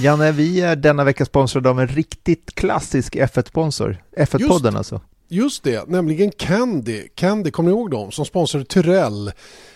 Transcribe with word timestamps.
Janne, 0.00 0.32
vi 0.32 0.60
är 0.60 0.76
denna 0.76 1.04
vecka 1.04 1.24
sponsrade 1.24 1.70
av 1.70 1.80
en 1.80 1.88
riktigt 1.88 2.54
klassisk 2.54 3.16
F1-sponsor. 3.16 4.02
F1-podden 4.16 4.76
alltså. 4.76 5.00
Just 5.28 5.62
det, 5.62 5.88
nämligen 5.88 6.30
Candy. 6.30 7.08
Candy, 7.14 7.50
kommer 7.50 7.70
ni 7.70 7.76
ihåg 7.76 7.90
dem? 7.90 8.10
Som 8.10 8.24
sponsrade 8.24 8.64
Tyrell. 8.64 9.28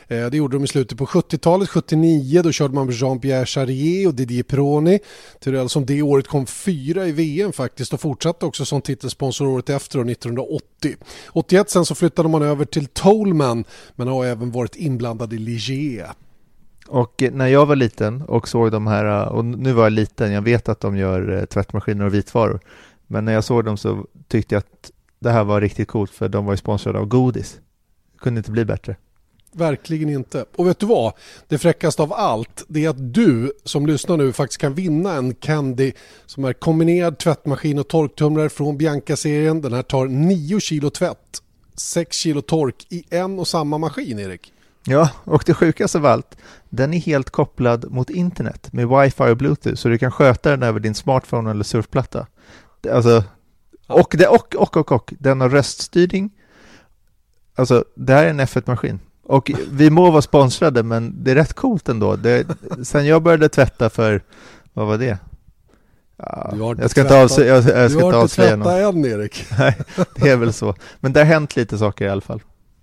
Eh, 0.09 0.27
det 0.27 0.37
gjorde 0.37 0.57
de 0.57 0.65
i 0.65 0.69
slutet 0.69 0.99
på 0.99 1.07
70-talet, 1.07 1.69
79, 1.69 2.43
då 2.43 2.53
körde 2.53 2.75
man 2.75 2.87
med 2.87 2.95
Jean-Pierre 2.95 3.47
Charrier 3.47 4.09
och 4.09 4.15
Didier 4.15 4.43
Pironi. 4.43 4.99
Tyrell 5.41 5.69
som 5.69 5.87
det 5.87 6.03
året 6.03 6.29
kom 6.29 6.47
fyra 6.47 7.07
i 7.07 7.13
VM 7.13 7.53
faktiskt 7.53 7.93
och 7.93 8.01
fortsatte 8.01 8.47
också 8.47 8.65
som 8.65 8.83
titelsponsor 8.83 9.47
året 9.47 9.71
efter, 9.71 10.11
1980. 10.11 10.97
81 11.33 11.71
sen 11.71 11.85
så 11.85 11.95
flyttade 11.95 12.29
man 12.29 12.43
över 12.43 12.65
till 12.65 12.87
Tollman, 12.87 13.65
men 13.97 14.09
har 14.09 14.27
även 14.27 14.51
varit 14.51 14.77
inblandad 14.77 15.33
i 15.33 15.39
Ligier. 15.39 16.13
Och 16.93 17.23
när 17.33 17.47
jag 17.47 17.67
var 17.67 17.77
liten 17.77 18.23
och 18.23 18.49
såg 18.49 18.73
de 18.73 18.87
här, 18.87 19.29
och 19.29 19.45
nu 19.45 19.73
var 19.73 19.83
jag 19.83 19.93
liten, 19.93 20.33
jag 20.33 20.43
vet 20.43 20.69
att 20.69 20.81
de 20.81 20.97
gör 20.97 21.39
eh, 21.39 21.45
tvättmaskiner 21.45 22.05
och 22.05 22.15
vitvaror, 22.15 22.61
men 23.07 23.25
när 23.25 23.33
jag 23.33 23.45
såg 23.45 23.65
dem 23.65 23.77
så 23.77 24.07
tyckte 24.29 24.55
jag 24.55 24.59
att 24.59 24.91
det 25.19 25.31
här 25.31 25.45
var 25.45 25.61
riktigt 25.61 25.89
coolt 25.89 26.11
för 26.11 26.29
de 26.29 26.45
var 26.45 26.53
ju 26.53 26.57
sponsrade 26.57 26.99
av 26.99 27.07
godis. 27.07 27.61
Det 28.13 28.19
kunde 28.19 28.39
inte 28.39 28.51
bli 28.51 28.65
bättre. 28.65 28.97
Verkligen 29.53 30.09
inte. 30.09 30.45
Och 30.57 30.67
vet 30.67 30.79
du 30.79 30.87
vad? 30.87 31.13
Det 31.49 31.59
fräckaste 31.59 32.03
av 32.03 32.13
allt 32.13 32.65
det 32.69 32.85
är 32.85 32.89
att 32.89 33.15
du 33.15 33.53
som 33.65 33.87
lyssnar 33.87 34.17
nu 34.17 34.33
faktiskt 34.33 34.61
kan 34.61 34.75
vinna 34.75 35.15
en 35.15 35.35
Candy 35.35 35.93
som 36.27 36.45
är 36.45 36.53
kombinerad 36.53 37.19
tvättmaskin 37.19 37.79
och 37.79 37.89
torktumlare 37.89 38.49
från 38.49 38.79
Bianca-serien. 38.79 39.61
Den 39.61 39.73
här 39.73 39.83
tar 39.83 40.07
9 40.07 40.61
kilo 40.61 40.91
tvätt, 40.91 41.43
6 41.77 42.17
kilo 42.17 42.41
tork 42.41 42.87
i 42.89 43.05
en 43.11 43.39
och 43.39 43.49
samma 43.49 43.79
maskin, 43.79 44.19
Erik. 44.19 44.53
Ja, 44.85 45.11
och 45.25 45.43
det 45.47 45.55
sjukaste 45.55 45.99
av 45.99 46.07
allt, 46.07 46.37
den 46.73 46.95
är 46.95 46.99
helt 46.99 47.31
kopplad 47.31 47.91
mot 47.91 48.11
internet 48.11 48.73
med 48.73 48.89
wifi 48.89 49.23
och 49.23 49.37
bluetooth 49.37 49.77
så 49.77 49.89
du 49.89 49.99
kan 49.99 50.13
sköta 50.13 50.51
den 50.51 50.63
över 50.63 50.81
din 50.81 50.95
smartphone 50.95 51.51
eller 51.51 51.65
surfplatta. 51.65 52.27
Alltså, 52.93 53.25
och, 53.87 54.15
det, 54.19 54.27
och, 54.27 54.55
och, 54.55 54.77
och, 54.77 54.93
och, 54.93 55.15
den 55.19 55.41
har 55.41 55.49
röststyrning. 55.49 56.31
Alltså, 57.55 57.85
det 57.95 58.13
här 58.13 58.25
är 58.25 58.31
en 58.31 58.41
F1-maskin. 58.41 58.99
Och 59.23 59.51
vi 59.71 59.91
må 59.91 60.11
vara 60.11 60.23
sponsrade, 60.23 60.83
men 60.83 61.25
det 61.25 61.31
är 61.31 61.35
rätt 61.35 61.53
coolt 61.53 61.89
ändå. 61.89 62.17
Det, 62.17 62.47
sen 62.83 63.07
jag 63.07 63.23
började 63.23 63.49
tvätta 63.49 63.91
för, 63.91 64.23
vad 64.73 64.87
var 64.87 64.99
det? 64.99 65.19
Ja, 66.17 66.75
jag 66.79 66.91
ska 66.91 67.01
inte 67.01 67.23
avslöja, 67.23 67.55
jag, 67.55 67.65
jag 67.65 67.91
ska 67.91 68.01
du 68.01 68.05
har 68.05 68.23
inte 68.23 68.35
tvättat 68.35 68.67
än 68.67 69.05
Erik. 69.05 69.45
Nej, 69.59 69.79
det 70.15 70.31
är 70.31 70.37
väl 70.37 70.53
så. 70.53 70.75
Men 71.01 71.13
det 71.13 71.21
har 71.21 71.25
hänt 71.25 71.57
lite 71.57 71.79
saker 71.79 72.05
i 72.05 72.09
alla 72.09 72.21
fall. 72.21 72.41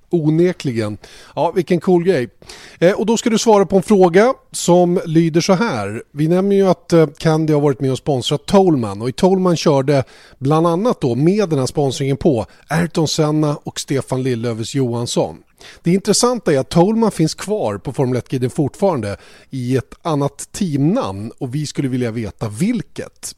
Onekligen. 0.10 0.98
Ja, 1.36 1.52
vilken 1.52 1.80
cool 1.80 2.04
grej. 2.04 2.30
Eh, 2.80 2.92
och 2.92 3.06
då 3.06 3.18
ska 3.18 3.30
du 3.30 3.38
svara 3.38 3.66
på 3.66 3.76
en 3.76 3.84
fråga 3.84 4.34
som 4.52 5.02
lyder 5.06 5.42
så 5.42 5.54
här. 5.54 6.04
Vi 6.12 6.28
nämner 6.28 6.56
ju 6.56 6.68
att 6.68 6.94
eh, 6.94 7.08
Candy 7.18 7.54
har 7.54 7.62
varit 7.62 7.80
med 7.80 7.92
och 7.92 7.98
sponsrat 7.98 8.46
Tollman 8.46 9.02
och 9.02 9.10
i 9.10 9.12
Tollman 9.12 9.58
körde 9.58 10.04
bland 10.38 10.68
annat 10.68 11.02
då 11.02 11.16
med 11.16 11.50
den 11.50 11.60
här 11.60 11.66
sponsringen 11.66 12.18
på 12.18 12.46
Ayrton 12.68 13.08
Senna 13.08 13.56
och 13.64 13.80
Stefan 13.80 14.24
Lillövers 14.24 14.76
Johansson. 14.76 15.38
Det 15.84 15.94
intressanta 15.94 16.54
är 16.54 16.60
att 16.60 16.70
Tollman 16.70 17.12
finns 17.12 17.36
kvar 17.36 17.78
på 17.78 17.94
Formel 17.94 18.22
1-guiden 18.22 18.50
fortfarande 18.50 19.18
i 19.50 19.78
ett 19.78 19.94
annat 20.02 20.52
teamnamn 20.52 21.32
och 21.38 21.56
vi 21.56 21.66
skulle 21.66 21.88
vilja 21.88 22.12
veta 22.12 22.50
vilket. 22.50 23.36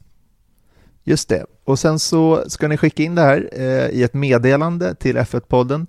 Just 1.04 1.28
det, 1.28 1.46
och 1.64 1.78
sen 1.78 1.98
så 1.98 2.44
ska 2.46 2.68
ni 2.68 2.76
skicka 2.76 3.02
in 3.02 3.14
det 3.14 3.22
här 3.22 3.48
eh, 3.52 3.88
i 3.90 4.02
ett 4.02 4.14
meddelande 4.14 4.94
till 4.94 5.16
F1-podden 5.16 5.86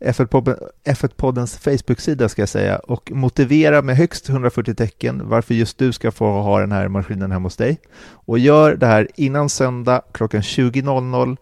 F1-poddens 0.00 1.58
Facebook-sida 1.58 2.28
ska 2.28 2.42
jag 2.42 2.48
säga 2.48 2.78
och 2.78 3.12
motivera 3.12 3.82
med 3.82 3.96
högst 3.96 4.28
140 4.28 4.74
tecken 4.74 5.28
varför 5.28 5.54
just 5.54 5.78
du 5.78 5.92
ska 5.92 6.10
få 6.10 6.26
ha 6.26 6.60
den 6.60 6.72
här 6.72 6.88
maskinen 6.88 7.32
hemma 7.32 7.46
hos 7.46 7.56
dig. 7.56 7.80
Och 8.10 8.38
gör 8.38 8.76
det 8.76 8.86
här 8.86 9.08
innan 9.14 9.48
söndag 9.48 10.02
klockan 10.12 10.40
20.00. 10.40 11.36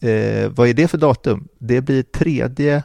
Eh, 0.00 0.50
vad 0.50 0.68
är 0.68 0.74
det 0.74 0.88
för 0.88 0.98
datum? 0.98 1.48
Det 1.58 1.80
blir 1.80 2.02
3 2.02 2.82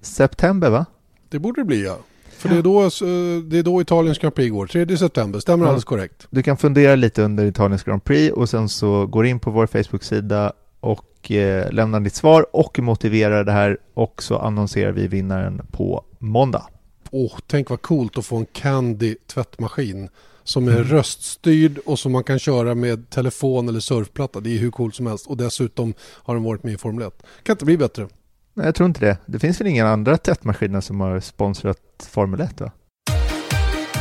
september 0.00 0.70
va? 0.70 0.86
Det 1.28 1.38
borde 1.38 1.60
det 1.60 1.64
bli 1.64 1.84
ja. 1.84 1.98
För 2.30 2.48
det 2.48 2.56
är 2.56 2.62
då, 2.62 2.82
eh, 2.82 3.42
det 3.42 3.58
är 3.58 3.62
då 3.62 3.80
Italiens 3.80 4.18
Grand 4.18 4.34
Prix 4.34 4.52
går, 4.52 4.66
3 4.66 4.96
september, 4.96 5.40
stämmer 5.40 5.64
ja. 5.64 5.68
alldeles 5.68 5.84
korrekt. 5.84 6.26
Du 6.30 6.42
kan 6.42 6.56
fundera 6.56 6.94
lite 6.94 7.22
under 7.22 7.46
Italiens 7.46 7.82
Grand 7.82 8.04
Prix 8.04 8.32
och 8.32 8.48
sen 8.48 8.68
så 8.68 9.06
går 9.06 9.26
in 9.26 9.40
på 9.40 9.50
vår 9.50 9.66
Facebook-sida 9.66 10.52
och 10.80 11.04
och 11.20 11.30
eh, 11.30 11.72
lämnar 11.72 12.00
ditt 12.00 12.14
svar 12.14 12.46
och 12.52 12.78
motiverar 12.78 13.44
det 13.44 13.52
här 13.52 13.78
och 13.94 14.22
så 14.22 14.38
annonserar 14.38 14.92
vi 14.92 15.08
vinnaren 15.08 15.66
på 15.70 16.04
måndag. 16.18 16.66
Oh, 17.10 17.38
tänk 17.46 17.70
vad 17.70 17.82
coolt 17.82 18.18
att 18.18 18.26
få 18.26 18.36
en 18.36 18.46
Candy 18.46 19.16
tvättmaskin 19.26 20.08
som 20.44 20.68
är 20.68 20.72
mm. 20.72 20.84
röststyrd 20.84 21.78
och 21.86 21.98
som 21.98 22.12
man 22.12 22.24
kan 22.24 22.38
köra 22.38 22.74
med 22.74 23.10
telefon 23.10 23.68
eller 23.68 23.80
surfplatta. 23.80 24.40
Det 24.40 24.50
är 24.50 24.58
hur 24.58 24.70
coolt 24.70 24.94
som 24.94 25.06
helst 25.06 25.26
och 25.26 25.36
dessutom 25.36 25.94
har 26.00 26.34
den 26.34 26.44
varit 26.44 26.62
med 26.62 26.72
i 26.72 26.78
Formel 26.78 27.06
1. 27.06 27.22
Kan 27.42 27.54
inte 27.54 27.64
bli 27.64 27.76
bättre. 27.76 28.08
Nej, 28.54 28.66
jag 28.66 28.74
tror 28.74 28.86
inte 28.86 29.00
det. 29.00 29.16
Det 29.26 29.38
finns 29.38 29.60
väl 29.60 29.66
inga 29.66 29.88
andra 29.88 30.16
tvättmaskiner 30.16 30.80
som 30.80 31.00
har 31.00 31.20
sponsrat 31.20 31.78
Formel 32.10 32.40
1 32.40 32.60
va? 32.60 32.70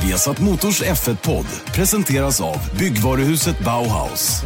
Viasat 0.03 0.41
Motors 0.41 0.84
F1-podd 0.84 1.46
presenteras 1.75 2.41
av 2.41 2.58
byggvaruhuset 2.79 3.59
Bauhaus. 3.59 4.44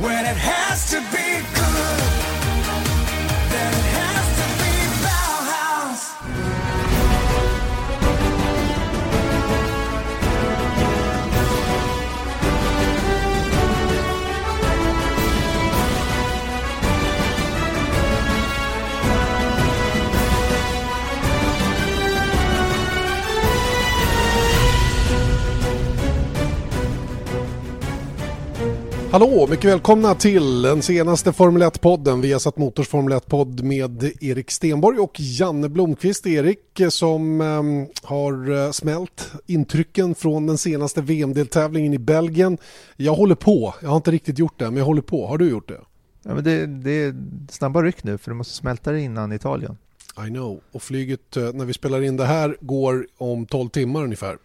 Hallå, 29.14 29.48
mycket 29.50 29.72
välkomna 29.72 30.16
till 30.16 30.62
den 30.62 30.82
senaste 30.82 31.34
Formel 31.34 31.64
1-podden. 31.64 32.22
Vi 32.22 32.32
har 32.32 32.40
satt 32.40 32.58
Motors 32.58 32.88
Formel 32.88 33.14
1-podd 33.14 33.64
med 33.64 34.24
Erik 34.24 34.52
Stenborg 34.52 35.00
och 35.00 35.20
Janne 35.20 35.70
Blomqvist. 35.70 36.28
Erik 36.28 36.82
som 36.90 37.42
um, 37.42 37.88
har 38.04 38.52
eh, 38.52 38.72
smält 38.72 39.32
intrycken 39.46 40.16
från 40.16 40.48
den 40.48 40.58
senaste 40.58 41.02
VM-deltävlingen 41.02 41.94
i 41.94 41.98
Belgien. 41.98 42.58
Jag 42.96 43.14
håller 43.14 43.36
på, 43.36 43.74
jag 43.82 43.90
har 43.90 43.96
inte 43.96 44.12
riktigt 44.12 44.40
gjort 44.40 44.60
det, 44.60 44.66
men 44.66 44.78
jag 44.78 44.86
håller 44.86 45.02
på. 45.02 45.28
Har 45.28 45.38
du 45.38 45.50
gjort 45.50 45.68
det? 45.68 45.82
Ja, 46.24 46.36
men 46.36 46.44
det, 46.44 46.66
det 46.66 46.92
är 46.92 47.16
snabba 47.50 47.82
ryck 47.82 48.04
nu 48.04 48.18
för 48.18 48.32
du 48.32 48.36
måste 48.36 48.54
smälta 48.54 48.92
det 48.92 49.02
innan 49.02 49.32
Italien. 49.32 49.78
I 50.28 50.30
know, 50.30 50.62
och 50.72 50.82
flyget 50.82 51.38
eh, 51.38 51.54
när 51.54 51.66
vi 51.66 51.74
spelar 51.74 52.02
in 52.02 52.18
det 52.18 52.26
här 52.26 52.58
går 52.60 53.08
om 53.18 53.46
12 53.46 53.70
timmar 53.70 54.04
ungefär. 54.04 54.38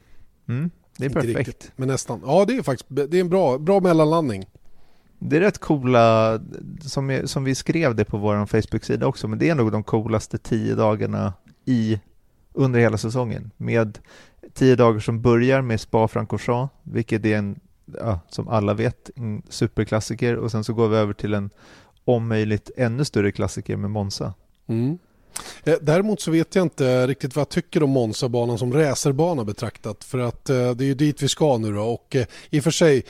Mm. 0.49 0.71
Det 0.99 1.05
är 1.05 1.11
perfekt. 1.11 1.39
Riktigt, 1.39 1.73
men 1.77 1.89
nästan. 1.89 2.23
Ja, 2.27 2.45
det 2.45 2.56
är 2.56 2.62
faktiskt 2.62 2.87
det 2.91 3.17
är 3.17 3.21
en 3.21 3.29
bra, 3.29 3.59
bra 3.59 3.81
mellanlandning. 3.81 4.47
Det 5.19 5.37
är 5.37 5.41
rätt 5.41 5.59
coola, 5.59 6.41
som, 6.81 7.21
som 7.25 7.45
vi 7.45 7.55
skrev 7.55 7.95
det 7.95 8.05
på 8.05 8.19
vår 8.19 8.47
Facebook-sida 8.47 9.06
också, 9.06 9.29
men 9.29 9.39
det 9.39 9.49
är 9.49 9.55
nog 9.55 9.73
de 9.73 9.83
coolaste 9.83 10.39
tio 10.39 10.75
dagarna 10.75 11.33
i, 11.65 12.01
under 12.53 12.81
hela 12.81 12.99
säsongen. 12.99 13.51
Med 13.56 13.99
tio 14.55 14.77
dagar 14.77 15.01
som 15.01 15.23
börjar 15.23 15.62
med 15.62 15.81
Spa-Francorchamps, 15.81 16.75
vilket 16.83 17.25
är 17.25 17.39
en, 17.39 17.61
ja, 17.99 18.21
som 18.29 18.49
alla 18.49 18.75
vet, 18.75 19.11
en 19.17 19.43
superklassiker 19.49 20.37
och 20.37 20.51
sen 20.51 20.65
så 20.65 20.75
går 20.75 20.89
vi 20.89 20.97
över 20.97 21.12
till 21.12 21.35
en 21.35 21.50
om 22.05 22.29
möjligt 22.29 22.71
ännu 22.77 23.05
större 23.05 23.33
klassiker 23.33 23.77
med 23.77 23.91
Monza. 23.91 24.35
Mm. 24.67 24.99
Eh, 25.65 25.75
däremot 25.81 26.21
så 26.21 26.31
vet 26.31 26.55
jag 26.55 26.62
inte 26.62 27.06
riktigt 27.06 27.37
vad 27.37 27.41
jag 27.41 27.49
tycker 27.49 27.83
om 27.83 27.91
Monza-banan 27.91 28.59
som 28.59 28.72
racerbana 28.72 29.44
betraktat. 29.44 30.05
För 30.05 30.19
att 30.19 30.50
eh, 30.50 30.71
det 30.71 30.84
är 30.84 30.89
ju 30.89 30.94
dit 30.94 31.22
vi 31.22 31.28
ska 31.28 31.59
nu 31.59 31.72
då. 31.72 31.83
Och 31.83 32.17
eh, 32.17 32.26
i 32.50 32.61
och 32.61 32.64
för 32.64 32.70
sig, 32.70 33.05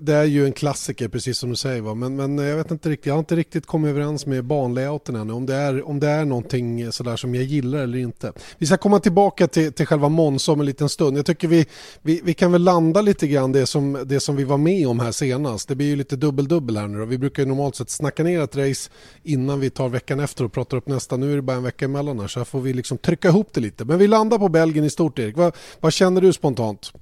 det 0.00 0.12
är 0.14 0.24
ju 0.24 0.44
en 0.44 0.52
klassiker 0.52 1.08
precis 1.08 1.38
som 1.38 1.50
du 1.50 1.56
säger. 1.56 1.80
Va? 1.80 1.94
Men, 1.94 2.16
men 2.16 2.38
jag 2.38 2.56
vet 2.56 2.70
inte 2.70 2.88
riktigt, 2.88 3.06
jag 3.06 3.14
har 3.14 3.18
inte 3.18 3.36
riktigt 3.36 3.66
kommit 3.66 3.88
överens 3.88 4.26
med 4.26 4.44
banlayouten 4.44 5.16
ännu. 5.16 5.32
Om 5.32 5.46
det 5.46 5.54
är, 5.54 5.88
om 5.88 6.00
det 6.00 6.08
är 6.08 6.24
någonting 6.24 6.92
sådär 6.92 7.16
som 7.16 7.34
jag 7.34 7.44
gillar 7.44 7.78
eller 7.78 7.98
inte. 7.98 8.32
Vi 8.58 8.66
ska 8.66 8.76
komma 8.76 9.00
tillbaka 9.00 9.48
till, 9.48 9.72
till 9.72 9.86
själva 9.86 10.08
Monza 10.08 10.52
om 10.52 10.60
en 10.60 10.66
liten 10.66 10.88
stund. 10.88 11.18
Jag 11.18 11.26
tycker 11.26 11.48
vi, 11.48 11.66
vi, 12.02 12.20
vi 12.24 12.34
kan 12.34 12.52
väl 12.52 12.62
landa 12.62 13.02
lite 13.02 13.28
grann 13.28 13.52
det 13.52 13.66
som, 13.66 14.02
det 14.06 14.20
som 14.20 14.36
vi 14.36 14.44
var 14.44 14.58
med 14.58 14.88
om 14.88 15.00
här 15.00 15.12
senast. 15.12 15.68
Det 15.68 15.74
blir 15.74 15.86
ju 15.86 15.96
lite 15.96 16.16
dubbel-dubbel 16.16 16.76
här 16.76 16.88
nu 16.88 16.98
då. 16.98 17.04
Vi 17.04 17.18
brukar 17.18 17.42
ju 17.42 17.48
normalt 17.48 17.76
sett 17.76 17.90
snacka 17.90 18.22
ner 18.22 18.40
ett 18.40 18.56
race 18.56 18.90
innan 19.22 19.60
vi 19.60 19.70
tar 19.70 19.88
veckan 19.88 20.20
efter 20.20 20.44
och 20.44 20.52
pratar 20.52 20.76
upp 20.76 20.88
nästa. 20.88 21.16
Nu 21.16 21.32
är 21.32 21.37
det 21.38 21.42
bara 21.42 21.56
en 21.56 21.62
vecka 21.62 21.84
emellan 21.84 22.20
här 22.20 22.26
så 22.26 22.40
här 22.40 22.44
får 22.44 22.60
vi 22.60 22.72
liksom 22.72 22.98
trycka 22.98 23.28
ihop 23.28 23.48
det 23.52 23.60
lite. 23.60 23.84
Men 23.84 23.98
vi 23.98 24.06
landar 24.06 24.38
på 24.38 24.48
Belgien 24.48 24.84
i 24.84 24.90
stort 24.90 25.18
Erik. 25.18 25.36
Vad, 25.36 25.56
vad 25.80 25.92
känner 25.92 26.20
du 26.20 26.32
spontant? 26.32 26.92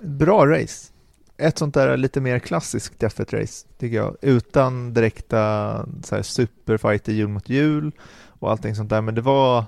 Bra 0.00 0.46
race. 0.46 0.92
Ett 1.36 1.58
sånt 1.58 1.74
där 1.74 1.96
lite 1.96 2.20
mer 2.20 2.38
klassiskt 2.38 3.02
F1-race 3.02 3.66
tycker 3.78 3.96
jag. 3.96 4.16
Utan 4.22 4.94
direkta 4.94 5.86
så 6.04 6.14
här, 6.14 6.22
superfighter 6.22 7.12
hjul 7.12 7.28
mot 7.28 7.48
hjul 7.48 7.92
och 8.28 8.50
allting 8.50 8.74
sånt 8.74 8.90
där. 8.90 9.00
Men 9.00 9.14
det 9.14 9.20
var, 9.20 9.64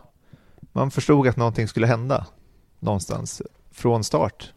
man 0.72 0.90
förstod 0.90 1.28
att 1.28 1.36
någonting 1.36 1.68
skulle 1.68 1.86
hända 1.86 2.26
någonstans 2.78 3.42
från 3.70 4.04
start. 4.04 4.52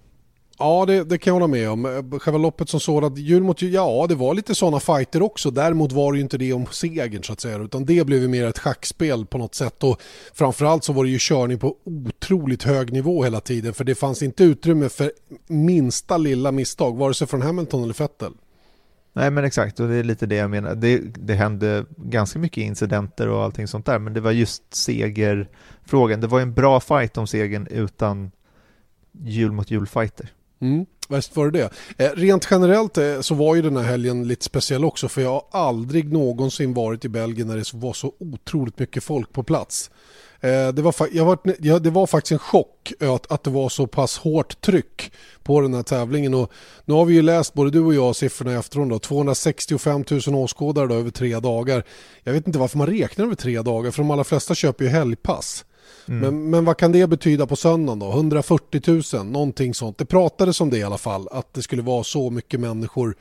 Ja, 0.57 0.85
det, 0.85 1.03
det, 1.03 1.17
kan 1.17 1.31
jag 1.31 1.35
hålla 1.35 1.47
med 1.47 1.69
om. 1.69 2.19
Själva 2.19 2.37
loppet 2.37 2.69
som 2.69 2.79
sådant, 2.79 3.17
jul 3.17 3.43
mot 3.43 3.61
jul, 3.61 3.73
ja 3.73 4.05
det 4.09 4.15
var 4.15 4.33
lite 4.33 4.55
sådana 4.55 4.79
fighter 4.79 5.21
också. 5.21 5.51
Däremot 5.51 5.91
var 5.91 6.11
det 6.11 6.17
ju 6.17 6.21
inte 6.21 6.37
det 6.37 6.53
om 6.53 6.65
segern 6.71 7.23
så 7.23 7.33
att 7.33 7.41
säga, 7.41 7.57
utan 7.57 7.85
det 7.85 8.05
blev 8.05 8.21
ju 8.21 8.27
mer 8.27 8.45
ett 8.45 8.59
schackspel 8.59 9.25
på 9.25 9.37
något 9.37 9.55
sätt. 9.55 9.83
Och 9.83 10.01
framförallt 10.33 10.83
så 10.83 10.93
var 10.93 11.03
det 11.03 11.09
ju 11.09 11.17
körning 11.19 11.59
på 11.59 11.75
otroligt 11.83 12.63
hög 12.63 12.93
nivå 12.93 13.23
hela 13.23 13.41
tiden, 13.41 13.73
för 13.73 13.83
det 13.83 13.95
fanns 13.95 14.23
inte 14.23 14.43
utrymme 14.43 14.89
för 14.89 15.11
minsta 15.47 16.17
lilla 16.17 16.51
misstag, 16.51 16.97
vare 16.97 17.13
sig 17.13 17.27
från 17.27 17.41
Hamilton 17.41 17.83
eller 17.83 17.93
Vettel. 17.93 18.31
Nej 19.13 19.31
men 19.31 19.43
exakt, 19.43 19.79
och 19.79 19.87
det 19.87 19.95
är 19.95 20.03
lite 20.03 20.25
det 20.25 20.35
jag 20.35 20.49
menar. 20.49 20.75
Det, 20.75 20.97
det 20.99 21.33
hände 21.33 21.85
ganska 21.97 22.39
mycket 22.39 22.63
incidenter 22.63 23.27
och 23.27 23.43
allting 23.43 23.67
sånt 23.67 23.85
där, 23.85 23.99
men 23.99 24.13
det 24.13 24.21
var 24.21 24.31
just 24.31 24.75
segerfrågan. 24.75 26.21
Det 26.21 26.27
var 26.27 26.41
en 26.41 26.53
bra 26.53 26.79
fight 26.79 27.17
om 27.17 27.27
segern 27.27 27.67
utan 27.71 28.31
jul 29.11 29.51
mot 29.51 29.71
jul-fighter. 29.71 30.31
Mm. 30.65 30.85
Visst 31.09 31.35
var 31.35 31.49
det 31.49 31.69
det. 31.97 32.05
Eh, 32.05 32.11
rent 32.15 32.47
generellt 32.51 32.97
eh, 32.97 33.21
så 33.21 33.35
var 33.35 33.55
ju 33.55 33.61
den 33.61 33.77
här 33.77 33.83
helgen 33.83 34.27
lite 34.27 34.45
speciell 34.45 34.85
också 34.85 35.07
för 35.07 35.21
jag 35.21 35.31
har 35.31 35.43
aldrig 35.51 36.13
någonsin 36.13 36.73
varit 36.73 37.05
i 37.05 37.09
Belgien 37.09 37.47
när 37.47 37.57
det 37.57 37.73
var 37.73 37.93
så 37.93 38.13
otroligt 38.19 38.79
mycket 38.79 39.03
folk 39.03 39.33
på 39.33 39.43
plats. 39.43 39.89
Eh, 40.39 40.67
det, 40.67 40.81
var, 40.81 40.95
jag 41.11 41.25
var, 41.25 41.79
det 41.79 41.89
var 41.89 42.07
faktiskt 42.07 42.31
en 42.31 42.39
chock 42.39 42.93
att, 42.99 43.31
att 43.31 43.43
det 43.43 43.49
var 43.49 43.69
så 43.69 43.87
pass 43.87 44.17
hårt 44.17 44.61
tryck 44.61 45.11
på 45.43 45.61
den 45.61 45.73
här 45.73 45.83
tävlingen. 45.83 46.33
Och 46.33 46.51
nu 46.85 46.93
har 46.93 47.05
vi 47.05 47.13
ju 47.13 47.21
läst, 47.21 47.53
både 47.53 47.71
du 47.71 47.79
och 47.79 47.93
jag, 47.93 48.15
siffrorna 48.15 48.51
i 48.51 48.55
efterhand. 48.55 48.91
Då, 48.91 48.99
265 48.99 50.03
000 50.27 50.35
åskådare 50.35 50.87
då, 50.87 50.95
över 50.95 51.11
tre 51.11 51.39
dagar. 51.39 51.83
Jag 52.23 52.33
vet 52.33 52.47
inte 52.47 52.59
varför 52.59 52.77
man 52.77 52.87
räknar 52.87 53.25
över 53.25 53.35
tre 53.35 53.61
dagar, 53.61 53.91
för 53.91 54.01
de 54.03 54.11
allra 54.11 54.23
flesta 54.23 54.55
köper 54.55 54.85
ju 54.85 54.91
helgpass. 54.91 55.65
Mm. 56.07 56.19
Men, 56.19 56.49
men 56.49 56.65
vad 56.65 56.77
kan 56.77 56.91
det 56.91 57.07
betyda 57.07 57.47
på 57.47 57.55
söndagen 57.55 57.99
då? 57.99 58.11
140 58.11 58.81
000, 59.13 59.25
någonting 59.25 59.73
sånt. 59.73 59.97
Det 59.97 60.05
pratades 60.05 60.61
om 60.61 60.69
det 60.69 60.77
i 60.77 60.83
alla 60.83 60.97
fall, 60.97 61.27
att 61.31 61.53
det 61.53 61.61
skulle 61.61 61.81
vara 61.81 62.03
så 62.03 62.29
mycket 62.29 62.59
människor 62.59 63.15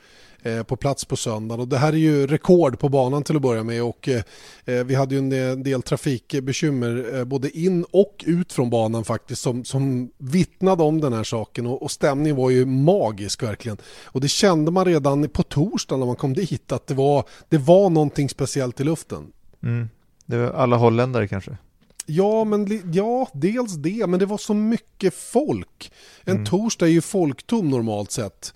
eh, 0.45 0.63
på 0.63 0.75
plats 0.75 1.05
på 1.05 1.15
söndagen. 1.15 1.61
Och 1.61 1.67
det 1.67 1.77
här 1.77 1.93
är 1.93 1.97
ju 1.97 2.27
rekord 2.27 2.79
på 2.79 2.89
banan 2.89 3.23
till 3.23 3.35
att 3.35 3.41
börja 3.41 3.63
med 3.63 3.83
och 3.83 4.09
eh, 4.09 4.21
eh 4.65 4.83
vi 4.83 4.95
hade 4.95 5.15
ju 5.15 5.19
en 5.19 5.63
del 5.63 5.81
trafikbekymmer 5.81 7.15
eh, 7.15 7.23
både 7.23 7.57
in 7.57 7.85
och 7.91 8.23
ut 8.27 8.53
från 8.53 8.69
banan 8.69 9.03
faktiskt 9.03 9.41
som, 9.41 9.65
som 9.65 10.09
vittnade 10.17 10.83
om 10.83 11.01
den 11.01 11.13
här 11.13 11.23
saken 11.23 11.65
och, 11.65 11.83
och 11.83 11.91
stämningen 11.91 12.35
var 12.35 12.49
ju 12.49 12.65
magisk 12.65 13.43
verkligen. 13.43 13.77
Och 14.03 14.21
det 14.21 14.27
kände 14.27 14.71
man 14.71 14.85
redan 14.85 15.29
på 15.29 15.43
torsdagen 15.43 15.99
när 15.99 16.07
man 16.07 16.15
kom 16.15 16.33
dit 16.33 16.71
att 16.71 16.87
det 16.87 16.93
var, 16.93 17.23
det 17.49 17.57
var 17.57 17.89
någonting 17.89 18.29
speciellt 18.29 18.81
i 18.81 18.83
luften. 18.83 19.31
Mm. 19.63 19.89
Det 20.25 20.37
var 20.37 20.47
alla 20.47 20.75
holländare 20.75 21.27
kanske? 21.27 21.57
Ja, 22.05 22.43
men 22.43 22.91
ja, 22.93 23.29
dels 23.33 23.73
det, 23.73 24.07
men 24.07 24.19
det 24.19 24.25
var 24.25 24.37
så 24.37 24.53
mycket 24.53 25.13
folk. 25.13 25.91
En 26.23 26.33
mm. 26.35 26.45
torsdag 26.45 26.85
är 26.85 26.91
ju 26.91 27.01
folktom 27.01 27.69
normalt 27.69 28.11
sett. 28.11 28.53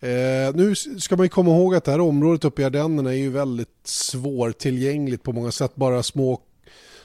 Eh, 0.00 0.54
nu 0.54 0.74
ska 0.74 1.16
man 1.16 1.24
ju 1.24 1.30
komma 1.30 1.50
ihåg 1.50 1.74
att 1.74 1.84
det 1.84 1.90
här 1.90 2.00
området 2.00 2.44
uppe 2.44 2.62
i 2.62 2.64
Ardennerna 2.64 3.10
är 3.10 3.16
ju 3.16 3.30
väldigt 3.30 3.80
svårtillgängligt 3.84 5.22
på 5.22 5.32
många 5.32 5.50
sätt. 5.50 5.74
Bara 5.74 6.02
små, 6.02 6.40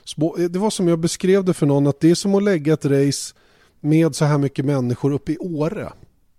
små... 0.03 0.35
Det 0.35 0.59
var 0.59 0.69
som 0.69 0.87
jag 0.87 0.99
beskrev 0.99 1.45
det 1.45 1.53
för 1.53 1.65
någon, 1.65 1.87
att 1.87 1.99
det 1.99 2.11
är 2.11 2.15
som 2.15 2.35
att 2.35 2.43
lägga 2.43 2.73
ett 2.73 2.85
race 2.85 3.33
med 3.79 4.15
så 4.15 4.25
här 4.25 4.37
mycket 4.37 4.65
människor 4.65 5.11
uppe 5.11 5.31
i 5.31 5.37
Åre. 5.37 5.93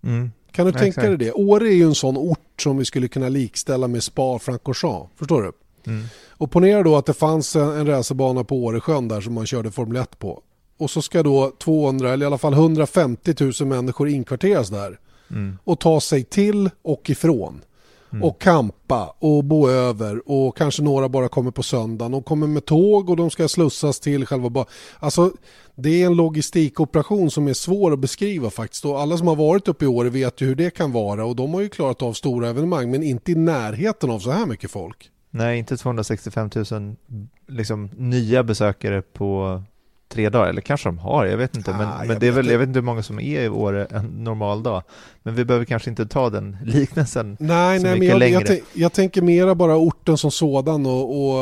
Mm. 0.04 0.30
Kan 0.52 0.66
du 0.66 0.72
tänka 0.72 0.86
exakt. 0.86 1.06
dig 1.06 1.16
det? 1.16 1.32
Åre 1.32 1.68
är 1.68 1.74
ju 1.74 1.84
en 1.84 1.94
sån 1.94 2.16
ort 2.16 2.62
som 2.62 2.76
vi 2.76 2.84
skulle 2.84 3.08
kunna 3.08 3.28
likställa 3.28 3.88
med 3.88 4.02
Spa-Francorchamps. 4.02 5.10
Förstår 5.16 5.42
du? 5.42 5.52
Mm. 5.86 6.04
Och 6.28 6.50
ponera 6.50 6.82
då 6.82 6.96
att 6.96 7.06
det 7.06 7.14
fanns 7.14 7.56
en, 7.56 7.68
en 7.68 7.86
racerbana 7.86 8.44
på 8.44 8.64
Åresjön 8.64 9.08
där 9.08 9.20
som 9.20 9.34
man 9.34 9.46
körde 9.46 9.70
Formel 9.70 9.96
1 9.96 10.18
på. 10.18 10.42
Och 10.78 10.90
så 10.90 11.02
ska 11.02 11.22
då 11.22 11.52
200 11.58 12.12
eller 12.12 12.24
i 12.24 12.26
alla 12.26 12.38
fall 12.38 12.52
150 12.52 13.34
000 13.60 13.68
människor 13.68 14.08
inkvarteras 14.08 14.68
där. 14.68 14.98
Mm. 15.30 15.58
Och 15.64 15.80
ta 15.80 16.00
sig 16.00 16.24
till 16.24 16.70
och 16.82 17.10
ifrån. 17.10 17.60
Mm. 18.14 18.24
Och 18.24 18.40
kampa 18.40 19.14
och 19.18 19.44
bo 19.44 19.68
över 19.68 20.30
och 20.30 20.56
kanske 20.56 20.82
några 20.82 21.08
bara 21.08 21.28
kommer 21.28 21.50
på 21.50 21.62
söndagen 21.62 22.14
och 22.14 22.24
kommer 22.24 22.46
med 22.46 22.64
tåg 22.64 23.10
och 23.10 23.16
de 23.16 23.30
ska 23.30 23.48
slussas 23.48 24.00
till 24.00 24.26
själva 24.26 24.50
banan. 24.50 24.68
Alltså 24.98 25.32
det 25.74 26.02
är 26.02 26.06
en 26.06 26.14
logistikoperation 26.14 27.30
som 27.30 27.48
är 27.48 27.54
svår 27.54 27.92
att 27.92 27.98
beskriva 27.98 28.50
faktiskt 28.50 28.84
och 28.84 29.00
alla 29.00 29.18
som 29.18 29.28
har 29.28 29.36
varit 29.36 29.68
uppe 29.68 29.84
i 29.84 29.88
år 29.88 30.04
vet 30.04 30.40
ju 30.40 30.46
hur 30.46 30.54
det 30.54 30.70
kan 30.70 30.92
vara 30.92 31.26
och 31.26 31.36
de 31.36 31.54
har 31.54 31.60
ju 31.60 31.68
klarat 31.68 32.02
av 32.02 32.12
stora 32.12 32.48
evenemang 32.48 32.90
men 32.90 33.02
inte 33.02 33.32
i 33.32 33.34
närheten 33.34 34.10
av 34.10 34.18
så 34.18 34.30
här 34.30 34.46
mycket 34.46 34.70
folk. 34.70 35.10
Nej, 35.36 35.58
inte 35.58 35.76
265 35.76 36.50
000 36.70 36.96
liksom, 37.46 37.90
nya 37.96 38.42
besökare 38.42 39.02
på 39.02 39.62
tre 40.08 40.28
dagar, 40.28 40.48
eller 40.48 40.60
kanske 40.60 40.88
de 40.88 40.98
har, 40.98 41.26
jag 41.26 41.36
vet 41.36 41.56
inte. 41.56 41.70
Men, 41.70 41.88
ah, 41.88 42.04
men 42.04 42.18
det 42.18 42.26
är 42.26 42.32
väl, 42.32 42.50
jag 42.50 42.58
vet 42.58 42.68
inte 42.68 42.78
hur 42.78 42.84
många 42.84 43.02
som 43.02 43.20
är 43.20 43.42
i 43.42 43.48
Åre 43.48 43.84
en 43.84 44.06
normal 44.06 44.62
dag. 44.62 44.82
Men 45.22 45.34
vi 45.34 45.44
behöver 45.44 45.64
kanske 45.64 45.90
inte 45.90 46.06
ta 46.06 46.30
den 46.30 46.56
liknelsen 46.64 47.36
nej, 47.40 47.80
så 47.80 47.86
nej, 47.86 47.98
mycket 47.98 47.98
men 47.98 48.08
jag, 48.08 48.18
längre. 48.18 48.54
Jag, 48.54 48.60
jag, 48.72 48.92
tänker 48.92 49.22
mera 49.22 49.54
bara 49.54 49.76
orten 49.76 50.18
som 50.18 50.30
sådan 50.30 50.86
och, 50.86 51.10
och, 51.10 51.38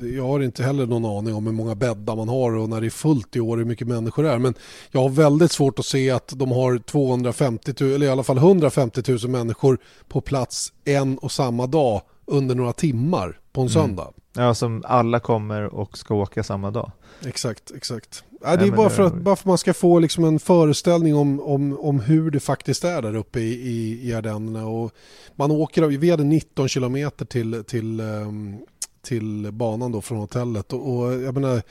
jag 0.00 0.26
har 0.26 0.40
inte 0.40 0.62
heller 0.62 0.86
någon 0.86 1.04
aning 1.04 1.34
om 1.34 1.46
hur 1.46 1.54
många 1.54 1.74
bäddar 1.74 2.16
man 2.16 2.28
har 2.28 2.56
och 2.56 2.68
när 2.68 2.80
det 2.80 2.86
är 2.86 2.90
fullt 2.90 3.36
i 3.36 3.40
år 3.40 3.56
hur 3.56 3.64
mycket 3.64 3.86
människor 3.86 4.22
det 4.22 4.30
är. 4.30 4.38
Men 4.38 4.54
jag 4.90 5.00
har 5.00 5.08
väldigt 5.08 5.52
svårt 5.52 5.78
att 5.78 5.84
se 5.84 6.10
att 6.10 6.32
de 6.36 6.52
har 6.52 6.78
250 6.78 7.74
000, 7.80 7.92
eller 7.92 8.06
i 8.06 8.10
alla 8.10 8.22
fall 8.22 8.38
150 8.38 9.02
000 9.08 9.28
människor 9.28 9.78
på 10.08 10.20
plats 10.20 10.72
en 10.84 11.18
och 11.18 11.32
samma 11.32 11.66
dag 11.66 12.02
under 12.28 12.54
några 12.54 12.72
timmar 12.72 13.40
på 13.52 13.60
en 13.60 13.66
mm. 13.66 13.72
söndag. 13.72 14.12
Ja, 14.32 14.54
som 14.54 14.82
alla 14.86 15.20
kommer 15.20 15.62
och 15.62 15.98
ska 15.98 16.14
åka 16.14 16.42
samma 16.42 16.70
dag. 16.70 16.90
Exakt, 17.26 17.70
exakt. 17.76 18.24
Ja, 18.40 18.56
det 18.56 18.66
är 18.66 18.70
bara 18.70 18.90
för, 18.90 19.02
att, 19.02 19.14
bara 19.14 19.36
för 19.36 19.42
att 19.42 19.46
man 19.46 19.58
ska 19.58 19.74
få 19.74 19.98
liksom 19.98 20.24
en 20.24 20.38
föreställning 20.38 21.16
om, 21.16 21.40
om, 21.40 21.78
om 21.78 22.00
hur 22.00 22.30
det 22.30 22.40
faktiskt 22.40 22.84
är 22.84 23.02
där 23.02 23.16
uppe 23.16 23.40
i, 23.40 23.52
i, 23.52 24.08
i 24.08 24.14
Ardennerna. 24.14 24.66
Och 24.66 24.92
man 25.36 25.50
åker, 25.50 25.82
vi 25.82 26.10
hade 26.10 26.24
19 26.24 26.68
kilometer 26.68 27.24
till, 27.24 27.64
till, 27.66 28.00
ehm, 28.00 28.58
till 29.02 29.52
banan 29.52 29.92
då 29.92 30.00
från 30.00 30.18
hotellet. 30.18 30.72
Och, 30.72 30.96
och 30.96 31.12
jag 31.12 31.34
menar, 31.34 31.62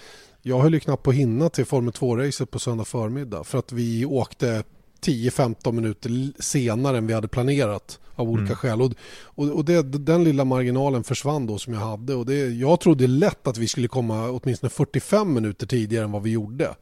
jag 0.41 0.59
höll 0.59 0.73
ju 0.73 0.79
knappt 0.79 1.03
på 1.03 1.09
att 1.09 1.15
hinna 1.15 1.49
till 1.49 1.65
Formel 1.65 1.93
2-racet 1.93 2.45
på 2.45 2.59
söndag 2.59 2.85
förmiddag 2.85 3.43
för 3.43 3.59
att 3.59 3.71
vi 3.71 4.05
åkte 4.05 4.63
10-15 5.01 5.71
minuter 5.71 6.41
senare 6.41 6.97
än 6.97 7.07
vi 7.07 7.13
hade 7.13 7.27
planerat 7.27 7.99
av 8.15 8.29
olika 8.29 8.45
mm. 8.45 8.55
skäl. 8.55 8.81
Och, 8.81 9.49
och, 9.49 9.65
det, 9.65 9.81
den 9.81 10.23
lilla 10.23 10.45
marginalen 10.45 11.03
försvann 11.03 11.47
då 11.47 11.57
som 11.57 11.73
jag 11.73 11.79
hade. 11.79 12.15
Och 12.15 12.25
det, 12.25 12.49
jag 12.49 12.79
trodde 12.79 13.07
lätt 13.07 13.47
att 13.47 13.57
vi 13.57 13.67
skulle 13.67 13.87
komma 13.87 14.29
åtminstone 14.29 14.69
45 14.69 15.33
minuter 15.33 15.67
tidigare 15.67 16.05
än 16.05 16.11
vad 16.11 16.23
vi 16.23 16.29
gjorde. 16.29 16.75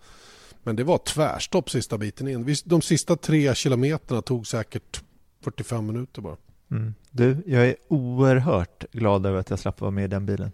Men 0.64 0.76
det 0.76 0.84
var 0.84 0.98
tvärstopp 0.98 1.70
sista 1.70 1.98
biten 1.98 2.28
in. 2.28 2.56
De 2.66 2.82
sista 2.82 3.16
tre 3.16 3.56
kilometerna 3.56 4.22
tog 4.22 4.48
säkert 4.48 5.04
45 5.44 5.86
minuter 5.86 6.22
bara. 6.22 6.38
Mm. 6.72 6.94
Du, 7.12 7.38
jag 7.46 7.68
är 7.68 7.76
oerhört 7.88 8.86
glad 8.92 9.26
över 9.26 9.40
att 9.40 9.50
jag 9.50 9.60
slapp 9.60 9.82
vara 9.82 9.92
med 9.92 10.06
i 10.06 10.08
den 10.08 10.26
bilen. 10.26 10.52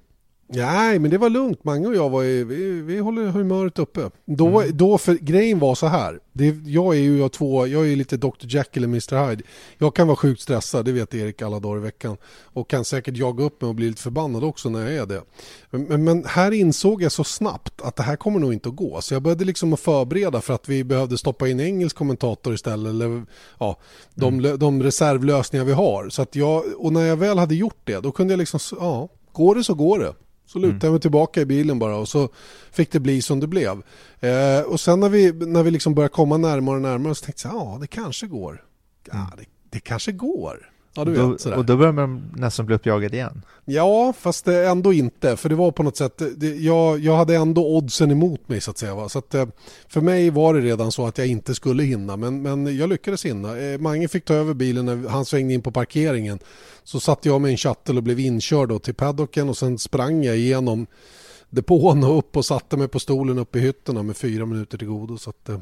Nej, 0.54 1.00
men 1.00 1.12
det 1.12 1.18
var 1.18 1.30
lugnt. 1.30 1.64
Mange 1.64 1.88
och 1.88 1.96
jag 1.96 2.10
var 2.10 2.22
ju, 2.22 2.46
vi, 2.46 2.82
vi 2.82 3.00
håller 3.00 3.28
humöret 3.28 3.80
uppe. 3.80 4.10
Då, 4.26 4.62
mm. 4.62 4.78
då 4.78 4.98
för 4.98 5.14
grejen 5.14 5.60
var 5.60 5.76
så 5.76 5.88
här. 5.88 6.20
Det, 6.34 6.56
jag 6.66 6.96
är 6.96 7.00
ju 7.00 7.20
jag 7.20 7.32
två, 7.32 7.68
jag 7.68 7.92
är 7.92 7.96
lite 7.96 8.18
Dr. 8.18 8.30
Jekyll 8.40 8.84
och 8.84 8.90
Mr. 8.90 9.30
Hyde. 9.30 9.44
Jag 9.78 9.96
kan 9.96 10.08
vara 10.08 10.16
sjukt 10.16 10.42
stressad, 10.42 10.86
det 10.86 10.92
vet 10.92 11.14
Erik 11.14 11.42
alla 11.42 11.60
dagar 11.60 11.78
i 11.78 11.82
veckan. 11.82 12.18
Och 12.44 12.70
kan 12.70 12.86
säkert 12.86 13.18
jaga 13.18 13.44
upp 13.44 13.62
mig 13.62 13.70
och 13.70 13.76
bli 13.76 13.90
lite 13.90 14.02
förbannad 14.02 14.44
också 14.44 14.70
när 14.70 14.80
jag 14.80 14.94
är 14.94 15.06
det. 15.06 15.22
Men, 15.70 16.04
men, 16.04 16.26
här 16.26 16.52
insåg 16.52 17.04
jag 17.04 17.12
så 17.12 17.24
snabbt 17.24 17.82
att 17.82 17.96
det 17.96 18.04
här 18.04 18.16
kommer 18.16 18.40
nog 18.40 18.54
inte 18.54 18.70
att 18.70 18.76
gå. 18.76 19.02
Så 19.02 19.14
jag 19.14 19.22
började 19.22 19.46
liksom 19.46 19.74
att 19.74 19.80
förbereda 19.80 20.42
för 20.42 20.54
att 20.54 20.70
vi 20.70 20.84
behövde 20.84 21.18
stoppa 21.18 21.48
in 21.48 21.60
engelsk 21.60 21.96
kommentator 21.96 22.54
istället. 22.54 22.90
Eller 22.90 23.26
ja, 23.60 23.78
de, 24.16 24.40
mm. 24.40 24.60
de 24.60 24.84
reservlösningar 24.84 25.66
vi 25.66 25.74
har. 25.74 26.10
Så 26.10 26.22
att 26.22 26.36
jag, 26.36 26.64
och 26.78 26.94
när 26.94 27.06
jag 27.06 27.18
väl 27.18 27.38
hade 27.38 27.56
gjort 27.56 27.82
det, 27.84 28.00
då 28.00 28.12
kunde 28.12 28.34
jag 28.34 28.40
liksom, 28.40 28.60
ja, 28.80 29.10
går 29.32 29.56
det 29.56 29.64
så 29.64 29.74
går 29.74 30.00
det. 30.00 30.14
Så 30.52 30.60
lutade 30.60 30.76
jag 30.76 30.84
mm. 30.84 30.92
mig 30.92 31.02
tillbaka 31.02 31.42
i 31.42 31.46
bilen 31.46 31.80
bara 31.80 31.96
och 31.96 32.08
så 32.08 32.30
fick 32.72 32.92
det 32.92 33.00
bli 33.00 33.22
som 33.22 33.40
det 33.40 33.48
blev. 33.48 33.82
Eh, 34.20 34.62
och 34.62 34.80
sen 34.80 35.00
när 35.00 35.10
vi, 35.10 35.32
när 35.32 35.64
vi 35.64 35.72
liksom 35.72 35.96
började 35.96 36.14
komma 36.14 36.38
närmare 36.38 36.76
och 36.76 36.82
närmare 36.82 37.16
så 37.16 37.26
tänkte 37.26 37.48
jag 37.48 37.56
ja 37.56 37.78
det 37.82 37.88
kanske 37.88 38.28
går. 38.28 38.64
Ja, 39.12 39.32
det, 39.38 39.46
det 39.70 39.80
kanske 39.80 40.12
går. 40.12 40.71
Ja, 40.94 41.06
du 41.06 41.12
vet, 41.12 41.42
sådär. 41.42 41.58
Och 41.58 41.66
då 41.66 41.78
börjar 41.78 41.94
man 41.94 42.32
nästan 42.36 42.66
bli 42.66 42.76
uppjagad 42.76 43.14
igen. 43.14 43.42
Ja, 43.66 44.14
fast 44.20 44.48
ändå 44.48 44.94
inte. 44.94 45.38
För 45.38 45.50
det 45.50 45.56
var 45.56 45.72
på 45.72 45.84
något 45.84 45.98
sätt, 45.98 46.22
det, 46.38 46.56
jag, 46.56 47.00
jag 47.00 47.16
hade 47.16 47.36
ändå 47.36 47.78
oddsen 47.78 48.12
emot 48.12 48.50
mig 48.50 48.62
så 48.62 48.72
att 48.72 48.78
säga. 48.78 48.96
Va? 48.96 49.10
Så 49.10 49.20
att, 49.20 49.34
eh, 49.34 49.46
för 49.88 50.02
mig 50.02 50.30
var 50.30 50.54
det 50.54 50.60
redan 50.62 50.92
så 50.92 51.08
att 51.08 51.18
jag 51.18 51.28
inte 51.28 51.56
skulle 51.56 51.84
hinna. 51.84 52.18
Men, 52.18 52.42
men 52.42 52.78
jag 52.78 52.90
lyckades 52.90 53.26
hinna. 53.26 53.58
Eh, 53.58 53.80
Mange 53.80 54.08
fick 54.08 54.26
ta 54.26 54.34
över 54.34 54.54
bilen 54.54 54.86
när 54.86 55.10
han 55.10 55.26
svängde 55.26 55.54
in 55.54 55.62
på 55.62 55.72
parkeringen. 55.72 56.40
Så 56.84 57.00
satte 57.00 57.30
jag 57.30 57.48
i 57.48 57.52
en 57.52 57.58
shuttle 57.58 57.98
och 57.98 58.04
blev 58.04 58.20
inkörd 58.20 58.84
till 58.84 58.94
paddocken 58.94 59.50
och 59.50 59.58
sen 59.58 59.78
sprang 59.78 60.24
jag 60.24 60.38
igenom 60.38 60.88
depån 61.50 62.04
och 62.04 62.18
upp 62.18 62.38
och 62.38 62.46
satte 62.46 62.78
mig 62.78 62.88
på 62.88 63.00
stolen 63.00 63.40
uppe 63.40 63.60
i 63.60 63.62
hytterna 63.62 64.04
med 64.04 64.18
fyra 64.18 64.46
minuter 64.46 64.78
till 64.78 64.88
godo. 64.88 65.18
Så 65.18 65.30
att, 65.30 65.50
eh, 65.50 65.60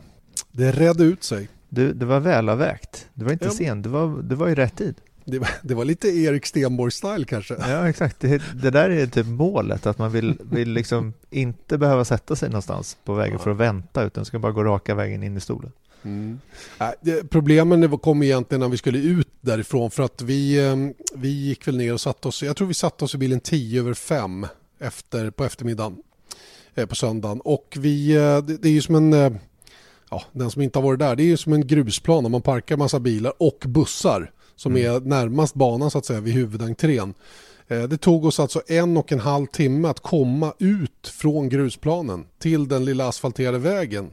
det 0.52 0.72
redde 0.72 1.04
ut 1.04 1.24
sig. 1.24 1.50
Du, 1.70 1.94
det 1.94 2.06
var 2.06 2.20
välavvägt. 2.20 3.08
Det 3.14 3.26
var 3.26 3.32
inte 3.32 3.46
ja. 3.46 3.52
sen, 3.52 3.82
det 3.82 3.90
var, 3.90 4.22
det 4.22 4.36
var 4.36 4.50
i 4.50 4.56
rätt 4.56 4.78
tid. 4.78 4.96
Det 5.32 5.40
var, 5.40 5.50
det 5.62 5.74
var 5.74 5.86
lite 5.86 6.08
Erik 6.08 6.46
Stenborg-style 6.46 7.26
kanske. 7.26 7.56
Ja, 7.60 7.90
exakt. 7.90 8.20
Det, 8.20 8.42
det, 8.62 8.70
där 8.70 8.90
är 8.90 9.08
typ 9.08 9.26
målet, 9.26 9.86
att 9.86 9.98
man 9.98 10.12
vill, 10.12 10.38
vill 10.52 10.70
liksom 10.70 11.14
inte 11.30 11.78
behöva 11.78 12.06
sätta 12.06 12.36
sig 12.36 12.50
någonstans 12.50 12.98
på 13.04 13.14
vägen 13.14 13.34
ja. 13.34 13.44
för 13.44 13.52
att 13.52 13.58
vänta, 13.58 14.04
utan 14.04 14.26
ska 14.26 14.40
bara 14.40 14.52
gå 14.52 14.64
raka 14.64 14.96
vägen 14.96 15.24
in 15.24 15.38
i 15.38 15.40
stolen. 15.40 15.72
Mm. 16.04 16.40
problemen 17.30 17.98
kom 17.98 18.24
egentligen 18.24 18.60
när 18.60 18.68
vi 18.68 18.78
skulle 18.78 19.00
ut 19.00 19.28
därifrån 19.42 19.92
för 19.92 20.04
att 20.04 20.22
vi, 20.22 20.68
ehm, 20.68 20.94
vi 21.14 21.30
gick 21.30 21.68
väl 21.68 21.78
ner 21.78 21.94
och 21.94 22.02
satte 22.02 22.28
oss, 22.28 22.44
jag 22.44 22.58
tror 22.58 22.68
vi 22.68 22.74
satte 22.74 23.06
oss 23.06 23.16
i 23.16 23.18
bilen 23.18 23.40
10 23.40 23.80
över 23.80 23.94
5 23.94 24.48
efter, 24.80 25.30
på 25.32 25.44
eftermiddagen 25.44 25.98
eh, 26.76 26.86
på 26.86 26.96
söndagen 26.96 27.42
och 27.42 27.78
vi, 27.80 28.16
eh, 28.16 28.38
det, 28.38 28.66
är 28.66 28.72
ju 28.72 28.82
som 28.82 28.96
en, 28.96 29.14
eh, 29.14 29.32
ja 30.10 30.24
den 30.32 30.52
som 30.52 30.62
inte 30.62 30.80
har 30.80 30.84
varit 30.84 31.00
där, 31.00 31.16
det 31.16 31.24
är 31.24 31.28
ju 31.28 31.38
som 31.38 31.54
en 31.54 31.68
grusplan 31.68 32.24
där 32.24 32.30
man 32.30 32.42
parkar 32.42 32.78
massa 32.78 33.00
bilar 33.00 33.34
och 33.38 33.64
bussar 33.68 34.32
som 34.60 34.76
mm. 34.76 34.96
är 34.96 35.00
närmast 35.00 35.56
banan 35.56 35.92
så 35.92 35.98
att 35.98 36.06
säga 36.06 36.20
vid 36.20 36.34
huvudentrén. 36.34 37.14
Det 37.68 37.98
tog 37.98 38.26
oss 38.26 38.40
alltså 38.40 38.62
en 38.68 38.98
och 38.98 39.12
en 39.12 39.20
halv 39.20 39.46
timme 39.46 39.88
att 39.88 40.00
komma 40.00 40.54
ut 40.60 41.08
från 41.08 41.50
grusplanen 41.50 42.26
till 42.40 42.68
den 42.68 42.86
lilla 42.86 43.08
asfalterade 43.08 43.58
vägen 43.58 44.10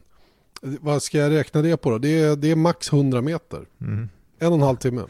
vad 0.61 1.03
ska 1.03 1.17
jag 1.17 1.31
räkna 1.31 1.61
det 1.61 1.77
på 1.77 1.89
då? 1.89 1.97
Det 1.97 2.19
är, 2.19 2.35
det 2.35 2.51
är 2.51 2.55
max 2.55 2.93
100 2.93 3.21
meter. 3.21 3.65
Mm. 3.81 4.09
En 4.39 4.47
och 4.47 4.53
en 4.53 4.61
halv 4.61 4.77
timme. 4.77 5.03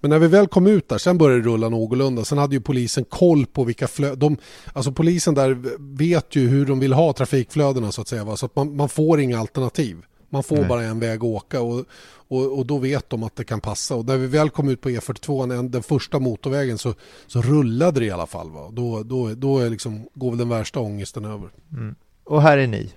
Men 0.00 0.10
när 0.10 0.18
vi 0.18 0.26
väl 0.26 0.46
kom 0.46 0.66
ut 0.66 0.88
där, 0.88 0.98
sen 0.98 1.18
började 1.18 1.42
det 1.42 1.48
rulla 1.48 1.68
någorlunda. 1.68 2.24
Sen 2.24 2.38
hade 2.38 2.54
ju 2.54 2.60
polisen 2.60 3.04
koll 3.04 3.46
på 3.46 3.64
vilka 3.64 3.88
flöden. 3.88 4.36
Alltså 4.72 4.92
polisen 4.92 5.34
där 5.34 5.58
vet 5.96 6.36
ju 6.36 6.48
hur 6.48 6.66
de 6.66 6.80
vill 6.80 6.92
ha 6.92 7.12
trafikflödena 7.12 7.92
så 7.92 8.00
att 8.00 8.08
säga. 8.08 8.24
Va? 8.24 8.36
Så 8.36 8.46
att 8.46 8.56
man, 8.56 8.76
man 8.76 8.88
får 8.88 9.20
inga 9.20 9.40
alternativ. 9.40 9.96
Man 10.30 10.42
får 10.42 10.56
Nej. 10.56 10.68
bara 10.68 10.82
en 10.82 11.00
väg 11.00 11.16
att 11.16 11.22
åka 11.22 11.60
och, 11.60 11.84
och, 12.28 12.58
och, 12.58 12.66
då 12.66 12.78
vet 12.78 13.10
de 13.10 13.22
att 13.22 13.36
det 13.36 13.44
kan 13.44 13.60
passa. 13.60 13.94
Och 13.94 14.06
när 14.06 14.16
vi 14.16 14.26
väl 14.26 14.50
kom 14.50 14.68
ut 14.68 14.80
på 14.80 14.90
E42, 14.90 15.68
den 15.68 15.82
första 15.82 16.18
motorvägen, 16.18 16.78
så, 16.78 16.94
så 17.26 17.42
rullade 17.42 18.00
det 18.00 18.06
i 18.06 18.10
alla 18.10 18.26
fall. 18.26 18.50
Va? 18.50 18.70
Då, 18.72 19.02
då, 19.02 19.34
då 19.34 19.58
är 19.58 19.70
liksom, 19.70 20.08
går 20.14 20.30
väl 20.30 20.38
den 20.38 20.48
värsta 20.48 20.80
ångesten 20.80 21.24
över. 21.24 21.50
Mm. 21.72 21.94
Och 22.24 22.42
här 22.42 22.58
är 22.58 22.66
ni? 22.66 22.92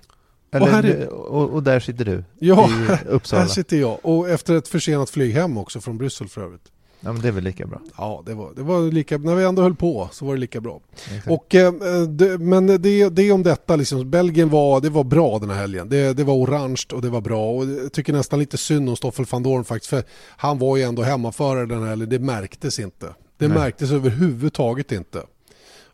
Eller, 0.52 0.66
och, 0.66 0.72
här 0.72 1.08
och, 1.08 1.50
och, 1.50 1.62
där 1.62 1.80
sitter 1.80 2.04
du 2.04 2.24
ja, 2.38 2.70
i 2.70 3.06
Uppsala. 3.08 3.42
här 3.42 3.48
sitter 3.48 3.76
jag. 3.76 3.98
Och 4.02 4.28
efter 4.28 4.54
ett 4.54 4.68
försenat 4.68 5.10
flyg 5.10 5.34
hem 5.34 5.58
också 5.58 5.80
från 5.80 5.98
Bryssel 5.98 6.28
för 6.28 6.40
övrigt. 6.40 6.72
Ja, 7.04 7.12
men 7.12 7.22
det 7.22 7.28
är 7.28 7.32
väl 7.32 7.44
lika 7.44 7.66
bra? 7.66 7.80
Ja, 7.96 8.22
det 8.26 8.34
var, 8.34 8.52
det 8.56 8.62
var 8.62 8.92
lika, 8.92 9.18
när 9.18 9.34
vi 9.34 9.44
ändå 9.44 9.62
höll 9.62 9.74
på 9.74 10.08
så 10.12 10.24
var 10.24 10.34
det 10.34 10.40
lika 10.40 10.60
bra. 10.60 10.80
Och, 11.26 11.54
eh, 11.54 11.72
det, 12.08 12.38
men 12.38 12.66
det, 12.66 13.08
det 13.08 13.32
om 13.32 13.42
detta, 13.42 13.76
liksom, 13.76 14.10
Belgien 14.10 14.50
var, 14.50 14.80
det 14.80 14.90
var 14.90 15.04
bra 15.04 15.38
den 15.38 15.50
här 15.50 15.56
helgen. 15.56 15.88
Det, 15.88 16.12
det 16.12 16.24
var 16.24 16.34
orange 16.34 16.82
och 16.92 17.02
det 17.02 17.10
var 17.10 17.20
bra. 17.20 17.52
Och 17.52 17.64
jag 17.64 17.92
tycker 17.92 18.12
nästan 18.12 18.38
lite 18.38 18.58
synd 18.58 18.88
om 18.88 18.96
Stoffel 18.96 19.26
van 19.30 19.42
Dorn 19.42 19.64
faktiskt, 19.64 19.90
för 19.90 20.04
han 20.36 20.58
var 20.58 20.76
ju 20.76 20.82
ändå 20.82 21.02
hemmaförare 21.02 21.66
den 21.66 21.82
här 21.82 21.88
helgen. 21.88 22.08
Det 22.08 22.18
märktes 22.18 22.78
inte. 22.78 23.06
Det 23.38 23.48
Nej. 23.48 23.58
märktes 23.58 23.90
överhuvudtaget 23.90 24.92
inte. 24.92 25.22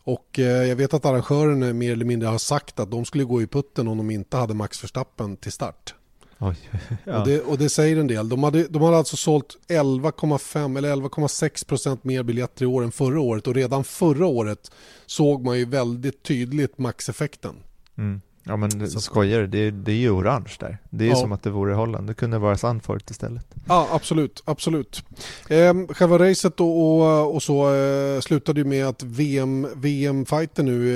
Och 0.03 0.39
eh, 0.39 0.45
jag 0.67 0.75
vet 0.75 0.93
att 0.93 1.05
arrangören 1.05 1.77
mer 1.77 1.91
eller 1.91 2.05
mindre 2.05 2.29
har 2.29 2.37
sagt 2.37 2.79
att 2.79 2.91
de 2.91 3.05
skulle 3.05 3.23
gå 3.23 3.41
i 3.41 3.47
putten 3.47 3.87
om 3.87 3.97
de 3.97 4.11
inte 4.11 4.37
hade 4.37 4.53
Max 4.53 4.83
Verstappen 4.83 5.37
till 5.37 5.51
start. 5.51 5.93
Oj, 6.39 6.55
ja. 7.03 7.19
och, 7.19 7.27
det, 7.27 7.41
och, 7.41 7.57
det, 7.57 7.69
säger 7.69 7.97
en 7.97 8.07
del. 8.07 8.29
De 8.29 8.43
hade, 8.43 8.67
de 8.67 8.81
hade 8.81 8.97
alltså 8.97 9.17
sålt 9.17 9.57
11,5 9.67 10.77
eller 10.77 10.95
11,6 10.95 11.67
procent 11.67 12.03
mer 12.03 12.23
biljetter 12.23 12.63
i 12.63 12.65
år 12.65 12.83
än 12.83 12.91
förra 12.91 13.19
året 13.19 13.47
och 13.47 13.55
redan 13.55 13.83
förra 13.83 14.25
året 14.25 14.71
såg 15.05 15.45
man 15.45 15.57
ju 15.57 15.65
väldigt 15.65 16.23
tydligt 16.23 16.77
Max-effekten. 16.77 17.55
Mm. 17.97 18.21
Ja 18.43 18.57
men 18.57 18.89
så. 18.89 18.99
skojar 19.01 19.41
det, 19.41 19.71
det 19.71 19.91
är 19.91 19.95
ju 19.95 20.09
orange 20.09 20.55
där. 20.59 20.77
Det 20.89 21.05
är 21.05 21.09
ja. 21.09 21.15
som 21.15 21.31
att 21.31 21.43
det 21.43 21.49
vore 21.49 21.73
Holland. 21.73 22.07
Det 22.07 22.13
kunde 22.13 22.37
vara 22.37 22.57
Sandfort 22.57 23.09
istället. 23.09 23.45
Ja 23.67 23.87
absolut, 23.91 24.43
absolut. 24.45 25.03
Eh, 25.49 25.73
själva 25.89 26.19
racet 26.19 26.59
och, 26.59 27.01
och, 27.01 27.35
och 27.35 27.43
så 27.43 27.75
eh, 27.75 28.19
slutade 28.19 28.59
ju 28.59 28.65
med 28.65 28.87
att 28.87 29.03
VM, 29.03 29.67
VM-fighten 29.75 30.65
nu 30.65 30.89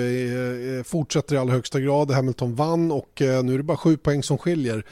eh, 0.73 0.77
eh, 0.77 0.83
fortsätter 0.83 1.35
i 1.35 1.37
allra 1.37 1.53
högsta 1.53 1.79
grad. 1.79 2.11
Hamilton 2.11 2.55
vann 2.55 2.91
och 2.91 3.21
eh, 3.21 3.43
nu 3.43 3.53
är 3.53 3.57
det 3.57 3.63
bara 3.63 3.77
sju 3.77 3.97
poäng 3.97 4.23
som 4.23 4.37
skiljer. 4.37 4.85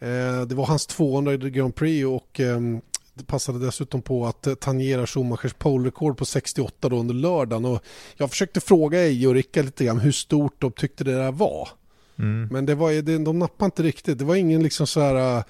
Eh, 0.00 0.42
det 0.46 0.54
var 0.54 0.66
hans 0.66 0.86
200 0.86 1.34
i 1.34 1.36
Grand 1.36 1.74
Prix 1.74 2.06
och 2.06 2.40
ehm, 2.40 2.80
det 3.14 3.24
passade 3.24 3.66
dessutom 3.66 4.02
på 4.02 4.26
att 4.26 4.60
tangera 4.60 5.06
Schumachers 5.06 5.54
pole-rekord 5.54 6.16
på 6.16 6.24
68 6.24 6.88
då 6.88 6.98
under 6.98 7.14
lördagen. 7.14 7.64
Och 7.64 7.82
jag 8.16 8.30
försökte 8.30 8.60
fråga 8.60 9.00
Eje 9.00 9.26
och 9.26 9.34
Rickard 9.34 9.64
lite 9.64 9.84
grann 9.84 10.00
hur 10.00 10.12
stort 10.12 10.54
de 10.58 10.72
tyckte 10.72 11.04
det 11.04 11.12
där 11.12 11.32
var. 11.32 11.68
Mm. 12.18 12.48
Men 12.52 12.66
det 12.66 12.74
var, 12.74 13.18
de 13.24 13.38
nappade 13.38 13.66
inte 13.66 13.82
riktigt. 13.82 14.18
Det 14.18 14.24
var 14.24 14.36
ingen 14.36 14.62
liksom 14.62 14.86
så 14.86 15.00
här... 15.00 15.36
Äh, 15.36 15.44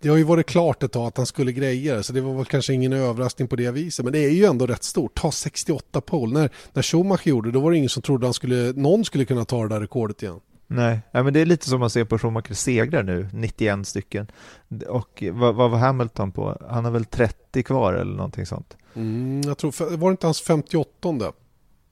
det 0.00 0.08
har 0.08 0.16
ju 0.16 0.22
varit 0.22 0.46
klart 0.46 0.82
ett 0.82 0.92
tag 0.92 1.06
att 1.06 1.16
han 1.16 1.26
skulle 1.26 1.52
greja 1.52 2.02
så 2.02 2.12
det 2.12 2.20
var 2.20 2.34
väl 2.34 2.44
kanske 2.44 2.72
ingen 2.72 2.92
överraskning 2.92 3.48
på 3.48 3.56
det 3.56 3.70
viset. 3.70 4.04
Men 4.04 4.12
det 4.12 4.18
är 4.18 4.30
ju 4.30 4.44
ändå 4.44 4.66
rätt 4.66 4.84
stort. 4.84 5.20
Ta 5.20 5.32
68 5.32 6.00
pole. 6.00 6.32
När, 6.32 6.50
när 6.72 6.82
Schumacher 6.82 7.28
gjorde 7.28 7.48
det, 7.48 7.52
då 7.52 7.60
var 7.60 7.70
det 7.70 7.76
ingen 7.76 7.88
som 7.88 8.02
trodde 8.02 8.28
att 8.28 8.36
skulle, 8.36 8.72
någon 8.72 9.04
skulle 9.04 9.24
kunna 9.24 9.44
ta 9.44 9.62
det 9.62 9.68
där 9.68 9.80
rekordet 9.80 10.22
igen. 10.22 10.40
Nej, 10.74 11.00
men 11.12 11.32
det 11.32 11.40
är 11.40 11.46
lite 11.46 11.68
som 11.68 11.80
man 11.80 11.90
ser 11.90 12.04
på 12.04 12.18
Schumachers 12.18 12.58
segrar 12.58 13.02
nu, 13.02 13.28
91 13.32 13.86
stycken. 13.86 14.26
Och 14.88 15.22
vad, 15.32 15.54
vad, 15.54 15.70
var 15.70 15.78
Hamilton 15.78 16.32
på? 16.32 16.58
Han 16.70 16.84
har 16.84 16.92
väl 16.92 17.04
30 17.04 17.62
kvar 17.62 17.94
eller 17.94 18.16
någonting 18.16 18.46
sånt? 18.46 18.76
Mm, 18.94 19.40
jag 19.44 19.58
tror, 19.58 19.96
var 19.96 20.10
det 20.10 20.12
inte 20.12 20.26
hans 20.26 20.40
58? 20.40 21.32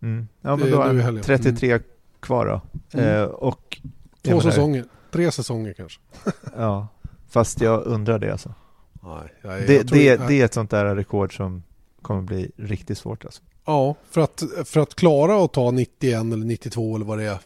Mm. 0.03 0.29
Ja, 0.41 0.57
men 0.57 0.71
då 0.71 0.77
har 0.77 0.95
han 0.95 1.21
33 1.21 1.71
mm 1.71 1.83
kvar 2.21 2.47
då. 2.47 2.61
Mm. 2.99 3.15
Eh, 3.15 3.23
och, 3.23 3.81
Två 4.23 4.31
menar, 4.31 4.41
säsonger, 4.41 4.85
tre 5.11 5.31
säsonger 5.31 5.73
kanske. 5.73 6.01
ja, 6.57 6.89
fast 7.29 7.61
jag 7.61 7.87
undrar 7.87 8.19
det 8.19 8.33
alltså. 8.33 8.55
Nej, 9.03 9.35
jag, 9.43 9.67
det, 9.67 9.75
jag 9.75 9.87
det, 9.87 10.05
jag, 10.05 10.29
det 10.29 10.41
är 10.41 10.45
ett 10.45 10.55
sånt 10.55 10.71
där 10.71 10.97
rekord 10.97 11.37
som 11.37 11.63
kommer 12.03 12.23
bli 12.23 12.51
riktigt 12.57 12.99
svårt 12.99 13.25
alltså. 13.25 13.43
Ja, 13.65 13.95
för 14.11 14.21
att, 14.21 14.43
för 14.65 14.81
att 14.81 14.95
klara 14.95 15.45
att 15.45 15.53
ta 15.53 15.71
91 15.71 16.21
eller 16.21 16.37
92 16.37 16.97
eller 16.97 17.07
vad 17.07 17.19
det 17.19 17.25
är 17.25 17.39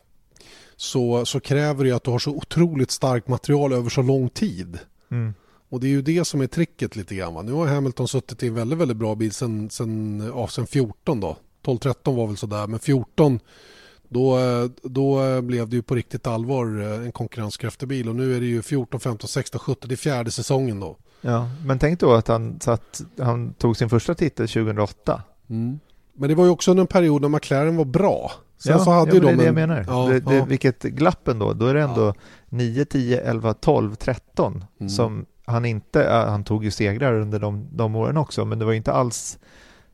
så, 0.85 1.27
så 1.27 1.41
kräver 1.41 1.85
det 1.85 1.93
att 1.93 2.05
du 2.05 2.11
har 2.11 2.19
så 2.19 2.31
otroligt 2.31 2.91
starkt 2.91 3.29
material 3.29 3.73
över 3.73 3.91
så 3.91 4.03
lång 4.03 4.29
tid. 4.29 4.79
Mm. 5.11 5.35
Och 5.69 5.81
det 5.81 5.87
är 5.87 5.91
ju 5.91 6.03
det 6.03 6.25
som 6.25 6.41
är 6.41 6.47
tricket 6.47 6.97
lite 6.97 7.15
grann. 7.15 7.35
Va? 7.35 7.43
Nu 7.43 7.53
har 7.53 7.67
Hamilton 7.67 8.09
suttit 8.09 8.43
i 8.43 8.47
en 8.47 8.55
väldigt, 8.55 8.79
väldigt 8.79 8.97
bra 8.97 9.15
bil 9.15 9.33
sen, 9.33 9.71
sen, 9.71 10.23
ja, 10.35 10.49
sen 10.49 10.67
14 10.67 11.21
då. 11.21 11.37
12-13 11.65 12.17
var 12.17 12.27
väl 12.27 12.37
sådär, 12.37 12.67
men 12.67 12.79
14 12.79 13.41
då, 14.09 14.39
då 14.83 15.41
blev 15.43 15.69
det 15.69 15.77
ju 15.77 15.83
på 15.83 15.95
riktigt 15.95 16.27
allvar 16.27 16.81
eh, 16.81 17.07
en 17.07 17.13
konkurrenskraftig 17.13 17.89
bil 17.89 18.09
och 18.09 18.17
nu 18.17 18.37
är 18.37 18.41
det 18.41 18.47
ju 18.47 18.63
14, 18.63 19.01
15, 19.01 19.29
16, 19.29 19.59
17, 19.59 19.89
det 19.89 19.95
är 19.95 19.97
fjärde 19.97 20.31
säsongen 20.31 20.81
då. 20.81 20.97
Ja, 21.21 21.51
men 21.67 21.79
tänk 21.79 22.01
då 22.01 22.13
att 22.13 22.29
han, 22.29 22.61
satt, 22.61 23.03
han 23.19 23.55
tog 23.55 23.77
sin 23.77 23.91
första 23.91 24.15
titel 24.15 24.49
2008. 24.49 25.23
Mm. 25.51 25.81
Men 26.15 26.29
det 26.29 26.35
var 26.35 26.45
ju 26.45 26.51
också 26.51 26.71
under 26.71 26.81
en 26.81 26.87
period 26.87 27.23
när 27.23 27.29
McLaren 27.29 27.77
var 27.77 27.85
bra. 27.85 28.33
Sen 28.65 28.73
ja, 28.73 28.79
så 28.79 28.91
hade 28.91 29.17
ja, 29.17 29.21
det 29.21 29.31
är 29.31 29.37
det 29.37 29.45
jag 29.45 29.55
menar. 29.55 29.85
Ja, 29.89 30.09
det, 30.09 30.21
det, 30.21 30.35
ja. 30.35 30.45
Vilket 30.45 30.83
glapp 30.83 31.29
ändå. 31.29 31.53
Då 31.53 31.67
är 31.67 31.75
det 31.75 31.83
ändå 31.83 32.07
ja. 32.07 32.15
9, 32.49 32.85
10, 32.85 33.21
11, 33.21 33.55
12, 33.55 33.95
13 33.95 34.65
mm. 34.81 34.89
som 34.89 35.27
han 35.47 35.65
inte, 35.65 36.09
han 36.09 36.45
tog 36.45 36.65
ju 36.65 36.71
segrar 36.71 37.15
under 37.15 37.39
de, 37.39 37.69
de 37.73 37.97
åren 37.97 38.17
också, 38.17 38.45
men 38.45 38.59
det 38.59 38.65
var 38.65 38.73
inte 38.73 38.93
alls 38.93 39.39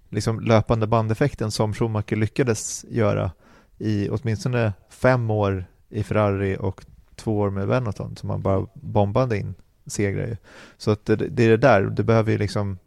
liksom 0.09 0.41
löpande 0.41 0.87
bandeffekten 0.87 1.51
som 1.51 1.75
Schumacher 1.75 2.17
lyckades 2.17 2.85
göra 2.89 3.31
i 3.79 4.09
åtminstone 4.09 4.73
fem 4.91 5.31
år 5.31 5.65
i 5.89 6.03
Ferrari 6.03 6.57
och 6.61 6.85
två 7.17 7.39
år 7.39 7.51
med 7.51 7.69
Benetton 7.69 8.17
som 8.17 8.27
man 8.27 8.43
bara 8.43 8.67
bombade 8.75 9.39
in 9.39 9.55
segrar 9.87 10.37
Så 10.79 10.91
att 10.91 11.05
det, 11.05 11.17
det 11.17 11.45
är 11.45 11.49
det 11.49 11.57
där, 11.57 11.83
det 11.83 12.03
behöver 12.03 12.33
ju 12.33 12.39
liksom 12.39 12.79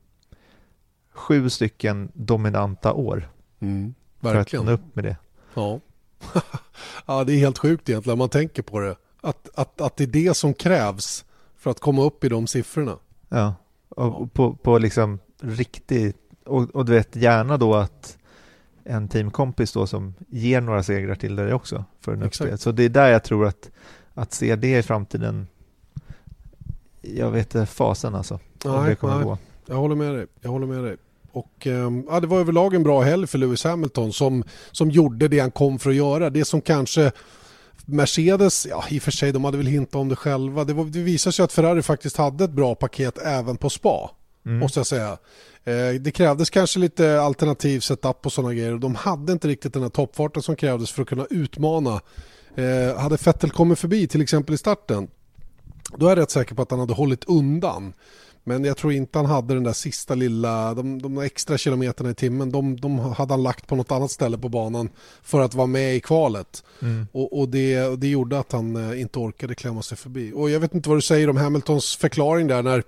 sju 1.13 1.49
stycken 1.49 2.11
dominanta 2.13 2.93
år 2.93 3.29
mm, 3.59 3.93
för 4.21 4.35
att 4.35 4.53
nå 4.53 4.71
upp 4.71 4.95
med 4.95 5.03
det. 5.03 5.17
Ja. 5.55 5.79
ja, 7.05 7.23
det 7.23 7.33
är 7.33 7.37
helt 7.37 7.57
sjukt 7.57 7.89
egentligen 7.89 8.17
man 8.17 8.29
tänker 8.29 8.61
på 8.61 8.79
det. 8.79 8.95
Att, 9.21 9.49
att, 9.55 9.81
att 9.81 9.97
det 9.97 10.03
är 10.03 10.07
det 10.07 10.37
som 10.37 10.53
krävs 10.53 11.25
för 11.57 11.71
att 11.71 11.79
komma 11.79 12.03
upp 12.03 12.23
i 12.23 12.29
de 12.29 12.47
siffrorna. 12.47 12.97
Ja, 13.29 13.55
och. 13.89 14.33
På, 14.33 14.53
på 14.53 14.77
liksom 14.77 15.19
riktigt, 15.41 16.17
och, 16.45 16.75
och 16.75 16.85
du 16.85 16.91
vet 16.91 17.15
gärna 17.15 17.57
då 17.57 17.75
att 17.75 18.17
en 18.83 19.07
teamkompis 19.07 19.73
då 19.73 19.87
som 19.87 20.13
ger 20.29 20.61
några 20.61 20.83
segrar 20.83 21.15
till 21.15 21.35
dig 21.35 21.53
också 21.53 21.85
för 21.99 22.13
en 22.13 22.23
uppspel. 22.23 22.57
Så 22.57 22.71
det 22.71 22.83
är 22.83 22.89
där 22.89 23.07
jag 23.07 23.23
tror 23.23 23.45
att, 23.45 23.69
att 24.13 24.33
se 24.33 24.55
det 24.55 24.77
i 24.77 24.83
framtiden, 24.83 25.47
jag 27.01 27.31
vet 27.31 27.69
fasen 27.69 28.15
alltså. 28.15 28.39
Nej, 28.65 28.89
det 28.89 28.95
kommer 28.95 29.15
nej. 29.15 29.23
Gå. 29.23 29.37
Jag 29.65 29.75
håller 29.75 29.95
med 29.95 30.15
dig. 30.15 30.27
Jag 30.41 30.49
håller 30.49 30.67
med 30.67 30.83
dig. 30.83 30.97
Och, 31.33 31.67
ehm, 31.67 32.05
ja, 32.09 32.19
det 32.19 32.27
var 32.27 32.39
överlag 32.39 32.75
en 32.75 32.83
bra 32.83 33.01
helg 33.01 33.27
för 33.27 33.37
Lewis 33.37 33.63
Hamilton 33.63 34.13
som, 34.13 34.43
som 34.71 34.89
gjorde 34.89 35.27
det 35.27 35.39
han 35.39 35.51
kom 35.51 35.79
för 35.79 35.89
att 35.89 35.95
göra. 35.95 36.29
Det 36.29 36.45
som 36.45 36.61
kanske 36.61 37.11
Mercedes, 37.85 38.65
ja 38.65 38.83
i 38.89 38.99
och 38.99 39.03
för 39.03 39.11
sig 39.11 39.31
de 39.31 39.45
hade 39.45 39.57
väl 39.57 39.67
hintat 39.67 39.95
om 39.95 40.09
det 40.09 40.15
själva. 40.15 40.63
Det, 40.63 40.73
var, 40.73 40.85
det 40.85 40.99
visade 40.99 41.33
sig 41.33 41.45
att 41.45 41.53
Ferrari 41.53 41.81
faktiskt 41.81 42.17
hade 42.17 42.43
ett 42.43 42.51
bra 42.51 42.75
paket 42.75 43.17
även 43.17 43.57
på 43.57 43.69
spa. 43.69 44.11
Mm. 44.45 44.59
Måste 44.59 44.79
jag 44.79 44.87
säga. 44.87 45.17
Eh, 45.63 46.01
det 46.01 46.11
krävdes 46.11 46.49
kanske 46.49 46.79
lite 46.79 47.21
alternativ 47.21 47.79
setup 47.79 48.25
och 48.25 48.33
sådana 48.33 48.53
grejer. 48.53 48.77
De 48.77 48.95
hade 48.95 49.33
inte 49.33 49.47
riktigt 49.47 49.73
den 49.73 49.81
här 49.81 49.89
toppfarten 49.89 50.43
som 50.43 50.55
krävdes 50.55 50.91
för 50.91 51.01
att 51.01 51.07
kunna 51.07 51.25
utmana. 51.29 52.01
Eh, 52.55 52.97
hade 52.97 53.17
Vettel 53.25 53.51
kommit 53.51 53.79
förbi 53.79 54.07
till 54.07 54.21
exempel 54.21 54.55
i 54.55 54.57
starten 54.57 55.07
då 55.97 56.05
är 56.05 56.09
jag 56.09 56.17
rätt 56.17 56.31
säker 56.31 56.55
på 56.55 56.61
att 56.61 56.71
han 56.71 56.79
hade 56.79 56.93
hållit 56.93 57.23
undan. 57.23 57.93
Men 58.43 58.63
jag 58.63 58.77
tror 58.77 58.93
inte 58.93 59.19
han 59.19 59.25
hade 59.25 59.53
den 59.53 59.63
där 59.63 59.73
sista 59.73 60.15
lilla, 60.15 60.73
de, 60.73 61.01
de 61.01 61.17
extra 61.17 61.57
kilometerna 61.57 62.09
i 62.09 62.13
timmen, 62.13 62.51
de, 62.51 62.79
de 62.79 62.99
hade 62.99 63.33
han 63.33 63.43
lagt 63.43 63.67
på 63.67 63.75
något 63.75 63.91
annat 63.91 64.11
ställe 64.11 64.37
på 64.37 64.49
banan 64.49 64.89
för 65.21 65.41
att 65.41 65.53
vara 65.53 65.67
med 65.67 65.95
i 65.95 65.99
kvalet. 65.99 66.63
Mm. 66.81 67.07
Och, 67.11 67.39
och 67.39 67.49
det, 67.49 67.99
det 68.01 68.07
gjorde 68.07 68.39
att 68.39 68.51
han 68.51 68.91
eh, 68.91 69.01
inte 69.01 69.19
orkade 69.19 69.55
klämma 69.55 69.81
sig 69.81 69.97
förbi. 69.97 70.31
Och 70.35 70.49
jag 70.49 70.59
vet 70.59 70.73
inte 70.73 70.89
vad 70.89 70.97
du 70.97 71.01
säger 71.01 71.29
om 71.29 71.37
Hamiltons 71.37 71.95
förklaring 71.95 72.47
där 72.47 72.63
när 72.63 72.83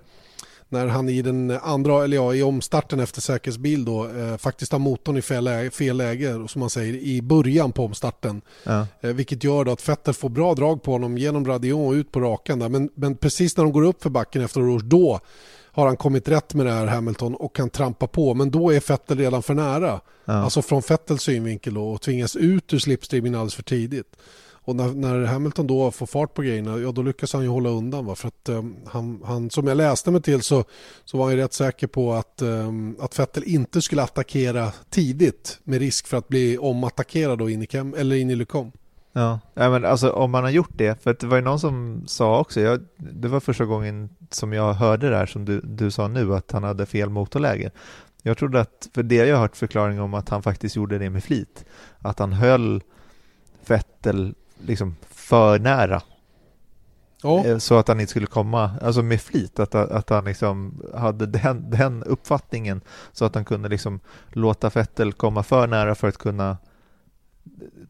när 0.68 0.86
han 0.86 1.08
i 1.08 1.22
den 1.22 1.50
andra, 1.62 2.04
eller 2.04 2.16
ja, 2.16 2.34
i 2.34 2.42
omstarten 2.42 3.00
efter 3.00 3.20
säkerhetsbil 3.20 3.84
då 3.84 4.08
eh, 4.08 4.36
faktiskt 4.36 4.72
har 4.72 4.78
motorn 4.78 5.16
i 5.16 5.22
fel 5.22 5.44
läge, 5.44 5.70
fel 5.70 5.96
läge, 5.96 6.48
som 6.48 6.60
man 6.60 6.70
säger, 6.70 6.94
i 6.94 7.22
början 7.22 7.72
på 7.72 7.84
omstarten. 7.84 8.42
Ja. 8.64 8.86
Eh, 9.00 9.10
vilket 9.10 9.44
gör 9.44 9.64
då 9.64 9.72
att 9.72 9.88
Vettel 9.88 10.14
får 10.14 10.28
bra 10.28 10.54
drag 10.54 10.82
på 10.82 10.92
honom 10.92 11.18
genom 11.18 11.46
radion 11.46 11.86
och 11.86 11.92
ut 11.92 12.12
på 12.12 12.20
rakan 12.20 12.58
där. 12.58 12.68
Men, 12.68 12.90
men 12.94 13.16
precis 13.16 13.56
när 13.56 13.64
de 13.64 13.72
går 13.72 13.84
upp 13.84 14.02
för 14.02 14.10
backen 14.10 14.42
efter 14.42 14.60
Rouge, 14.60 14.84
då 14.84 15.20
har 15.76 15.86
han 15.86 15.96
kommit 15.96 16.28
rätt 16.28 16.54
med 16.54 16.66
det 16.66 16.72
här 16.72 16.86
Hamilton 16.86 17.34
och 17.34 17.56
kan 17.56 17.70
trampa 17.70 18.06
på. 18.06 18.34
Men 18.34 18.50
då 18.50 18.70
är 18.70 18.88
Vettel 18.88 19.18
redan 19.18 19.42
för 19.42 19.54
nära. 19.54 20.00
Ja. 20.24 20.32
Alltså 20.32 20.62
från 20.62 20.82
Vettels 20.88 21.22
synvinkel 21.22 21.74
då, 21.74 21.88
och 21.88 22.00
tvingas 22.00 22.36
ut 22.36 22.74
ur 22.74 22.78
slipstreamen 22.78 23.34
alldeles 23.34 23.54
för 23.54 23.62
tidigt. 23.62 24.16
Och 24.66 24.76
när, 24.76 24.94
när, 24.94 25.24
Hamilton 25.24 25.66
då 25.66 25.90
får 25.90 26.06
fart 26.06 26.34
på 26.34 26.42
grejerna, 26.42 26.78
ja 26.78 26.92
då 26.92 27.02
lyckas 27.02 27.32
han 27.32 27.42
ju 27.42 27.48
hålla 27.48 27.68
undan. 27.68 28.06
Va? 28.06 28.14
För 28.14 28.28
att 28.28 28.48
um, 28.48 28.76
han, 28.86 29.22
han, 29.24 29.50
som 29.50 29.66
jag 29.66 29.76
läste 29.76 30.10
mig 30.10 30.22
till 30.22 30.42
så, 30.42 30.64
så 31.04 31.18
var 31.18 31.24
han 31.24 31.34
ju 31.34 31.42
rätt 31.42 31.52
säker 31.52 31.86
på 31.86 32.12
att, 32.12 32.42
um, 32.42 32.96
att 33.00 33.18
Vettel 33.18 33.44
inte 33.46 33.82
skulle 33.82 34.02
attackera 34.02 34.72
tidigt 34.90 35.60
med 35.64 35.78
risk 35.78 36.06
för 36.06 36.16
att 36.16 36.28
bli 36.28 36.58
omattackerad 36.58 37.38
då 37.38 37.50
in 37.50 37.62
i, 37.62 37.66
Kem, 37.66 37.94
eller 37.94 38.16
in 38.16 38.30
i 38.30 38.34
Lucom. 38.34 38.72
Ja, 39.12 39.40
men 39.54 39.84
alltså 39.84 40.10
om 40.10 40.30
man 40.30 40.44
har 40.44 40.50
gjort 40.50 40.72
det, 40.76 41.02
för 41.02 41.16
det 41.20 41.26
var 41.26 41.36
ju 41.36 41.42
någon 41.42 41.60
som 41.60 42.04
sa 42.06 42.40
också, 42.40 42.60
jag, 42.60 42.80
det 42.96 43.28
var 43.28 43.40
första 43.40 43.64
gången 43.64 44.08
som 44.30 44.52
jag 44.52 44.72
hörde 44.72 45.10
det 45.10 45.16
här 45.16 45.26
som 45.26 45.44
du, 45.44 45.60
du 45.60 45.90
sa 45.90 46.08
nu, 46.08 46.34
att 46.34 46.52
han 46.52 46.64
hade 46.64 46.86
fel 46.86 47.10
motorläge. 47.10 47.70
Jag 48.22 48.38
trodde 48.38 48.60
att, 48.60 48.88
för 48.94 49.02
det 49.02 49.14
jag 49.14 49.36
har 49.36 49.42
hört 49.42 49.56
förklaring 49.56 50.00
om 50.00 50.14
att 50.14 50.28
han 50.28 50.42
faktiskt 50.42 50.76
gjorde 50.76 50.98
det 50.98 51.10
med 51.10 51.24
flit, 51.24 51.64
att 51.98 52.18
han 52.18 52.32
höll 52.32 52.82
Vettel 53.66 54.34
liksom 54.58 54.96
för 55.08 55.58
nära. 55.58 56.02
Oh. 57.22 57.58
Så 57.58 57.74
att 57.74 57.88
han 57.88 58.00
inte 58.00 58.10
skulle 58.10 58.26
komma, 58.26 58.70
alltså 58.82 59.02
med 59.02 59.20
flit, 59.20 59.58
att, 59.58 59.74
att 59.74 60.10
han 60.10 60.24
liksom 60.24 60.82
hade 60.94 61.26
den, 61.26 61.70
den 61.70 62.02
uppfattningen 62.02 62.80
så 63.12 63.24
att 63.24 63.34
han 63.34 63.44
kunde 63.44 63.68
liksom 63.68 64.00
låta 64.28 64.70
Fettel 64.70 65.12
komma 65.12 65.42
för 65.42 65.66
nära 65.66 65.94
för 65.94 66.08
att 66.08 66.18
kunna 66.18 66.56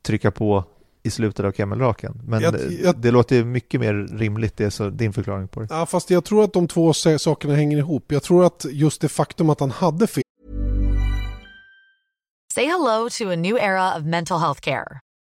trycka 0.03 0.31
på 0.31 0.65
i 1.03 1.11
slutet 1.11 1.47
av 1.47 1.53
Kemmelraken. 1.53 2.21
Men 2.25 2.43
jag, 2.43 2.55
jag, 2.83 2.99
det 2.99 3.11
låter 3.11 3.45
mycket 3.45 3.81
mer 3.81 3.95
rimligt, 3.95 4.57
det 4.57 4.65
är 4.65 4.71
så 4.71 4.91
din 4.91 5.13
förklaring 5.13 5.49
på 5.49 5.61
det. 5.61 5.67
Ja, 5.71 5.87
fast 5.87 6.11
jag 6.11 6.25
tror 6.25 6.45
att 6.45 6.53
de 6.53 6.69
två 6.69 6.93
sakerna 6.93 7.55
hänger 7.55 7.79
ihop. 7.79 8.13
Jag 8.13 8.23
tror 8.23 8.45
att 8.45 8.67
just 8.71 9.01
det 9.01 9.09
faktum 9.09 9.51
att 9.51 9.61
han 9.61 9.71
hade 9.71 10.07
fel. 10.07 10.23
Say 12.55 12.67
hello 12.67 13.09
to 13.19 13.31
a 13.33 13.37
new 13.37 13.57
era 13.57 13.97
of 13.97 14.03
mental 14.03 14.41
health 14.41 14.61
care. 14.61 15.01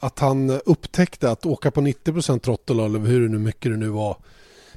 att 0.00 0.18
han 0.18 0.50
upptäckte 0.50 1.30
att 1.30 1.46
åka 1.46 1.70
på 1.70 1.80
90% 1.80 2.38
trottel 2.38 2.80
eller 2.80 2.98
hur 2.98 3.28
nu 3.28 3.38
mycket 3.38 3.72
det 3.72 3.76
nu 3.76 3.88
var 3.88 4.16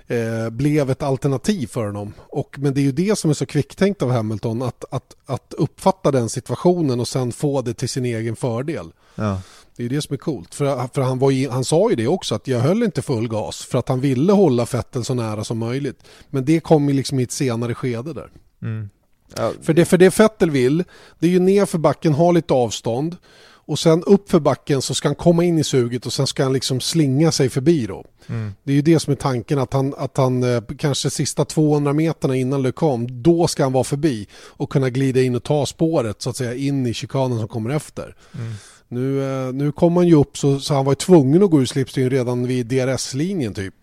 eh, 0.08 0.50
blev 0.50 0.90
ett 0.92 1.04
alternativ 1.04 1.68
för 1.68 1.86
honom. 1.86 2.14
Och, 2.18 2.56
men 2.60 2.74
det 2.74 2.82
är 2.82 2.84
ju 2.84 2.92
det 2.92 3.16
som 3.16 3.30
är 3.30 3.34
så 3.34 3.46
kvicktänkt 3.46 4.02
av 4.02 4.12
Hamilton 4.12 4.62
att, 4.62 4.86
att, 4.92 5.16
att 5.26 5.54
uppfatta 5.58 6.12
den 6.12 6.30
situationen 6.30 7.00
och 7.00 7.08
sen 7.08 7.32
få 7.32 7.62
det 7.62 7.74
till 7.74 7.90
sin 7.90 8.06
egen 8.06 8.36
fördel. 8.36 8.92
Ja. 9.16 9.42
Det 9.76 9.86
är 9.86 9.90
det 9.90 10.02
som 10.02 10.14
är 10.14 10.18
coolt. 10.18 10.56
För, 10.56 10.88
för 10.94 11.02
han, 11.02 11.20
var, 11.20 11.50
han 11.52 11.66
sa 11.66 11.90
ju 11.90 11.96
det 11.96 12.08
också 12.08 12.36
att 12.36 12.48
jag 12.48 12.60
höll 12.60 12.84
inte 12.84 13.02
full 13.02 13.28
gas 13.28 13.66
för 13.66 13.78
att 13.78 13.90
han 13.90 14.00
ville 14.00 14.34
hålla 14.34 14.66
fetten 14.66 15.04
så 15.04 15.14
nära 15.14 15.44
som 15.44 15.58
möjligt. 15.58 16.04
Men 16.30 16.46
det 16.46 16.60
kom 16.60 16.90
ju 16.90 16.94
liksom 16.96 17.20
i 17.20 17.24
ett 17.24 17.32
senare 17.32 17.76
skede 17.76 18.14
där. 18.14 18.30
Mm. 18.62 18.90
Ja. 19.36 19.52
För, 19.62 19.74
det, 19.74 19.86
för 19.86 19.98
det 19.98 20.12
Fettel 20.12 20.52
vill, 20.52 20.84
det 21.20 21.28
är 21.28 21.32
ju 21.32 21.40
ner 21.40 21.66
för 21.66 21.78
backen, 21.78 22.14
ha 22.14 22.32
lite 22.32 22.54
avstånd 22.54 23.18
och 23.66 23.80
sen 23.80 24.04
upp 24.04 24.30
för 24.30 24.40
backen 24.40 24.82
så 24.82 24.94
ska 24.94 25.08
han 25.08 25.16
komma 25.16 25.44
in 25.44 25.58
i 25.60 25.64
suget 25.64 26.06
och 26.06 26.14
sen 26.14 26.28
ska 26.28 26.44
han 26.44 26.54
liksom 26.54 26.82
slinga 26.82 27.32
sig 27.32 27.50
förbi 27.50 27.86
då. 27.86 28.06
Mm. 28.28 28.54
Det 28.64 28.72
är 28.72 28.76
ju 28.76 28.82
det 28.82 29.00
som 29.00 29.12
är 29.12 29.16
tanken 29.16 29.60
att 29.60 29.74
han, 29.74 29.94
att 29.98 30.18
han 30.18 30.44
eh, 30.44 30.64
kanske 30.78 31.10
sista 31.10 31.46
200 31.46 31.94
meterna 31.94 32.36
innan 32.36 32.62
Le 32.62 32.72
kom, 32.72 33.24
då 33.24 33.48
ska 33.48 33.64
han 33.64 33.72
vara 33.72 33.84
förbi 33.84 34.28
och 34.34 34.70
kunna 34.70 34.90
glida 34.90 35.22
in 35.22 35.36
och 35.36 35.44
ta 35.44 35.66
spåret 35.66 36.22
så 36.22 36.30
att 36.30 36.38
säga 36.38 36.54
in 36.54 36.88
i 36.88 36.94
chikanen 36.94 37.40
som 37.40 37.48
kommer 37.48 37.70
efter. 37.70 38.16
Mm. 38.36 38.54
Nu, 38.88 39.24
eh, 39.24 39.54
nu 39.54 39.72
kom 39.72 39.98
han 39.98 40.08
ju 40.08 40.16
upp 40.16 40.38
så, 40.38 40.60
så 40.60 40.74
han 40.74 40.86
var 40.86 40.96
tvungen 40.96 41.44
att 41.44 41.52
gå 41.52 41.62
ur 41.62 41.66
slipstream 41.66 42.10
redan 42.10 42.48
vid 42.48 42.66
DRS-linjen 42.66 43.54
typ. 43.54 43.76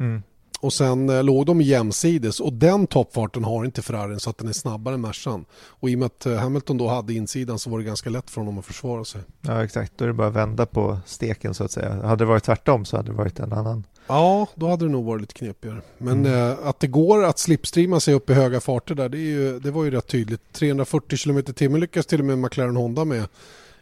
Mm. 0.00 0.22
Och 0.66 0.72
sen 0.72 1.08
eh, 1.08 1.24
låg 1.24 1.46
de 1.46 1.60
jämsides 1.60 2.40
och 2.40 2.52
den 2.52 2.86
toppfarten 2.86 3.44
har 3.44 3.64
inte 3.64 3.82
Ferrarin 3.82 4.20
så 4.20 4.30
att 4.30 4.38
den 4.38 4.48
är 4.48 4.52
snabbare 4.52 4.94
än 4.94 5.00
Mercan. 5.00 5.44
Och 5.52 5.90
i 5.90 5.94
och 5.94 5.98
med 5.98 6.06
att 6.06 6.26
eh, 6.26 6.34
Hamilton 6.34 6.78
då 6.78 6.88
hade 6.88 7.14
insidan 7.14 7.58
så 7.58 7.70
var 7.70 7.78
det 7.78 7.84
ganska 7.84 8.10
lätt 8.10 8.30
för 8.30 8.40
honom 8.40 8.58
att 8.58 8.64
försvara 8.64 9.04
sig. 9.04 9.20
Ja 9.40 9.64
exakt, 9.64 9.92
då 9.96 10.04
är 10.04 10.08
det 10.08 10.14
bara 10.14 10.28
att 10.28 10.34
vända 10.34 10.66
på 10.66 10.98
steken 11.06 11.54
så 11.54 11.64
att 11.64 11.70
säga. 11.70 12.06
Hade 12.06 12.24
det 12.24 12.28
varit 12.28 12.44
tvärtom 12.44 12.84
så 12.84 12.96
hade 12.96 13.10
det 13.10 13.16
varit 13.16 13.38
en 13.38 13.52
annan. 13.52 13.84
Ja, 14.06 14.46
då 14.54 14.68
hade 14.68 14.84
det 14.84 14.92
nog 14.92 15.04
varit 15.04 15.20
lite 15.20 15.34
knepigare. 15.34 15.80
Men 15.98 16.26
mm. 16.26 16.50
eh, 16.50 16.68
att 16.68 16.80
det 16.80 16.86
går 16.86 17.24
att 17.24 17.38
slipstreama 17.38 18.00
sig 18.00 18.14
upp 18.14 18.30
i 18.30 18.34
höga 18.34 18.60
farter 18.60 18.94
där, 18.94 19.08
det, 19.08 19.18
ju, 19.18 19.58
det 19.58 19.70
var 19.70 19.84
ju 19.84 19.90
rätt 19.90 20.06
tydligt. 20.06 20.52
340 20.52 21.18
km 21.18 21.70
h 21.70 21.76
lyckas 21.76 22.06
till 22.06 22.20
och 22.20 22.26
med 22.26 22.38
McLaren 22.38 22.76
Honda 22.76 23.04
med 23.04 23.28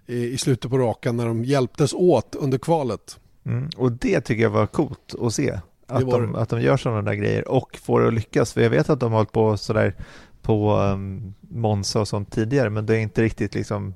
i, 0.06 0.24
i 0.26 0.38
slutet 0.38 0.70
på 0.70 0.78
rakan 0.78 1.16
när 1.16 1.26
de 1.26 1.44
hjälptes 1.44 1.94
åt 1.94 2.34
under 2.34 2.58
kvalet. 2.58 3.18
Mm. 3.46 3.70
Och 3.76 3.92
det 3.92 4.20
tycker 4.20 4.42
jag 4.42 4.50
var 4.50 4.66
coolt 4.66 5.14
att 5.20 5.34
se. 5.34 5.58
Att 5.86 6.10
de, 6.10 6.34
att 6.34 6.48
de 6.48 6.60
gör 6.60 6.76
sådana 6.76 7.02
där 7.02 7.14
grejer 7.14 7.48
och 7.48 7.78
får 7.82 8.00
det 8.00 8.08
att 8.08 8.14
lyckas. 8.14 8.52
För 8.52 8.60
jag 8.60 8.70
vet 8.70 8.90
att 8.90 9.00
de 9.00 9.12
har 9.12 9.18
hållit 9.18 9.32
på 9.32 9.56
sådär 9.56 9.94
på 10.42 10.76
um, 10.76 11.34
Monza 11.40 12.00
och 12.00 12.08
sånt 12.08 12.32
tidigare, 12.32 12.70
men 12.70 12.86
det 12.86 12.96
är 12.96 13.00
inte 13.00 13.22
riktigt 13.22 13.54
liksom 13.54 13.94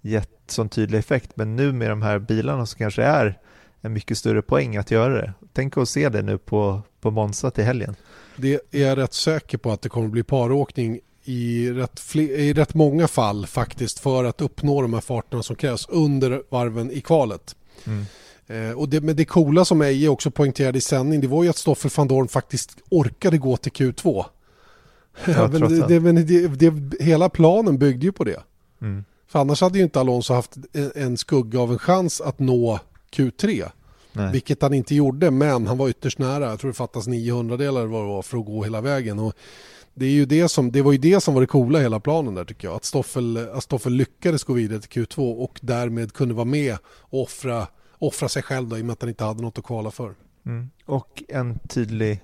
gett 0.00 0.30
sån 0.46 0.68
tydlig 0.68 0.98
effekt. 0.98 1.30
Men 1.34 1.56
nu 1.56 1.72
med 1.72 1.90
de 1.90 2.02
här 2.02 2.18
bilarna 2.18 2.66
så 2.66 2.78
kanske 2.78 3.02
det 3.02 3.08
är 3.08 3.38
en 3.80 3.92
mycket 3.92 4.18
större 4.18 4.42
poäng 4.42 4.76
att 4.76 4.90
göra 4.90 5.14
det. 5.14 5.32
Tänk 5.52 5.76
att 5.76 5.88
se 5.88 6.08
det 6.08 6.22
nu 6.22 6.38
på, 6.38 6.82
på 7.00 7.10
Monza 7.10 7.50
till 7.50 7.64
helgen. 7.64 7.94
Det 8.36 8.60
är 8.70 8.86
jag 8.86 8.98
rätt 8.98 9.14
säker 9.14 9.58
på 9.58 9.72
att 9.72 9.82
det 9.82 9.88
kommer 9.88 10.08
bli 10.08 10.22
paråkning 10.22 11.00
i 11.24 11.70
rätt, 11.70 12.16
i 12.16 12.52
rätt 12.52 12.74
många 12.74 13.08
fall 13.08 13.46
faktiskt 13.46 13.98
för 13.98 14.24
att 14.24 14.40
uppnå 14.40 14.82
de 14.82 14.94
här 14.94 15.00
farterna 15.00 15.42
som 15.42 15.56
krävs 15.56 15.88
under 15.88 16.42
varven 16.48 16.90
i 16.90 17.00
kvalet. 17.00 17.56
Mm. 17.86 18.04
Eh, 18.50 18.72
och 18.72 18.88
det, 18.88 19.00
men 19.00 19.16
det 19.16 19.24
coola 19.24 19.64
som 19.64 19.82
Eje 19.82 20.08
också 20.08 20.30
poängterade 20.30 20.78
i 20.78 20.80
sändning 20.80 21.20
det 21.20 21.28
var 21.28 21.44
ju 21.44 21.50
att 21.50 21.56
Stoffel 21.56 21.90
van 21.96 22.08
Dorn 22.08 22.28
faktiskt 22.28 22.76
orkade 22.88 23.38
gå 23.38 23.56
till 23.56 23.72
Q2. 23.72 24.24
Ja, 25.26 25.48
men 25.52 25.60
det, 25.60 25.86
det, 25.88 26.00
men 26.00 26.26
det, 26.58 27.02
hela 27.04 27.28
planen 27.28 27.78
byggde 27.78 28.06
ju 28.06 28.12
på 28.12 28.24
det. 28.24 28.42
Mm. 28.80 29.04
För 29.28 29.38
annars 29.38 29.60
hade 29.60 29.78
ju 29.78 29.84
inte 29.84 30.00
Alonso 30.00 30.34
haft 30.34 30.56
en, 30.72 30.92
en 30.94 31.16
skugga 31.16 31.60
av 31.60 31.72
en 31.72 31.78
chans 31.78 32.20
att 32.20 32.38
nå 32.38 32.80
Q3. 33.12 33.70
Nej. 34.12 34.32
Vilket 34.32 34.62
han 34.62 34.74
inte 34.74 34.94
gjorde, 34.94 35.30
men 35.30 35.66
han 35.66 35.78
var 35.78 35.88
ytterst 35.88 36.18
nära. 36.18 36.48
Jag 36.48 36.60
tror 36.60 36.70
det 36.70 36.76
fattas 36.76 37.06
900 37.06 37.56
delar 37.56 37.86
vad 37.86 38.02
det 38.02 38.08
var 38.08 38.22
för 38.22 38.38
att 38.38 38.46
gå 38.46 38.64
hela 38.64 38.80
vägen. 38.80 39.18
Och 39.18 39.34
det, 39.94 40.06
är 40.06 40.10
ju 40.10 40.26
det, 40.26 40.48
som, 40.48 40.72
det 40.72 40.82
var 40.82 40.92
ju 40.92 40.98
det 40.98 41.20
som 41.20 41.34
var 41.34 41.40
det 41.40 41.46
coola 41.46 41.78
i 41.78 41.82
hela 41.82 42.00
planen 42.00 42.34
där 42.34 42.44
tycker 42.44 42.68
jag. 42.68 42.76
Att 42.76 42.84
Stoffel, 42.84 43.48
att 43.52 43.64
Stoffel 43.64 43.92
lyckades 43.92 44.44
gå 44.44 44.52
vidare 44.52 44.80
till 44.80 45.02
Q2 45.02 45.42
och 45.42 45.58
därmed 45.62 46.12
kunde 46.12 46.34
vara 46.34 46.44
med 46.44 46.76
och 46.84 47.22
offra 47.22 47.66
offra 48.00 48.28
sig 48.28 48.42
själv 48.42 48.68
då, 48.68 48.78
i 48.78 48.80
och 48.80 48.86
med 48.86 48.92
att 48.92 49.02
han 49.02 49.08
inte 49.08 49.24
hade 49.24 49.42
något 49.42 49.58
att 49.58 49.64
kvala 49.64 49.90
för. 49.90 50.14
Mm. 50.46 50.70
Och 50.84 51.22
en 51.28 51.58
tydlig, 51.68 52.20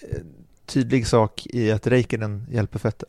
eh, 0.00 0.18
tydlig 0.66 1.06
sak 1.06 1.46
i 1.46 1.72
att 1.72 1.86
Räikkönen 1.86 2.46
hjälper 2.50 2.78
Vettel. 2.78 3.08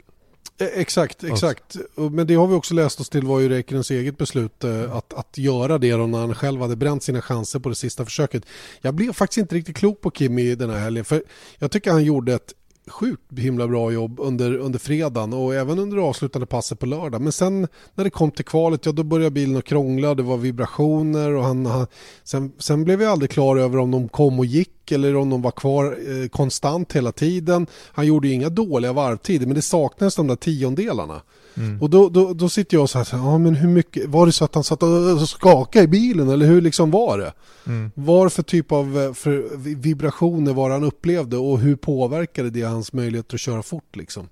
Eh, 0.57 0.67
exakt, 0.73 1.23
exakt. 1.23 1.75
Men 1.95 2.27
det 2.27 2.35
har 2.35 2.47
vi 2.47 2.53
också 2.55 2.73
läst 2.73 2.99
oss 2.99 3.09
till 3.09 3.25
var 3.25 3.39
ju 3.39 3.49
Räikkönens 3.49 3.91
eget 3.91 4.17
beslut 4.17 4.63
eh, 4.63 4.95
att, 4.95 5.13
att 5.13 5.37
göra 5.37 5.77
det 5.77 5.91
då 5.91 6.07
när 6.07 6.19
han 6.19 6.35
själv 6.35 6.61
hade 6.61 6.75
bränt 6.75 7.03
sina 7.03 7.21
chanser 7.21 7.59
på 7.59 7.69
det 7.69 7.75
sista 7.75 8.05
försöket. 8.05 8.45
Jag 8.81 8.93
blev 8.93 9.13
faktiskt 9.13 9.37
inte 9.37 9.55
riktigt 9.55 9.77
klok 9.77 10.01
på 10.01 10.11
Kimi 10.11 10.55
den 10.55 10.69
här 10.69 10.79
helgen 10.79 11.05
för 11.05 11.23
jag 11.57 11.71
tycker 11.71 11.91
han 11.91 12.03
gjorde 12.03 12.33
ett 12.33 12.53
sjukt 12.87 13.39
himla 13.39 13.67
bra 13.67 13.91
jobb 13.91 14.19
under, 14.19 14.57
under 14.57 14.79
fredagen 14.79 15.33
och 15.33 15.55
även 15.55 15.79
under 15.79 15.97
avslutande 15.97 16.45
passet 16.45 16.79
på 16.79 16.85
lördag. 16.85 17.21
Men 17.21 17.31
sen 17.31 17.67
när 17.95 18.03
det 18.03 18.09
kom 18.09 18.31
till 18.31 18.45
kvalet, 18.45 18.85
ja 18.85 18.91
då 18.91 19.03
började 19.03 19.31
bilen 19.31 19.57
att 19.57 19.65
krångla, 19.65 20.15
det 20.15 20.23
var 20.23 20.37
vibrationer 20.37 21.31
och 21.33 21.43
han, 21.43 21.65
han 21.65 21.87
sen, 22.23 22.51
sen 22.57 22.83
blev 22.83 22.99
vi 22.99 23.05
aldrig 23.05 23.31
klar 23.31 23.57
över 23.57 23.77
om 23.77 23.91
de 23.91 24.09
kom 24.09 24.39
och 24.39 24.45
gick 24.45 24.91
eller 24.91 25.15
om 25.15 25.29
de 25.29 25.41
var 25.41 25.51
kvar 25.51 25.85
eh, 25.85 26.27
konstant 26.27 26.93
hela 26.93 27.11
tiden. 27.11 27.67
Han 27.91 28.05
gjorde 28.07 28.27
ju 28.27 28.33
inga 28.33 28.49
dåliga 28.49 28.93
varvtider 28.93 29.45
men 29.45 29.55
det 29.55 29.61
saknades 29.61 30.15
de 30.15 30.27
där 30.27 30.35
tiondelarna. 30.35 31.21
Mm. 31.57 31.81
Och 31.81 31.89
då, 31.89 32.09
då, 32.09 32.33
då 32.33 32.49
sitter 32.49 32.77
jag 32.77 32.81
och 32.83 32.89
säger, 32.89 33.07
ja 33.11 33.37
men 33.37 33.55
hur 33.55 33.69
mycket, 33.69 34.09
var 34.09 34.25
det 34.25 34.31
så 34.31 34.45
att 34.45 34.55
han 34.55 34.63
satt 34.63 34.83
och 34.83 35.29
skakade 35.29 35.85
i 35.85 35.87
bilen 35.87 36.29
eller 36.29 36.45
hur 36.45 36.61
liksom 36.61 36.91
var 36.91 37.17
det? 37.17 37.33
Mm. 37.67 37.91
Vad 37.95 38.33
för 38.33 38.43
typ 38.43 38.71
av 38.71 38.99
eh, 38.99 39.13
för 39.13 39.57
vibrationer 39.75 40.53
var 40.53 40.69
han 40.69 40.83
upplevde 40.83 41.37
och 41.37 41.59
hur 41.59 41.75
påverkade 41.75 42.49
det 42.49 42.61
hans 42.61 42.93
möjligheter 42.93 43.35
att 43.35 43.41
köra 43.41 43.63
fort 43.63 43.95
liksom? 43.95 44.29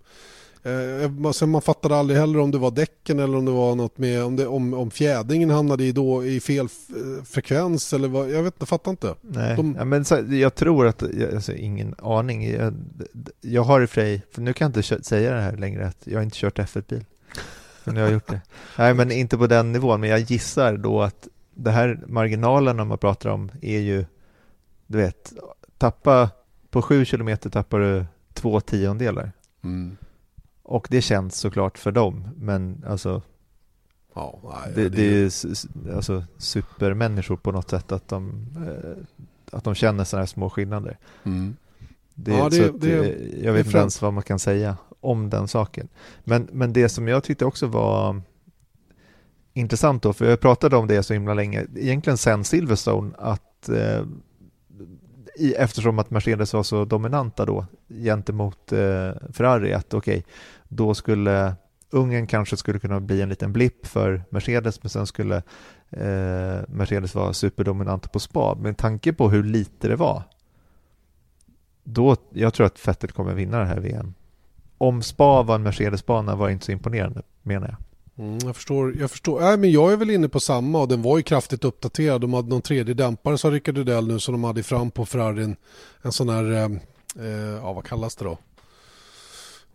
Eh, 0.66 1.32
sen 1.32 1.50
man 1.50 1.62
fattade 1.62 1.96
aldrig 1.96 2.20
heller 2.20 2.40
om 2.40 2.52
det 2.52 2.58
var 2.58 2.72
däcken 2.72 3.20
eller 3.20 3.38
om 3.38 3.46
det 3.46 3.52
var 3.52 3.76
något 3.76 3.98
med 3.98 4.24
om, 4.24 4.36
det, 4.36 4.48
om, 4.48 4.74
om 4.74 4.92
fjädringen 4.92 5.50
hamnade 5.50 5.84
i, 5.84 5.92
då, 5.92 6.26
i 6.26 6.40
fel 6.40 6.66
eh, 6.66 7.24
frekvens 7.24 7.94
eller 7.94 8.08
vad, 8.08 8.30
jag 8.30 8.44
vet 8.44 8.54
inte, 8.54 8.66
fattar 8.66 8.92
inte. 8.92 9.16
Nej, 9.22 9.56
De... 9.56 9.76
ja, 9.78 9.86
men 9.86 10.06
så, 10.06 10.24
jag 10.30 10.56
tror 10.56 10.88
att, 10.88 11.04
alltså, 11.34 11.54
ingen 11.54 11.96
aning. 11.98 12.52
Jag, 12.52 12.74
jag 13.42 13.64
har 13.64 13.82
i 13.82 13.88
för 13.88 14.22
för 14.32 14.42
nu 14.42 14.54
kan 14.54 14.66
jag 14.66 14.70
inte 14.70 15.04
säga 15.04 15.34
det 15.34 15.42
här 15.42 15.58
längre, 15.58 15.88
att 15.88 16.02
jag 16.04 16.18
har 16.18 16.24
inte 16.24 16.38
kört 16.38 16.60
F1-bil. 16.60 17.06
Men 17.86 17.96
jag 17.96 18.04
har 18.06 18.12
gjort 18.12 18.28
det. 18.28 18.42
Nej, 18.78 18.94
men 18.94 19.12
inte 19.12 19.38
på 19.38 19.48
den 19.48 19.72
nivån, 19.72 20.02
men 20.02 20.10
jag 20.10 20.20
gissar 20.20 20.78
då 20.78 21.02
att 21.02 21.28
det 21.54 21.72
här 21.72 22.04
marginalerna 22.08 22.86
man 22.86 22.98
pratar 22.98 23.30
om 23.30 23.52
är 23.62 23.80
ju, 23.80 24.06
du 24.88 24.98
vet, 24.98 25.34
tappa 25.78 26.30
på 26.70 26.82
sju 26.82 27.06
kilometer 27.06 27.50
tappar 27.50 27.80
du 27.80 28.06
två 28.34 28.60
tiondelar. 28.60 29.32
Mm. 29.64 29.98
Och 30.64 30.88
det 30.90 31.02
känns 31.02 31.36
såklart 31.36 31.78
för 31.78 31.92
dem, 31.92 32.30
men 32.38 32.84
alltså 32.88 33.22
ja, 34.14 34.40
nej, 34.44 34.74
det, 34.76 34.84
det, 34.84 34.90
det, 34.90 35.04
är 35.04 35.14
ju 35.14 35.30
alltså, 35.96 36.24
supermänniskor 36.38 37.36
på 37.38 37.52
något 37.52 37.70
sätt 37.70 37.92
att 37.92 38.08
de, 38.08 38.48
eh, 38.68 39.04
att 39.58 39.64
de 39.64 39.76
känner 39.76 40.04
sådana 40.04 40.22
här 40.22 40.28
små 40.28 40.50
skillnader. 40.50 40.98
Mm. 41.24 41.56
Det, 42.16 42.32
ja, 42.32 42.50
det, 42.50 42.72
det, 42.80 42.94
eh, 42.94 43.46
jag 43.46 43.54
vet 43.54 43.66
inte 43.66 43.78
ens 43.78 44.02
vad 44.02 44.14
man 44.14 44.24
kan 44.24 44.40
säga 44.40 44.78
om 45.04 45.30
den 45.30 45.48
saken. 45.48 45.88
Men, 46.24 46.48
men 46.52 46.74
det 46.74 46.90
som 46.90 47.08
jag 47.08 47.24
tyckte 47.24 47.46
också 47.46 47.68
var 47.68 48.22
intressant 49.54 50.04
då, 50.04 50.14
för 50.14 50.26
jag 50.26 50.40
pratade 50.40 50.78
om 50.78 50.88
det 50.88 51.04
så 51.04 51.14
himla 51.14 51.34
länge, 51.34 51.66
egentligen 51.76 52.18
sen 52.18 52.44
Silverstone, 52.44 53.12
att 53.18 53.70
eh, 53.70 54.06
i, 55.36 55.54
eftersom 55.54 56.00
att 56.00 56.10
Mercedes 56.10 56.54
var 56.54 56.64
så 56.64 56.86
dominanta 56.86 57.46
då 57.46 57.66
gentemot 57.90 58.72
eh, 58.72 59.12
Ferrari, 59.34 59.74
att 59.74 59.94
okej, 59.94 60.18
okay, 60.18 60.24
då 60.68 60.94
skulle 60.94 61.56
Ungern 61.90 62.28
kanske 62.28 62.58
skulle 62.58 62.80
kunna 62.80 63.00
bli 63.00 63.22
en 63.22 63.30
liten 63.30 63.54
blipp 63.54 63.86
för 63.88 64.24
Mercedes, 64.30 64.84
men 64.84 64.90
sen 64.90 65.08
skulle 65.08 65.36
eh, 65.90 66.62
Mercedes 66.68 67.16
vara 67.16 67.34
superdominant 67.34 68.12
på 68.12 68.20
spa. 68.20 68.56
Med 68.56 68.78
tanke 68.78 69.14
på 69.14 69.30
hur 69.30 69.44
lite 69.44 69.88
det 69.88 69.96
var, 69.96 70.24
då, 71.84 72.16
jag 72.30 72.54
tror 72.54 72.66
att 72.66 72.88
Vettel 72.88 73.12
kommer 73.12 73.34
vinna 73.34 73.60
det 73.60 73.66
här 73.66 73.80
VM. 73.80 74.14
Om 74.84 75.02
spa 75.02 75.44
var 75.44 75.56
en 75.56 75.64
Mercedes-bana 75.64 76.36
var 76.36 76.50
inte 76.50 76.66
så 76.66 76.72
imponerande, 76.72 77.22
menar 77.42 77.68
jag. 77.68 77.78
Mm, 78.26 78.40
jag 78.44 78.56
förstår. 78.56 78.96
Jag, 79.00 79.12
förstår. 79.12 79.42
Nej, 79.42 79.58
men 79.58 79.72
jag 79.72 79.94
är 79.94 79.98
väl 79.98 80.10
inne 80.10 80.30
på 80.30 80.40
samma 80.40 80.82
och 80.82 80.88
den 80.88 81.02
var 81.02 81.18
ju 81.18 81.24
kraftigt 81.24 81.64
uppdaterad. 81.64 82.22
De 82.22 82.34
hade 82.34 82.50
någon 82.50 82.62
tredje 82.62 82.94
dämpare 82.94 83.38
sa 83.38 83.52
Rickard 83.52 83.78
Rydell 83.78 84.08
nu 84.08 84.20
som 84.20 84.32
de 84.32 84.44
hade 84.44 84.64
fram 84.64 84.92
på 84.92 85.06
Ferrarin. 85.06 85.56
En 86.02 86.12
sån 86.12 86.30
här, 86.30 86.52
eh, 86.52 86.64
eh, 87.26 87.60
ja 87.62 87.74
vad 87.74 87.86
kallas 87.86 88.16
det 88.16 88.26
då? 88.26 88.38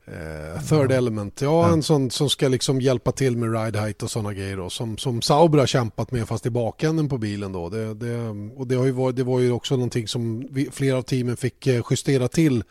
Eh, 0.07 0.63
third 0.63 0.93
element, 0.93 1.41
ja, 1.41 1.67
ja, 1.67 1.73
en 1.73 1.83
sån 1.83 2.11
som 2.11 2.31
ska 2.31 2.49
liksom 2.49 2.81
hjälpa 2.81 3.13
till 3.13 3.37
med 3.37 3.65
ride 3.65 3.81
height 3.81 4.03
och 4.03 4.11
sådana 4.11 4.35
grejer 4.35 4.57
då, 4.57 4.71
som, 4.71 4.99
som 4.99 5.23
Sauber 5.23 5.59
har 5.59 5.67
kämpat 5.67 6.11
med 6.11 6.29
fast 6.29 6.47
i 6.47 6.51
bakänden 6.51 7.09
på 7.09 7.19
bilen 7.19 7.53
då. 7.53 7.69
Det, 7.69 7.95
det, 7.95 8.19
och 8.57 8.67
det, 8.67 8.75
har 8.75 8.85
ju 8.85 8.93
varit, 8.93 9.17
det 9.17 9.25
var 9.25 9.41
ju 9.41 9.53
också 9.53 9.75
någonting 9.75 10.09
som 10.09 10.49
vi, 10.51 10.71
flera 10.71 10.99
av 10.99 11.03
teamen 11.03 11.37
fick 11.37 11.67
eh, 11.67 11.83
justera 11.91 12.29
till 12.29 12.65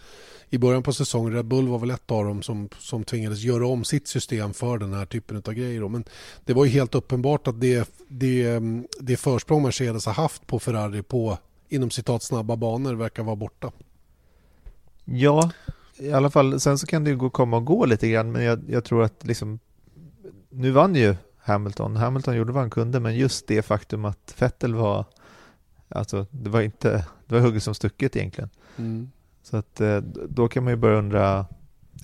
i 0.49 0.57
början 0.57 0.83
på 0.83 0.93
säsongen. 0.93 1.33
Red 1.33 1.45
Bull 1.45 1.67
var 1.67 1.79
väl 1.79 1.91
ett 1.91 2.11
av 2.11 2.25
dem 2.25 2.41
som, 2.41 2.69
som 2.79 3.03
tvingades 3.03 3.39
göra 3.39 3.67
om 3.67 3.83
sitt 3.83 4.07
system 4.07 4.53
för 4.53 4.77
den 4.77 4.93
här 4.93 5.05
typen 5.05 5.37
av 5.37 5.53
grejer. 5.53 5.81
Då. 5.81 5.89
Men 5.89 6.03
det 6.45 6.53
var 6.53 6.65
ju 6.65 6.71
helt 6.71 6.95
uppenbart 6.95 7.47
att 7.47 7.61
det, 7.61 7.89
det, 8.07 8.59
det 8.99 9.17
försprång 9.17 9.63
Mercedes 9.63 10.05
har 10.05 10.13
haft 10.13 10.47
på 10.47 10.59
Ferrari 10.59 11.03
på 11.03 11.37
inom 11.69 11.89
citat 11.89 12.23
snabba 12.23 12.55
banor 12.55 12.93
verkar 12.93 13.23
vara 13.23 13.35
borta. 13.35 13.71
Ja, 15.05 15.51
i 15.97 16.11
alla 16.11 16.29
fall, 16.29 16.59
sen 16.59 16.77
så 16.77 16.87
kan 16.87 17.03
det 17.03 17.09
ju 17.09 17.17
gå, 17.17 17.29
komma 17.29 17.57
och 17.57 17.65
gå 17.65 17.85
lite 17.85 18.09
grann, 18.09 18.31
men 18.31 18.43
jag, 18.43 18.59
jag 18.69 18.83
tror 18.83 19.03
att 19.03 19.25
liksom, 19.25 19.59
nu 20.49 20.71
vann 20.71 20.95
ju 20.95 21.15
Hamilton. 21.37 21.95
Hamilton 21.95 22.35
gjorde 22.35 22.51
vad 22.51 22.61
han 22.61 22.69
kunde, 22.69 22.99
men 22.99 23.15
just 23.15 23.47
det 23.47 23.61
faktum 23.61 24.05
att 24.05 24.35
Vettel 24.37 24.75
var, 24.75 25.05
alltså 25.89 26.25
det 26.31 26.49
var 26.49 26.61
inte, 26.61 27.05
det 27.25 27.35
var 27.35 27.41
hugget 27.41 27.63
som 27.63 27.75
stucket 27.75 28.15
egentligen. 28.15 28.49
Mm. 28.77 29.11
Så 29.49 29.57
att 29.57 29.81
eh, 29.81 29.97
då 30.29 30.47
kan 30.47 30.63
man 30.63 30.73
ju 30.73 30.77
börja 30.77 30.97
undra 30.97 31.45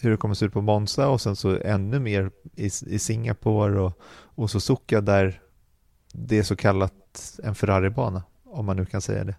hur 0.01 0.11
det 0.11 0.17
kommer 0.17 0.35
se 0.35 0.45
ut 0.45 0.53
på 0.53 0.61
Monza 0.61 1.09
och 1.09 1.21
sen 1.21 1.35
så 1.35 1.57
ännu 1.61 1.99
mer 1.99 2.31
i, 2.55 2.65
i 2.65 2.99
Singapore 2.99 3.79
och, 3.79 3.99
och 4.35 4.51
Suzuka 4.51 5.01
där 5.01 5.41
det 6.13 6.37
är 6.37 6.43
så 6.43 6.55
kallat 6.55 7.39
en 7.43 7.55
Ferrari-bana, 7.55 8.23
om 8.43 8.65
man 8.65 8.75
nu 8.75 8.85
kan 8.85 9.01
säga 9.01 9.23
det. 9.23 9.35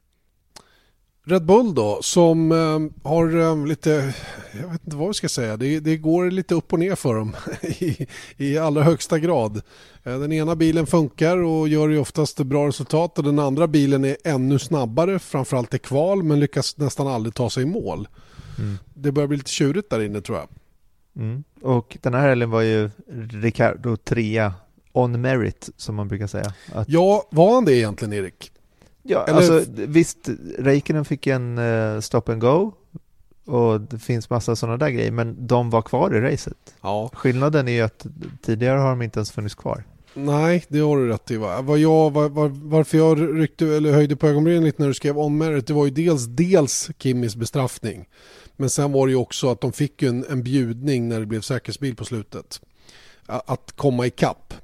Red 1.26 1.44
Bull 1.44 1.74
då, 1.74 1.98
som 2.02 2.52
eh, 2.52 3.08
har 3.10 3.40
eh, 3.40 3.66
lite, 3.66 4.14
jag 4.52 4.68
vet 4.68 4.84
inte 4.84 4.96
vad 4.96 5.08
vi 5.08 5.14
ska 5.14 5.28
säga, 5.28 5.56
det, 5.56 5.80
det 5.80 5.96
går 5.96 6.30
lite 6.30 6.54
upp 6.54 6.72
och 6.72 6.78
ner 6.78 6.94
för 6.94 7.14
dem 7.14 7.36
i, 7.62 8.06
i 8.36 8.58
allra 8.58 8.82
högsta 8.82 9.18
grad. 9.18 9.62
Eh, 10.02 10.18
den 10.18 10.32
ena 10.32 10.56
bilen 10.56 10.86
funkar 10.86 11.36
och 11.36 11.68
gör 11.68 11.88
ju 11.88 11.98
oftast 11.98 12.38
bra 12.38 12.68
resultat 12.68 13.18
och 13.18 13.24
den 13.24 13.38
andra 13.38 13.66
bilen 13.66 14.04
är 14.04 14.16
ännu 14.24 14.58
snabbare, 14.58 15.18
framförallt 15.18 15.74
i 15.74 15.78
kval, 15.78 16.22
men 16.22 16.40
lyckas 16.40 16.76
nästan 16.76 17.06
aldrig 17.06 17.34
ta 17.34 17.50
sig 17.50 17.62
i 17.62 17.66
mål. 17.66 18.08
Mm. 18.58 18.78
Det 18.94 19.12
börjar 19.12 19.28
bli 19.28 19.36
lite 19.36 19.50
tjurigt 19.50 19.90
där 19.90 20.00
inne 20.02 20.20
tror 20.20 20.38
jag. 20.38 20.48
Mm. 21.16 21.44
Och 21.62 21.98
den 22.02 22.14
här 22.14 22.28
helgen 22.28 22.50
var 22.50 22.62
ju 22.62 22.90
Ricardo 23.30 23.96
trea 23.96 24.54
on 24.92 25.20
merit 25.20 25.70
som 25.76 25.94
man 25.94 26.08
brukar 26.08 26.26
säga. 26.26 26.54
Att... 26.72 26.88
Ja, 26.88 27.28
var 27.30 27.54
han 27.54 27.64
det 27.64 27.74
egentligen 27.74 28.12
Erik? 28.12 28.50
Ja, 29.06 29.24
Eller... 29.24 29.36
alltså 29.36 29.64
visst, 29.68 30.28
Räikkönen 30.58 31.04
fick 31.04 31.26
en 31.26 31.58
uh, 31.58 32.00
stop 32.00 32.22
and 32.26 32.40
go 32.40 32.72
och 33.46 33.80
det 33.80 33.98
finns 33.98 34.30
massa 34.30 34.56
sådana 34.56 34.76
där 34.76 34.90
grejer, 34.90 35.10
men 35.10 35.46
de 35.46 35.70
var 35.70 35.82
kvar 35.82 36.14
i 36.14 36.20
racet. 36.20 36.74
Ja. 36.80 37.10
Skillnaden 37.14 37.68
är 37.68 37.72
ju 37.72 37.80
att 37.80 38.06
tidigare 38.42 38.78
har 38.78 38.88
de 38.88 39.02
inte 39.02 39.18
ens 39.18 39.32
funnits 39.32 39.54
kvar. 39.54 39.84
Nej, 40.14 40.64
det 40.68 40.78
har 40.78 40.96
du 40.96 41.08
rätt 41.08 41.30
i. 41.30 41.36
Va? 41.36 41.62
Vad 41.62 41.78
jag, 41.78 42.10
var, 42.10 42.28
var, 42.28 42.48
varför 42.48 42.98
jag 42.98 43.40
ryckte, 43.40 43.66
eller 43.66 43.92
höjde 43.92 44.16
på 44.16 44.28
ögonbrynen 44.28 44.64
lite 44.64 44.82
när 44.82 44.88
du 44.88 44.94
skrev 44.94 45.18
om 45.18 45.38
det 45.38 45.70
var 45.70 45.84
ju 45.84 45.90
dels, 45.90 46.26
dels 46.26 46.90
Kimmys 46.98 47.36
bestraffning. 47.36 48.08
Men 48.56 48.70
sen 48.70 48.92
var 48.92 49.06
det 49.06 49.10
ju 49.10 49.16
också 49.16 49.50
att 49.50 49.60
de 49.60 49.72
fick 49.72 50.02
en, 50.02 50.24
en 50.30 50.42
bjudning 50.42 51.08
när 51.08 51.20
det 51.20 51.26
blev 51.26 51.40
säkerhetsbil 51.40 51.96
på 51.96 52.04
slutet. 52.04 52.60
Att 53.26 53.72
komma 53.76 54.06
ikapp. 54.06 54.54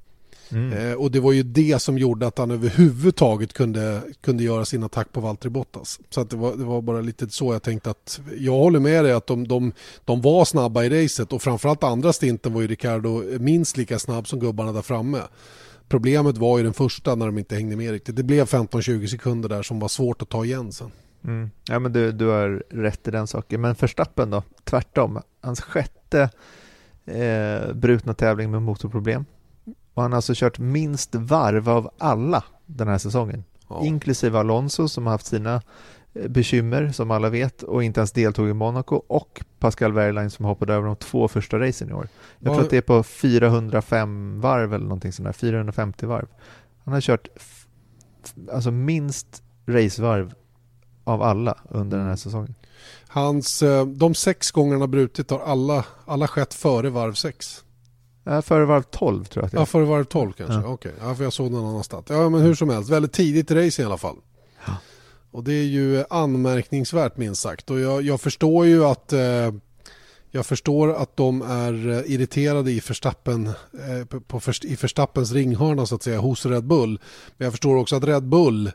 Mm. 0.52 0.72
Eh, 0.72 0.94
och 0.94 1.10
det 1.10 1.20
var 1.20 1.32
ju 1.32 1.42
det 1.42 1.82
som 1.82 1.98
gjorde 1.98 2.26
att 2.26 2.38
han 2.38 2.50
överhuvudtaget 2.50 3.52
kunde, 3.52 4.02
kunde 4.20 4.44
göra 4.44 4.64
sin 4.64 4.82
attack 4.82 5.12
på 5.12 5.20
Valtteri 5.20 5.50
Bottas. 5.50 6.00
Så 6.10 6.24
det, 6.24 6.36
var, 6.36 6.56
det 6.56 6.64
var 6.64 6.82
bara 6.82 7.00
lite 7.00 7.28
så 7.28 7.52
jag 7.52 7.62
tänkte 7.62 7.90
att 7.90 8.20
jag 8.38 8.52
håller 8.52 8.80
med 8.80 9.04
dig 9.04 9.12
att 9.12 9.26
de, 9.26 9.48
de, 9.48 9.72
de 10.04 10.20
var 10.20 10.44
snabba 10.44 10.84
i 10.84 11.04
racet 11.04 11.32
och 11.32 11.42
framförallt 11.42 11.84
andra 11.84 12.12
stinten 12.12 12.52
var 12.52 12.60
ju 12.60 12.66
Ricardo 12.66 13.22
minst 13.38 13.76
lika 13.76 13.98
snabb 13.98 14.28
som 14.28 14.40
gubbarna 14.40 14.72
där 14.72 14.82
framme. 14.82 15.20
Problemet 15.88 16.38
var 16.38 16.58
ju 16.58 16.64
den 16.64 16.74
första 16.74 17.14
när 17.14 17.26
de 17.26 17.38
inte 17.38 17.54
hängde 17.54 17.76
med 17.76 17.90
riktigt. 17.90 18.16
Det 18.16 18.22
blev 18.22 18.46
15-20 18.46 19.06
sekunder 19.06 19.48
där 19.48 19.62
som 19.62 19.80
var 19.80 19.88
svårt 19.88 20.22
att 20.22 20.28
ta 20.28 20.44
igen 20.44 20.72
sen. 20.72 20.90
Mm. 21.24 21.50
Ja 21.68 21.78
men 21.78 21.92
du, 21.92 22.12
du 22.12 22.26
har 22.26 22.64
rätt 22.70 23.08
i 23.08 23.10
den 23.10 23.26
saken. 23.26 23.60
Men 23.60 23.74
Verstappen 23.74 24.30
då? 24.30 24.42
Tvärtom. 24.64 25.20
Hans 25.40 25.60
sjätte 25.60 26.30
eh, 27.04 27.72
brutna 27.74 28.14
tävling 28.14 28.50
med 28.50 28.62
motorproblem. 28.62 29.24
Och 30.00 30.04
han 30.04 30.12
har 30.12 30.16
alltså 30.16 30.32
kört 30.36 30.58
minst 30.58 31.14
varv 31.14 31.68
av 31.68 31.90
alla 31.98 32.44
den 32.66 32.88
här 32.88 32.98
säsongen. 32.98 33.44
Ja. 33.68 33.84
Inklusive 33.84 34.38
Alonso 34.38 34.88
som 34.88 35.06
har 35.06 35.12
haft 35.12 35.26
sina 35.26 35.62
eh, 36.14 36.28
bekymmer 36.28 36.92
som 36.92 37.10
alla 37.10 37.28
vet 37.30 37.62
och 37.62 37.84
inte 37.84 38.00
ens 38.00 38.12
deltog 38.12 38.48
i 38.48 38.52
Monaco 38.52 38.94
och 39.06 39.40
Pascal 39.58 39.92
Wehrlein 39.92 40.30
som 40.30 40.44
hoppade 40.44 40.74
över 40.74 40.86
de 40.86 40.96
två 40.96 41.28
första 41.28 41.58
racen 41.58 41.90
i 41.90 41.92
år. 41.92 42.08
Jag 42.38 42.48
Var... 42.48 42.56
tror 42.56 42.64
att 42.64 42.70
det 42.70 42.76
är 42.76 42.80
på 42.80 43.02
405 43.02 44.40
varv 44.40 44.74
eller 44.74 44.84
någonting 44.84 45.12
sånt 45.12 45.26
där, 45.26 45.32
450 45.32 46.06
varv. 46.06 46.26
Han 46.84 46.94
har 46.94 47.00
kört 47.00 47.28
alltså 48.52 48.70
minst 48.70 49.42
racevarv 49.66 50.34
av 51.04 51.22
alla 51.22 51.58
under 51.68 51.98
den 51.98 52.06
här 52.06 52.16
säsongen. 52.16 52.54
Hans, 53.08 53.62
eh, 53.62 53.86
de 53.86 54.14
sex 54.14 54.50
gångerna 54.50 54.86
brutit 54.86 55.30
har 55.30 55.40
alla, 55.40 55.84
alla 56.04 56.28
skett 56.28 56.54
före 56.54 56.90
varv 56.90 57.12
sex. 57.12 57.64
Ja, 58.24 58.42
före 58.42 58.64
varv 58.64 58.83
12 58.83 59.24
tror 59.24 59.42
jag 59.42 59.46
att 59.46 59.52
det 59.52 59.56
är. 59.56 59.61
Ja, 59.61 59.66
före 59.66 59.85
varv 59.85 60.04
12 60.04 60.33
kanske. 60.33 60.54
Ja. 60.54 60.66
Okej, 60.66 60.92
ja, 61.00 61.14
för 61.14 61.24
jag 61.24 61.33
såg 61.33 61.50
någon 61.50 61.66
annanstans. 61.70 62.06
Ja, 62.09 62.28
men 62.28 62.40
hur 62.40 62.54
som 62.54 62.68
helst. 62.68 62.90
Väldigt 62.90 63.12
tidigt 63.12 63.50
race 63.50 63.83
i 63.83 63.85
alla 63.85 63.98
fall. 63.98 64.16
Ja. 64.66 64.76
Och 65.30 65.44
det 65.44 65.52
är 65.52 65.64
ju 65.64 66.04
anmärkningsvärt 66.11 67.16
minst 67.16 67.42
sagt. 67.42 67.70
Och 67.70 67.80
jag, 67.80 68.02
jag 68.02 68.20
förstår 68.20 68.66
ju 68.66 68.85
att 68.85 69.12
eh, 69.12 69.52
jag 70.30 70.46
förstår 70.46 70.94
att 70.94 71.16
de 71.16 71.42
är 71.42 71.88
eh, 71.88 72.12
irriterade 72.12 72.70
i 72.70 72.83
Verstappen, 72.88 73.46
eh, 73.46 74.04
på, 74.09 74.20
på, 74.20 74.40
i 74.62 74.74
Verstappens 74.74 75.33
ringhörna 75.33 75.87
så 75.87 75.94
att 75.94 76.02
säga 76.02 76.18
hos 76.18 76.46
Red 76.46 76.64
Bull. 76.64 77.00
Men 77.37 77.44
jag 77.44 77.52
förstår 77.52 77.76
också 77.76 77.96
att 77.96 78.04
Red 78.04 78.22
Bull 78.22 78.70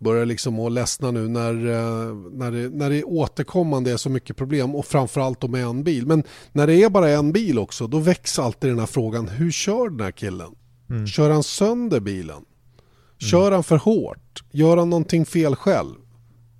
börjar 0.00 0.26
liksom 0.26 0.58
att 0.58 0.72
ledsna 0.72 1.10
nu 1.10 1.28
när, 1.28 1.52
eh, 1.52 2.14
när, 2.32 2.50
det, 2.50 2.68
när 2.68 2.90
det 2.90 3.04
återkommande 3.04 3.92
är 3.92 3.96
så 3.96 4.10
mycket 4.10 4.36
problem 4.36 4.74
och 4.74 4.86
framförallt 4.86 5.50
med 5.50 5.64
en 5.64 5.84
bil. 5.84 6.06
Men 6.06 6.22
när 6.52 6.66
det 6.66 6.82
är 6.82 6.90
bara 6.90 7.10
en 7.10 7.32
bil 7.32 7.58
också 7.58 7.86
då 7.86 7.98
väcks 7.98 8.38
alltid 8.38 8.70
den 8.70 8.78
här 8.78 8.86
frågan 8.86 9.28
hur 9.28 9.50
kör 9.50 9.88
den 9.88 10.00
här 10.00 10.10
killen? 10.10 10.50
Mm. 10.90 11.06
Kör 11.06 11.30
han 11.30 11.42
sönder 11.42 12.00
bilen? 12.00 12.44
Kör 13.18 13.52
han 13.52 13.64
för 13.64 13.76
hårt? 13.76 14.44
Gör 14.50 14.76
han 14.76 14.90
någonting 14.90 15.26
fel 15.26 15.56
själv? 15.56 15.94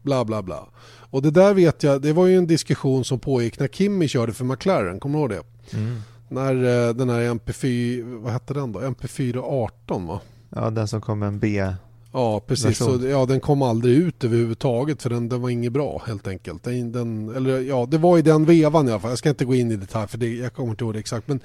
Bla 0.03 0.25
bla 0.25 0.43
bla. 0.43 0.69
Och 1.11 1.23
det 1.23 1.31
där 1.31 1.55
vet 1.55 1.83
jag, 1.83 2.03
det 2.03 2.13
var 2.13 2.27
ju 2.27 2.37
en 2.37 2.47
diskussion 2.47 3.05
som 3.05 3.19
pågick 3.19 3.59
när 3.59 3.69
Kimi 3.69 4.09
körde 4.09 4.33
för 4.33 4.45
McLaren, 4.45 5.01
kommer 5.01 5.19
du 5.19 5.21
ihåg 5.21 5.31
det? 5.31 5.77
Mm. 5.77 6.01
När 6.29 6.55
eh, 6.55 6.95
den 6.95 7.11
här 7.11 7.21
MP4, 7.21 8.23
vad 8.23 8.33
hette 8.33 8.55
den 8.55 8.73
då? 8.73 8.81
MP418 8.81 10.07
va? 10.07 10.21
Ja, 10.51 10.71
den 10.71 10.89
som 10.89 11.01
kom 11.01 11.19
med 11.19 11.29
en 11.29 11.39
B. 11.39 11.75
Ja, 12.13 12.41
precis. 12.41 12.79
Så, 12.79 13.01
ja, 13.11 13.27
den 13.27 13.41
kom 13.41 13.63
aldrig 13.63 13.97
ut 13.97 14.25
överhuvudtaget 14.25 15.03
för 15.03 15.11
den, 15.11 15.29
den 15.29 15.41
var 15.41 15.51
inget 15.51 15.73
bra 15.73 16.03
helt 16.07 16.27
enkelt. 16.29 16.65
Den, 16.65 16.93
den, 16.93 17.37
eller, 17.37 17.61
ja, 17.61 17.87
det 17.91 17.99
var 17.99 18.19
i 18.19 18.23
den 18.23 18.45
vevan 18.45 18.89
i 18.89 18.91
alla 18.91 19.01
fall. 19.01 19.11
Jag 19.11 19.19
ska 19.19 19.29
inte 19.29 19.45
gå 19.45 19.55
in 19.55 19.71
i 19.71 19.77
detalj 19.77 20.09
för 20.09 20.19
det, 20.19 20.29
jag 20.29 20.53
kommer 20.53 20.71
inte 20.71 20.85
ihåg 20.85 20.93
det 20.95 21.01
exakt. 21.01 21.29
Men, 21.29 21.41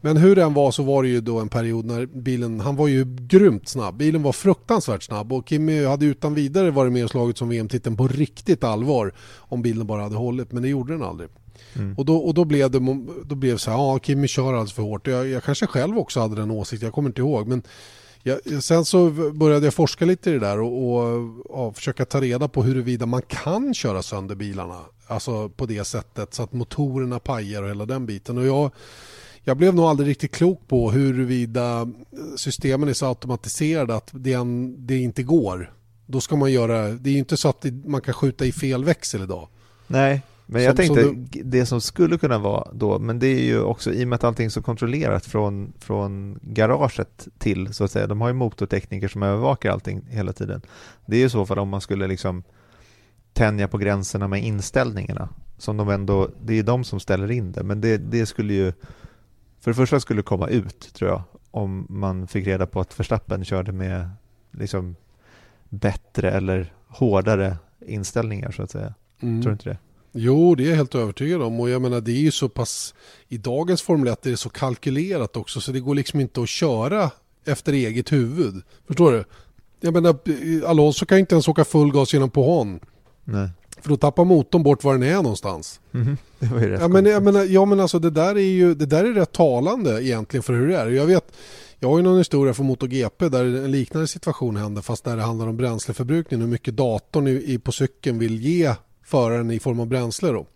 men 0.00 0.16
hur 0.16 0.36
den 0.36 0.54
var 0.54 0.70
så 0.70 0.82
var 0.82 1.02
det 1.02 1.08
ju 1.08 1.20
då 1.20 1.38
en 1.40 1.48
period 1.48 1.84
när 1.84 2.06
bilen, 2.06 2.60
han 2.60 2.76
var 2.76 2.88
ju 2.88 3.04
grymt 3.04 3.68
snabb. 3.68 3.96
Bilen 3.96 4.22
var 4.22 4.32
fruktansvärt 4.32 5.02
snabb 5.02 5.32
och 5.32 5.48
Kimi 5.48 5.84
hade 5.84 6.06
utan 6.06 6.34
vidare 6.34 6.70
varit 6.70 6.92
med 6.92 7.04
och 7.04 7.10
slagit 7.10 7.38
som 7.38 7.48
VM-titeln 7.48 7.96
på 7.96 8.08
riktigt 8.08 8.64
allvar 8.64 9.14
om 9.38 9.62
bilen 9.62 9.86
bara 9.86 10.02
hade 10.02 10.16
hållit, 10.16 10.52
men 10.52 10.62
det 10.62 10.68
gjorde 10.68 10.92
den 10.92 11.02
aldrig. 11.02 11.28
Mm. 11.74 11.94
Och, 11.94 12.04
då, 12.04 12.16
och 12.16 12.34
då 12.34 12.44
blev 12.44 12.70
det 12.70 12.80
då 13.24 13.34
blev 13.34 13.56
så 13.56 13.70
här, 13.70 13.78
ja 13.78 13.98
Kimi 13.98 14.28
kör 14.28 14.52
alldeles 14.52 14.72
för 14.72 14.82
hårt. 14.82 15.06
Jag, 15.06 15.28
jag 15.28 15.44
kanske 15.44 15.66
själv 15.66 15.98
också 15.98 16.20
hade 16.20 16.36
den 16.36 16.50
åsikten, 16.50 16.86
jag 16.86 16.94
kommer 16.94 17.08
inte 17.08 17.20
ihåg. 17.20 17.48
Men 17.48 17.62
jag, 18.26 18.62
sen 18.62 18.84
så 18.84 19.10
började 19.10 19.66
jag 19.66 19.74
forska 19.74 20.04
lite 20.04 20.30
i 20.30 20.32
det 20.32 20.38
där 20.38 20.60
och, 20.60 20.96
och 20.96 21.66
och 21.66 21.76
försöka 21.76 22.04
ta 22.04 22.20
reda 22.20 22.48
på 22.48 22.62
huruvida 22.62 23.06
man 23.06 23.22
kan 23.22 23.74
köra 23.74 24.02
sönder 24.02 24.34
bilarna. 24.34 24.80
Alltså 25.06 25.48
på 25.48 25.66
det 25.66 25.84
sättet 25.84 26.34
så 26.34 26.42
att 26.42 26.52
motorerna 26.52 27.18
pajar 27.18 27.62
och 27.62 27.68
hela 27.68 27.86
den 27.86 28.06
biten. 28.06 28.38
Och 28.38 28.46
jag, 28.46 28.70
jag 29.44 29.56
blev 29.56 29.74
nog 29.74 29.84
aldrig 29.84 30.08
riktigt 30.08 30.34
klok 30.34 30.68
på 30.68 30.90
huruvida 30.90 31.88
systemen 32.36 32.88
är 32.88 32.92
så 32.92 33.06
automatiserade 33.06 33.96
att 33.96 34.10
det, 34.12 34.32
en, 34.32 34.86
det 34.86 34.98
inte 34.98 35.22
går. 35.22 35.72
Då 36.06 36.20
ska 36.20 36.36
man 36.36 36.52
göra, 36.52 36.88
det 36.88 37.10
är 37.10 37.12
ju 37.12 37.18
inte 37.18 37.36
så 37.36 37.48
att 37.48 37.60
det, 37.60 37.72
man 37.72 38.00
kan 38.00 38.14
skjuta 38.14 38.44
i 38.44 38.52
fel 38.52 38.84
växel 38.84 39.22
idag. 39.22 39.48
Nej, 39.86 40.22
men 40.46 40.62
jag 40.62 40.76
Som- 40.76 40.86
som 40.86 40.96
tänkte 40.96 41.42
det 41.44 41.66
som 41.66 41.80
skulle 41.80 42.18
kunna 42.18 42.38
vara 42.38 42.68
då, 42.72 42.98
men 42.98 43.18
det 43.18 43.26
är 43.26 43.42
ju 43.44 43.60
också 43.60 43.92
i 43.92 44.04
och 44.04 44.08
med 44.08 44.16
att 44.16 44.24
allting 44.24 44.46
är 44.46 44.50
så 44.50 44.62
kontrollerat 44.62 45.26
från, 45.26 45.72
från 45.78 46.38
garaget 46.42 47.28
till 47.38 47.74
så 47.74 47.84
att 47.84 47.90
säga. 47.90 48.06
De 48.06 48.20
har 48.20 48.28
ju 48.28 48.34
motortekniker 48.34 49.08
som 49.08 49.22
övervakar 49.22 49.70
allting 49.70 50.02
hela 50.08 50.32
tiden. 50.32 50.62
Det 51.06 51.16
är 51.16 51.20
ju 51.20 51.28
så 51.28 51.46
fall 51.46 51.58
om 51.58 51.68
man 51.68 51.80
skulle 51.80 52.06
liksom 52.06 52.42
tänja 53.32 53.68
på 53.68 53.78
gränserna 53.78 54.28
med 54.28 54.44
inställningarna. 54.44 55.28
Som 55.58 55.76
de 55.76 55.88
ändå, 55.88 56.30
det 56.42 56.52
är 56.52 56.56
ju 56.56 56.62
de 56.62 56.84
som 56.84 57.00
ställer 57.00 57.30
in 57.30 57.52
det, 57.52 57.62
men 57.62 57.80
det, 57.80 57.96
det 57.98 58.26
skulle 58.26 58.54
ju 58.54 58.72
för 59.60 59.70
det 59.70 59.74
första 59.74 60.00
skulle 60.00 60.22
komma 60.22 60.48
ut 60.48 60.94
tror 60.94 61.10
jag 61.10 61.22
om 61.50 61.86
man 61.88 62.26
fick 62.26 62.46
reda 62.46 62.66
på 62.66 62.80
att 62.80 63.00
Verstappen 63.00 63.44
körde 63.44 63.72
med 63.72 64.10
liksom 64.50 64.96
bättre 65.68 66.30
eller 66.30 66.72
hårdare 66.86 67.56
inställningar 67.86 68.50
så 68.50 68.62
att 68.62 68.70
säga. 68.70 68.94
Mm. 69.20 69.42
Tror 69.42 69.50
du 69.50 69.52
inte 69.52 69.68
det? 69.70 69.78
Jo, 70.18 70.54
det 70.54 70.64
är 70.64 70.68
jag 70.68 70.76
helt 70.76 70.94
övertygad 70.94 71.42
om. 71.42 71.60
Och 71.60 71.70
jag 71.70 71.82
menar, 71.82 72.00
det 72.00 72.12
är 72.12 72.20
ju 72.20 72.30
så 72.30 72.48
pass... 72.48 72.94
I 73.28 73.38
dagens 73.38 73.82
Formel 73.82 74.08
1 74.08 74.26
är 74.26 74.30
det 74.30 74.36
så 74.36 74.48
kalkylerat 74.48 75.36
också 75.36 75.60
så 75.60 75.72
det 75.72 75.80
går 75.80 75.94
liksom 75.94 76.20
inte 76.20 76.42
att 76.42 76.48
köra 76.48 77.10
efter 77.44 77.72
eget 77.72 78.12
huvud. 78.12 78.62
Förstår 78.86 79.12
du? 79.12 79.24
Jag 79.80 79.94
menar, 79.94 80.18
Alonso 80.66 81.06
kan 81.06 81.18
ju 81.18 81.20
inte 81.20 81.34
ens 81.34 81.48
åka 81.48 81.64
full 81.64 81.92
gas 81.92 82.12
genom 82.12 82.30
på 82.30 82.42
hon. 82.42 82.80
Nej. 83.24 83.48
För 83.80 83.88
då 83.88 83.96
tappar 83.96 84.24
motorn 84.24 84.62
bort 84.62 84.84
var 84.84 84.92
den 84.92 85.02
är 85.02 85.16
någonstans. 85.16 85.80
Mhm. 85.90 86.16
Det 86.38 86.46
var 86.46 86.60
ju 86.60 86.68
rätt 86.68 86.80
Ja 86.80 86.88
men, 86.88 87.06
jag 87.06 87.22
menar, 87.22 87.44
ja, 87.44 87.64
men 87.64 87.80
alltså 87.80 87.98
det 87.98 88.10
där 88.10 88.34
är 88.34 88.40
ju 88.40 88.74
det 88.74 88.86
där 88.86 89.04
är 89.04 89.12
rätt 89.12 89.32
talande 89.32 90.04
egentligen 90.04 90.42
för 90.42 90.52
hur 90.52 90.68
det 90.68 90.76
är. 90.76 90.86
Jag 90.86 91.06
vet, 91.06 91.32
jag 91.78 91.88
har 91.88 91.96
ju 91.96 92.02
någon 92.02 92.18
historia 92.18 92.54
från 92.54 92.66
MotoGP 92.66 93.28
där 93.28 93.44
en 93.44 93.70
liknande 93.70 94.08
situation 94.08 94.56
hände 94.56 94.82
fast 94.82 95.04
där 95.04 95.16
det 95.16 95.22
handlar 95.22 95.46
om 95.46 95.56
bränsleförbrukning 95.56 96.40
hur 96.40 96.48
mycket 96.48 96.76
datorn 96.76 97.28
i, 97.28 97.30
i, 97.30 97.58
på 97.58 97.72
cykeln 97.72 98.18
vill 98.18 98.40
ge 98.40 98.74
föraren 99.06 99.50
i 99.50 99.58
form 99.60 99.80
av 99.80 99.86
bränsle 99.86 100.28
då. 100.28 100.46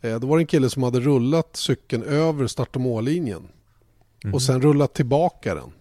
Eh, 0.00 0.18
då 0.20 0.26
var 0.26 0.36
det 0.36 0.42
en 0.42 0.46
kille 0.46 0.70
som 0.70 0.82
hade 0.82 1.00
rullat 1.00 1.56
cykeln 1.56 2.02
över 2.02 2.46
start 2.46 2.74
och 2.76 2.82
mållinjen 2.82 3.48
Mhm. 4.24 4.34
och 4.34 4.42
sen 4.42 4.62
rullat 4.62 4.94
tillbaka 4.94 5.54
den. 5.54 5.72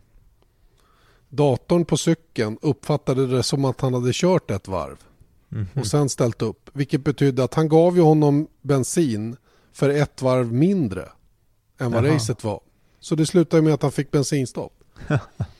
Datorn 1.29 1.85
på 1.85 1.97
cykeln 1.97 2.57
uppfattade 2.61 3.27
det 3.27 3.43
som 3.43 3.65
att 3.65 3.81
han 3.81 3.93
hade 3.93 4.11
kört 4.13 4.51
ett 4.51 4.67
varv 4.67 4.97
Mhm. 5.49 5.67
och 5.75 5.87
sen 5.87 6.09
ställt 6.09 6.41
upp. 6.41 6.69
Vilket 6.73 7.03
betydde 7.03 7.43
att 7.43 7.53
han 7.53 7.69
gav 7.69 7.95
ju 7.95 8.01
honom 8.01 8.47
bensin 8.61 9.35
för 9.73 9.89
ett 9.89 10.21
varv 10.21 10.53
mindre 10.53 11.09
än 11.79 11.91
vad 11.91 12.05
Jaha. 12.05 12.13
racet 12.15 12.43
var. 12.43 12.59
Så 12.99 13.15
det 13.15 13.25
slutade 13.25 13.61
med 13.61 13.73
att 13.73 13.81
han 13.81 13.91
fick 13.91 14.11
bensinstopp. 14.11 14.73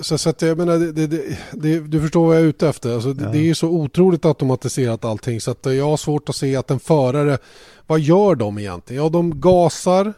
så, 0.00 0.18
så 0.18 0.30
att 0.30 0.42
jag 0.42 0.58
menar, 0.58 0.78
det, 0.78 1.06
det, 1.06 1.38
det, 1.52 1.80
du 1.80 2.00
förstår 2.00 2.26
vad 2.26 2.36
jag 2.36 2.42
är 2.42 2.46
ute 2.46 2.68
efter. 2.68 2.94
Alltså, 2.94 3.12
det, 3.12 3.24
Ja. 3.24 3.30
det 3.30 3.38
är 3.38 3.42
ju 3.42 3.54
så 3.54 3.68
otroligt 3.68 4.24
automatiserat 4.24 5.04
allting 5.04 5.40
så 5.40 5.50
att 5.50 5.66
jag 5.66 5.84
har 5.84 5.96
svårt 5.96 6.28
att 6.28 6.36
se 6.36 6.56
att 6.56 6.70
en 6.70 6.80
förare, 6.80 7.38
vad 7.86 8.00
gör 8.00 8.34
de 8.34 8.58
egentligen? 8.58 9.02
Ja, 9.02 9.08
de 9.08 9.40
gasar, 9.40 10.12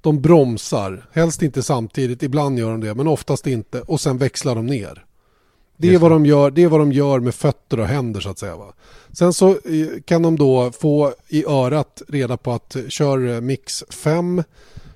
de 0.00 0.20
bromsar, 0.20 1.06
helst 1.12 1.42
inte 1.42 1.62
samtidigt, 1.62 2.22
ibland 2.22 2.58
gör 2.58 2.70
de 2.70 2.80
det, 2.80 2.94
men 2.94 3.06
oftast 3.08 3.46
inte 3.46 3.80
och 3.80 4.00
sen 4.00 4.18
växlar 4.18 4.54
de 4.54 4.66
ner. 4.66 5.04
Det 5.76 5.88
är, 5.88 5.92
Just 5.92 6.02
vad 6.02 6.10
de 6.10 6.26
gör, 6.26 6.50
det 6.50 6.62
är 6.62 6.68
vad 6.68 6.80
de 6.80 6.92
gör 6.92 7.20
med 7.20 7.34
fötter 7.34 7.80
och 7.80 7.86
händer 7.86 8.20
så 8.20 8.28
att 8.30 8.38
säga. 8.38 8.56
Va? 8.56 8.72
Sen 9.12 9.32
så 9.32 9.48
eh, 9.50 9.56
kan 10.04 10.22
de 10.22 10.36
då 10.38 10.70
få 10.70 11.12
i 11.28 11.44
örat 11.46 12.02
reda 12.08 12.36
på 12.36 12.52
att 12.52 12.76
eh, 12.76 12.82
kör 12.88 13.28
eh, 13.34 13.40
mix 13.40 13.84
5, 13.88 14.42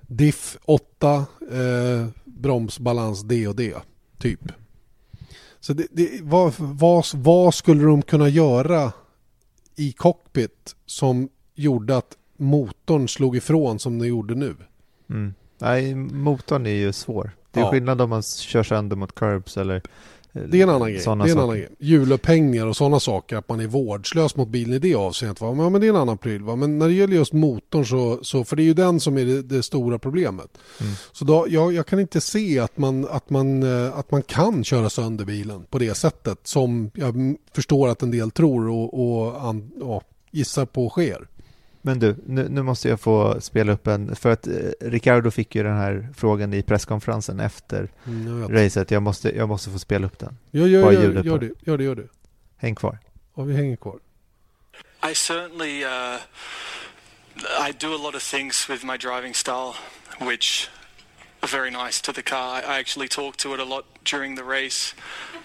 diff 0.00 0.56
8, 0.64 1.14
eh, 1.52 2.06
bromsbalans 2.37 3.22
D 3.22 3.49
och 3.49 3.57
D. 3.57 3.75
Typ. 4.18 4.40
Så 5.61 5.72
det, 5.72 5.87
det, 5.90 6.20
vad, 6.22 6.53
vad, 6.59 7.05
vad 7.14 7.55
skulle 7.55 7.85
de 7.85 8.03
kunna 8.03 8.29
göra 8.29 8.92
i 9.77 9.92
cockpit 9.92 10.77
som 10.87 11.29
gjorde 11.55 11.96
att 11.96 12.16
motorn 12.37 13.09
slog 13.09 13.37
ifrån 13.37 13.79
som 13.79 13.99
den 13.99 14.09
gjorde 14.09 14.35
nu? 14.35 14.57
Mm. 15.11 15.35
Nej, 15.59 15.94
motorn 15.94 16.66
är 16.66 16.70
ju 16.70 16.92
svår. 16.92 17.31
Det 17.51 17.61
är 17.61 17.64
Ja. 17.64 17.70
skillnad 17.70 18.01
om 18.01 18.11
man 18.11 18.22
kör 18.22 18.62
sönder 18.62 18.96
mot 18.96 19.14
curbs 19.14 19.57
eller 19.57 19.83
Det 20.49 20.59
är 20.59 20.62
en 20.62 20.68
annan 20.68 20.88
grej. 20.88 21.03
det 21.05 21.11
är 21.11 21.12
en 21.12 21.18
saker. 21.18 21.42
annan 21.42 21.57
grej. 21.57 21.68
Hjulupphängningar 21.79 22.66
och 22.66 22.77
sådana 22.77 23.01
saker, 23.01 23.37
att 23.37 23.49
man 23.49 23.61
är 23.61 23.66
vårdslös 23.66 24.37
mot 24.37 24.49
bilen 24.49 24.75
i 24.75 24.79
det 24.79 24.94
avseendet. 24.94 25.40
Va? 25.40 25.53
Men, 25.53 25.81
det 25.81 25.87
är 25.87 25.88
en 25.88 25.96
annan 25.96 26.18
pryl. 26.18 26.42
Va? 26.42 26.57
Men 26.57 26.79
när 26.79 26.88
det 26.88 26.94
gäller 26.94 27.14
just 27.14 27.33
motorn 27.33 27.87
så, 27.87 28.18
så 28.22 28.44
för 28.44 28.57
det 28.57 28.62
är 28.62 28.64
ju 28.64 28.75
den 28.75 29.01
som 29.01 29.18
är 29.18 29.25
det, 29.25 29.42
det 29.42 29.62
stora 29.62 29.99
problemet. 29.99 30.59
Mm. 30.81 30.92
Så 31.12 31.25
då, 31.25 31.46
jag, 31.49 31.72
jag 31.72 31.87
kan 31.87 32.01
inte 32.01 32.20
se 32.20 32.59
att 32.59 32.79
man, 32.79 33.07
att, 33.11 33.31
man, 33.31 33.62
eh, 33.62 33.99
att 33.99 34.11
man 34.11 34.22
kan 34.22 34.64
köra 34.64 34.90
sönder 34.90 35.25
bilen 35.25 35.64
på 35.70 35.79
det 35.79 35.94
sättet 35.94 36.38
som 36.42 36.90
jag 36.94 37.37
förstår 37.55 37.88
att 37.88 38.03
en 38.03 38.11
del 38.11 38.31
tror 38.31 38.68
och, 38.68 38.94
och 39.01 39.44
an, 39.44 39.70
ja, 39.81 40.03
gissar 40.31 40.66
på 40.66 40.88
sker. 40.88 41.29
Men 41.87 41.99
du, 41.99 42.16
nu, 42.27 42.49
nu 42.49 42.62
måste 42.62 42.88
jag 42.88 43.01
få 43.01 43.40
spela 43.40 43.72
upp 43.72 43.87
en, 43.87 44.16
för 44.16 44.31
att 44.31 44.46
eh, 44.46 44.55
Ricardo 44.81 45.31
fick 45.31 45.55
ju 45.55 45.62
den 45.62 45.77
här 45.77 46.09
frågan 46.16 46.55
i 46.55 46.62
presskonferensen 46.62 47.40
efter 47.40 47.88
Mm, 48.07 48.40
jag 48.40 48.55
racet. 48.55 48.90
Jag 48.90 49.03
måste, 49.03 49.37
jag 49.37 49.49
måste 49.49 49.70
få 49.70 49.79
spela 49.79 50.07
upp 50.07 50.18
den. 50.18 50.38
Gör, 50.51 50.66
gör, 50.66 50.83
Bara 50.83 50.92
gör, 50.92 51.03
gör, 51.03 51.38
det, 51.38 51.51
gör 51.61 51.79
det, 51.79 51.85
gör 51.85 51.94
det. 51.94 52.09
Häng 52.57 52.75
kvar. 52.75 52.99
Ja, 53.35 53.42
vi 53.42 53.57
hänger 53.57 53.77
kvar. 53.77 53.99
I 55.11 55.14
certainly 55.14 55.85
uh, 55.85 56.18
I 57.68 57.72
do 57.79 57.94
a 57.94 58.01
lot 58.03 58.14
of 58.14 58.22
things 58.22 58.70
with 58.70 58.85
my 58.87 58.96
driving 58.96 59.35
style, 59.35 59.75
which 60.20 60.68
are 61.42 61.59
very 61.59 61.70
nice 61.70 62.03
to 62.03 62.12
the 62.12 62.22
car. 62.22 62.59
I 62.59 62.81
actually 62.81 63.09
talk 63.09 63.37
to 63.37 63.55
it 63.55 63.61
a 63.61 63.64
lot 63.64 63.85
during 64.12 64.37
the 64.37 64.44
race. 64.44 64.94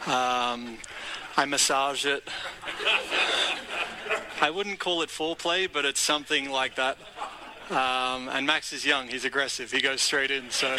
Um, 0.08 0.78
I 1.38 1.46
massage 1.46 2.06
it. 2.06 2.28
I 4.42 4.50
wouldn't 4.50 4.80
call 4.80 5.02
it 5.02 5.10
foreplay, 5.10 5.72
but 5.72 5.86
it's 5.86 6.00
something 6.00 6.50
like 6.50 6.76
that. 6.76 6.98
Um, 7.70 8.28
and 8.30 8.46
Max 8.46 8.74
is 8.74 8.86
young; 8.86 9.08
he's 9.08 9.24
aggressive. 9.24 9.72
He 9.72 9.82
goes 9.82 10.02
straight 10.02 10.32
in. 10.32 10.50
So 10.50 10.76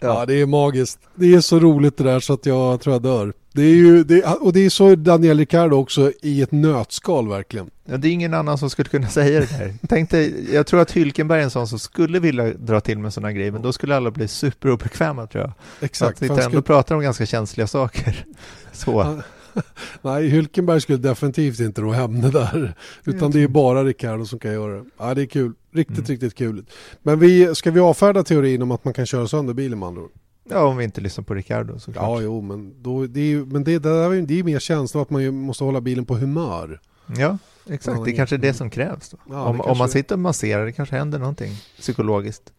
Ja. 0.00 0.26
det 0.26 0.40
är 0.40 0.46
magiskt. 0.46 0.98
Det 1.14 1.34
är 1.34 1.40
så 1.40 1.58
roligt 1.58 1.96
det 1.96 2.04
där 2.04 2.20
så 2.20 2.32
att 2.32 2.46
jag 2.46 2.80
tror 2.80 2.94
jag 2.94 3.02
dör. 3.02 3.32
Det 3.52 3.62
är 3.62 3.74
ju, 3.74 4.04
det, 4.04 4.24
och 4.24 4.52
det 4.52 4.60
är 4.60 4.70
så 4.70 4.94
Daniel 4.94 5.38
Ricciardo 5.38 5.76
också 5.76 6.12
i 6.22 6.42
ett 6.42 6.52
nötskal 6.52 7.28
verkligen. 7.28 7.70
Ja, 7.84 7.96
det 7.96 8.08
är 8.08 8.12
ingen 8.12 8.34
annan 8.34 8.58
som 8.58 8.70
skulle 8.70 8.88
kunna 8.88 9.08
säga 9.08 9.40
det 9.40 9.58
där. 9.58 9.74
Tänk 9.88 10.10
dig, 10.10 10.54
jag 10.54 10.66
tror 10.66 10.80
att 10.80 10.90
Hylkenberg 10.90 11.40
är 11.40 11.44
en 11.44 11.50
sån 11.50 11.68
som 11.68 11.78
skulle 11.78 12.18
vilja 12.18 12.44
dra 12.44 12.80
till 12.80 12.98
med 12.98 13.12
sådana 13.12 13.32
grejer, 13.32 13.50
men 13.50 13.62
då 13.62 13.72
skulle 13.72 13.96
alla 13.96 14.10
bli 14.10 14.28
superobekväma 14.28 15.26
tror 15.26 15.44
jag. 15.44 15.52
Exakt. 15.80 16.16
Att 16.16 16.22
vi 16.22 16.28
ändå 16.28 16.42
skulle... 16.42 16.62
pratar 16.62 16.94
om 16.94 17.02
ganska 17.02 17.26
känsliga 17.26 17.66
saker. 17.66 18.24
Så. 18.72 19.20
Nej, 20.02 20.28
Hylkenberg 20.28 20.80
skulle 20.80 20.98
definitivt 20.98 21.60
inte 21.60 21.80
ro 21.80 21.90
hem 21.90 22.20
det 22.20 22.30
där. 22.30 22.74
Utan 23.04 23.30
det 23.30 23.42
är 23.42 23.48
bara 23.48 23.84
Ricardo 23.84 24.24
som 24.24 24.38
kan 24.38 24.52
göra 24.52 24.72
det. 24.72 24.84
Ja, 24.98 25.14
det 25.14 25.22
är 25.22 25.26
kul. 25.26 25.52
Riktigt, 25.72 25.98
mm. 25.98 26.08
riktigt 26.08 26.34
kul. 26.34 26.64
Men 27.02 27.18
vi, 27.18 27.54
ska 27.54 27.70
vi 27.70 27.80
avfärda 27.80 28.22
teorin 28.22 28.62
om 28.62 28.70
att 28.70 28.84
man 28.84 28.94
kan 28.94 29.06
köra 29.06 29.28
sönder 29.28 29.54
bilen 29.54 29.78
med 29.78 29.86
andra 29.86 30.02
ord? 30.02 30.10
Ja, 30.50 30.64
om 30.64 30.76
vi 30.76 30.84
inte 30.84 31.00
lyssnar 31.00 31.24
på 31.24 31.34
Ricardo 31.34 31.78
såklart. 31.78 32.04
Ja, 32.04 32.20
jo, 32.20 32.40
men, 32.40 32.82
då, 32.82 33.06
det 33.06 33.20
är, 33.20 33.36
men 33.36 33.64
det, 33.64 33.78
det, 33.78 33.88
är, 33.88 34.22
det 34.22 34.38
är 34.38 34.42
mer 34.42 34.58
känsla 34.58 35.02
att 35.02 35.10
man 35.10 35.34
måste 35.34 35.64
hålla 35.64 35.80
bilen 35.80 36.04
på 36.04 36.16
humör. 36.16 36.80
Ja, 37.18 37.38
exakt. 37.70 38.04
Det 38.04 38.10
är 38.10 38.16
kanske 38.16 38.36
är 38.36 38.38
det 38.38 38.54
som 38.54 38.70
krävs. 38.70 39.14
Ja, 39.28 39.42
om, 39.42 39.56
kanske... 39.56 39.70
om 39.70 39.78
man 39.78 39.88
sitter 39.88 40.14
och 40.14 40.18
masserar, 40.18 40.66
det 40.66 40.72
kanske 40.72 40.96
händer 40.96 41.18
någonting 41.18 41.52
psykologiskt. 41.78 42.52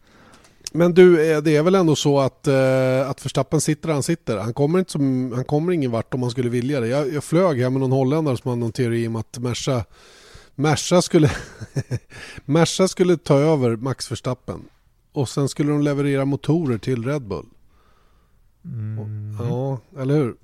Men 0.74 0.94
du, 0.94 1.32
eh, 1.32 1.42
det 1.42 1.56
är 1.56 1.64
väl 1.64 1.76
ändå 1.76 1.96
så 1.96 2.20
att, 2.20 2.48
uh, 2.48 3.10
att 3.10 3.26
Verstappen 3.26 3.62
sitter 3.62 3.88
där 3.88 3.94
han 3.94 4.04
sitter. 4.04 4.38
Han 4.38 4.54
kommer, 4.54 4.80
inte 4.80 4.92
som, 4.92 5.32
han 5.36 5.46
kommer 5.46 5.74
ingen 5.74 5.92
vart 5.92 6.14
om 6.14 6.22
han 6.22 6.32
skulle 6.32 6.50
vilja 6.50 6.80
det. 6.80 6.88
Jag, 6.88 7.14
jag 7.14 7.24
flög 7.24 7.60
hem 7.60 7.74
med 7.74 7.80
någon 7.80 7.92
holländare 7.92 8.38
som 8.38 8.50
hade 8.50 8.60
någon 8.60 8.72
teori 8.72 9.08
om 9.08 9.16
att 9.16 9.38
Merca, 9.38 9.86
Merca, 10.56 11.02
skulle, 11.02 11.32
Merca 12.46 12.88
skulle 12.88 13.18
ta 13.18 13.38
över 13.38 13.76
Max 13.76 14.12
Verstappen. 14.12 14.62
Och 15.12 15.30
sen 15.30 15.50
skulle 15.50 15.72
de 15.72 15.82
leverera 15.82 16.26
motorer 16.26 16.78
till 16.78 17.06
Red 17.06 17.22
Bull. 17.22 17.46
Mm. 18.66 19.38
Ja, 19.40 19.80
eller 20.00 20.16
hur? 20.16 20.36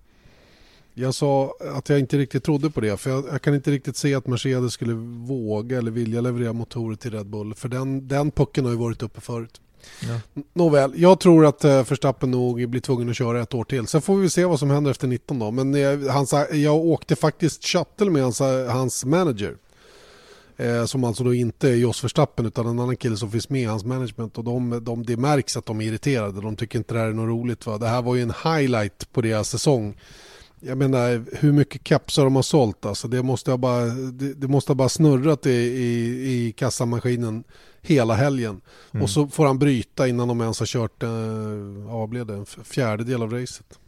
Jag 0.93 1.13
sa 1.13 1.53
att 1.75 1.89
jag 1.89 1.99
inte 1.99 2.17
riktigt 2.17 2.43
trodde 2.43 2.69
på 2.69 2.81
det. 2.81 2.97
För 2.97 3.09
jag, 3.09 3.25
jag, 3.31 3.41
kan 3.41 3.55
inte 3.55 3.71
riktigt 3.71 3.97
se 3.97 4.15
att 4.15 4.27
Mercedes 4.27 4.73
skulle 4.73 4.93
våga 5.27 5.77
eller 5.77 5.91
vilja 5.91 6.21
leverera 6.21 6.53
motorer 6.53 6.95
till 6.95 7.11
Red 7.11 7.25
Bull. 7.25 7.53
För 7.53 7.69
den, 7.69 8.07
den 8.07 8.31
pucken 8.31 8.65
har 8.65 8.71
ju 8.71 8.77
varit 8.77 9.03
uppe 9.03 9.21
förut. 9.21 9.61
Ja. 9.99 10.41
Nåväl, 10.53 10.93
jag 10.95 11.19
tror 11.19 11.45
att 11.45 11.65
uh, 11.65 11.71
Verstappen 11.71 12.31
nog 12.31 12.69
blir 12.69 12.81
tvungen 12.81 13.09
att 13.09 13.15
köra 13.15 13.41
ett 13.41 13.53
år 13.53 13.63
till. 13.63 13.87
Sen 13.87 14.01
får 14.01 14.17
vi 14.17 14.29
se 14.29 14.45
vad 14.45 14.59
som 14.59 14.69
händer 14.69 14.91
efter 14.91 15.07
19 15.07 15.39
då. 15.39 15.51
Men 15.51 15.73
jag, 15.73 16.03
eh, 16.33 16.57
jag 16.63 16.75
åkte 16.75 17.15
faktiskt 17.15 17.65
shuttle 17.65 18.09
med 18.09 18.23
hans, 18.23 18.41
eh, 18.41 18.71
hans 18.71 19.05
manager. 19.05 19.55
Eh, 20.57 20.85
som 20.85 21.03
alltså 21.03 21.23
då 21.23 21.33
inte 21.33 21.69
är 21.69 21.75
Jos 21.75 22.03
Verstappen 22.03 22.45
utan 22.45 22.67
en 22.67 22.79
annan 22.79 22.95
kille 22.95 23.17
som 23.17 23.31
finns 23.31 23.49
med 23.49 23.61
i 23.61 23.65
hans 23.65 23.85
management. 23.85 24.37
Och 24.37 24.43
de, 24.43 24.83
de, 24.83 25.03
det 25.05 25.17
märks 25.17 25.57
att 25.57 25.65
de 25.65 25.81
är 25.81 25.85
irriterade. 25.85 26.41
De 26.41 26.55
tycker 26.55 26.77
inte 26.77 26.93
det 26.93 26.99
här 26.99 27.07
är 27.07 27.13
något 27.13 27.29
roligt. 27.29 27.65
Va? 27.65 27.77
Det 27.77 27.87
här 27.87 28.01
var 28.01 28.15
ju 28.15 28.21
en 28.21 28.33
highlight 28.43 29.11
på 29.13 29.21
deras 29.21 29.49
säsong. 29.49 29.95
Jag 30.65 30.77
menar 30.77 31.25
hur 31.31 31.51
mycket 31.51 31.87
kepsar 31.87 32.23
de 32.23 32.35
har 32.35 32.43
sålt. 32.43 32.85
Alltså, 32.85 33.07
det, 33.07 33.23
måste 33.23 33.51
ha 33.51 33.57
bara, 33.57 33.85
det, 33.85 34.33
det 34.33 34.47
måste 34.47 34.69
ha 34.69 34.75
bara 34.75 34.89
snurrat 34.89 35.45
i, 35.45 35.51
i, 35.51 36.47
i 36.47 36.51
kassamaskinen 36.51 37.43
hela 37.81 38.13
helgen. 38.13 38.61
Mm. 38.91 39.03
Och 39.03 39.09
så 39.09 39.27
får 39.27 39.45
han 39.45 39.59
bryta 39.59 40.07
innan 40.07 40.27
de 40.27 40.41
ens 40.41 40.59
har 40.59 40.65
kört, 40.65 41.03
eh, 41.03 41.09
ja, 41.87 42.07
blev 42.07 42.25
det, 42.25 42.33
en 42.33 42.45
fjärdedel 42.45 43.21
av 43.21 43.33
racet. 43.33 43.79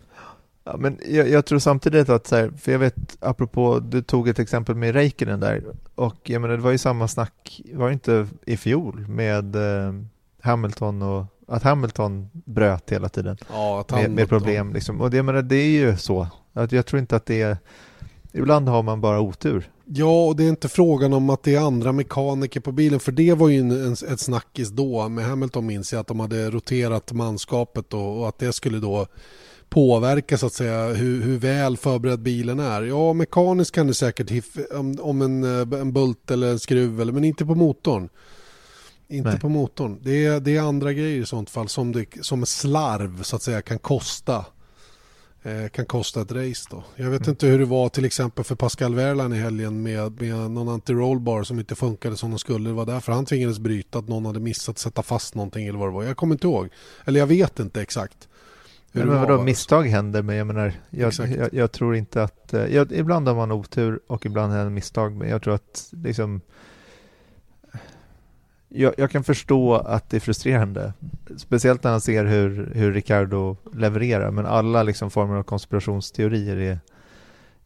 Ja, 0.63 0.77
men 0.77 0.99
jag, 1.07 1.29
jag, 1.29 1.45
tror 1.45 1.59
samtidigt 1.59 2.09
att, 2.09 2.27
så 2.27 2.35
här, 2.35 2.51
för 2.57 2.71
jag 2.71 2.79
vet, 2.79 3.17
apropå, 3.19 3.79
du 3.79 4.01
tog 4.01 4.27
ett 4.27 4.39
exempel 4.39 4.75
med 4.75 4.93
Räikkönen 4.93 5.39
där, 5.39 5.63
och 5.95 6.15
jag 6.23 6.41
menar, 6.41 6.57
det 6.57 6.63
var 6.63 6.71
ju 6.71 6.77
samma 6.77 7.07
snack, 7.07 7.61
var 7.73 7.87
det 7.87 7.93
inte 7.93 8.27
i 8.45 8.57
fjol 8.57 9.05
med 9.07 9.55
eh, 9.55 9.93
Hamilton 10.41 11.01
och 11.01 11.25
att 11.47 11.63
Hamilton 11.63 12.29
bröt 12.33 12.91
hela 12.91 13.09
tiden 13.09 13.37
ja, 13.49 13.85
med, 13.91 14.11
med, 14.11 14.29
problem. 14.29 14.73
Liksom. 14.73 15.01
Och 15.01 15.11
det, 15.11 15.17
jag 15.17 15.25
menar, 15.25 15.41
det 15.41 15.55
är 15.55 15.69
ju 15.69 15.97
så, 15.97 16.27
att 16.53 16.71
jag 16.71 16.85
tror 16.85 16.99
inte 16.99 17.15
att 17.15 17.25
det 17.25 17.41
är, 17.41 17.57
ibland 18.33 18.69
har 18.69 18.83
man 18.83 19.01
bara 19.01 19.19
otur. 19.19 19.69
Ja, 19.87 20.25
och 20.25 20.35
det 20.35 20.43
är 20.43 20.49
inte 20.49 20.69
frågan 20.69 21.13
om 21.13 21.29
att 21.29 21.43
det 21.43 21.55
är 21.55 21.59
andra 21.59 21.91
mekaniker 21.91 22.59
på 22.59 22.71
bilen. 22.71 22.99
För 22.99 23.11
det 23.11 23.33
var 23.33 23.49
ju 23.49 23.59
en, 23.59 23.71
en, 23.71 23.93
ett 23.93 24.19
snackis 24.19 24.69
då. 24.69 25.09
Med 25.09 25.25
Hamilton 25.25 25.65
minns 25.65 25.93
jag 25.93 25.99
att 25.99 26.07
de 26.07 26.19
hade 26.19 26.49
roterat 26.49 27.11
manskapet 27.11 27.93
och, 27.93 28.19
och 28.19 28.27
att 28.27 28.39
det 28.39 28.53
skulle 28.53 28.79
då 28.79 29.07
påverka 29.69 30.37
så 30.37 30.45
att 30.45 30.53
säga 30.53 30.87
hur, 30.87 31.21
hur, 31.21 31.37
väl 31.37 31.77
förberedd 31.77 32.19
bilen 32.19 32.59
är. 32.59 32.81
Ja, 32.81 33.13
mekaniskt 33.13 33.75
kan 33.75 33.87
det 33.87 33.93
säkert 33.93 34.31
om, 34.73 34.97
om 35.01 35.21
en, 35.21 35.43
eh, 35.43 35.79
en 35.81 35.93
bult 35.93 36.31
eller 36.31 36.51
en 36.51 36.59
skruv, 36.59 37.01
eller, 37.01 37.13
men 37.13 37.23
inte 37.23 37.45
på 37.45 37.55
motorn. 37.55 38.09
Inte 39.07 39.29
Nej. 39.29 39.39
på 39.39 39.49
motorn. 39.49 39.99
Det 40.03 40.25
är, 40.25 40.39
det 40.39 40.55
är 40.55 40.61
andra 40.61 40.93
grejer 40.93 41.21
i 41.21 41.25
sånt 41.25 41.49
fall 41.49 41.69
som, 41.69 41.91
det, 41.91 42.05
som 42.21 42.45
slarv 42.45 43.23
så 43.23 43.35
att 43.35 43.41
säga 43.41 43.61
kan 43.61 43.79
kosta 43.79 44.45
Eh, 45.45 45.69
kan 45.69 45.85
kosta 45.85 46.21
ett 46.21 46.31
race 46.31 46.67
då. 46.71 46.83
Jag 46.95 47.09
vet 47.09 47.21
mm. 47.21 47.29
inte 47.29 47.47
hur 47.47 47.59
det 47.59 47.65
var 47.65 47.89
till 47.89 48.05
exempel 48.05 48.45
för 48.45 48.55
Pascal 48.55 48.95
Wehrlein 48.95 49.33
i 49.33 49.37
helgen 49.37 49.83
med, 49.83 50.21
med 50.21 50.51
någon 50.51 50.69
anti-rollbar 50.69 51.43
som 51.43 51.59
inte 51.59 51.75
funkade 51.75 52.17
som 52.17 52.29
den 52.29 52.39
skulle. 52.39 52.69
Det 52.69 52.73
var 52.73 52.85
därför 52.85 53.11
han 53.11 53.25
tvingades 53.25 53.59
bryta 53.59 53.99
att 53.99 54.07
någon 54.07 54.25
hade 54.25 54.39
missat 54.39 54.77
sätta 54.77 55.03
fast 55.03 55.35
någonting 55.35 55.67
eller 55.67 55.79
vad 55.79 55.87
det 55.87 55.93
var. 55.93 56.03
Jag 56.03 56.17
kommer 56.17 56.35
inte 56.35 56.47
ihåg. 56.47 56.69
Eller 57.05 57.19
jag 57.19 57.27
vet 57.27 57.59
inte 57.59 57.81
exakt. 57.81 58.27
Hur 58.91 59.05
men 59.05 59.21
vadå, 59.21 59.41
misstag 59.41 59.83
händer 59.83 60.21
men 60.21 60.35
jag 60.35 60.47
menar, 60.47 60.73
jag, 60.89 61.13
jag, 61.13 61.53
jag 61.53 61.71
tror 61.71 61.95
inte 61.95 62.23
att, 62.23 62.53
eh, 62.53 62.65
jag, 62.65 62.91
ibland 62.91 63.27
har 63.27 63.35
man 63.35 63.51
otur 63.51 63.99
och 64.07 64.25
ibland 64.25 64.53
händer 64.53 64.69
misstag 64.69 65.15
men 65.15 65.29
jag 65.29 65.41
tror 65.41 65.53
att 65.53 65.89
liksom 65.91 66.41
jag, 68.75 68.93
jag, 68.97 69.11
kan 69.11 69.23
förstå 69.23 69.75
att 69.75 70.09
det 70.09 70.17
är 70.17 70.21
frustrerande. 70.21 70.93
Speciellt 71.37 71.83
när 71.83 71.91
han 71.91 72.01
ser 72.01 72.25
hur, 72.25 72.71
hur 72.75 72.93
Ricardo 72.93 73.57
levererar. 73.73 74.31
Men 74.31 74.45
alla 74.45 74.83
liksom 74.83 75.11
former 75.11 75.35
av 75.35 75.43
konspirationsteorier 75.43 76.57
är 76.57 76.79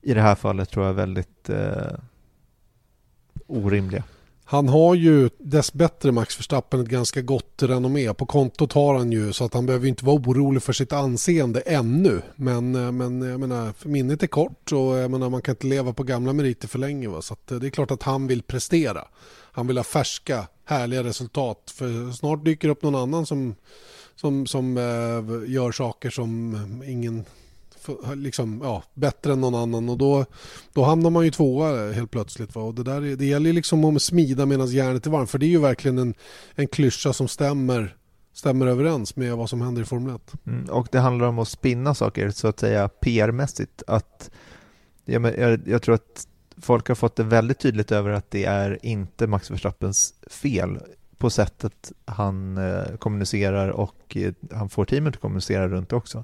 i 0.01 0.13
det 0.13 0.21
här 0.21 0.35
fallet 0.35 0.69
tror 0.69 0.85
jag 0.85 0.93
väldigt 0.93 1.49
eh, 1.49 1.93
orimliga. 3.47 4.03
Han 4.51 4.69
har 4.69 4.95
ju 4.95 5.29
dessbättre 5.37 6.11
Max 6.11 6.39
Verstappen 6.39 6.81
ett 6.81 6.87
ganska 6.87 7.21
gott 7.21 7.63
renommé. 7.63 8.13
På 8.13 8.25
kontot 8.25 8.73
har 8.73 8.97
han 8.97 9.11
ju 9.11 9.33
så 9.33 9.45
att 9.45 9.53
han 9.53 9.65
behöver 9.65 9.87
inte 9.87 10.05
vara 10.05 10.15
orolig 10.15 10.63
för 10.63 10.73
sitt 10.73 10.93
anseende 10.93 11.59
ännu. 11.59 12.21
Men, 12.35 12.75
eh, 12.75 12.91
men 12.91 13.21
eh, 13.21 13.29
jag 13.29 13.39
menar, 13.39 13.73
minnet 13.83 14.23
är 14.23 14.27
kort 14.27 14.71
och 14.71 14.95
eh, 14.95 15.01
jag 15.01 15.11
menar, 15.11 15.29
man 15.29 15.41
kan 15.41 15.53
inte 15.53 15.67
leva 15.67 15.93
på 15.93 16.03
gamla 16.03 16.33
meriter 16.33 16.67
för 16.67 16.79
länge. 16.79 17.07
Va? 17.07 17.21
Så 17.21 17.35
det 17.45 17.67
är 17.67 17.69
klart 17.69 17.91
att 17.91 18.03
han 18.03 18.27
vill 18.27 18.41
prestera. 18.41 19.07
Han 19.51 19.67
vill 19.67 19.77
ha 19.77 19.83
färska 19.83 20.47
härliga 20.65 21.03
resultat. 21.03 21.73
För 21.75 22.11
snart 22.11 22.45
dyker 22.45 22.69
upp 22.69 22.83
någon 22.83 22.95
annan 22.95 23.25
som, 23.25 23.55
som, 24.15 24.47
som 24.47 24.77
äh, 24.77 25.53
gör 25.53 25.71
saker 25.71 26.09
som 26.09 26.55
ingen 26.87 27.25
liksom, 28.15 28.59
ja, 28.63 28.83
bättre 28.93 29.33
än 29.33 29.41
någon 29.41 29.55
annan 29.55 29.89
och 29.89 29.97
då, 29.97 30.25
då 30.73 30.83
hamnar 30.83 31.09
man 31.09 31.25
ju 31.25 31.31
tvåa 31.31 31.91
helt 31.91 32.11
plötsligt. 32.11 32.55
Va? 32.55 32.61
Och 32.61 32.75
det, 32.75 32.83
där, 32.83 33.01
det 33.01 33.25
gäller 33.25 33.53
liksom 33.53 33.95
att 33.95 34.01
smida 34.01 34.45
medan 34.45 34.67
järnet 34.67 35.05
är 35.05 35.09
varmt 35.09 35.29
för 35.29 35.37
det 35.37 35.45
är 35.45 35.47
ju 35.47 35.59
verkligen 35.59 35.97
en, 35.97 36.13
en 36.55 36.67
klyscha 36.67 37.13
som 37.13 37.27
stämmer 37.27 37.95
stämmer 38.33 38.67
överens 38.67 39.15
med 39.15 39.37
vad 39.37 39.49
som 39.49 39.61
händer 39.61 39.81
i 39.81 39.85
Formel 39.85 40.15
1. 40.15 40.33
Mm, 40.47 40.69
och 40.69 40.87
det 40.91 40.99
handlar 40.99 41.27
om 41.27 41.39
att 41.39 41.47
spinna 41.47 41.95
saker 41.95 42.29
så 42.29 42.47
att 42.47 42.59
säga 42.59 42.89
PR-mässigt. 42.89 43.83
Att, 43.87 44.31
jag, 45.05 45.39
jag, 45.39 45.59
jag 45.67 45.81
tror 45.81 45.95
att 45.95 46.27
folk 46.61 46.87
har 46.87 46.95
fått 46.95 47.15
det 47.15 47.23
väldigt 47.23 47.59
tydligt 47.59 47.91
över 47.91 48.11
att 48.11 48.31
det 48.31 48.45
är 48.45 48.79
inte 48.85 49.27
Max 49.27 49.51
Verstappens 49.51 50.13
fel 50.27 50.79
på 51.17 51.29
sättet 51.29 51.91
han 52.05 52.57
eh, 52.57 52.95
kommunicerar 52.99 53.69
och 53.69 54.17
eh, 54.17 54.33
han 54.51 54.69
får 54.69 54.85
teamet 54.85 55.13
att 55.15 55.21
kommunicera 55.21 55.67
runt 55.67 55.93
också. 55.93 56.23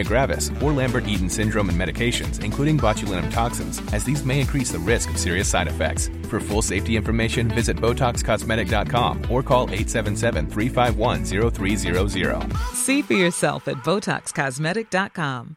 myasthenia 0.01 0.07
gravis, 0.07 0.51
or 0.61 0.71
Lambert 0.73 1.07
Eaton 1.07 1.29
syndrome 1.29 1.69
and 1.69 1.79
medications, 1.79 2.43
including 2.43 2.77
botulinum 2.77 3.31
toxins, 3.31 3.81
as 3.93 4.03
these 4.03 4.25
may 4.25 4.39
increase 4.39 4.71
the 4.71 4.79
risk 4.91 5.09
of 5.11 5.17
serious 5.17 5.49
side 5.49 5.67
effects. 5.67 6.09
For 6.29 6.39
full 6.39 6.61
safety 6.61 6.95
information, 6.95 7.47
visit 7.47 7.77
BotoxCosmetic.com 7.77 9.21
or 9.29 9.43
call 9.43 9.69
877 9.69 10.47
351 10.49 11.25
0300. 11.25 12.51
See 12.73 13.01
for 13.01 13.13
yourself 13.13 13.67
at 13.67 13.77
BotoxCosmetic.com. 13.83 15.55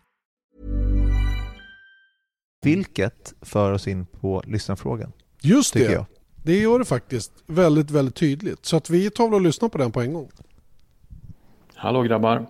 Vilket 2.62 3.34
för 3.42 3.72
oss 3.72 3.88
in 3.88 4.06
på 4.06 4.42
lyssnarfrågan. 4.46 5.12
Just 5.42 5.72
Tycker 5.72 5.88
det. 5.88 5.94
jag. 5.94 6.06
Det 6.42 6.60
gör 6.60 6.78
det 6.78 6.84
faktiskt 6.84 7.32
väldigt, 7.46 7.90
väldigt 7.90 8.14
tydligt. 8.14 8.66
Så 8.66 8.76
att 8.76 8.90
vi 8.90 9.10
tar 9.10 9.24
väl 9.24 9.34
och 9.34 9.40
lyssnar 9.40 9.68
på 9.68 9.78
den 9.78 9.92
på 9.92 10.00
en 10.00 10.12
gång. 10.12 10.30
Hallå 11.74 12.02
grabbar. 12.02 12.46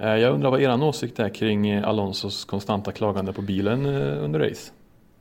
Eh, 0.00 0.06
Jag 0.06 0.34
undrar 0.34 0.50
vad 0.50 0.60
er 0.60 0.82
åsikt 0.82 1.18
är 1.18 1.28
kring 1.28 1.68
eh, 1.68 1.88
Alonsos 1.88 2.44
konstanta 2.44 2.92
klagande 2.92 3.32
på 3.32 3.42
bilen 3.42 3.86
eh, 3.86 4.24
under 4.24 4.40
race. 4.40 4.72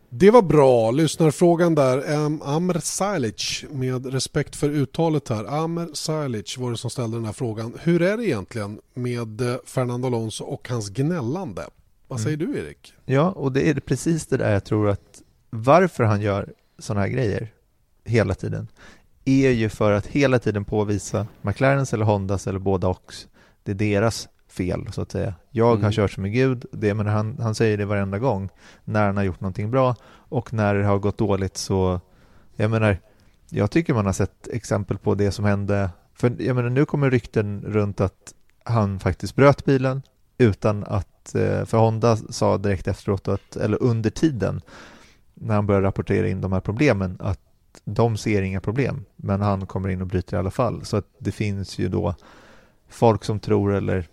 Det 0.10 0.32
var 0.32 0.42
bra. 0.42 0.92
Lyssnarfrågan 0.92 1.76
där. 1.76 2.14
Um, 2.16 2.42
Amr 2.42 2.80
Salic, 2.80 3.66
med 3.70 4.14
respekt 4.14 4.56
för 4.56 4.70
uttalet 4.70 5.30
här. 5.30 5.46
Amr 5.64 5.88
Salic 5.94 6.58
var 6.58 6.72
det 6.72 6.78
som 6.78 6.90
ställde 6.90 7.18
den 7.18 7.26
här 7.26 7.34
frågan. 7.34 7.78
Hur 7.82 8.02
är 8.02 8.18
det 8.18 8.26
egentligen 8.26 8.80
med 8.94 9.42
Fernando 9.66 10.08
Alonso 10.08 10.44
och 10.44 10.70
hans 10.70 10.90
gnällande? 10.90 11.66
Vad 12.08 12.20
säger 12.20 12.38
du 12.38 12.58
Erik? 12.58 12.94
Ja, 13.06 13.32
och 13.32 13.52
det 13.52 13.70
är 13.70 13.74
precis 13.74 14.28
det 14.28 14.38
där 14.38 14.54
jag 14.54 14.64
tror 14.64 14.90
att 14.90 15.22
varför 15.50 16.04
han 16.04 16.22
gör 16.22 16.54
sådana 16.80 17.02
här 17.02 17.10
grejer 17.10 17.48
hela 18.04 18.34
tiden 18.34 18.68
är 19.26 19.50
ju 19.50 19.70
för 19.70 19.92
att 19.92 20.06
hela 20.08 20.40
tiden 20.40 20.66
påvisa 20.66 21.28
McLarens 21.42 21.94
eller 21.94 22.06
Hondas 22.06 22.48
eller 22.48 22.60
båda 22.60 22.88
och 22.88 23.14
det 23.64 23.72
är 23.72 23.76
deras 23.76 24.28
fel 24.56 24.88
så 24.92 25.02
att 25.02 25.12
säga. 25.12 25.34
Jag 25.52 25.66
har 25.66 25.76
Mm. 25.78 25.92
kört 25.92 26.12
som 26.12 26.26
en 26.26 26.32
gud, 26.32 26.66
det, 26.72 26.94
men 26.94 27.08
han, 27.08 27.38
han 27.42 27.56
säger 27.56 27.78
det 27.78 27.86
varenda 27.86 28.20
gång 28.20 28.50
när 28.84 29.06
han 29.06 29.18
har 29.18 29.24
gjort 29.24 29.42
någonting 29.42 29.72
bra 29.72 29.96
och 30.30 30.54
när 30.54 30.76
det 30.76 30.86
har 30.86 31.00
gått 31.00 31.18
dåligt 31.18 31.58
så, 31.58 32.00
jag 32.56 32.72
menar, 32.72 32.98
jag 33.50 33.72
tycker 33.72 33.94
man 33.94 34.06
har 34.06 34.14
sett 34.14 34.48
exempel 34.48 34.98
på 34.98 35.16
det 35.16 35.32
som 35.32 35.46
hände, 35.46 35.90
för 36.14 36.36
jag 36.40 36.56
menar 36.56 36.70
nu 36.70 36.86
kommer 36.86 37.12
rykten 37.12 37.64
runt 37.68 38.02
att 38.02 38.34
han 38.64 39.00
faktiskt 39.00 39.36
bröt 39.36 39.66
bilen 39.66 40.02
utan 40.38 40.84
att, 40.84 41.36
eh, 41.36 41.66
för 41.66 41.78
Honda 41.78 42.18
sa 42.18 42.58
direkt 42.58 42.88
efteråt, 42.88 43.28
att, 43.28 43.56
eller 43.56 43.84
under 43.84 44.10
tiden 44.10 44.62
när 45.34 45.56
han 45.56 45.68
började 45.68 45.88
rapportera 45.88 46.28
in 46.28 46.42
de 46.42 46.54
här 46.54 46.60
problemen, 46.60 47.18
att 47.20 47.40
de 47.86 48.18
ser 48.18 48.42
inga 48.42 48.62
problem, 48.62 49.06
men 49.16 49.42
han 49.42 49.66
kommer 49.66 49.90
in 49.90 50.02
och 50.02 50.08
bryter 50.08 50.38
i 50.38 50.40
alla 50.40 50.52
fall. 50.52 50.86
Så 50.86 50.98
att 50.98 51.06
det 51.20 51.32
finns 51.32 51.80
ju 51.80 51.90
då 51.90 52.16
folk 52.90 53.24
som 53.24 53.40
tror, 53.40 53.74
eller 53.74 54.08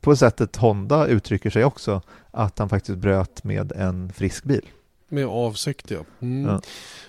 på 0.00 0.16
sättet 0.16 0.56
Honda 0.56 1.06
uttrycker 1.06 1.50
sig 1.50 1.64
också, 1.64 2.02
att 2.30 2.58
han 2.58 2.68
faktiskt 2.68 2.98
bröt 2.98 3.44
med 3.44 3.72
en 3.72 4.12
frisk 4.12 4.44
bil. 4.44 4.66
Med 5.08 5.26
avsikt 5.26 5.90
ja. 5.90 6.00
Mm. 6.20 6.50
Ja. 6.50 6.60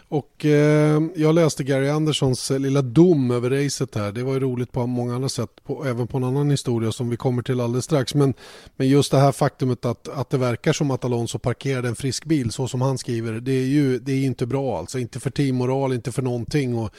Och 0.08 0.46
eh, 0.46 1.02
jag 1.16 1.36
läste 1.36 1.64
Gary 1.64 1.90
Anderssons 1.90 2.52
eh, 2.52 2.60
lilla 2.60 2.82
dom 2.82 3.32
över 3.32 3.50
racet 3.50 3.96
här. 3.96 4.12
Det 4.12 4.24
var 4.24 4.34
ju 4.34 4.40
roligt 4.40 4.72
på 4.72 4.88
många 4.88 5.16
andra 5.16 5.30
sätt. 5.30 5.50
På, 5.64 5.86
även 5.86 6.08
på 6.08 6.18
en 6.18 6.24
annan 6.24 6.50
historia 6.50 6.92
som 6.92 7.10
vi 7.10 7.18
kommer 7.18 7.44
till 7.44 7.60
alldeles 7.60 7.86
strax. 7.86 8.16
Men, 8.16 8.34
men 8.76 8.88
just 8.88 9.12
det 9.12 9.18
här 9.18 9.32
faktumet 9.32 9.86
att, 9.86 10.08
att 10.08 10.30
det 10.30 10.38
verkar 10.38 10.74
som 10.74 10.92
att 10.92 11.06
Alonso 11.06 11.40
parkerade 11.40 11.88
en 11.88 11.96
frisk 11.96 12.26
bil 12.26 12.52
så 12.52 12.68
som 12.68 12.82
han 12.82 12.98
skriver. 12.98 13.34
Det 13.34 13.52
är 13.52 13.66
ju 13.66 14.00
det 14.00 14.12
är 14.12 14.26
inte 14.26 14.46
bra 14.46 14.78
alltså. 14.78 15.00
Inte 15.00 15.20
för 15.20 15.30
teammoral, 15.30 15.94
inte 15.94 16.12
för 16.12 16.22
någonting. 16.22 16.78
Och, 16.78 16.90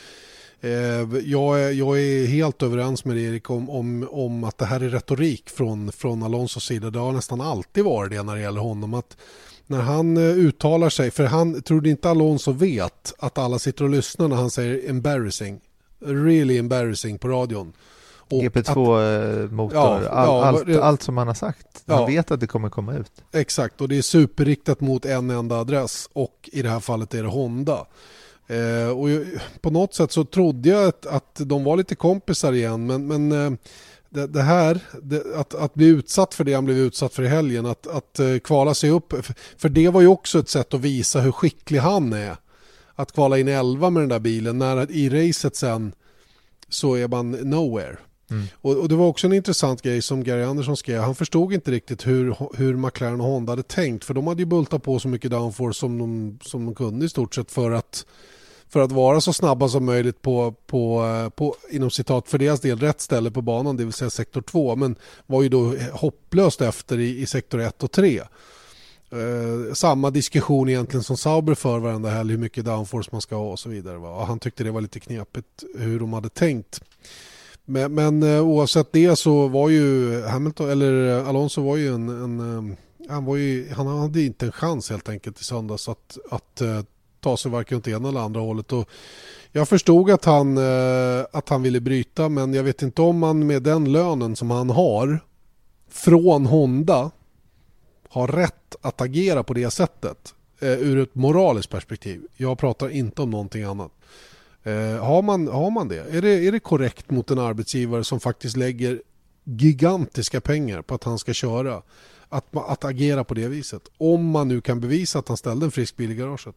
jag, 1.25 1.61
är, 1.63 1.71
jag 1.71 2.01
är 2.01 2.27
helt 2.27 2.63
överens 2.63 3.05
med 3.05 3.17
Erik 3.19 3.51
om, 3.51 3.71
om, 3.71 4.09
om 4.11 4.45
att 4.45 4.59
det 4.59 4.65
här 4.65 4.81
är 4.81 4.89
retorik 4.89 5.51
från, 5.51 5.93
från 5.93 6.23
Alonsos 6.23 6.65
sida. 6.65 6.91
Det 6.91 6.99
har 6.99 7.13
nästan 7.13 7.41
alltid 7.41 7.85
varit 7.85 8.11
det 8.11 8.23
när 8.23 8.35
det 8.37 8.41
gäller 8.43 8.61
honom. 8.61 8.95
att 8.95 9.17
när 9.67 9.81
han 9.81 10.17
eh, 10.17 10.23
uttalar 10.23 10.89
sig, 10.89 11.11
för 11.11 11.25
han 11.25 11.63
tror 11.63 11.87
inte 11.87 12.11
Alonso 12.11 12.53
vet 12.53 13.15
att 13.19 13.39
alla 13.39 13.59
sitter 13.59 13.85
och 13.85 13.91
lyssnar 13.91 14.29
när 14.29 14.37
han 14.37 14.51
säger 14.51 14.91
embarrassing, 14.91 15.61
really 16.01 16.59
embarrassing 16.59 17.19
på 17.19 17.29
radion. 17.29 17.73
Och 18.31 18.45
att- 18.45 18.53
GP2-motor, 18.55 19.75
Ja, 19.77 19.89
all, 19.91 20.03
ja, 20.05 20.45
allt, 20.45 20.67
det- 20.67 20.83
allt 20.85 21.03
som 21.03 21.17
han 21.17 21.27
har 21.27 21.35
sagt. 21.35 21.67
Han 21.87 22.01
Ja. 22.01 22.07
vet 22.07 22.31
att 22.31 22.41
det 22.41 22.47
kommer 22.47 22.69
komma 22.71 22.95
ut. 22.95 23.13
Exakt, 23.33 23.81
och 23.81 23.89
det 23.89 23.99
är 23.99 24.03
superriktat 24.03 24.81
mot 24.81 25.05
en 25.05 25.31
enda 25.31 25.57
adress 25.61 26.09
och 26.13 26.49
i 26.53 26.63
det 26.63 26.69
här 26.71 26.81
fallet 26.81 27.15
är 27.15 27.23
det 27.23 27.29
Honda. 27.29 27.87
Eh, 28.47 28.89
och 28.89 29.09
på 29.61 29.71
något 29.71 29.95
sätt 29.95 30.13
så 30.13 30.25
trodde 30.25 30.69
jag 30.69 30.89
att, 30.89 31.07
att 31.07 31.35
de 31.35 31.65
var 31.65 31.77
lite 31.77 31.95
kompisar 31.95 32.53
igen 32.53 32.87
men, 32.87 33.07
men 33.07 33.33
eh, 33.33 33.59
det, 34.15 34.27
det 34.27 34.43
här, 34.43 34.81
det, 35.03 35.37
att, 35.37 35.55
att 35.55 35.75
bli 35.75 35.87
utsatt 35.87 36.35
för 36.35 36.45
det 36.45 36.55
han 36.55 36.65
blev 36.65 36.79
utsatt 36.79 37.15
för 37.15 37.23
i 37.23 37.29
helgen, 37.29 37.67
att, 37.67 37.87
att 37.87 38.19
eh, 38.19 38.39
kvala 38.39 38.75
sig 38.75 38.91
upp, 38.91 39.13
för, 39.13 39.35
för 39.57 39.69
det 39.69 39.89
var 39.89 40.01
ju 40.01 40.07
också 40.07 40.39
ett 40.39 40.49
sätt 40.49 40.75
att 40.75 40.81
visa 40.81 41.21
hur 41.21 41.33
skicklig 41.33 41.79
han 41.79 42.13
är. 42.13 42.37
Att 42.95 43.13
kvala 43.13 43.39
in 43.39 43.49
11 43.49 43.91
med 43.91 44.03
den 44.03 44.09
där 44.09 44.19
bilen, 44.19 44.59
när 44.59 44.91
i 44.91 45.29
racet 45.29 45.57
sen 45.57 45.93
så 46.69 46.95
är 46.95 47.09
man 47.09 47.31
nowhere. 47.31 47.97
Mm. 48.35 48.47
Och, 48.55 48.77
och 48.77 48.89
det 48.89 48.95
var 48.95 49.07
också 49.07 49.27
en 49.27 49.33
intressant 49.33 49.83
grej 49.83 50.03
som 50.03 50.25
Gary 50.25 50.43
Andersson 50.43 50.77
skrev. 50.77 51.01
Han 51.01 51.15
förstod 51.15 51.53
inte 51.53 51.71
riktigt 51.71 52.07
hur, 52.07 52.37
hur 52.57 52.77
McLaren 52.77 53.21
och 53.21 53.27
Honda 53.27 53.53
hade 53.53 53.63
tänkt. 53.63 54.05
För 54.05 54.15
de 54.15 54.27
hade 54.27 54.43
ju 54.43 54.47
bultat 54.47 54.83
på 54.83 54.99
så 54.99 55.09
mycket 55.09 55.31
downforce 55.31 55.81
som 55.81 55.99
de, 55.99 56.39
som 56.43 56.65
de 56.65 56.75
kunde 56.75 57.07
i 57.07 57.09
stort 57.09 57.35
sett 57.35 57.51
för 57.51 57.71
att, 57.71 58.07
för 58.69 58.81
att 58.81 58.93
vara 58.93 59.21
så 59.21 59.33
snabba 59.33 59.69
som 59.69 59.85
möjligt 59.85 60.23
på, 60.23 60.55
på, 60.67 61.05
på, 61.37 61.57
inom 61.71 61.91
citat, 61.91 62.29
för 62.29 62.39
deras 62.39 62.61
del 62.61 62.79
rätt 62.79 63.01
ställe 63.01 63.31
på 63.31 63.43
banan, 63.43 63.77
det 63.77 63.85
vill 63.85 63.93
säga 63.93 64.11
sektor 64.11 64.43
2. 64.43 64.77
Men 64.77 64.97
var 65.27 65.43
ju 65.43 65.49
då 65.49 65.75
hopplöst 65.93 66.61
efter 66.61 66.99
i, 66.99 67.21
i 67.21 67.27
sektor 67.27 67.61
1 67.61 67.83
och 67.83 67.91
3. 67.91 68.23
Eh, 69.15 69.75
samma 69.75 70.11
diskussion 70.11 70.69
egentligen 70.69 71.05
som 71.05 71.17
Sauber 71.17 71.55
för 71.55 71.79
varenda 71.79 72.11
helg, 72.11 72.31
hur 72.31 72.39
mycket 72.39 72.65
downforce 72.65 73.09
man 73.13 73.21
ska 73.21 73.37
ha 73.37 73.51
och 73.51 73.59
så 73.59 73.69
vidare. 73.69 73.99
Va? 73.99 74.11
Och 74.11 74.27
han 74.27 74.39
tyckte 74.39 74.65
det 74.65 74.71
var 74.71 74.81
lite 74.81 75.01
knepigt 75.01 75.65
hur 75.79 76.01
de 76.01 76.13
hade 76.13 76.29
tänkt. 76.29 76.81
Men, 77.65 77.95
men 77.95 78.23
eh, 78.23 78.41
oavsett 78.41 78.93
det 78.93 79.17
så 79.17 79.49
var 79.49 79.69
ju 79.69 80.23
Hamilton, 80.23 80.71
eller 80.71 81.19
eh, 81.19 81.29
Alonso 81.29 81.63
var 81.63 81.77
ju 81.77 81.95
en, 81.95 82.09
en 82.09 82.41
eh, 82.71 82.77
han, 83.09 83.25
var 83.25 83.37
ju, 83.37 83.73
han 83.73 83.87
hade 83.87 84.23
inte 84.23 84.47
en 84.47 84.53
chans 84.53 84.91
helt 84.91 85.09
enkelt 85.09 85.41
i 85.41 85.45
söndags 85.45 85.89
att, 85.89 86.19
att 86.31 86.63
ta 87.21 87.37
sig 87.37 87.51
varken 87.51 87.79
åt 87.79 87.89
ena 87.89 88.09
eller 88.09 88.21
andra 88.21 88.41
hållet. 88.41 88.73
Och 88.73 88.89
jag 89.53 89.69
förstod 89.69 90.11
att 90.11 90.25
han, 90.25 90.59
att 91.33 91.49
han 91.49 91.63
ville 91.63 91.81
bryta 91.81 92.29
men 92.29 92.55
jag 92.55 92.63
vet 92.63 92.83
inte 92.83 93.03
om 93.03 93.23
han 93.23 93.47
med 93.47 93.63
den 93.63 93.93
lönen 93.93 94.37
som 94.37 94.51
han 94.51 94.71
har 94.71 95.19
från 95.91 96.47
Honda 96.47 97.11
har 98.09 98.29
rätt 98.29 98.77
att 98.81 99.01
agera 99.01 99.43
på 99.43 99.55
det 99.55 99.71
sättet 99.71 100.35
ur 100.61 100.99
ett 100.99 101.15
moraliskt 101.15 101.71
perspektiv. 101.71 102.23
Jag 102.37 102.59
pratar 102.59 102.89
inte 102.89 103.23
om 103.23 103.31
någonting 103.31 103.63
annat. 103.63 103.93
Eh, 104.67 105.05
har, 105.05 105.23
man, 105.23 105.49
har 105.49 105.71
man 105.71 105.89
det? 105.89 106.17
Är, 106.17 106.23
det? 106.23 106.47
är 106.47 106.53
det 106.53 106.61
korrekt 106.61 107.11
mot 107.11 107.31
en 107.31 107.39
arbetsgivare 107.39 108.05
som 108.05 108.21
faktiskt 108.21 108.57
lägger 108.57 109.03
gigantiska 109.45 110.41
pengar 110.41 110.83
på 110.83 110.95
att 110.95 111.05
han 111.05 111.19
ska 111.19 111.33
köra? 111.33 111.83
Att, 112.29 112.57
att 112.57 112.85
agera 112.85 113.25
på 113.25 113.35
det 113.35 113.49
viset? 113.49 113.83
Om 113.99 114.31
man 114.31 114.49
nu 114.49 114.61
kan 114.61 114.81
bevisa 114.81 115.19
att 115.19 115.29
han 115.29 115.37
ställde 115.37 115.67
en 115.67 115.71
frisk 115.71 115.97
bil 115.97 116.11
i 116.11 116.15
garaget. 116.15 116.55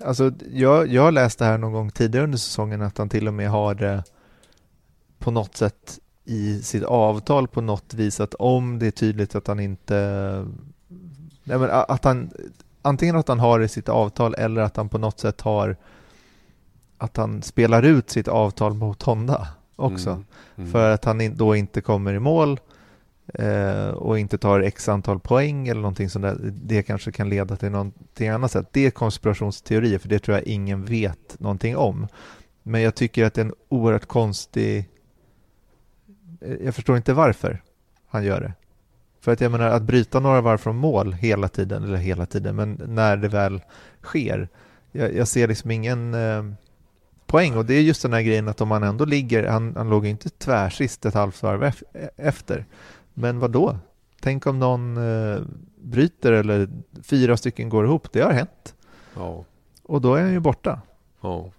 Alltså, 0.00 0.32
jag, 0.50 0.88
jag 0.88 1.02
har 1.02 1.12
läst 1.12 1.38
det 1.38 1.44
här 1.44 1.58
någon 1.58 1.72
gång 1.72 1.90
tidigare 1.90 2.24
under 2.24 2.38
säsongen 2.38 2.82
att 2.82 2.98
han 2.98 3.08
till 3.08 3.28
och 3.28 3.34
med 3.34 3.50
har 3.50 3.74
det 3.74 4.04
på 5.18 5.30
något 5.30 5.56
sätt 5.56 5.98
i 6.24 6.62
sitt 6.62 6.82
avtal 6.82 7.48
på 7.48 7.60
något 7.60 7.94
vis 7.94 8.20
att 8.20 8.34
om 8.34 8.78
det 8.78 8.86
är 8.86 8.90
tydligt 8.90 9.34
att 9.34 9.46
han 9.46 9.60
inte 9.60 9.94
nej 11.44 11.58
men 11.58 11.70
att 11.70 12.04
han 12.04 12.30
antingen 12.82 13.16
att 13.16 13.28
han 13.28 13.40
har 13.40 13.58
det 13.58 13.64
i 13.64 13.68
sitt 13.68 13.88
avtal 13.88 14.34
eller 14.34 14.60
att 14.60 14.76
han 14.76 14.88
på 14.88 14.98
något 14.98 15.20
sätt 15.20 15.40
har 15.40 15.76
att 17.04 17.16
han 17.16 17.42
spelar 17.42 17.82
ut 17.82 18.10
sitt 18.10 18.28
avtal 18.28 18.74
mot 18.74 19.02
Honda 19.02 19.48
också 19.76 20.10
Mm, 20.10 20.24
mm. 20.56 20.72
för 20.72 20.90
att 20.90 21.04
han 21.04 21.36
då 21.36 21.56
inte 21.56 21.80
kommer 21.80 22.14
i 22.14 22.18
mål 22.18 22.60
eh, 23.34 23.88
och 23.88 24.18
inte 24.18 24.38
tar 24.38 24.60
x 24.60 24.88
antal 24.88 25.20
poäng 25.20 25.68
eller 25.68 25.80
någonting 25.80 26.10
sånt 26.10 26.22
där. 26.22 26.38
Det 26.52 26.82
kanske 26.82 27.12
kan 27.12 27.28
leda 27.28 27.56
till 27.56 27.70
någonting 27.70 28.28
annat 28.28 28.50
sätt. 28.52 28.68
Det 28.72 28.86
är 28.86 28.90
konspirationsteorier 28.90 29.98
för 29.98 30.08
det 30.08 30.18
tror 30.18 30.36
jag 30.36 30.46
ingen 30.46 30.84
vet 30.84 31.40
någonting 31.40 31.76
om. 31.76 32.08
Men 32.62 32.80
jag 32.80 32.94
tycker 32.94 33.24
att 33.24 33.34
det 33.34 33.40
är 33.40 33.44
en 33.44 33.54
oerhört 33.68 34.06
konstig... 34.06 34.88
eh, 36.40 36.54
Jag 36.64 36.74
förstår 36.74 36.96
inte 36.96 37.12
varför 37.12 37.62
han 38.08 38.24
gör 38.24 38.40
det. 38.40 38.52
För 39.20 39.32
att 39.32 39.40
jag 39.40 39.52
menar 39.52 39.66
att 39.66 39.82
bryta 39.82 40.20
några 40.20 40.40
varv 40.40 40.58
från 40.58 40.76
mål 40.76 41.12
hela 41.12 41.48
tiden, 41.48 41.84
eller 41.84 41.96
hela 41.96 42.26
tiden, 42.26 42.56
men 42.56 42.82
när 42.86 43.16
det 43.16 43.28
väl 43.28 43.62
sker. 44.02 44.48
Jag, 44.92 45.14
jag 45.14 45.28
ser 45.28 45.48
liksom 45.48 45.70
ingen 45.70 46.14
eh, 46.14 46.42
poäng 47.34 47.56
och 47.56 47.64
det 47.66 47.74
är 47.74 47.80
just 47.82 48.02
den 48.02 48.12
här 48.12 48.22
grejen 48.22 48.48
att 48.48 48.60
om 48.60 48.70
han 48.70 48.82
ändå 48.82 49.04
ligger, 49.04 49.44
han, 49.46 49.76
han 49.76 49.90
låg 49.90 50.04
ju 50.04 50.10
inte 50.10 50.28
tvärsist 50.30 51.04
ett 51.06 51.14
halvt 51.14 51.42
varv 51.42 51.62
ef- 51.64 52.08
efter. 52.16 52.66
Men 53.14 53.38
vad 53.38 53.50
då? 53.50 53.78
Tänk 54.20 54.46
om 54.46 54.58
någon 54.58 54.96
eh, 54.96 55.40
bryter 55.82 56.32
eller 56.32 56.68
fyra 57.02 57.36
stycken 57.36 57.68
går 57.68 57.84
ihop, 57.84 58.12
det 58.12 58.20
har 58.20 58.32
hänt. 58.32 58.74
Ja. 59.16 59.44
Och 59.82 60.00
då 60.00 60.14
är 60.14 60.22
han 60.22 60.32
ju 60.32 60.40
borta 60.40 60.80
Ja. 61.20 61.50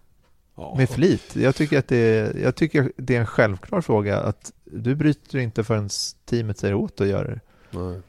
Ja. 0.56 0.74
med 0.78 0.90
flit. 0.90 1.36
Jag 1.36 1.56
tycker 1.56 1.80
att 1.80 1.88
det 1.88 1.98
är, 1.98 2.38
jag 2.44 2.56
tycker 2.56 2.92
det 2.98 3.16
är 3.16 3.20
en 3.20 3.26
självklar 3.26 3.82
fråga 3.82 4.20
att 4.20 4.52
du 4.64 4.96
bryter 4.96 5.38
inte 5.40 5.64
förrän 5.64 5.90
teamet 6.26 6.58
säger 6.58 6.74
åt 6.74 7.02
att 7.02 7.08
göra 7.08 7.28
det. 7.28 7.40
Nej. 7.72 8.02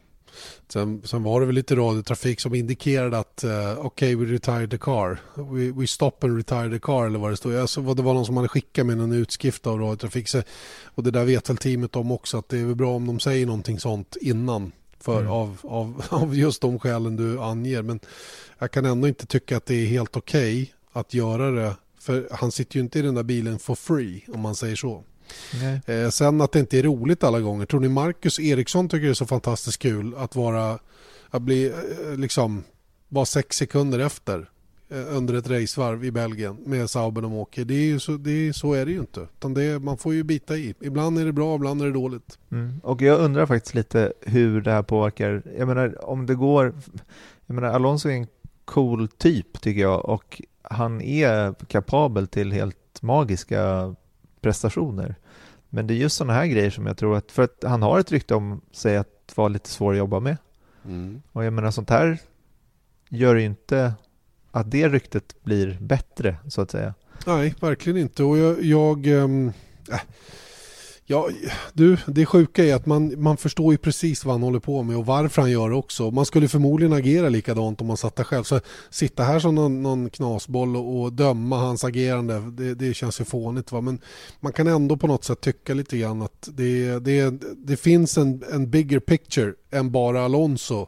Sen, 0.69 1.03
sen, 1.05 1.23
var 1.23 1.41
det 1.41 1.47
väl 1.47 1.55
lite 1.55 1.77
radiotrafik 1.77 2.41
som 2.41 2.55
indikerade 2.55 3.19
att 3.19 3.45
uh, 3.45 3.79
okej, 3.79 4.17
okay, 4.17 4.17
we 4.17 4.33
retired 4.33 4.71
the 4.71 4.79
car. 4.79 5.19
We, 5.35 5.73
we 5.81 5.87
stop 5.87 6.13
and 6.21 6.37
retire 6.37 6.71
the 6.71 6.79
car 6.79 7.07
eller 7.07 7.19
vad 7.19 7.31
det 7.31 7.37
stod. 7.37 7.57
Alltså, 7.57 7.95
det 7.95 8.03
var 8.03 8.15
någon 8.15 8.27
som 8.27 8.37
hade 8.37 8.49
skickat 8.49 8.87
med 8.87 9.01
en 9.01 9.13
utskrift 9.13 9.67
av 9.67 9.81
radiotrafik. 9.81 10.29
Så, 10.29 10.43
och 10.85 11.03
det 11.03 11.11
där 11.11 11.25
vet 11.25 11.51
väl 11.51 11.57
teamet 11.57 11.97
om 11.97 12.13
också 12.13 12.39
att 12.39 12.49
det 12.49 12.59
är 12.59 12.65
väl 12.65 12.75
bra 12.75 12.95
om 12.95 13.07
de 13.07 13.21
säger 13.21 13.47
någonting 13.47 13.81
sånt 13.81 14.17
innan. 14.21 14.73
För, 15.01 15.21
mm. 15.21 15.33
av, 15.33 15.59
av, 15.63 16.05
av 16.11 16.37
just 16.37 16.63
de 16.63 16.79
skälen 16.79 17.17
du 17.17 17.41
anger. 17.41 17.83
Men 17.83 18.01
jag 18.59 18.71
kan 18.71 18.85
ändå 18.85 19.09
inte 19.09 19.27
tycka 19.27 19.57
att 19.57 19.67
det 19.67 19.75
är 19.75 19.87
helt 19.87 20.17
okej 20.17 20.63
okay 20.63 20.73
att 20.93 21.15
göra 21.15 21.51
det. 21.51 21.77
För 22.01 22.29
han 22.31 22.53
sitter 22.53 22.77
ju 22.77 22.83
inte 22.83 22.99
i 22.99 23.03
den 23.03 23.15
där 23.15 23.23
bilen 23.23 23.59
for 23.59 23.75
free 23.75 24.25
om 24.29 24.41
man 24.41 24.55
säger 24.55 24.77
så. 24.77 25.05
Eh, 25.87 26.09
sen 26.09 26.41
att 26.41 26.53
det 26.53 26.59
inte 26.59 26.79
är 26.79 26.83
roligt 26.83 27.25
alla 27.25 27.41
gånger. 27.41 27.67
Tror 27.67 27.81
ni 27.81 27.89
Marcus 27.89 28.41
Eriksson 28.41 28.89
tycker 28.89 29.05
det 29.07 29.13
är 29.13 29.15
så 29.15 29.27
fantastiskt 29.27 29.79
kul 29.79 30.15
att 30.17 30.37
vara 30.37 30.79
att 31.31 31.43
bli 31.43 31.67
eh, 31.67 32.17
liksom 32.17 32.65
vara 33.09 33.27
sex 33.27 33.57
sekunder 33.57 33.99
efter 33.99 34.51
eh, 34.89 35.17
under 35.17 35.35
ett 35.35 35.51
racevarv 35.51 36.05
i 36.05 36.11
Belgien 36.11 36.57
med 36.65 36.91
Sauber 36.91 37.23
de 37.23 37.33
åker. 37.33 37.65
Det 37.65 37.75
är 37.75 37.87
ju 37.87 38.01
så, 38.01 38.13
det 38.13 38.31
är, 38.31 38.53
så 38.53 38.73
är 38.73 38.87
det 38.87 38.93
ju 38.93 38.99
inte. 38.99 39.21
Utan 39.21 39.55
det, 39.55 39.83
man 39.83 39.99
får 39.99 40.15
ju 40.15 40.23
bita 40.23 40.57
i. 40.57 40.75
Ibland 40.81 41.19
är 41.19 41.25
det 41.25 41.33
bra, 41.33 41.55
ibland 41.55 41.83
är 41.83 41.87
det 41.87 41.93
dåligt. 41.93 42.39
Mm. 42.51 42.81
Och 42.83 43.03
jag 43.03 43.21
undrar 43.21 43.47
faktiskt 43.47 43.75
lite 43.75 44.13
hur 44.21 44.61
det 44.61 44.71
här 44.71 44.83
påverkar. 44.83 45.43
Jag 45.59 45.69
menar 45.69 46.05
om 46.11 46.27
det 46.27 46.35
går. 46.35 46.75
Jag 47.47 47.55
menar 47.55 47.69
Alonso 47.69 48.09
är 48.09 48.13
en 48.13 48.27
cool 48.65 49.09
typ 49.09 49.61
tycker 49.61 49.81
jag 49.81 50.05
och 50.05 50.43
han 50.63 51.01
är 51.01 51.55
kapabel 51.69 52.27
till 52.27 52.53
helt 52.53 53.03
magiska 53.03 53.95
prestationer. 54.47 55.15
Men 55.71 55.87
det 55.87 55.95
är 55.95 55.97
just 55.97 56.17
sådana 56.17 56.33
här 56.33 56.47
grejer 56.47 56.71
som 56.71 56.87
jag 56.87 56.97
tror 56.97 57.17
att, 57.17 57.33
för 57.33 57.43
att 57.43 57.65
han 57.67 57.83
har 57.83 58.01
ett 58.01 58.13
rykte 58.13 58.35
om 58.35 58.61
sig 58.73 58.97
att 58.97 59.33
vara 59.35 59.49
lite 59.49 59.69
svår 59.69 59.93
att 59.93 59.99
jobba 59.99 60.21
med. 60.21 60.37
Mm. 60.85 61.23
Och 61.33 61.45
jag 61.45 61.53
menar 61.53 61.71
sånt 61.71 61.91
här 61.91 62.19
gör 63.09 63.35
ju 63.35 63.45
inte 63.45 63.95
att 64.51 64.71
det 64.71 64.89
ryktet 64.89 65.45
blir 65.45 65.79
bättre 65.81 66.37
så 66.49 66.61
att 66.61 66.71
säga. 66.71 66.95
Nej, 67.27 67.55
verkligen 67.61 67.99
inte. 67.99 68.25
Och 68.25 68.39
jag, 68.39 68.63
jag 68.63 69.07
ähm, 69.07 69.53
äh, 69.93 70.01
Ja, 71.09 71.29
du, 71.73 71.97
det 72.07 72.27
sjuka 72.27 72.65
är 72.65 72.75
att 72.75 72.87
man, 72.87 73.23
man 73.23 73.37
förstår 73.37 73.73
ju 73.73 73.79
precis 73.79 74.25
vad 74.25 74.35
han 74.35 74.43
håller 74.43 74.59
på 74.59 74.83
med 74.83 74.97
och 74.97 75.07
varför 75.07 75.43
han 75.43 75.51
gör 75.51 75.71
det 75.71 75.77
också. 75.77 76.11
Man 76.11 76.27
skulle 76.27 76.49
förmodligen 76.49 76.93
agera 76.93 77.29
likadant 77.29 77.81
om 77.81 77.87
man 77.87 77.97
satt 77.97 78.17
där 78.17 78.25
själv. 78.25 78.45
Så 78.45 78.61
sitta 78.91 79.23
här 79.23 79.39
som 79.39 79.55
någon, 79.55 79.83
någon 79.83 80.11
knasboll 80.11 80.77
och, 80.77 81.03
och, 81.03 81.13
döma 81.13 81.59
hans 81.59 81.85
agerande, 81.85 82.51
det, 82.51 82.75
det 82.75 82.95
känns 82.95 83.21
ju 83.21 83.25
fånigt. 83.25 83.73
Va? 83.73 83.81
Men 83.81 84.01
man 84.41 84.53
kan 84.53 84.67
ändå 84.67 84.97
på 84.97 85.07
något 85.07 85.25
sätt 85.25 85.41
tycka 85.41 85.75
lite 85.75 85.99
grann 85.99 86.23
att 86.23 86.49
det, 86.53 86.99
det, 86.99 87.35
det 87.57 87.77
finns 87.77 88.19
en, 88.19 88.43
en 88.53 88.71
bigger 88.71 89.01
picture 89.01 89.53
än 89.71 89.91
bara 89.91 90.25
Alonso 90.25 90.87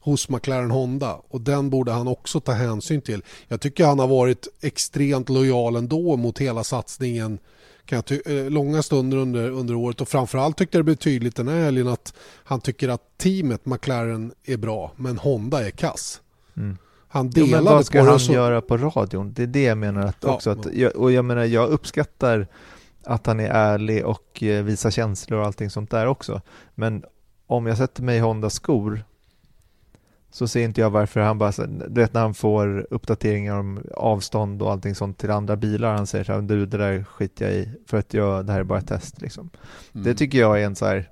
hos 0.00 0.28
McLaren 0.28 0.70
Honda 0.70 1.20
och 1.28 1.40
den 1.40 1.70
borde 1.70 1.92
han 1.92 2.08
också 2.08 2.40
ta 2.40 2.52
hänsyn 2.52 3.00
till. 3.00 3.22
Jag 3.48 3.60
tycker 3.60 3.86
han 3.86 3.98
har 3.98 4.08
varit 4.08 4.48
extremt 4.60 5.28
lojal 5.28 5.76
ändå 5.76 6.16
mot 6.16 6.38
hela 6.38 6.64
satsningen 6.64 7.38
kan 7.84 8.02
jag 8.08 8.36
eh, 8.36 8.50
långa 8.50 8.82
stunder 8.82 9.16
under, 9.16 9.50
under 9.50 9.74
året 9.74 10.00
och 10.00 10.08
framförallt 10.08 10.56
tyckte 10.56 10.78
det 10.78 10.84
blev 10.84 10.94
tydligt 10.94 11.36
den 11.36 11.48
här 11.48 11.60
helgen 11.60 11.88
att 11.88 12.14
han 12.44 12.60
tycker 12.60 12.88
att 12.88 13.18
teamet 13.18 13.66
McLaren 13.66 14.32
är 14.44 14.56
bra 14.56 14.92
men 14.96 15.18
Honda 15.18 15.66
är 15.66 15.70
kass. 15.70 16.20
Mm. 16.56 16.78
Han 17.08 17.30
delade 17.30 17.50
jo, 17.50 17.56
men 17.56 17.64
vad 17.64 17.86
ska 17.86 18.02
han 18.02 18.20
så... 18.20 18.32
göra 18.32 18.60
på 18.60 18.76
radion? 18.76 19.32
Det 19.32 19.42
är 19.42 19.46
det 19.46 19.62
jag 19.62 19.78
menar 19.78 20.06
att 20.06 20.24
också 20.24 20.50
ja, 20.50 20.56
att, 20.56 20.74
jag, 20.74 20.96
och 20.96 21.12
jag 21.12 21.24
menar 21.24 21.44
jag 21.44 21.68
uppskattar 21.70 22.46
att 23.04 23.26
han 23.26 23.40
är 23.40 23.48
ärlig 23.48 24.06
och 24.06 24.42
eh, 24.42 24.64
visar 24.64 24.90
känslor 24.90 25.40
och 25.40 25.46
allting 25.46 25.70
sånt 25.70 25.90
där 25.90 26.06
också. 26.06 26.40
Men 26.74 27.04
om 27.46 27.66
jag 27.66 27.78
sätter 27.78 28.02
mig 28.02 28.16
i 28.16 28.20
Hondas 28.20 28.54
skor 28.54 29.04
så 30.32 30.48
ser 30.48 30.64
inte 30.64 30.80
jag 30.80 30.90
varför 30.90 31.20
han 31.20 31.38
bara, 31.38 31.66
du 31.66 32.00
vet 32.00 32.14
när 32.14 32.20
han 32.20 32.34
får 32.34 32.86
uppdateringar 32.90 33.58
om 33.58 33.82
avstånd 33.94 34.62
och 34.62 34.70
allting 34.70 34.94
sånt 34.94 35.18
till 35.18 35.30
andra 35.30 35.56
bilar, 35.56 35.94
han 35.94 36.06
säger 36.06 36.24
så 36.24 36.32
här, 36.32 36.42
du 36.42 36.66
det 36.66 36.78
där 36.78 37.04
skiter 37.04 37.44
jag 37.44 37.54
i 37.54 37.68
för 37.86 37.96
att 37.96 38.14
jag, 38.14 38.46
det 38.46 38.52
här 38.52 38.60
är 38.60 38.64
bara 38.64 38.78
ett 38.78 38.88
test 38.88 39.20
liksom. 39.20 39.50
Mm. 39.94 40.04
Det 40.04 40.14
tycker 40.14 40.38
jag 40.38 40.60
är 40.60 40.66
en 40.66 40.76
så 40.76 40.86
här, 40.86 41.10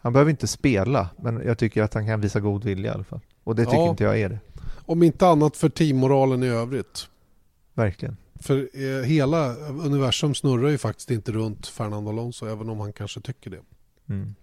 han 0.00 0.12
behöver 0.12 0.30
inte 0.30 0.46
spela, 0.46 1.08
men 1.16 1.42
jag 1.46 1.58
tycker 1.58 1.82
att 1.82 1.94
han 1.94 2.06
kan 2.06 2.20
visa 2.20 2.40
god 2.40 2.64
vilja 2.64 2.90
i 2.90 2.94
alla 2.94 3.04
fall. 3.04 3.20
Och 3.44 3.56
det 3.56 3.64
tycker 3.64 3.76
ja, 3.76 3.90
inte 3.90 4.04
jag 4.04 4.20
är 4.20 4.28
det. 4.28 4.38
Om 4.86 5.02
inte 5.02 5.28
annat 5.28 5.56
för 5.56 5.68
teammoralen 5.68 6.42
i 6.42 6.46
övrigt. 6.46 7.08
Verkligen. 7.74 8.16
För 8.34 8.68
eh, 8.72 9.04
hela 9.04 9.54
universum 9.56 10.34
snurrar 10.34 10.68
ju 10.68 10.78
faktiskt 10.78 11.10
inte 11.10 11.32
runt 11.32 11.66
Fernando 11.66 12.10
Alonso, 12.10 12.46
även 12.46 12.68
om 12.68 12.80
han 12.80 12.92
kanske 12.92 13.20
tycker 13.20 13.50
det. 13.50 13.60
Mm. 14.08 14.34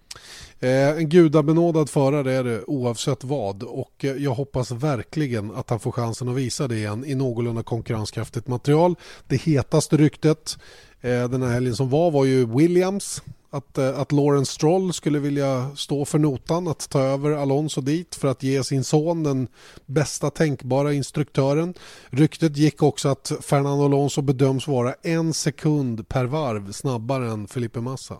Eh, 0.63 0.89
en 0.89 1.09
gudabenådad 1.09 1.89
förare 1.89 2.33
är 2.33 2.43
det 2.43 2.63
oavsett 2.63 3.23
vad 3.23 3.63
och 3.63 4.05
eh, 4.05 4.11
jag 4.11 4.33
hoppas 4.33 4.71
verkligen 4.71 5.51
att 5.51 5.69
han 5.69 5.79
får 5.79 5.91
chansen 5.91 6.29
att 6.29 6.35
visa 6.35 6.67
det 6.67 6.77
igen 6.77 7.05
i 7.05 7.15
någorlunda 7.15 7.63
konkurrenskraftigt 7.63 8.47
material. 8.47 8.95
Det 9.27 9.35
hetaste 9.35 9.97
ryktet 9.97 10.57
eh, 11.01 11.29
den 11.29 11.41
här 11.41 11.49
helgen 11.49 11.75
som 11.75 11.89
var 11.89 12.11
var 12.11 12.25
ju 12.25 12.45
Williams 12.45 13.21
att, 13.49 13.77
att 13.77 14.11
Lawrence 14.11 14.51
Stroll 14.53 14.93
skulle 14.93 15.19
vilja 15.19 15.75
stå 15.75 16.05
för 16.05 16.19
notan 16.19 16.67
att 16.67 16.89
ta 16.89 17.01
över 17.01 17.31
Alonso 17.31 17.81
dit 17.81 18.15
för 18.15 18.27
att 18.27 18.43
ge 18.43 18.63
sin 18.63 18.83
son 18.83 19.23
den 19.23 19.47
bästa 19.85 20.29
tänkbara 20.29 20.93
instruktören. 20.93 21.73
Ryktet 22.09 22.57
gick 22.57 22.83
också 22.83 23.09
att 23.09 23.31
Fernando 23.41 23.85
Alonso 23.85 24.21
bedöms 24.21 24.67
vara 24.67 24.93
en 25.01 25.33
sekund 25.33 26.07
per 26.07 26.25
varv 26.25 26.71
snabbare 26.71 27.31
än 27.31 27.47
Felipe 27.47 27.81
Massa. 27.81 28.17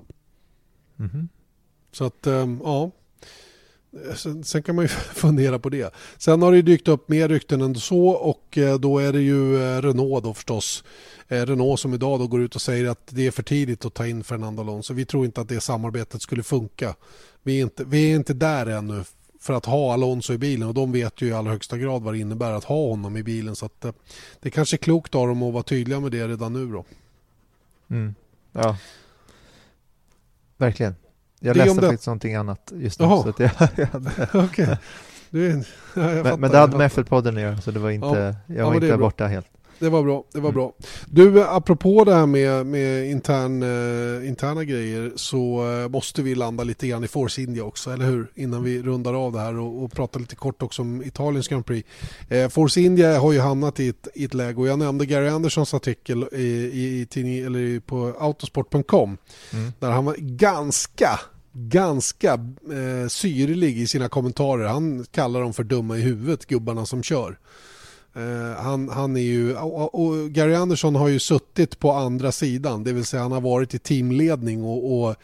Mm 1.00 1.12
-hmm. 1.12 1.28
Så 1.92 2.06
att, 2.06 2.28
eh, 2.28 2.48
ja. 2.64 2.92
Sen, 4.44 4.64
kan 4.64 4.76
man 4.76 4.86
ju 4.86 4.88
fundera 5.14 5.60
på 5.60 5.70
det. 5.70 5.94
Sen 6.18 6.42
har 6.42 6.52
det 6.52 6.62
dykt 6.62 6.88
upp 6.88 7.10
mer 7.10 7.30
rykten 7.30 7.62
än 7.62 7.76
så 7.76 8.08
och 8.08 8.58
eh, 8.58 8.80
då 8.80 9.00
är 9.00 9.14
det 9.14 9.22
ju 9.22 9.64
eh, 9.64 9.82
Renault 9.82 10.24
då 10.24 10.34
förstås. 10.34 10.84
Renault 11.28 11.80
som 11.80 11.94
idag 11.94 12.20
då 12.20 12.28
går 12.28 12.42
ut 12.42 12.56
och 12.56 12.62
säger 12.62 12.90
att 12.90 13.08
det 13.08 13.28
är 13.28 13.32
för 13.32 13.44
tidigt 13.44 13.86
att 13.86 13.94
ta 13.94 14.08
in 14.08 14.24
Fernando 14.24 14.62
Alonso. 14.62 14.94
Vi 14.94 15.06
tror 15.06 15.26
inte 15.26 15.42
att 15.42 15.50
det 15.50 15.62
samarbetet 15.62 16.22
skulle 16.22 16.44
funka. 16.44 16.96
Vi 17.44 17.58
är 17.58 17.62
inte, 17.62 17.84
vi 17.84 18.12
är 18.12 18.16
inte 18.16 18.34
där 18.34 18.66
ännu 18.66 19.04
för 19.42 19.54
att 19.54 19.66
ha 19.66 19.94
Alonso 19.94 20.34
i 20.34 20.38
bilen 20.38 20.68
och 20.68 20.74
de 20.74 20.92
vet 20.92 21.22
ju 21.22 21.28
i 21.28 21.34
allra 21.34 21.52
högsta 21.52 21.78
grad 21.78 22.04
vad 22.04 22.14
det 22.14 22.20
innebär 22.20 22.52
att 22.52 22.64
ha 22.64 22.88
honom 22.88 23.18
i 23.18 23.24
bilen. 23.24 23.56
Så 23.56 23.66
att 23.66 23.82
det 23.82 23.94
är 24.42 24.50
kanske 24.50 24.76
är 24.76 24.78
klokt 24.78 25.16
av 25.16 25.28
dem 25.28 25.44
att 25.44 25.54
vara 25.54 25.64
tydliga 25.64 26.00
med 26.00 26.12
det 26.12 26.28
redan 26.28 26.54
nu 26.54 26.72
då. 26.72 26.86
Mm. 27.90 28.16
Ja, 28.52 28.78
verkligen. 30.58 30.96
Jag 31.44 31.56
det 31.56 31.66
läste 31.66 31.82
faktiskt 31.82 32.08
någonting 32.08 32.36
annat 32.36 32.74
just 32.76 33.00
nu. 33.00 33.06
Jaha. 33.06 33.34
okay. 34.46 34.76
men, 35.94 36.40
men, 36.40 36.52
det 36.52 36.58
hade 36.58 36.78
med 36.78 36.92
F1-podden 36.92 37.36
att 37.36 37.42
göra, 37.42 37.62
så 37.62 37.72
det 37.72 37.80
var 37.80 37.90
inte, 37.90 38.36
ja. 38.48 38.56
jag 38.56 38.66
var 38.66 38.74
ja, 38.74 38.84
inte 38.84 38.98
borta 38.98 39.28
helt. 39.28 39.48
Det 39.82 39.90
var 39.90 40.04
bra. 40.04 40.24
Det 40.34 40.40
var 40.40 40.50
mm. 40.50 40.54
bra. 40.54 40.74
Du, 41.06 41.44
apropå 41.44 42.04
det 42.04 42.16
här 42.16 42.26
med, 42.26 42.66
med 42.66 43.12
intern, 43.12 43.64
uh, 43.64 44.28
interna 44.28 44.64
grejer 44.64 45.12
så 45.16 45.66
uh, 45.66 45.90
måste 45.90 46.22
vi 46.22 46.36
landa 46.36 46.64
lite 46.64 46.88
grann 46.88 47.04
i 47.04 47.08
Force 47.08 47.42
India 47.42 47.64
också, 47.64 47.92
eller 47.92 48.06
hur? 48.06 48.32
Innan 48.36 48.64
vi 48.64 48.82
rundar 48.82 49.14
av 49.14 49.32
det 49.32 49.40
här 49.40 49.60
och, 49.60 49.84
och 49.84 49.92
pratar 49.92 50.20
lite 50.20 50.36
kort 50.36 50.62
också 50.62 50.82
om 50.82 51.04
Italiens 51.04 51.48
Grand 51.48 51.66
Prix. 51.66 51.90
Uh, 52.32 52.48
Force 52.48 52.82
India 52.82 53.20
har 53.20 53.34
ju 53.34 53.40
hamnat 53.40 53.80
i 53.80 53.90
ett, 53.90 54.08
i 54.14 54.26
ett 54.26 54.34
läge 54.34 54.60
och 54.60 54.68
jag 54.68 54.80
nämnde 54.80 55.06
Gary 55.06 55.30
Andersons 55.30 55.74
artikel 55.74 56.26
i, 56.32 56.42
i, 56.42 57.08
i 57.16 57.42
eller 57.42 57.80
på 57.80 58.16
autosport.com 58.20 59.18
mm. 59.54 59.72
där 59.80 59.92
han 59.92 60.06
var 60.06 60.16
ganska 60.18 61.20
ganska 61.54 62.34
eh, 62.34 63.08
syrlig 63.08 63.78
i 63.78 63.88
sina 63.88 64.10
kommentarer. 64.10 64.68
Han 64.68 65.06
kallar 65.12 65.42
dem 65.42 65.54
för 65.54 65.64
dumma 65.64 65.98
i 65.98 66.02
huvudet, 66.02 66.46
gubbarna 66.46 66.86
som 66.86 67.04
kör. 67.04 67.38
Eh, 68.16 68.62
han, 68.64 68.90
han 68.90 69.18
är 69.18 69.22
ju, 69.22 69.56
och, 69.58 69.96
och, 70.06 70.30
Gary 70.30 70.54
Anderson 70.54 70.96
har 70.96 71.08
ju 71.08 71.20
suttit 71.20 71.80
på 71.80 71.92
andra 71.92 72.32
sidan, 72.32 72.84
det 72.84 72.94
vill 72.94 73.06
säga 73.06 73.24
han 73.24 73.32
har 73.32 73.42
varit 73.42 73.74
i 73.74 73.80
teamledning 73.80 74.64
och, 74.64 75.04
och, 75.04 75.16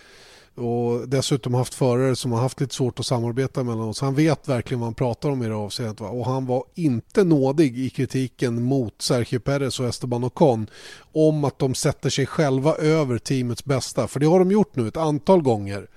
och 0.55 1.09
dessutom 1.09 1.53
haft 1.53 1.73
förare 1.73 2.15
som 2.15 2.31
har 2.31 2.39
haft 2.39 2.61
lite 2.61 2.75
svårt 2.75 2.99
att 2.99 3.05
samarbeta 3.05 3.63
mellan 3.63 3.89
oss. 3.89 4.01
Han 4.01 4.15
vet 4.15 4.47
verkligen 4.47 4.79
vad 4.79 4.87
han 4.87 4.93
pratar 4.93 5.29
om 5.29 5.43
i 5.43 5.47
det 5.47 5.55
avseendet. 5.55 5.99
Va? 5.99 6.09
Och 6.09 6.25
han 6.25 6.45
var 6.45 6.63
inte 6.75 7.23
nådig 7.23 7.79
i 7.79 7.89
kritiken 7.89 8.63
mot 8.63 9.01
Sergio 9.01 9.39
Perez 9.39 9.79
och 9.79 9.87
Esteban 9.87 10.23
Ocon 10.23 10.69
om 11.11 11.43
att 11.43 11.59
de 11.59 11.75
sätter 11.75 12.09
sig 12.09 12.25
själva 12.25 12.75
över 12.75 13.17
teamets 13.17 13.65
bästa. 13.65 14.07
För 14.07 14.19
det 14.19 14.25
har 14.25 14.39
de 14.39 14.51
gjort 14.51 14.75
nu 14.75 14.87
ett 14.87 14.97
antal 14.97 15.41
gånger. 15.41 15.87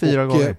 Fyra 0.00 0.22
och, 0.22 0.28
gånger. 0.28 0.56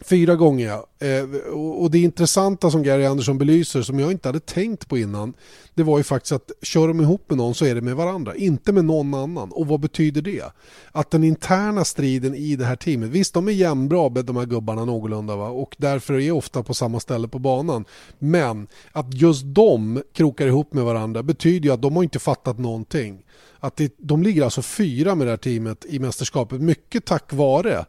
Fyra 0.00 0.36
gånger 0.36 0.66
ja. 0.66 1.06
Eh, 1.06 1.54
och 1.54 1.90
det 1.90 1.98
intressanta 1.98 2.70
som 2.70 2.82
Gary 2.82 3.04
Andersson 3.04 3.38
belyser 3.38 3.82
som 3.82 3.98
jag 3.98 4.12
inte 4.12 4.28
hade 4.28 4.40
tänkt 4.40 4.88
på 4.88 4.98
innan 4.98 5.34
det 5.74 5.82
var 5.82 5.98
ju 5.98 6.04
faktiskt 6.04 6.32
att 6.32 6.52
kör 6.62 6.88
de 6.88 7.00
ihop 7.00 7.24
med 7.28 7.38
någon 7.38 7.54
så 7.54 7.64
är 7.64 7.74
det 7.74 7.80
med 7.80 7.96
varandra, 7.96 8.34
inte 8.34 8.72
med 8.72 8.84
någon 8.84 9.14
annan. 9.14 9.52
Och 9.52 9.66
vad 9.66 9.80
betyder 9.80 10.22
det? 10.22 10.44
Att 10.92 11.10
den 11.10 11.24
interna 11.24 11.84
striden 11.84 12.34
i 12.34 12.56
det 12.56 12.64
här 12.64 12.76
teamet, 12.76 13.10
visst 13.10 13.34
de 13.34 13.48
är 13.48 13.52
jämnbra 13.52 14.08
de 14.08 14.36
här 14.36 14.46
gubbarna 14.46 14.84
någorlunda 14.84 15.36
va? 15.36 15.48
och 15.48 15.76
därför 15.78 16.20
är 16.20 16.30
ofta 16.30 16.62
på 16.62 16.74
samma 16.74 17.00
ställe 17.00 17.28
på 17.28 17.38
banan. 17.38 17.84
Men 18.18 18.66
att 18.92 19.14
just 19.14 19.42
de 19.44 20.02
krokar 20.12 20.46
ihop 20.46 20.72
med 20.72 20.84
varandra 20.84 21.22
betyder 21.22 21.68
ju 21.68 21.74
att 21.74 21.82
de 21.82 21.96
har 21.96 22.02
inte 22.02 22.18
fattat 22.18 22.58
någonting. 22.58 23.24
Att 23.60 23.76
det, 23.76 23.94
de 23.98 24.22
ligger 24.22 24.44
alltså 24.44 24.62
fyra 24.62 25.14
med 25.14 25.26
det 25.26 25.30
här 25.30 25.36
teamet 25.36 25.84
i 25.88 25.98
mästerskapet, 25.98 26.60
mycket 26.60 27.04
tack 27.04 27.32
vare 27.32 27.84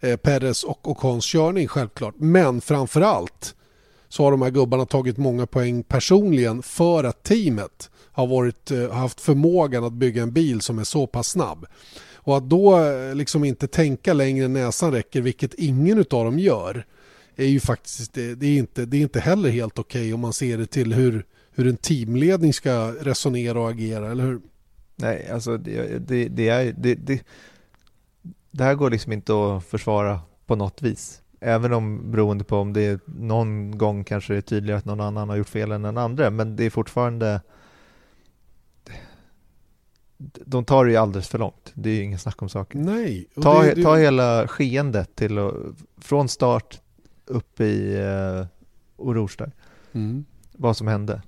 eh, 0.00 0.16
Perez 0.16 0.64
och 0.64 0.90
Ocons 0.90 1.24
körning 1.24 1.68
självklart. 1.68 2.14
Men 2.18 2.60
framförallt 2.60 3.54
så 4.08 4.24
har 4.24 4.30
de 4.30 4.42
här 4.42 4.50
gubbarna 4.50 4.86
tagit 4.86 5.16
många 5.16 5.46
poäng 5.46 5.82
personligen 5.82 6.62
för 6.62 7.04
att 7.04 7.22
teamet 7.22 7.90
har 8.12 8.26
varit, 8.26 8.70
eh, 8.70 8.90
haft 8.90 9.20
förmågan 9.20 9.84
att 9.84 9.92
bygga 9.92 10.22
en 10.22 10.32
bil 10.32 10.60
som 10.60 10.78
är 10.78 10.84
så 10.84 11.06
pass 11.06 11.28
snabb. 11.28 11.66
Och 12.14 12.36
att 12.36 12.50
då 12.50 12.84
eh, 12.84 13.14
liksom 13.14 13.44
inte 13.44 13.66
tänka 13.66 14.12
längre 14.12 14.44
än 14.44 14.52
näsan 14.52 14.92
räcker, 14.92 15.20
vilket 15.20 15.54
ingen 15.54 15.98
av 15.98 16.04
dem 16.24 16.38
gör, 16.38 16.86
är 17.36 17.46
ju 17.46 17.60
faktiskt 17.60 18.12
det, 18.12 18.34
det 18.34 18.46
är, 18.46 18.58
inte, 18.58 18.84
det 18.84 18.96
är 18.96 19.00
inte 19.00 19.20
heller 19.20 19.50
helt 19.50 19.78
okej 19.78 20.00
okay 20.00 20.12
om 20.12 20.20
man 20.20 20.32
ser 20.32 20.58
det 20.58 20.66
till 20.66 20.94
hur, 20.94 21.24
hur 21.50 21.66
en 21.66 21.76
teamledning 21.76 22.52
ska 22.52 22.92
resonera 23.00 23.60
och 23.60 23.70
agera, 23.70 24.10
eller 24.10 24.24
hur? 24.24 24.40
Nej, 24.96 25.28
alltså 25.32 25.56
det, 25.56 26.08
det, 26.08 26.28
det 26.28 26.48
är 26.48 26.74
det, 26.78 26.94
det, 26.94 27.22
det 28.50 28.64
här 28.64 28.74
går 28.74 28.90
liksom 28.90 29.12
inte 29.12 29.32
att 29.32 29.64
försvara 29.64 30.20
på 30.46 30.56
något 30.56 30.82
vis. 30.82 31.22
Även 31.40 31.72
om 31.72 32.10
beroende 32.10 32.44
på 32.44 32.56
om 32.56 32.72
det 32.72 32.80
är 32.80 33.00
någon 33.06 33.78
gång 33.78 34.04
kanske 34.04 34.32
det 34.32 34.38
är 34.38 34.42
tydligare 34.42 34.78
att 34.78 34.84
någon 34.84 35.00
annan 35.00 35.28
har 35.28 35.36
gjort 35.36 35.48
fel 35.48 35.72
än 35.72 35.82
den 35.82 35.98
andra, 35.98 36.30
men 36.30 36.56
det 36.56 36.64
är 36.64 36.70
fortfarande 36.70 37.40
de 40.18 40.64
tar 40.64 40.84
det 40.84 40.90
ju 40.90 40.96
alldeles 40.96 41.28
för 41.28 41.38
långt. 41.38 41.72
Det 41.74 41.90
är 41.90 41.94
ju 41.94 42.02
ingen 42.02 42.18
snack 42.18 42.42
om 42.42 42.48
saken. 42.48 42.82
Nej. 42.82 43.26
Ta, 43.42 43.62
det, 43.62 43.74
det... 43.74 43.82
ta 43.82 43.96
hela 43.96 44.48
skeendet 44.48 45.16
till 45.16 45.38
och, 45.38 45.74
från 45.98 46.28
start 46.28 46.80
upp 47.26 47.60
i 47.60 47.96
uh, 47.96 48.46
Oroge 48.96 49.34
där. 49.38 49.52
Mm. 49.92 50.24
Vad 50.52 50.76
som 50.76 50.86
hände. 50.86 51.22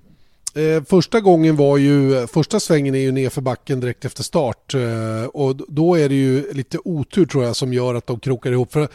Eh, 0.55 0.83
första 0.83 1.19
gången 1.19 1.55
var 1.55 1.77
ju, 1.77 2.27
första 2.27 2.59
svängen 2.59 2.95
är 2.95 2.99
ju 2.99 3.11
nerför 3.11 3.41
backen 3.41 3.79
direkt 3.79 4.05
efter 4.05 4.23
start 4.23 4.73
eh, 4.73 5.25
och 5.25 5.55
då 5.55 5.95
är 5.95 6.09
det 6.09 6.15
ju 6.15 6.53
lite 6.53 6.77
otur 6.85 7.25
tror 7.25 7.43
jag 7.43 7.55
som 7.55 7.73
gör 7.73 7.95
att 7.95 8.07
de 8.07 8.19
krokar 8.19 8.51
ihop. 8.51 8.73
För 8.73 8.81
eh, 8.81 8.87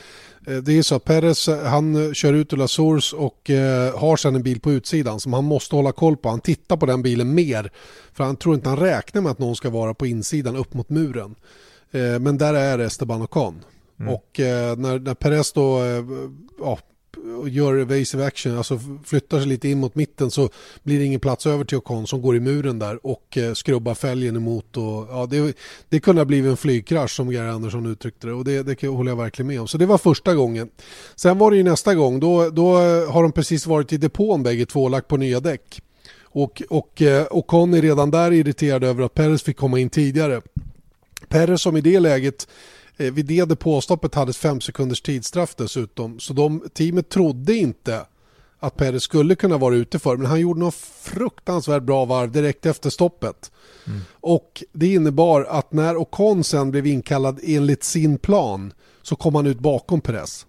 det 0.57 0.78
är 0.78 0.82
så 0.82 0.94
att 0.94 1.04
Perez 1.04 1.48
han 1.48 2.14
kör 2.14 2.32
ut 2.32 2.52
ur 2.52 2.57
Lasurs 2.57 3.12
och 3.12 3.50
eh, 3.50 3.98
har 3.98 4.16
sedan 4.16 4.34
en 4.34 4.42
bil 4.42 4.61
på 4.61 4.72
utsidan 4.72 5.20
som 5.20 5.32
han 5.32 5.44
måste 5.44 5.76
hålla 5.76 5.92
koll 5.92 6.16
på. 6.16 6.28
Han 6.28 6.40
tittar 6.40 6.76
på 6.76 6.86
den 6.86 7.02
bilen 7.02 7.34
mer 7.34 7.70
för 8.12 8.24
han 8.24 8.36
tror 8.36 8.54
inte 8.54 8.68
han 8.68 8.78
räknar 8.78 9.22
med 9.22 9.32
att 9.32 9.38
någon 9.38 9.57
ska 9.57 9.70
vara 9.70 9.94
på 9.94 10.07
insidan 10.07 10.57
upp 10.57 10.74
mot 10.74 10.90
muren. 10.90 11.34
Eh, 11.90 12.18
men 12.18 12.38
där 12.38 12.54
är 12.54 12.78
Esteban 12.78 13.22
Ocon. 13.22 13.64
Mm. 14.00 14.14
Och 14.14 14.40
eh, 14.40 14.76
när, 14.76 14.98
när 14.98 15.14
Perez 15.14 15.52
då 15.52 15.80
ja, 16.61 16.78
och 17.35 17.49
gör 17.49 17.77
evasive 17.77 18.24
action, 18.24 18.57
alltså 18.57 18.81
flyttar 19.05 19.39
sig 19.39 19.49
lite 19.49 19.68
in 19.68 19.81
mot 19.81 19.95
mitten 19.95 20.31
så 20.31 20.49
blir 20.83 20.99
det 20.99 21.05
ingen 21.05 21.20
plats 21.20 21.47
över 21.47 21.64
till 21.64 21.79
Ocon 21.79 22.07
som 22.07 22.22
går 22.22 22.37
i 22.37 22.41
muren 22.41 22.79
där 22.79 23.07
och 23.07 23.39
eh, 23.39 23.53
skrubbar 23.53 23.95
fälgen 23.95 24.37
emot. 24.37 24.77
Och, 24.77 25.07
ja, 25.11 25.27
det, 25.31 25.57
det 25.89 26.01
kunde 26.01 26.20
ha 26.20 26.27
blivit 26.27 26.51
en 26.51 26.57
flygkrasch 26.57 27.11
som 27.11 27.31
Gary 27.31 27.49
Andersson 27.49 27.87
uttryckte 27.87 28.27
det 28.27 28.33
och 28.33 28.45
det, 28.45 28.62
det 28.62 28.89
håller 28.89 29.11
jag 29.11 29.16
verkligen 29.16 29.47
med 29.47 29.61
om. 29.61 29.68
Så 29.68 29.79
det 29.79 29.87
var 29.87 29.99
första 29.99 30.35
gången. 30.35 30.68
Sen 31.16 31.39
var 31.39 31.51
det 31.51 31.57
ju 31.57 31.62
nästa 31.62 31.95
gång, 31.95 32.20
då, 32.20 32.51
då 32.51 32.79
eh, 32.79 33.12
har 33.12 33.22
de 33.22 33.33
precis 33.33 33.66
varit 33.66 33.93
i 33.93 33.97
depån 33.97 34.43
bägge 34.43 34.66
två 34.66 34.85
och 34.85 34.91
lagt 34.91 35.09
på 35.09 35.16
nya 35.16 35.41
däck. 35.41 35.81
Och, 36.22 36.62
och 36.68 37.03
och 37.31 37.39
Ocon 37.39 37.74
är 37.74 37.83
redan 37.83 38.11
där 38.11 38.33
irriterad 38.33 38.85
över 38.85 39.03
att 39.03 39.14
Perez 39.14 39.43
fick 39.43 39.57
komma 39.57 39.79
in 39.79 39.91
tidigare. 39.91 40.43
Perez 41.29 41.62
som 41.62 41.77
i 41.77 41.81
det 41.81 42.01
läget 42.01 42.49
Eh, 42.97 43.12
vid 43.12 43.26
det 43.26 43.44
depåstoppet 43.44 44.14
hade 44.14 44.30
ett 44.30 44.36
fem 44.36 44.61
sekunders 44.61 45.01
tidsstraff 45.01 45.55
dessutom. 45.55 46.20
Så 46.20 46.32
de, 46.32 46.62
teamet 46.74 47.09
trodde 47.09 47.55
inte 47.55 48.07
att 48.59 48.76
Perez 48.76 49.03
skulle 49.03 49.34
kunna 49.34 49.59
vara 49.59 49.74
ute 49.74 49.99
för 49.99 50.16
men 50.16 50.26
han 50.26 50.40
gjorde 50.40 50.61
något 50.61 50.74
fruktansvärt 51.03 51.82
bra 51.82 52.05
varv 52.05 52.32
direkt 52.32 52.66
efter 52.66 52.90
stoppet. 52.90 53.53
Mm. 53.86 54.01
Och 54.20 54.64
det 54.72 54.86
innebar 54.86 55.44
att 55.44 55.72
när 55.72 55.97
Ocon 55.97 56.44
sen 56.44 56.70
blev 56.70 56.86
inkallad 56.86 57.40
enligt 57.42 57.84
sin 57.84 58.18
plan 58.18 58.72
så 59.03 59.16
kom 59.16 59.34
han 59.34 59.47
ut 59.47 59.59
bakom 59.59 60.01
Perez. 60.01 60.47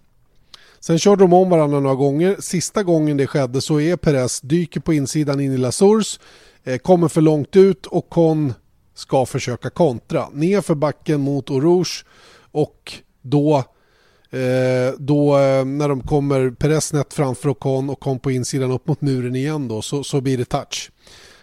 Sen 0.80 0.98
körde 0.98 1.22
de 1.22 1.32
om 1.32 1.50
varandra 1.50 1.80
några 1.80 1.94
gånger. 1.96 2.36
Sista 2.40 2.82
gången 2.82 3.16
det 3.16 3.26
skedde 3.26 3.60
så 3.60 3.80
är 3.80 3.96
Perez, 3.96 4.40
dyker 4.40 4.80
på 4.80 4.92
insidan 4.92 5.40
in 5.40 5.52
i 5.52 5.56
Lasurs, 5.56 6.20
eh, 6.64 6.78
kommer 6.78 7.08
för 7.08 7.20
långt 7.20 7.56
ut 7.56 7.86
och 7.86 8.08
Con 8.10 8.54
ska 8.94 9.26
försöka 9.26 9.70
kontra. 9.70 10.28
Ner 10.32 10.60
för 10.60 10.74
backen 10.74 11.20
mot 11.20 11.50
Orouge 11.50 12.04
och 12.58 12.92
då, 13.22 13.56
eh, 14.30 14.94
då 14.98 15.38
eh, 15.38 15.64
när 15.64 15.88
de 15.88 16.00
kommer 16.00 16.50
Perez 16.50 16.92
nätt 16.92 17.14
framför 17.14 17.48
Ocon 17.48 17.90
och 17.90 18.00
kom 18.00 18.18
på 18.18 18.30
insidan 18.30 18.70
upp 18.70 18.86
mot 18.86 19.00
muren 19.00 19.36
igen 19.36 19.68
då 19.68 19.82
så, 19.82 20.04
så 20.04 20.20
blir 20.20 20.38
det 20.38 20.44
touch. 20.44 20.90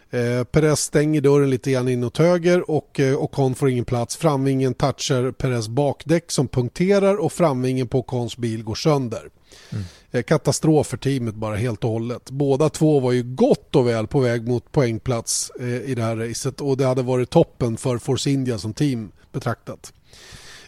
Eh, 0.09 0.43
Perez 0.43 0.79
stänger 0.79 1.21
dörren 1.21 1.49
lite 1.49 1.71
grann 1.71 1.87
inåt 1.87 2.17
höger 2.17 2.71
och 2.71 2.99
eh, 2.99 3.17
Ocon 3.17 3.55
får 3.55 3.69
ingen 3.69 3.85
plats. 3.85 4.15
Framvingen 4.15 4.73
touchar 4.73 5.31
Perez 5.31 5.67
bakdäck 5.67 6.31
som 6.31 6.47
punkterar 6.47 7.15
och 7.15 7.33
framvingen 7.33 7.87
på 7.87 7.99
Ocons 7.99 8.37
bil 8.37 8.63
går 8.63 8.75
sönder. 8.75 9.29
Mm. 9.69 9.83
Eh, 10.11 10.23
katastrof 10.23 10.87
för 10.87 10.97
teamet 10.97 11.35
bara 11.35 11.55
helt 11.55 11.83
och 11.83 11.89
hållet. 11.89 12.31
Båda 12.31 12.69
två 12.69 12.99
var 12.99 13.11
ju 13.11 13.23
gott 13.23 13.75
och 13.75 13.87
väl 13.87 14.07
på 14.07 14.19
väg 14.19 14.47
mot 14.47 14.71
poängplats 14.71 15.51
eh, 15.59 15.81
i 15.81 15.95
det 15.95 16.01
här 16.01 16.15
racet 16.15 16.61
och 16.61 16.77
det 16.77 16.85
hade 16.85 17.03
varit 17.03 17.29
toppen 17.29 17.77
för 17.77 17.97
Force 17.97 18.29
India 18.29 18.57
som 18.57 18.73
team 18.73 19.11
betraktat. 19.31 19.93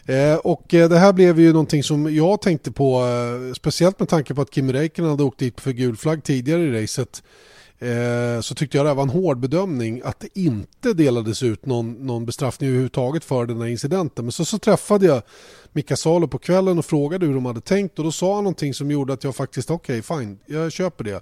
Eh, 0.08 0.36
och 0.36 0.74
eh, 0.74 0.88
det 0.88 0.98
här 0.98 1.12
blev 1.12 1.40
ju 1.40 1.52
någonting 1.52 1.82
som 1.82 2.14
jag 2.14 2.42
tänkte 2.42 2.72
på, 2.72 3.06
eh, 3.06 3.54
speciellt 3.54 3.98
med 3.98 4.08
tanke 4.08 4.34
på 4.34 4.42
att 4.42 4.50
Kim 4.50 4.72
Räikkönen 4.72 5.10
hade 5.10 5.22
åkt 5.22 5.38
dit 5.38 5.60
för 5.60 5.70
gul 5.72 5.96
flagg 5.96 6.24
tidigare 6.24 6.62
i 6.62 6.82
racet. 6.82 7.22
Så 8.42 8.54
tyckte 8.54 8.76
jag 8.76 8.86
det 8.86 8.94
var 8.94 9.02
en 9.02 9.08
hård 9.08 9.38
bedömning 9.38 10.02
att 10.04 10.20
det 10.20 10.38
inte 10.38 10.92
delades 10.92 11.42
ut 11.42 11.66
någon, 11.66 11.92
någon 11.92 12.26
bestraffning 12.26 12.68
överhuvudtaget 12.68 13.24
för 13.24 13.46
den 13.46 13.60
här 13.60 13.68
incidenten. 13.68 14.24
Men 14.24 14.32
så, 14.32 14.44
så 14.44 14.58
träffade 14.58 15.06
jag 15.06 15.22
Mika 15.72 15.96
Salo 15.96 16.28
på 16.28 16.38
kvällen 16.38 16.78
och 16.78 16.84
frågade 16.84 17.26
hur 17.26 17.34
de 17.34 17.46
hade 17.46 17.60
tänkt 17.60 17.98
och 17.98 18.04
då 18.04 18.12
sa 18.12 18.34
han 18.34 18.44
någonting 18.44 18.74
som 18.74 18.90
gjorde 18.90 19.12
att 19.12 19.24
jag 19.24 19.36
faktiskt, 19.36 19.70
okej 19.70 19.98
okay, 19.98 20.18
fine, 20.18 20.38
jag 20.46 20.72
köper 20.72 21.04
det. 21.04 21.20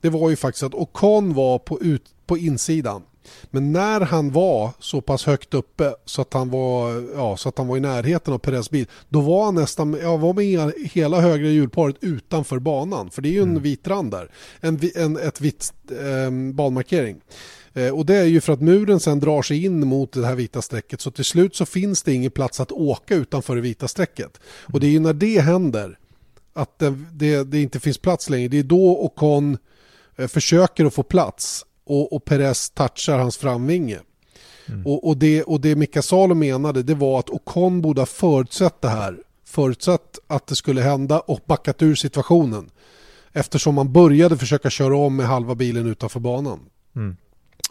Det 0.00 0.08
var 0.08 0.30
ju 0.30 0.36
faktiskt 0.36 0.62
att 0.62 0.74
Ocon 0.74 1.34
var 1.34 1.58
på, 1.58 1.80
ut, 1.80 2.04
på 2.26 2.38
insidan 2.38 3.02
men 3.50 3.72
när 3.72 4.00
han 4.00 4.30
var 4.30 4.70
så 4.78 5.00
pass 5.00 5.26
högt 5.26 5.54
uppe 5.54 5.94
så 6.04 6.22
att 6.22 6.34
han 6.34 6.50
var, 6.50 7.04
ja, 7.16 7.36
så 7.36 7.48
att 7.48 7.58
han 7.58 7.66
var 7.66 7.76
i 7.76 7.80
närheten 7.80 8.34
av 8.34 8.38
Perez 8.38 8.70
bil, 8.70 8.86
då 9.08 9.20
var 9.20 9.44
han 9.44 9.54
nästan, 9.54 9.98
ja, 10.02 10.16
var 10.16 10.34
med 10.34 10.72
hela 10.92 11.20
högra 11.20 11.48
hjulparet 11.48 11.96
utanför 12.00 12.58
banan. 12.58 13.10
För 13.10 13.22
det 13.22 13.28
är 13.28 13.32
ju 13.32 13.42
en 13.42 13.50
mm. 13.50 13.62
vit 13.62 13.88
rand 13.88 14.10
där, 14.10 14.30
en, 14.60 14.80
en, 14.94 15.16
ett 15.16 15.40
vitt 15.40 15.72
eh, 15.90 16.30
banmarkering. 16.52 17.20
Och 17.92 18.06
det 18.06 18.16
är 18.16 18.24
ju 18.24 18.40
för 18.40 18.52
att 18.52 18.60
muren 18.60 19.00
sen 19.00 19.20
drar 19.20 19.42
sig 19.42 19.64
in 19.64 19.86
mot 19.86 20.12
det 20.12 20.26
här 20.26 20.34
vita 20.34 20.62
strecket 20.62 21.00
så 21.00 21.10
till 21.10 21.24
slut 21.24 21.56
så 21.56 21.66
finns 21.66 22.02
det 22.02 22.12
ingen 22.12 22.30
plats 22.30 22.60
att 22.60 22.72
åka 22.72 23.14
utanför 23.14 23.56
det 23.56 23.60
vita 23.60 23.88
strecket. 23.88 24.40
Och 24.72 24.80
det 24.80 24.86
är 24.86 24.90
ju 24.90 25.00
när 25.00 25.12
det 25.12 25.40
händer 25.40 25.98
att 26.52 26.78
det, 26.78 26.94
det, 27.12 27.44
det 27.44 27.62
inte 27.62 27.80
finns 27.80 27.98
plats 27.98 28.30
längre, 28.30 28.48
det 28.48 28.58
är 28.58 28.62
då 28.62 29.04
Ocon 29.04 29.58
eh, 30.16 30.26
försöker 30.26 30.84
att 30.84 30.94
få 30.94 31.02
plats 31.02 31.64
och, 31.88 32.12
och 32.12 32.24
Perez 32.24 32.70
touchar 32.70 33.18
hans 33.18 33.36
framvinge. 33.36 33.98
Mm. 34.68 34.86
Och, 34.86 35.08
och, 35.08 35.16
det, 35.16 35.42
och 35.42 35.60
det 35.60 35.76
Mika 35.76 36.02
Salo 36.02 36.34
menade 36.34 36.82
det 36.82 36.94
var 36.94 37.18
att 37.18 37.30
Ocon 37.30 37.82
borde 37.82 38.00
ha 38.00 38.06
förutsett 38.06 38.82
det 38.82 38.88
här. 38.88 39.16
Förutsett 39.44 40.18
att 40.26 40.46
det 40.46 40.54
skulle 40.54 40.80
hända 40.80 41.20
och 41.20 41.40
backat 41.46 41.82
ur 41.82 41.94
situationen. 41.94 42.70
Eftersom 43.32 43.74
man 43.74 43.92
började 43.92 44.36
försöka 44.36 44.70
köra 44.70 44.96
om 44.96 45.16
med 45.16 45.26
halva 45.26 45.54
bilen 45.54 45.86
utanför 45.86 46.20
banan. 46.20 46.60
Mm. 46.96 47.16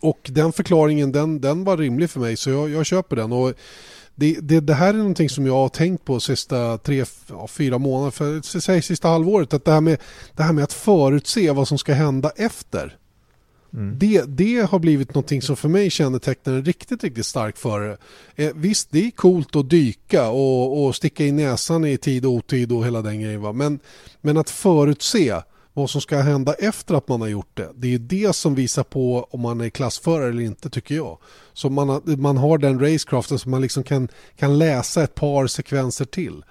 Och 0.02 0.30
den 0.32 0.54
förklaringen 0.54 1.12
den, 1.12 1.42
den 1.42 1.64
var 1.64 1.78
rimlig 1.78 2.10
för 2.10 2.20
mig 2.20 2.38
så 2.38 2.50
jag, 2.50 2.70
jag 2.70 2.86
köper 2.86 3.16
den. 3.16 3.32
Och 3.32 3.54
det, 4.16 4.38
det, 4.42 4.60
det, 4.60 4.74
här 4.74 4.90
är 4.90 4.98
någonting 4.98 5.30
som 5.30 5.46
jag 5.46 5.54
har 5.54 5.70
tänkt 5.70 6.06
på 6.06 6.20
sista 6.20 6.78
tre, 6.78 7.06
ja, 7.30 7.48
fyra 7.48 7.78
månader, 7.78 8.12
för, 8.12 8.60
säg 8.60 8.82
sista 8.82 9.08
halvåret. 9.08 9.54
Att 9.54 9.66
det 9.66 9.72
här, 9.72 9.82
med, 9.82 10.02
det 10.36 10.44
här 10.44 10.54
med 10.54 10.64
att 10.64 10.74
förutse 10.74 11.52
vad 11.52 11.68
som 11.68 11.78
ska 11.78 11.94
hända 11.94 12.32
efter. 12.36 12.98
Mm. 13.78 14.00
Det, 14.00 14.24
det 14.28 14.70
har 14.70 14.80
blivit 14.80 15.14
någonting 15.14 15.42
som 15.42 15.56
för 15.56 15.70
mig 15.70 15.90
kännetecknar 15.90 16.54
en 16.54 16.66
riktigt, 16.66 17.04
riktigt 17.04 17.26
stark 17.26 17.58
förare. 17.58 17.98
Eh, 18.36 18.52
visst, 18.56 18.92
det 18.92 19.08
är 19.08 19.12
coolt 19.12 19.56
att 19.56 19.70
dyka 19.70 20.30
och, 20.30 20.86
och 20.86 20.96
sticka 20.96 21.26
in 21.26 21.36
näsan 21.36 21.86
i 21.86 21.98
tid 21.98 22.26
och 22.26 22.32
otid 22.32 22.72
och 22.72 22.86
hela 22.86 23.02
den 23.02 23.22
grejen. 23.22 23.42
Va? 23.42 23.54
Men, 23.54 23.80
men 24.22 24.38
att 24.38 24.50
förutse 24.50 25.42
vad 25.74 25.90
som 25.90 26.02
ska 26.02 26.18
hända 26.18 26.54
efter 26.54 26.96
att 26.96 27.08
man 27.08 27.22
har 27.22 27.28
gjort 27.28 27.58
det. 27.58 27.70
Det 27.76 27.94
är 27.94 28.00
det 28.00 28.36
som 28.36 28.56
visar 28.56 28.84
på 28.84 29.28
om 29.32 29.42
man 29.42 29.62
är 29.62 29.70
klassförare 29.70 30.30
eller 30.30 30.44
inte 30.44 30.70
tycker 30.70 30.96
jag. 30.96 31.18
Så 31.54 31.70
man, 31.70 32.02
man 32.06 32.38
har 32.38 32.58
den 32.58 32.80
racecraften 32.80 33.40
så 33.40 33.50
man 33.50 33.62
liksom 33.62 33.84
kan, 33.84 34.08
kan 34.36 34.58
läsa 34.58 35.04
ett 35.04 35.16
par 35.16 35.48
sekvenser 35.48 36.06
till. 36.06 36.44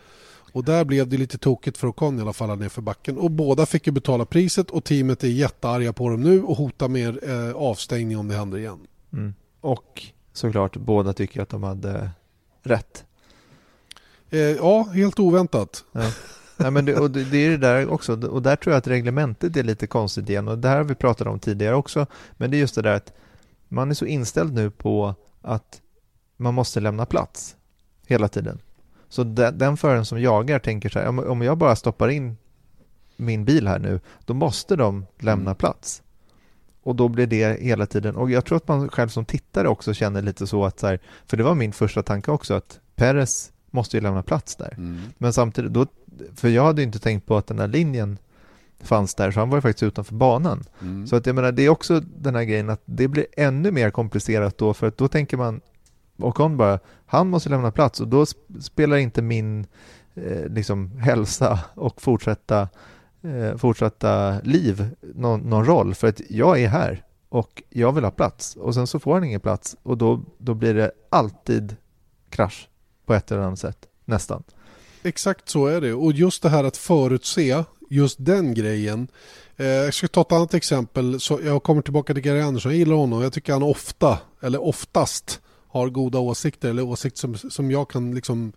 Och 0.57 0.65
där 0.65 0.85
blev 0.85 1.09
det 1.09 1.17
lite 1.17 1.39
tokigt 1.39 1.79
för 1.79 1.89
Ocon 1.89 2.19
i 2.19 2.23
alla 2.23 2.33
fall 2.33 2.59
ner 2.59 2.69
för 2.69 2.83
backen. 2.83 3.19
Och 3.19 3.31
båda 3.31 3.67
fick 3.67 3.87
ju 3.87 3.93
betala 3.93 4.25
priset 4.25 4.71
och 4.71 4.85
teamet 4.85 5.25
är 5.25 5.29
jättearga 5.29 5.93
på 5.93 6.09
dem 6.09 6.21
nu 6.21 6.43
och 6.43 6.57
hotar 6.57 6.89
med 6.89 7.25
eh, 7.25 7.57
avstängning 7.57 8.19
om 8.19 8.29
det 8.29 8.35
händer 8.35 8.59
igen. 8.59 8.79
Mm. 9.13 9.35
Och 9.61 10.03
såklart 10.33 10.77
båda 10.77 11.13
tycker 11.13 11.43
att 11.43 11.49
de 11.49 11.63
hade 11.63 12.11
rätt. 12.63 13.05
Eh, 14.31 14.41
ja, 14.41 14.83
helt 14.83 15.19
oväntat. 15.19 15.85
Ja. 15.93 16.13
Nej, 16.57 16.71
men 16.71 16.85
det, 16.85 16.97
och 16.97 17.11
det, 17.11 17.25
det 17.25 17.39
är 17.39 17.51
det 17.51 17.57
där 17.57 17.89
också, 17.89 18.27
och 18.27 18.43
där 18.43 18.57
tror 18.57 18.73
jag 18.73 18.79
att 18.79 18.87
reglementet 18.87 19.57
är 19.57 19.63
lite 19.63 19.87
konstigt 19.87 20.29
igen, 20.29 20.49
och 20.49 20.59
det 20.59 20.69
här 20.69 20.77
har 20.77 20.85
vi 20.85 20.95
pratat 20.95 21.27
om 21.27 21.39
tidigare 21.39 21.75
också, 21.75 22.07
men 22.37 22.51
det 22.51 22.57
är 22.57 22.59
just 22.59 22.75
det 22.75 22.83
där 22.83 22.95
att 22.95 23.13
man 23.69 23.91
är 23.91 23.95
så 23.95 24.07
inställd 24.07 24.55
nu 24.55 24.71
på 24.71 25.15
att 25.43 25.81
man 26.37 26.55
måste 26.55 26.81
lämna 26.81 27.07
plats 27.07 27.57
hela 28.07 28.29
tiden. 28.29 28.61
Så 29.17 29.25
den, 29.25 29.59
den 29.59 29.77
föraren 29.77 30.05
som 30.05 30.21
jagar 30.21 30.59
tänker 30.59 30.89
så 30.89 30.99
här, 30.99 31.29
om 31.29 31.43
jag 31.43 31.59
bara 31.59 31.77
stoppar 31.77 32.09
in 32.09 32.37
min 33.17 33.45
bil 33.45 33.69
här 33.69 33.79
nu, 33.79 34.01
då 34.25 34.35
måste 34.35 34.77
de 34.77 35.07
lämna 35.19 35.51
mm. 35.51 35.55
plats. 35.55 36.03
Och 36.83 36.97
då 36.97 37.09
blir 37.09 37.27
det 37.27 37.61
hela 37.61 37.87
tiden, 37.87 38.17
och 38.17 38.31
jag 38.31 38.45
tror 38.45 38.57
att 38.57 38.69
man 38.69 38.89
själv 38.89 39.09
som 39.09 39.25
tittare 39.25 39.69
också 39.69 39.95
känner 39.95 40.23
lite 40.23 40.47
så 40.47 40.65
att 40.65 40.81
så 40.81 40.87
här, 40.87 41.01
för 41.27 41.37
det 41.37 41.43
var 41.43 41.55
min 41.55 41.73
första 41.73 42.03
tanke 42.03 42.31
också, 42.31 42.55
att 42.55 42.81
Perez 42.97 43.53
måste 43.71 43.97
ju 43.97 44.01
lämna 44.01 44.23
plats 44.23 44.57
där. 44.57 44.75
Mm. 44.77 45.01
Men 45.19 45.33
samtidigt, 45.33 45.73
då, 45.73 45.87
för 46.35 46.49
jag 46.49 46.65
hade 46.65 46.83
inte 46.83 46.99
tänkt 46.99 47.27
på 47.27 47.37
att 47.37 47.47
den 47.47 47.59
här 47.59 47.69
linjen 47.69 48.19
fanns 48.81 49.15
där, 49.15 49.31
så 49.31 49.41
han 49.41 49.51
var 49.51 49.57
ju 49.57 49.63
faktiskt 49.63 49.83
utanför 49.83 50.15
banan. 50.15 50.65
Mm. 50.83 51.07
Så 51.07 51.17
att 51.17 51.27
jag 51.27 51.35
menar, 51.35 51.53
det 51.53 51.63
är 51.63 51.69
också 51.69 52.01
den 52.01 52.35
här 52.35 52.45
grejen 52.45 52.71
att 52.71 52.83
det 52.85 53.09
blir 53.09 53.27
ännu 53.37 53.71
mer 53.71 53.91
komplicerat 53.91 54.59
då, 54.59 54.75
för 54.75 54.87
att 54.87 54.99
då 54.99 55.09
tänker 55.09 55.37
man, 55.37 55.61
och 56.17 56.39
hon 56.39 56.57
bara, 56.57 56.79
han 57.07 57.29
måste 57.29 57.49
lämna 57.49 57.71
plats 57.71 58.01
och 58.01 58.09
då 58.09 58.27
spelar 58.61 58.97
inte 58.97 59.23
min 59.23 59.67
eh, 60.15 60.47
liksom 60.49 60.99
hälsa 60.99 61.59
och 61.75 62.03
fortsätta, 62.03 62.69
eh, 63.23 63.57
fortsätta 63.57 64.41
liv 64.41 64.89
någon, 65.01 65.41
någon 65.41 65.65
roll, 65.65 65.95
för 65.95 66.09
att 66.09 66.21
jag 66.29 66.61
är 66.61 66.69
här 66.69 67.05
och 67.29 67.63
jag 67.71 67.93
vill 67.93 68.05
ha 68.05 68.11
plats 68.11 68.57
och 68.57 68.75
sen 68.75 68.87
så 68.87 68.99
får 68.99 69.15
han 69.15 69.25
ingen 69.25 69.41
plats 69.41 69.77
och 69.83 69.99
då, 69.99 70.23
då 70.39 70.55
blir 70.55 70.75
det 70.75 70.91
alltid 71.11 71.77
krasch 72.31 72.69
på 73.07 73.15
ett 73.15 73.31
eller 73.31 73.43
annat 73.43 73.59
sätt, 73.59 73.87
nästan. 74.05 74.43
Exakt 75.03 75.49
så 75.49 75.67
är 75.67 75.81
det 75.81 75.93
och 75.93 76.13
just 76.13 76.43
det 76.43 76.49
här 76.49 76.65
att 76.65 76.77
förutse 76.77 77.65
just 77.91 78.17
den 78.21 78.55
grejen. 78.55 79.09
Eh, 79.57 79.67
jag 79.67 79.95
ska 79.95 80.09
ta 80.09 80.21
ett 80.21 80.33
annat 80.33 80.55
exempel. 80.55 81.21
Så 81.21 81.41
jag 81.45 81.63
kommer 81.63 81.83
tillbaka 81.83 82.15
till 82.15 82.23
Gary 82.23 82.41
Andersson. 82.41 82.73
Jag 82.73 82.79
gillar 82.79 82.97
honom. 82.97 83.23
Jag 83.23 83.33
tycker 83.33 83.53
han 83.53 83.63
ofta, 83.63 84.19
eller 84.41 84.63
oftast, 84.63 85.41
har 85.77 85.89
goda 85.89 86.19
åsikter 86.19 86.71
eller 86.71 86.83
åsikter 86.83 87.19
som, 87.19 87.51
som 87.51 87.71
jag 87.71 87.91
kan 87.91 88.15
liksom 88.15 88.53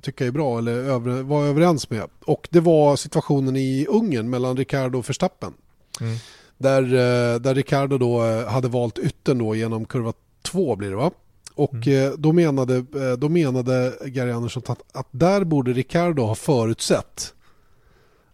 tycka 0.00 0.26
är 0.26 0.30
bra 0.30 0.58
eller 0.58 0.72
över, 0.72 1.22
vara 1.22 1.46
överens 1.46 1.90
med. 1.90 2.04
Och 2.24 2.48
det 2.50 2.60
var 2.60 2.96
situationen 2.96 3.56
i 3.56 3.86
Ungern 3.88 4.30
mellan 4.30 4.56
Ricardo 4.56 4.98
och 4.98 5.08
Verstappen. 5.08 5.52
Mm. 6.00 6.16
Där, 6.58 6.82
eh, 6.82 7.40
där 7.40 7.54
Ricardo 7.54 7.98
då 7.98 8.24
eh, 8.24 8.46
hade 8.46 8.68
valt 8.68 8.98
yttern 8.98 9.38
då 9.38 9.54
genom 9.54 9.84
kurva 9.84 10.12
2 10.42 10.76
blir 10.76 10.90
det 10.90 10.96
va? 10.96 11.10
Och 11.54 11.86
mm. 11.86 12.14
då, 12.18 12.32
menade, 12.32 12.84
då 13.16 13.28
menade 13.28 13.92
Gary 14.06 14.30
Andersson 14.30 14.62
att, 14.66 14.82
att 14.92 15.08
där 15.10 15.44
borde 15.44 15.72
Ricardo 15.72 16.22
ha 16.22 16.34
förutsett 16.34 17.34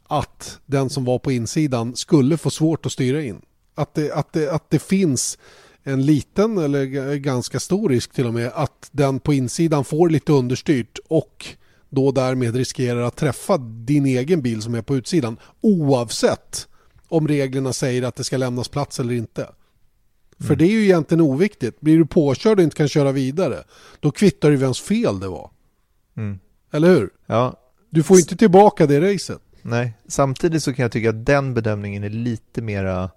att 0.09 0.59
den 0.67 0.91
som 0.91 1.05
var 1.05 1.19
på 1.19 1.33
insidan 1.33 1.97
skulle 1.97 2.37
få 2.37 2.51
svårt 2.51 2.87
att 2.87 2.93
styra 2.93 3.23
in. 3.23 3.41
Att 3.75 3.95
det, 3.95 4.13
att 4.13 4.33
det, 4.33 4.53
att 4.53 4.71
det 4.71 4.79
finns 4.79 5.39
en 5.83 6.07
liten 6.07 6.59
eller 6.59 7.15
ganska 7.17 7.61
stor 7.61 7.89
risk 7.89 8.13
till 8.13 8.27
och 8.27 8.35
med 8.35 8.51
att 8.55 8.89
den 8.93 9.21
på 9.21 9.35
insidan 9.35 9.85
får 9.85 10.09
lite 10.09 10.33
understyrt 10.33 10.99
och 11.09 11.47
då 11.89 12.13
därmed 12.13 12.57
riskerar 12.57 13.01
att 13.01 13.17
träffa 13.17 13.59
din 13.59 14.07
egen 14.07 14.43
bil 14.43 14.63
som 14.63 14.75
är 14.75 14.83
på 14.83 14.97
utsidan 14.97 15.37
oavsett 15.61 16.69
om 17.09 17.29
reglerna 17.29 17.73
säger 17.73 18.03
att 18.03 18.17
det 18.17 18.25
ska 18.25 18.37
lämnas 18.37 18.69
plats 18.69 19.01
eller 19.01 19.15
inte. 19.15 19.43
Mm. 19.43 20.49
För 20.49 20.57
det 20.57 20.65
är 20.65 20.71
ju 20.71 20.85
egentligen 20.85 21.21
oviktigt. 21.21 21.81
Blir 21.81 21.99
du 21.99 22.07
påkörd 22.07 22.59
och 22.59 22.65
inte 22.65 22.77
kan 22.77 22.89
köra 22.89 23.13
vidare 23.13 23.65
då 24.01 24.11
kvittar 24.11 24.51
det 24.51 24.57
vems 24.57 24.81
fel 24.81 25.21
det 25.21 25.29
var. 25.29 25.51
Mm. 26.17 26.39
Eller 26.73 26.89
hur? 26.89 27.11
Ja. 27.27 27.57
Du 27.91 28.03
får 28.03 28.19
inte 28.19 28.37
tillbaka 28.37 28.87
det 28.87 29.15
racet. 29.15 29.41
Nej, 29.63 29.93
samtidigt 30.09 30.63
så 30.63 30.73
kan 30.73 30.83
jag 30.83 30.93
tycka 30.93 31.11
att 31.11 31.27
den 31.27 31.55
bedömningen 31.55 32.05
är 32.05 32.11
lite 32.11 32.63
mera 32.63 33.11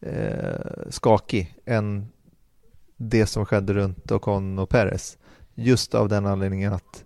eh, 0.00 0.90
skakig 0.90 1.54
än 1.64 2.08
det 2.96 3.26
som 3.26 3.46
skedde 3.46 3.72
runt 3.72 4.10
Ocon 4.10 4.58
och 4.58 4.68
Perez. 4.68 5.18
Just 5.54 5.94
av 5.94 6.08
den 6.08 6.26
anledningen 6.26 6.72
att 6.72 7.04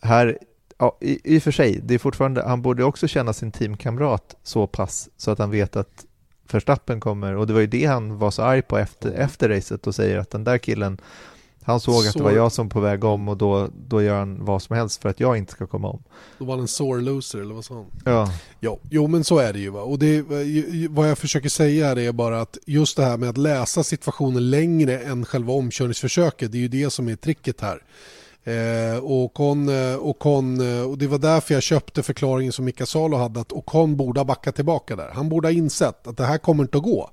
här, 0.00 0.38
ja, 0.78 0.98
i, 1.00 1.34
i 1.34 1.38
och 1.38 1.42
för 1.42 1.50
sig, 1.50 1.80
det 1.82 1.94
är 1.94 1.98
fortfarande, 1.98 2.42
han 2.42 2.62
borde 2.62 2.84
också 2.84 3.08
känna 3.08 3.32
sin 3.32 3.52
teamkamrat 3.52 4.36
så 4.42 4.66
pass 4.66 5.08
så 5.16 5.30
att 5.30 5.38
han 5.38 5.50
vet 5.50 5.76
att 5.76 6.06
Verstappen 6.52 7.00
kommer 7.00 7.36
och 7.36 7.46
det 7.46 7.52
var 7.52 7.60
ju 7.60 7.66
det 7.66 7.84
han 7.84 8.18
var 8.18 8.30
så 8.30 8.42
arg 8.42 8.62
på 8.62 8.78
efter, 8.78 9.12
efter 9.12 9.48
racet 9.48 9.86
och 9.86 9.94
säger 9.94 10.18
att 10.18 10.30
den 10.30 10.44
där 10.44 10.58
killen 10.58 10.98
han 11.64 11.80
såg 11.80 12.02
så... 12.02 12.08
att 12.08 12.14
det 12.14 12.22
var 12.22 12.30
jag 12.30 12.52
som 12.52 12.68
på 12.68 12.80
väg 12.80 13.04
om 13.04 13.28
och 13.28 13.36
då, 13.36 13.68
då 13.88 14.02
gör 14.02 14.18
han 14.18 14.44
vad 14.44 14.62
som 14.62 14.76
helst 14.76 15.02
för 15.02 15.08
att 15.08 15.20
jag 15.20 15.36
inte 15.36 15.52
ska 15.52 15.66
komma 15.66 15.88
om. 15.88 16.02
Då 16.38 16.44
var 16.44 16.54
han 16.54 16.60
en 16.60 16.68
sore 16.68 17.00
loser 17.00 17.38
eller 17.38 17.54
vad 17.54 17.64
sa 17.64 17.74
han? 17.74 17.86
Ja. 18.04 18.32
Jo, 18.60 18.80
jo 18.90 19.06
men 19.06 19.24
så 19.24 19.38
är 19.38 19.52
det 19.52 19.58
ju. 19.58 19.70
Va? 19.70 19.82
Och 19.82 19.98
det, 19.98 20.22
vad 20.88 21.10
jag 21.10 21.18
försöker 21.18 21.48
säga 21.48 21.90
är 21.90 22.12
bara 22.12 22.40
att 22.40 22.58
just 22.66 22.96
det 22.96 23.04
här 23.04 23.16
med 23.16 23.28
att 23.28 23.36
läsa 23.36 23.84
situationen 23.84 24.50
längre 24.50 24.98
än 24.98 25.24
själva 25.24 25.52
omkörningsförsöket, 25.52 26.52
det 26.52 26.58
är 26.58 26.62
ju 26.62 26.68
det 26.68 26.90
som 26.90 27.08
är 27.08 27.16
tricket 27.16 27.60
här. 27.60 27.82
Eh, 28.44 28.98
och, 28.98 29.34
Con, 29.34 29.68
eh, 29.68 29.96
och, 29.96 30.18
Con, 30.18 30.60
eh, 30.60 30.90
och 30.90 30.98
det 30.98 31.06
var 31.06 31.18
därför 31.18 31.54
jag 31.54 31.62
köpte 31.62 32.02
förklaringen 32.02 32.52
som 32.52 32.64
Mika 32.64 32.86
Salo 32.86 33.16
hade 33.16 33.40
att 33.40 33.52
Ocon 33.52 33.96
borde 33.96 34.20
ha 34.20 34.24
backat 34.24 34.54
tillbaka 34.54 34.96
där. 34.96 35.10
Han 35.14 35.28
borde 35.28 35.48
ha 35.48 35.52
insett 35.52 36.06
att 36.06 36.16
det 36.16 36.24
här 36.24 36.38
kommer 36.38 36.62
inte 36.62 36.78
att 36.78 36.84
gå. 36.84 37.10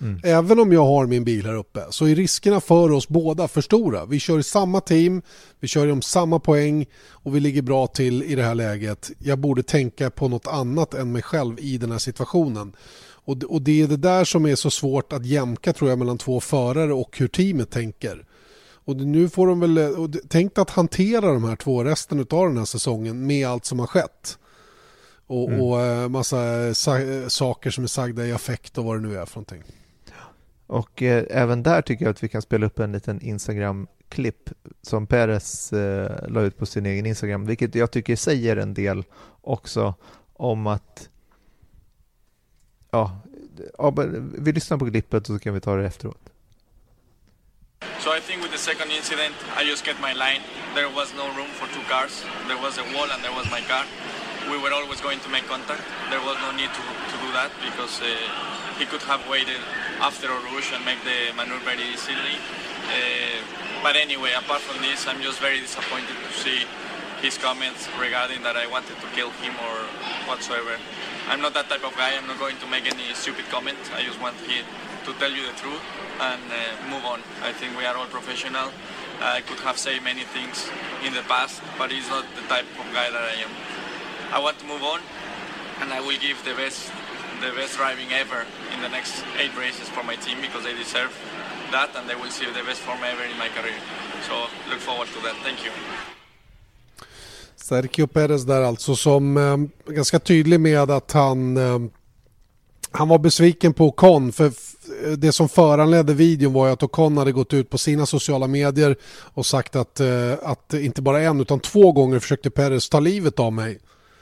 Mm. 0.00 0.20
Även 0.24 0.60
om 0.60 0.72
jag 0.72 0.84
har 0.84 1.06
min 1.06 1.24
bil 1.24 1.46
här 1.46 1.54
uppe 1.54 1.80
så 1.90 2.06
är 2.06 2.14
riskerna 2.14 2.60
för 2.60 2.90
oss 2.90 3.08
båda 3.08 3.48
för 3.48 3.60
stora. 3.60 4.06
Vi 4.06 4.20
kör 4.20 4.38
i 4.38 4.42
samma 4.42 4.80
team, 4.80 5.22
vi 5.60 5.68
kör 5.68 5.92
om 5.92 6.02
samma 6.02 6.38
poäng 6.38 6.86
och 7.10 7.36
vi 7.36 7.40
ligger 7.40 7.62
bra 7.62 7.86
till 7.86 8.22
i 8.22 8.34
det 8.34 8.42
här 8.42 8.54
läget. 8.54 9.10
Jag 9.18 9.38
borde 9.38 9.62
tänka 9.62 10.10
på 10.10 10.28
något 10.28 10.46
annat 10.46 10.94
än 10.94 11.12
mig 11.12 11.22
själv 11.22 11.60
i 11.60 11.78
den 11.78 11.90
här 11.90 11.98
situationen. 11.98 12.72
Och, 13.28 13.44
och 13.44 13.62
det 13.62 13.82
är 13.82 13.86
det 13.86 13.96
där 13.96 14.24
som 14.24 14.46
är 14.46 14.54
så 14.54 14.70
svårt 14.70 15.12
att 15.12 15.26
jämka 15.26 15.72
tror 15.72 15.90
jag 15.90 15.98
mellan 15.98 16.18
två 16.18 16.40
förare 16.40 16.92
och 16.92 17.18
hur 17.18 17.28
teamet 17.28 17.70
tänker. 17.70 18.24
Och 18.88 18.96
nu 18.96 19.28
får 19.28 19.46
de 19.46 19.60
väl, 19.60 19.78
och 19.78 20.10
tänk 20.28 20.58
att 20.58 20.70
hantera 20.70 21.32
de 21.32 21.44
här 21.44 21.56
två 21.56 21.84
resten 21.84 22.20
av 22.30 22.48
den 22.48 22.58
här 22.58 22.64
säsongen 22.64 23.26
med 23.26 23.48
allt 23.48 23.64
som 23.64 23.78
har 23.78 23.86
skett. 23.86 24.38
Och, 25.26 25.48
mm. 25.48 25.60
och 25.60 25.80
eh, 25.80 26.08
massa 26.08 26.74
sa 26.74 26.98
saker 27.28 27.70
som 27.70 27.84
är 27.84 27.88
sagda 27.88 28.26
i 28.26 28.32
affekt 28.32 28.78
och 28.78 28.84
vad 28.84 28.96
det 28.96 29.08
nu 29.08 29.18
är 29.18 29.26
för 29.26 29.36
någonting. 29.36 29.62
Och 30.68 31.02
eh, 31.02 31.24
även 31.30 31.62
där 31.62 31.82
tycker 31.82 32.04
jag 32.04 32.10
att 32.10 32.22
vi 32.22 32.28
kan 32.28 32.42
spela 32.42 32.66
upp 32.66 32.78
en 32.78 32.92
liten 32.92 33.20
Instagram-klipp 33.20 34.50
som 34.82 35.06
Peres 35.06 35.72
eh, 35.72 36.28
la 36.28 36.40
ut 36.40 36.58
på 36.58 36.66
sin 36.66 36.86
egen 36.86 37.06
Instagram, 37.06 37.46
vilket 37.46 37.74
jag 37.74 37.90
tycker 37.90 38.16
säger 38.16 38.56
en 38.56 38.74
del 38.74 39.04
också 39.40 39.94
om 40.32 40.66
att 40.66 41.08
ja, 42.90 43.20
ja 43.78 43.94
vi 44.38 44.52
lyssnar 44.52 44.78
på 44.78 44.90
klippet 44.90 45.28
och 45.28 45.34
så 45.34 45.38
kan 45.38 45.54
vi 45.54 45.60
ta 45.60 45.76
det 45.76 45.86
efteråt. 45.86 46.30
So 47.98 48.16
I 48.16 48.20
think 48.20 48.42
with 48.42 48.52
the 48.52 48.58
second 48.70 48.90
incident, 48.92 49.34
I 49.60 49.62
just 49.70 49.84
kept 49.86 50.00
my 50.00 50.12
line. 50.12 50.42
There 50.74 50.90
was 50.98 51.08
no 51.16 51.26
room 51.38 51.50
for 51.58 51.66
two 51.74 51.84
cars. 51.92 52.24
There 52.48 52.60
was 52.64 52.78
a 52.78 52.84
wall 52.94 53.08
and 53.14 53.20
there 53.24 53.34
was 53.40 53.46
my 53.56 53.62
car. 53.70 53.84
We 54.52 54.58
were 54.62 54.72
always 54.78 55.00
going 55.00 55.20
to 55.24 55.30
make 55.30 55.46
contact. 55.48 55.82
There 56.10 56.22
was 56.28 56.36
no 56.46 56.50
need 56.60 56.72
to, 56.78 56.84
to 57.12 57.16
do 57.24 57.28
that 57.38 57.50
because 57.66 57.94
uh, 58.02 58.08
he 58.78 58.84
could 58.90 59.04
have 59.10 59.22
waited 59.28 59.62
after 60.00 60.30
a 60.30 60.38
rush 60.54 60.72
and 60.72 60.84
make 60.84 61.02
the 61.02 61.34
maneuver 61.34 61.64
very 61.64 61.82
easily. 61.82 62.38
Uh, 62.86 63.42
but 63.82 63.96
anyway, 63.96 64.32
apart 64.38 64.60
from 64.62 64.80
this, 64.82 65.06
I'm 65.06 65.20
just 65.22 65.40
very 65.40 65.60
disappointed 65.60 66.14
to 66.14 66.32
see 66.32 66.64
his 67.20 67.36
comments 67.38 67.88
regarding 67.98 68.42
that 68.42 68.56
I 68.56 68.66
wanted 68.66 68.94
to 68.98 69.06
kill 69.14 69.30
him 69.42 69.54
or 69.58 69.76
whatsoever. 70.30 70.78
I'm 71.28 71.42
not 71.42 71.54
that 71.54 71.68
type 71.68 71.84
of 71.84 71.94
guy. 71.96 72.14
I'm 72.16 72.26
not 72.26 72.38
going 72.38 72.56
to 72.58 72.66
make 72.66 72.86
any 72.86 73.12
stupid 73.14 73.44
comments. 73.50 73.90
I 73.94 74.02
just 74.02 74.20
want 74.20 74.36
him 74.46 74.64
to 75.04 75.12
tell 75.18 75.30
you 75.30 75.42
the 75.46 75.56
truth 75.58 75.82
and 76.20 76.42
uh, 76.46 76.90
move 76.90 77.04
on. 77.04 77.20
I 77.42 77.52
think 77.52 77.76
we 77.76 77.84
are 77.84 77.96
all 77.96 78.06
professional. 78.06 78.70
I 79.20 79.42
could 79.42 79.58
have 79.66 79.78
said 79.78 80.02
many 80.02 80.22
things 80.22 80.70
in 81.04 81.12
the 81.12 81.22
past, 81.26 81.60
but 81.76 81.90
he's 81.90 82.08
not 82.08 82.24
the 82.38 82.46
type 82.46 82.66
of 82.78 82.86
guy 82.94 83.10
that 83.10 83.22
I 83.22 83.34
am. 83.42 83.50
I 84.30 84.38
want 84.38 84.58
to 84.60 84.66
move 84.66 84.82
on, 84.82 85.00
and 85.80 85.92
I 85.92 86.00
will 86.00 86.18
give 86.18 86.38
the 86.44 86.54
best 86.54 86.92
the 87.40 87.50
best 87.54 87.76
driving 87.76 88.12
ever 88.12 88.46
in 88.78 88.84
the 88.88 88.96
next 88.98 89.14
eight 89.42 89.54
races 89.64 89.88
for 89.94 90.04
my 90.10 90.16
team 90.24 90.38
because 90.46 90.62
they 90.66 90.74
deserve 90.84 91.12
that 91.72 91.90
and 91.96 92.04
they 92.08 92.16
will 92.20 92.30
see 92.30 92.46
the 92.58 92.64
best 92.68 92.80
form 92.86 93.02
ever 93.12 93.24
in 93.32 93.36
my 93.44 93.50
career. 93.56 93.80
So 94.28 94.34
look 94.70 94.80
forward 94.88 95.08
to 95.14 95.20
that. 95.26 95.36
Thank 95.46 95.58
you. 95.64 95.72
Sergio 97.56 98.06
Perez 98.06 98.44
där 98.44 98.62
alltså 98.62 98.96
som 98.96 99.36
eh, 99.36 99.92
ganska 99.94 100.18
tydlig 100.18 100.60
med 100.60 100.90
att 100.90 101.12
han 101.12 101.56
eh, 101.56 101.78
han 102.90 103.08
var 103.08 103.18
besviken 103.18 103.74
på 103.74 103.90
Con 103.90 104.32
för 104.32 104.52
det 105.16 105.32
som 105.32 105.48
föranledde 105.48 106.14
videon 106.14 106.52
var 106.52 106.66
ju 106.66 106.72
att 106.72 106.82
Ocon 106.82 107.16
hade 107.16 107.32
gått 107.32 107.54
ut 107.54 107.70
på 107.70 107.78
sina 107.78 108.06
sociala 108.06 108.46
medier 108.46 108.96
och 109.34 109.46
sagt 109.46 109.76
att, 109.76 110.00
eh, 110.00 110.32
att 110.42 110.74
inte 110.74 111.02
bara 111.02 111.20
en 111.20 111.40
utan 111.40 111.60
två 111.60 111.92
gånger 111.92 112.18
försökte 112.18 112.50
Perez 112.50 112.88
ta 112.88 113.00
livet 113.00 113.40
av 113.40 113.52
mig. 113.52 113.78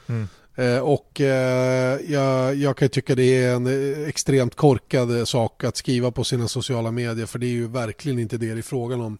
Mm. 0.07 0.27
Eh, 0.57 0.79
och 0.79 1.21
eh, 1.21 1.99
jag, 2.07 2.55
jag 2.55 2.77
kan 2.77 2.89
tycka 2.89 3.15
det 3.15 3.43
är 3.43 3.55
en 3.55 3.67
eh, 3.67 4.07
extremt 4.07 4.55
korkad 4.55 5.27
sak 5.27 5.63
att 5.63 5.77
skriva 5.77 6.11
på 6.11 6.23
sina 6.23 6.47
sociala 6.47 6.91
medier 6.91 7.25
för 7.25 7.39
det 7.39 7.45
är 7.45 7.51
ju 7.51 7.67
verkligen 7.67 8.19
inte 8.19 8.37
det 8.37 8.53
det 8.53 8.59
är 8.59 8.61
frågan 8.61 9.01
om. 9.01 9.17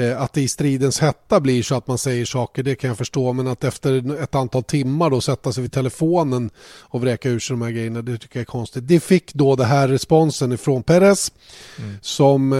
Eh, 0.00 0.22
att 0.22 0.32
det 0.32 0.40
i 0.40 0.48
stridens 0.48 1.00
hetta 1.00 1.40
blir 1.40 1.62
så 1.62 1.74
att 1.74 1.86
man 1.86 1.98
säger 1.98 2.24
saker 2.24 2.62
det 2.62 2.74
kan 2.74 2.88
jag 2.88 2.98
förstå 2.98 3.32
men 3.32 3.46
att 3.48 3.64
efter 3.64 4.22
ett 4.22 4.34
antal 4.34 4.62
timmar 4.62 5.10
då 5.10 5.20
sätta 5.20 5.52
sig 5.52 5.62
vid 5.62 5.72
telefonen 5.72 6.50
och 6.80 7.00
vräka 7.00 7.28
ur 7.28 7.38
sig 7.38 7.54
de 7.54 7.62
här 7.62 7.70
grejerna 7.70 8.02
det 8.02 8.18
tycker 8.18 8.38
jag 8.38 8.42
är 8.42 8.46
konstigt. 8.46 8.88
Det 8.88 9.00
fick 9.00 9.34
då 9.34 9.56
det 9.56 9.64
här 9.64 9.88
responsen 9.88 10.52
ifrån 10.52 10.82
Perez 10.82 11.32
mm. 11.78 11.96
som, 12.02 12.54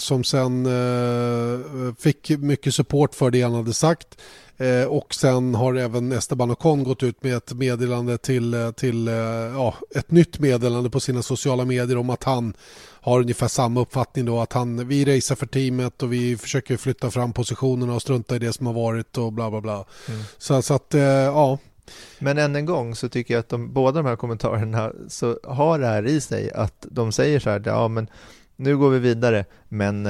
som 0.00 0.24
sen 0.24 0.68
fick 1.98 2.30
mycket 2.30 2.74
support 2.74 3.14
för 3.14 3.30
det 3.30 3.42
han 3.42 3.54
hade 3.54 3.74
sagt. 3.74 4.16
Eh, 4.60 4.84
och 4.84 5.14
sen 5.14 5.54
har 5.54 5.74
även 5.74 6.12
Esteban 6.12 6.50
Ocon 6.50 6.84
gått 6.84 7.02
ut 7.02 7.22
med 7.22 7.36
ett 7.36 7.52
meddelande 7.52 8.18
till, 8.18 8.54
eh, 8.54 8.70
till 8.70 9.08
eh, 9.08 9.14
ja, 9.14 9.74
ett 9.94 10.10
nytt 10.10 10.38
meddelande 10.38 10.90
på 10.90 11.00
sina 11.00 11.22
sociala 11.22 11.64
medier 11.64 11.96
om 11.96 12.10
att 12.10 12.24
han 12.24 12.54
har 13.00 13.20
ungefär 13.20 13.48
samma 13.48 13.80
uppfattning 13.80 14.24
då 14.24 14.40
att 14.40 14.52
han, 14.52 14.88
vi 14.88 15.04
racear 15.04 15.36
för 15.36 15.46
teamet 15.46 16.02
och 16.02 16.12
vi 16.12 16.36
försöker 16.36 16.76
flytta 16.76 17.10
fram 17.10 17.32
positionerna 17.32 17.94
och 17.94 18.02
strunta 18.02 18.36
i 18.36 18.38
det 18.38 18.52
som 18.52 18.66
har 18.66 18.72
varit 18.72 19.18
och 19.18 19.32
bla 19.32 19.50
bla 19.50 19.60
bla. 19.60 19.84
Mm. 20.08 20.20
Så, 20.38 20.62
så 20.62 20.74
att, 20.74 20.94
ja. 20.94 21.58
Men 22.18 22.38
än 22.38 22.56
en 22.56 22.66
gång 22.66 22.94
så 22.94 23.08
tycker 23.08 23.34
jag 23.34 23.40
att 23.40 23.48
de, 23.48 23.72
båda 23.72 24.02
de 24.02 24.08
här 24.08 24.16
kommentarerna 24.16 24.92
så 25.08 25.38
har 25.44 25.78
det 25.78 25.86
här 25.86 26.06
i 26.06 26.20
sig 26.20 26.52
att 26.52 26.86
de 26.90 27.12
säger 27.12 27.40
så 27.40 27.50
här, 27.50 27.62
ja 27.66 27.88
men 27.88 28.06
nu 28.56 28.76
går 28.76 28.90
vi 28.90 28.98
vidare, 28.98 29.44
men 29.68 30.06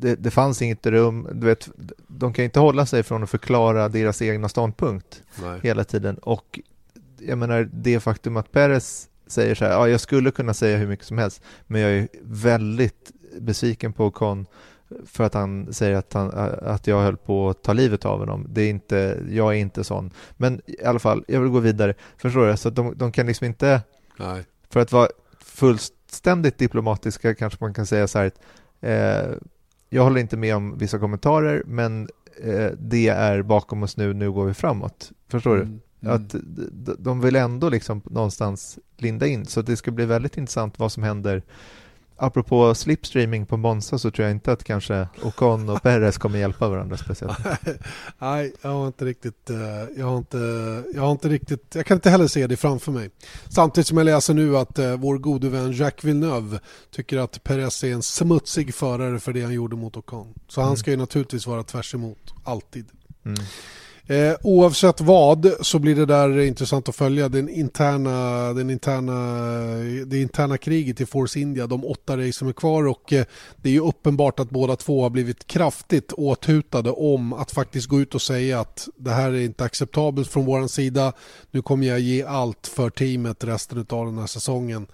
det, 0.00 0.14
det, 0.14 0.30
fanns 0.30 0.62
inget 0.62 0.86
rum, 0.86 1.28
du 1.32 1.46
vet, 1.46 1.68
de 2.08 2.32
kan 2.32 2.44
inte 2.44 2.60
hålla 2.60 2.86
sig 2.86 3.02
från 3.02 3.22
att 3.22 3.30
förklara 3.30 3.88
deras 3.88 4.22
egna 4.22 4.48
ståndpunkt 4.48 5.22
Nej. 5.42 5.60
hela 5.62 5.84
tiden. 5.84 6.18
Och 6.18 6.60
jag 7.18 7.38
menar, 7.38 7.68
det 7.72 8.00
faktum 8.00 8.36
att 8.36 8.52
Perez 8.52 9.08
säger 9.26 9.54
så 9.54 9.64
här, 9.64 9.72
ja, 9.72 9.88
jag 9.88 10.00
skulle 10.00 10.30
kunna 10.30 10.54
säga 10.54 10.78
hur 10.78 10.86
mycket 10.86 11.06
som 11.06 11.18
helst, 11.18 11.42
men 11.66 11.80
jag 11.80 11.90
är 11.90 12.08
väldigt 12.22 13.12
besviken 13.40 13.92
på 13.92 14.10
Con 14.10 14.46
för 15.06 15.24
att 15.24 15.34
han 15.34 15.72
säger 15.72 15.96
att, 15.96 16.12
han, 16.12 16.30
att 16.62 16.86
jag 16.86 17.02
höll 17.02 17.16
på 17.16 17.48
att 17.48 17.62
ta 17.62 17.72
livet 17.72 18.04
av 18.04 18.18
honom. 18.18 18.46
Det 18.48 18.62
är 18.62 18.70
inte, 18.70 19.22
jag 19.30 19.54
är 19.54 19.58
inte 19.58 19.84
sån. 19.84 20.10
Men 20.36 20.60
i 20.66 20.84
alla 20.84 20.98
fall, 20.98 21.24
jag 21.28 21.40
vill 21.40 21.50
gå 21.50 21.60
vidare. 21.60 21.94
Förstår 22.16 22.46
du? 22.46 22.56
Så 22.56 22.70
de, 22.70 22.94
de 22.96 23.12
kan 23.12 23.26
liksom 23.26 23.46
inte, 23.46 23.80
Nej. 24.18 24.44
för 24.70 24.80
att 24.80 24.92
vara 24.92 25.08
fullständigt 25.40 26.58
diplomatiska 26.58 27.34
kanske 27.34 27.58
man 27.64 27.74
kan 27.74 27.86
säga 27.86 28.08
så 28.08 28.18
här, 28.18 28.30
eh, 28.80 29.34
jag 29.88 30.02
håller 30.02 30.20
inte 30.20 30.36
med 30.36 30.56
om 30.56 30.78
vissa 30.78 30.98
kommentarer, 30.98 31.62
men 31.66 32.08
eh, 32.42 32.70
det 32.78 33.08
är 33.08 33.42
bakom 33.42 33.82
oss 33.82 33.96
nu, 33.96 34.14
nu 34.14 34.32
går 34.32 34.46
vi 34.46 34.54
framåt. 34.54 35.12
Förstår 35.28 35.56
mm. 35.56 35.72
du? 35.72 35.80
Mm. 36.06 36.14
Att 36.14 36.34
de 36.98 37.20
vill 37.20 37.36
ändå 37.36 37.68
liksom 37.68 38.02
någonstans 38.04 38.78
linda 38.96 39.26
in, 39.26 39.46
så 39.46 39.62
det 39.62 39.76
ska 39.76 39.90
bli 39.90 40.04
väldigt 40.04 40.36
intressant 40.36 40.78
vad 40.78 40.92
som 40.92 41.02
händer 41.02 41.42
Apropå 42.18 42.74
slipstreaming 42.74 43.46
på 43.46 43.56
Monza 43.56 43.98
så 43.98 44.10
tror 44.10 44.26
jag 44.26 44.36
inte 44.36 44.52
att 44.52 44.64
kanske 44.64 45.08
Ocon 45.22 45.68
och 45.68 45.82
Perez 45.82 46.18
kommer 46.18 46.38
hjälpa 46.38 46.68
varandra 46.68 46.96
speciellt. 46.96 47.38
Nej, 48.18 48.52
jag 48.62 48.70
har 48.70 48.86
inte 48.86 49.04
riktigt, 49.04 49.50
eh, 49.50 49.56
jag 49.96 50.06
har 50.06 50.18
inte, 50.18 50.38
jag 50.94 51.02
har 51.02 51.10
inte 51.10 51.28
riktigt, 51.28 51.74
jag 51.74 51.86
kan 51.86 51.94
inte 51.94 52.10
heller 52.10 52.26
se 52.26 52.46
det 52.46 52.56
framför 52.56 52.92
mig. 52.92 53.10
Samtidigt 53.48 53.86
som 53.86 53.98
jag 53.98 54.04
läser 54.04 54.34
nu 54.34 54.56
att 54.56 54.78
eh, 54.78 54.96
vår 54.96 55.18
gode 55.18 55.48
vän 55.48 55.72
Jacques 55.72 56.04
Villeneuve 56.04 56.60
tycker 56.90 57.18
att 57.18 57.44
Perez 57.44 57.84
är 57.84 57.92
en 57.92 58.02
smutsig 58.02 58.74
förare 58.74 59.20
för 59.20 59.32
det 59.32 59.42
han 59.42 59.52
gjorde 59.52 59.76
mot 59.76 59.96
Ocon. 59.96 60.34
Så 60.48 60.60
han 60.60 60.68
mm. 60.68 60.76
ska 60.76 60.90
ju 60.90 60.96
naturligtvis 60.96 61.46
vara 61.46 61.62
tvärs 61.62 61.94
emot, 61.94 62.34
alltid. 62.44 62.86
Mm. 63.24 63.44
Eh, 64.08 64.34
oavsett 64.42 65.00
vad 65.00 65.52
så 65.60 65.78
blir 65.78 65.96
det 65.96 66.06
där 66.06 66.38
intressant 66.38 66.88
att 66.88 66.96
följa 66.96 67.28
den 67.28 67.48
interna, 67.48 68.52
den 68.52 68.70
interna, 68.70 69.12
det 70.06 70.20
interna 70.20 70.58
kriget 70.58 71.00
i 71.00 71.06
Force 71.06 71.40
India, 71.40 71.66
de 71.66 71.84
åtta 71.84 72.16
race 72.16 72.32
som 72.32 72.48
är 72.48 72.52
kvar 72.52 72.86
och 72.86 73.12
eh, 73.12 73.24
det 73.56 73.68
är 73.68 73.72
ju 73.72 73.80
uppenbart 73.80 74.40
att 74.40 74.50
båda 74.50 74.76
två 74.76 75.02
har 75.02 75.10
blivit 75.10 75.46
kraftigt 75.46 76.12
åthutade 76.12 76.90
om 76.90 77.32
att 77.32 77.50
faktiskt 77.50 77.86
gå 77.86 78.00
ut 78.00 78.14
och 78.14 78.22
säga 78.22 78.60
att 78.60 78.88
det 78.96 79.10
här 79.10 79.32
är 79.32 79.40
inte 79.40 79.64
acceptabelt 79.64 80.28
från 80.28 80.44
vår 80.44 80.66
sida. 80.66 81.12
Nu 81.50 81.62
kommer 81.62 81.86
jag 81.86 82.00
ge 82.00 82.22
allt 82.24 82.66
för 82.66 82.90
teamet 82.90 83.44
resten 83.44 83.86
av 83.88 84.06
den 84.06 84.18
här 84.18 84.26
säsongen. 84.26 84.86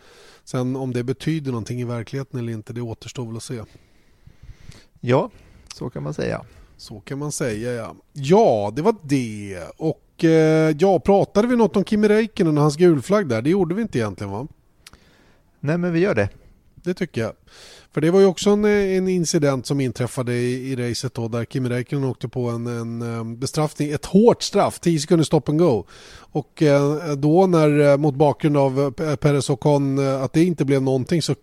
Sen 0.45 0.77
om 0.77 0.93
det 0.93 1.05
betyder 1.05 1.51
någonting 1.51 1.81
i 1.81 1.85
verkligheten 1.85 2.39
eller 2.39 2.53
inte, 2.53 2.73
det 2.73 2.81
återstår 2.81 3.27
väl 3.27 3.37
att 3.37 3.43
se. 3.43 3.63
Ja, 5.01 5.31
så 5.75 5.91
kan 5.91 6.03
man 6.03 6.15
säga. 6.15 6.45
Så 6.83 7.01
kan 7.01 7.19
man 7.19 7.33
säga 7.33 7.73
ja. 7.73 7.95
Ja, 8.13 8.73
det 8.77 8.83
var 8.83 8.95
det. 9.03 9.59
Och 9.77 10.25
eh, 10.25 10.77
ja, 10.79 11.01
pratade 11.01 11.49
vi 11.49 11.57
något 11.57 11.77
om 11.77 11.85
Kimi 11.85 12.09
Räikkönen 12.09 12.57
och 12.57 12.63
hans 12.63 12.77
gulflagg 12.77 13.29
där? 13.29 13.43
Det 13.43 13.51
gjorde 13.51 13.75
vi 13.75 13.83
inte 13.83 13.99
egentligen 13.99 14.31
va? 14.31 14.47
Nej, 15.61 15.79
men 15.79 15.93
vi 15.93 16.01
gör 16.01 16.15
det. 16.15 16.29
Det 16.75 16.95
tycker 16.95 17.21
jag. 17.21 17.33
För 17.93 18.01
det 18.01 18.11
var 18.11 18.21
ju 18.21 18.27
också 18.27 18.51
en, 18.51 18.65
en 18.65 19.09
incident 19.09 19.67
som 19.67 19.81
inträffade 19.81 20.35
i, 20.35 20.73
i 20.73 20.77
racet 20.77 21.15
då 21.15 21.29
där 21.29 21.45
Kimi 21.45 21.69
Räikkönen 21.69 22.05
åkte 22.05 22.29
på 22.29 22.49
en, 22.49 22.67
en, 22.67 23.03
eh, 23.03 23.25
bestraffning, 23.25 23.91
ett 23.91 24.07
hårt 24.07 24.43
straff, 24.43 24.81
10 24.81 25.01
sekunder 25.01 25.25
stop 25.25 25.43
and 25.47 25.59
go. 25.59 25.85
Och 26.17 26.63
eh, 26.63 27.13
då 27.15 27.47
när 27.47 27.81
eh, 27.81 27.97
mot 27.97 28.15
bakgrund 28.15 28.57
av 28.57 28.91
Perez 29.17 29.51
och 29.51 29.61
Con 29.61 29.99
att 29.99 30.33
det 30.33 30.45
inte 30.45 30.65
blev 30.65 30.83
någonting 30.83 31.23
så 31.23 31.35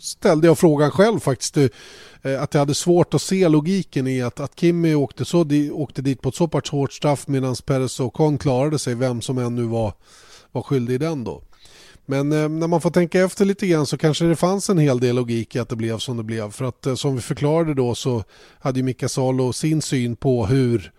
ställde 0.00 0.46
jag 0.46 0.58
frågan 0.58 0.90
själv 0.90 1.20
faktiskt 1.20 1.56
eh, 1.56 2.42
att 2.42 2.54
jag 2.54 2.58
hade 2.58 2.74
svårt 2.74 3.14
att 3.14 3.22
se 3.22 3.48
logiken 3.48 4.06
i 4.06 4.22
att, 4.22 4.40
att 4.40 4.60
Kimmy 4.60 4.94
åkte, 4.94 5.24
så, 5.24 5.46
åkte 5.72 6.02
dit 6.02 6.20
på 6.20 6.28
ett 6.28 6.34
så 6.34 6.48
pass 6.48 6.70
hårt 6.70 6.92
straff 6.92 7.28
medan 7.28 7.56
Perez 7.66 8.00
och 8.00 8.14
Kon 8.14 8.38
klarade 8.38 8.78
sig, 8.78 8.94
vem 8.94 9.20
som 9.20 9.38
än 9.38 9.54
nu 9.54 9.62
var, 9.62 9.92
var 10.52 10.62
skyldig 10.62 10.94
i 10.94 10.98
den 10.98 11.24
då. 11.24 11.42
Men 12.06 12.32
eh, 12.32 12.48
när 12.48 12.66
man 12.66 12.80
får 12.80 12.90
tänka 12.90 13.20
efter 13.20 13.44
lite 13.44 13.66
grann 13.66 13.86
så 13.86 13.98
kanske 13.98 14.24
det 14.24 14.36
fanns 14.36 14.70
en 14.70 14.78
hel 14.78 15.00
del 15.00 15.16
logik 15.16 15.56
i 15.56 15.58
att 15.58 15.68
det 15.68 15.76
blev 15.76 15.98
som 15.98 16.16
det 16.16 16.22
blev. 16.22 16.50
För 16.50 16.64
att 16.64 16.86
eh, 16.86 16.94
som 16.94 17.14
vi 17.14 17.22
förklarade 17.22 17.74
då 17.74 17.94
så 17.94 18.24
hade 18.60 18.78
ju 18.78 18.82
Mika 18.82 19.08
Salo 19.08 19.52
sin 19.52 19.82
syn 19.82 20.16
på 20.16 20.46
hur 20.46 20.76
eh, 20.76 20.90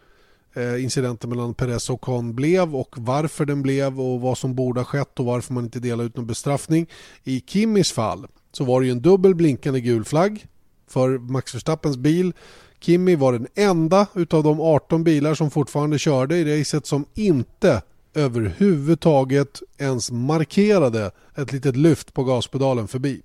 Eh, 0.55 0.83
incidenten 0.83 1.29
mellan 1.29 1.53
Perez 1.53 1.89
och 1.89 2.01
Kahn 2.01 2.35
blev 2.35 2.75
och 2.75 2.95
varför 2.97 3.45
den 3.45 3.61
blev 3.61 4.01
och 4.01 4.21
vad 4.21 4.37
som 4.37 4.55
borde 4.55 4.79
ha 4.79 4.85
skett 4.85 5.19
och 5.19 5.25
varför 5.25 5.53
man 5.53 5.63
inte 5.63 5.79
delade 5.79 6.07
ut 6.07 6.17
någon 6.17 6.27
bestraffning. 6.27 6.89
I 7.23 7.43
Kimmis 7.47 7.91
fall 7.91 8.27
så 8.51 8.63
var 8.63 8.81
det 8.81 8.85
ju 8.85 8.91
en 8.91 9.01
dubbel 9.01 9.35
blinkande 9.35 9.81
gul 9.81 10.05
flagg 10.05 10.45
för 10.87 11.17
Max 11.17 11.55
Verstappens 11.55 11.97
bil. 11.97 12.33
Kimi 12.79 13.15
var 13.15 13.33
den 13.33 13.47
enda 13.55 14.07
utav 14.15 14.43
de 14.43 14.61
18 14.61 15.03
bilar 15.03 15.33
som 15.33 15.51
fortfarande 15.51 15.99
körde 15.99 16.37
i 16.37 16.59
racet 16.59 16.85
som 16.85 17.05
inte 17.13 17.81
överhuvudtaget 18.13 19.61
ens 19.77 20.11
markerade 20.11 21.11
ett 21.35 21.51
litet 21.51 21.75
lyft 21.75 22.13
på 22.13 22.23
gaspedalen 22.23 22.87
förbi. 22.87 23.21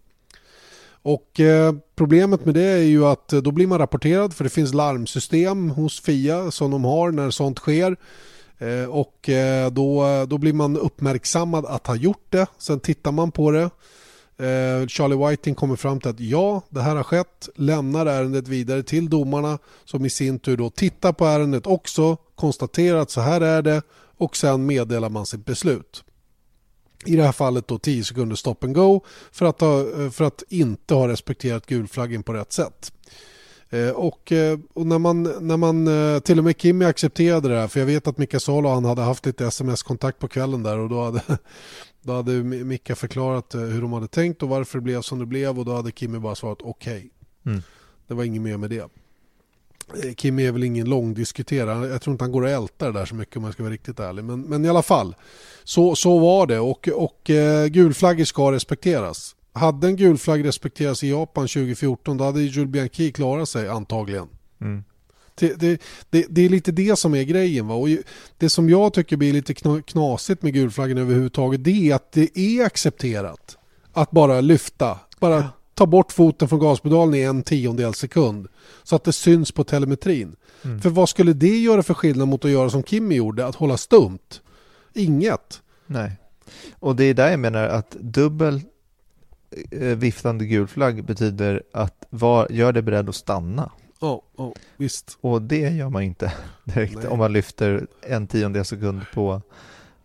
Och 1.08 1.40
eh, 1.40 1.74
problemet 1.96 2.44
med 2.44 2.54
det 2.54 2.62
är 2.62 2.82
ju 2.82 3.06
att 3.06 3.32
eh, 3.32 3.40
då 3.40 3.50
blir 3.50 3.66
man 3.66 3.78
rapporterad 3.78 4.34
för 4.34 4.44
det 4.44 4.50
finns 4.50 4.74
larmsystem 4.74 5.70
hos 5.70 6.00
FIA 6.00 6.50
som 6.50 6.70
de 6.70 6.84
har 6.84 7.10
när 7.10 7.30
sånt 7.30 7.58
sker. 7.58 7.96
Eh, 8.58 8.84
och 8.90 9.28
eh, 9.28 9.70
då, 9.70 10.04
då 10.28 10.38
blir 10.38 10.52
man 10.52 10.76
uppmärksammad 10.76 11.66
att 11.66 11.86
ha 11.86 11.96
gjort 11.96 12.26
det. 12.30 12.46
Sen 12.58 12.80
tittar 12.80 13.12
man 13.12 13.30
på 13.30 13.50
det 13.50 13.62
eh, 14.46 14.86
Charlie 14.86 15.28
Whiting 15.28 15.54
kommer 15.54 15.76
fram 15.76 16.00
till 16.00 16.10
att 16.10 16.20
ja, 16.20 16.62
det 16.68 16.80
här 16.80 16.96
har 16.96 17.02
skett, 17.02 17.48
lämnar 17.54 18.06
ärendet 18.06 18.48
vidare 18.48 18.82
till 18.82 19.10
domarna 19.10 19.58
som 19.84 20.04
i 20.04 20.10
sin 20.10 20.38
tur 20.38 20.56
då 20.56 20.70
tittar 20.70 21.12
på 21.12 21.24
ärendet 21.24 21.66
också, 21.66 22.16
konstaterar 22.34 22.98
att 22.98 23.10
så 23.10 23.20
här 23.20 23.40
är 23.40 23.62
det 23.62 23.82
och 24.18 24.36
sen 24.36 24.66
meddelar 24.66 25.08
man 25.08 25.26
sitt 25.26 25.44
beslut. 25.44 26.04
I 27.06 27.16
det 27.16 27.22
här 27.22 27.32
fallet 27.32 27.68
då 27.68 27.78
10 27.78 28.04
sekunder 28.04 28.36
stop 28.36 28.56
and 28.60 28.74
go 28.74 29.04
för 29.32 29.46
att, 29.46 29.60
ha, 29.60 29.80
eh, 29.80 30.10
för 30.10 30.24
att 30.24 30.42
inte 30.48 30.94
ha 30.94 31.08
respekterat 31.08 31.66
gulflaggen 31.66 32.22
på 32.22 32.32
rätt 32.32 32.52
sätt. 32.52 32.92
Eh, 33.70 33.90
och, 33.90 34.32
och, 34.74 34.86
när, 34.86 34.98
man, 34.98 35.22
när 35.22 35.56
man, 35.56 35.88
till 36.20 36.38
och 36.38 36.44
med 36.44 36.60
Kimmy 36.60 36.84
accepterade 36.84 37.48
det 37.48 37.60
här, 37.60 37.68
för 37.68 37.80
jag 37.80 37.86
vet 37.86 38.06
att 38.06 38.18
Mika 38.18 38.40
Salo 38.40 38.68
han 38.68 38.84
hade 38.84 39.02
haft 39.02 39.26
lite 39.26 39.46
sms-kontakt 39.46 40.18
på 40.18 40.28
kvällen 40.28 40.62
där 40.62 40.78
och 40.78 40.88
då 40.88 41.04
hade, 41.04 41.22
då 42.02 42.12
hade 42.12 42.32
Micka 42.42 42.96
förklarat 42.96 43.54
eh, 43.54 43.60
hur 43.60 43.82
de 43.82 43.92
hade 43.92 44.08
tänkt 44.08 44.42
och 44.42 44.48
varför 44.48 44.78
det 44.78 44.82
blev 44.82 45.02
som 45.02 45.18
det 45.18 45.26
blev 45.26 45.58
och 45.58 45.64
då 45.64 45.74
hade 45.74 45.90
Kimmy 45.90 46.18
bara 46.18 46.34
svarat 46.34 46.58
okej. 46.62 46.96
Okay. 46.96 47.10
Mm. 47.46 47.62
Det 48.06 48.14
var 48.14 48.24
inget 48.24 48.42
mer 48.42 48.56
med 48.56 48.70
det. 48.70 48.90
Eh, 50.04 50.14
Kimmy 50.14 50.46
är 50.46 50.52
väl 50.52 50.64
ingen 50.64 50.88
långdiskuterare. 50.90 51.88
Jag 51.88 52.02
tror 52.02 52.14
inte 52.14 52.24
han 52.24 52.32
går 52.32 52.42
och 52.42 52.48
ältar 52.48 52.92
det 52.92 52.98
där 52.98 53.06
så 53.06 53.14
mycket 53.14 53.36
om 53.36 53.44
jag 53.44 53.52
ska 53.52 53.62
vara 53.62 53.72
riktigt 53.72 54.00
ärlig. 54.00 54.24
Men, 54.24 54.40
men 54.40 54.64
i 54.64 54.68
alla 54.68 54.82
fall, 54.82 55.14
så, 55.64 55.96
så 55.96 56.18
var 56.18 56.46
det 56.46 56.58
och, 56.58 56.88
och 56.88 57.30
eh, 57.30 57.66
gulflaggor 57.66 58.24
ska 58.24 58.52
respekteras. 58.52 59.34
Hade 59.52 59.86
en 59.86 59.96
gulflagg 59.96 60.44
respekterats 60.44 61.04
i 61.04 61.10
Japan 61.10 61.48
2014 61.48 62.16
då 62.16 62.24
hade 62.24 62.42
Jules 62.42 62.70
Bianchi 62.70 63.12
klarat 63.12 63.48
sig 63.48 63.68
antagligen. 63.68 64.28
Mm. 64.60 64.84
Det, 65.34 65.60
det, 65.60 65.82
det, 66.10 66.26
det, 66.28 66.42
är 66.42 66.48
lite 66.48 66.72
det 66.72 66.98
som 66.98 67.14
är 67.14 67.22
grejen. 67.22 67.66
Va? 67.66 67.74
Och 67.74 67.88
det 68.38 68.48
som 68.48 68.68
jag 68.70 68.92
tycker 68.92 69.16
blir 69.16 69.32
lite 69.32 69.54
knasigt 69.82 70.42
med 70.42 70.52
gulflaggen 70.52 70.98
överhuvudtaget 70.98 71.64
det 71.64 71.90
är 71.90 71.94
att 71.94 72.12
det 72.12 72.38
är 72.38 72.64
accepterat 72.64 73.58
att 73.92 74.10
bara 74.10 74.40
lyfta. 74.40 74.98
Bara 75.18 75.36
ja. 75.36 75.50
Ta 75.78 75.86
bort 75.86 76.12
foten 76.12 76.48
från 76.48 76.60
gaspedalen 76.60 77.14
i 77.14 77.22
en 77.22 77.42
tiondel 77.42 77.94
sekund. 77.94 78.48
Så 78.82 78.96
att 78.96 79.04
det 79.04 79.12
syns 79.12 79.52
på 79.52 79.64
telemetrin. 79.64 80.36
Mm. 80.64 80.80
För 80.80 80.90
vad 80.90 81.08
skulle 81.08 81.32
det 81.32 81.58
göra 81.58 81.82
för 81.82 81.94
skillnad 81.94 82.28
mot 82.28 82.44
att 82.44 82.50
göra 82.50 82.70
som 82.70 82.82
Kimmy 82.82 83.14
gjorde, 83.14 83.46
att 83.46 83.54
hålla 83.54 83.76
stumt? 83.76 84.40
Inget. 84.94 85.62
Nej. 85.86 86.12
Och 86.78 86.96
det 86.96 87.04
är 87.04 87.14
där 87.14 87.30
jag 87.30 87.40
menar 87.40 87.68
att 87.68 87.90
dubbel 87.90 88.60
eh, 89.70 89.80
viftande 89.80 90.46
gul 90.46 90.66
flagg 90.66 91.04
betyder 91.04 91.62
att 91.72 92.06
var, 92.10 92.46
gör 92.50 92.72
dig 92.72 92.82
beredd 92.82 93.08
att 93.08 93.14
stanna. 93.14 93.70
Ja, 94.00 94.22
oh, 94.36 94.46
oh, 94.46 94.52
visst. 94.76 95.18
Och 95.20 95.42
det 95.42 95.70
gör 95.70 95.88
man 95.88 96.02
inte 96.02 96.32
direkt 96.64 96.96
Nej. 96.96 97.06
om 97.06 97.18
man 97.18 97.32
lyfter 97.32 97.86
en 98.02 98.26
tiondel 98.26 98.64
sekund 98.64 99.00
på, 99.14 99.42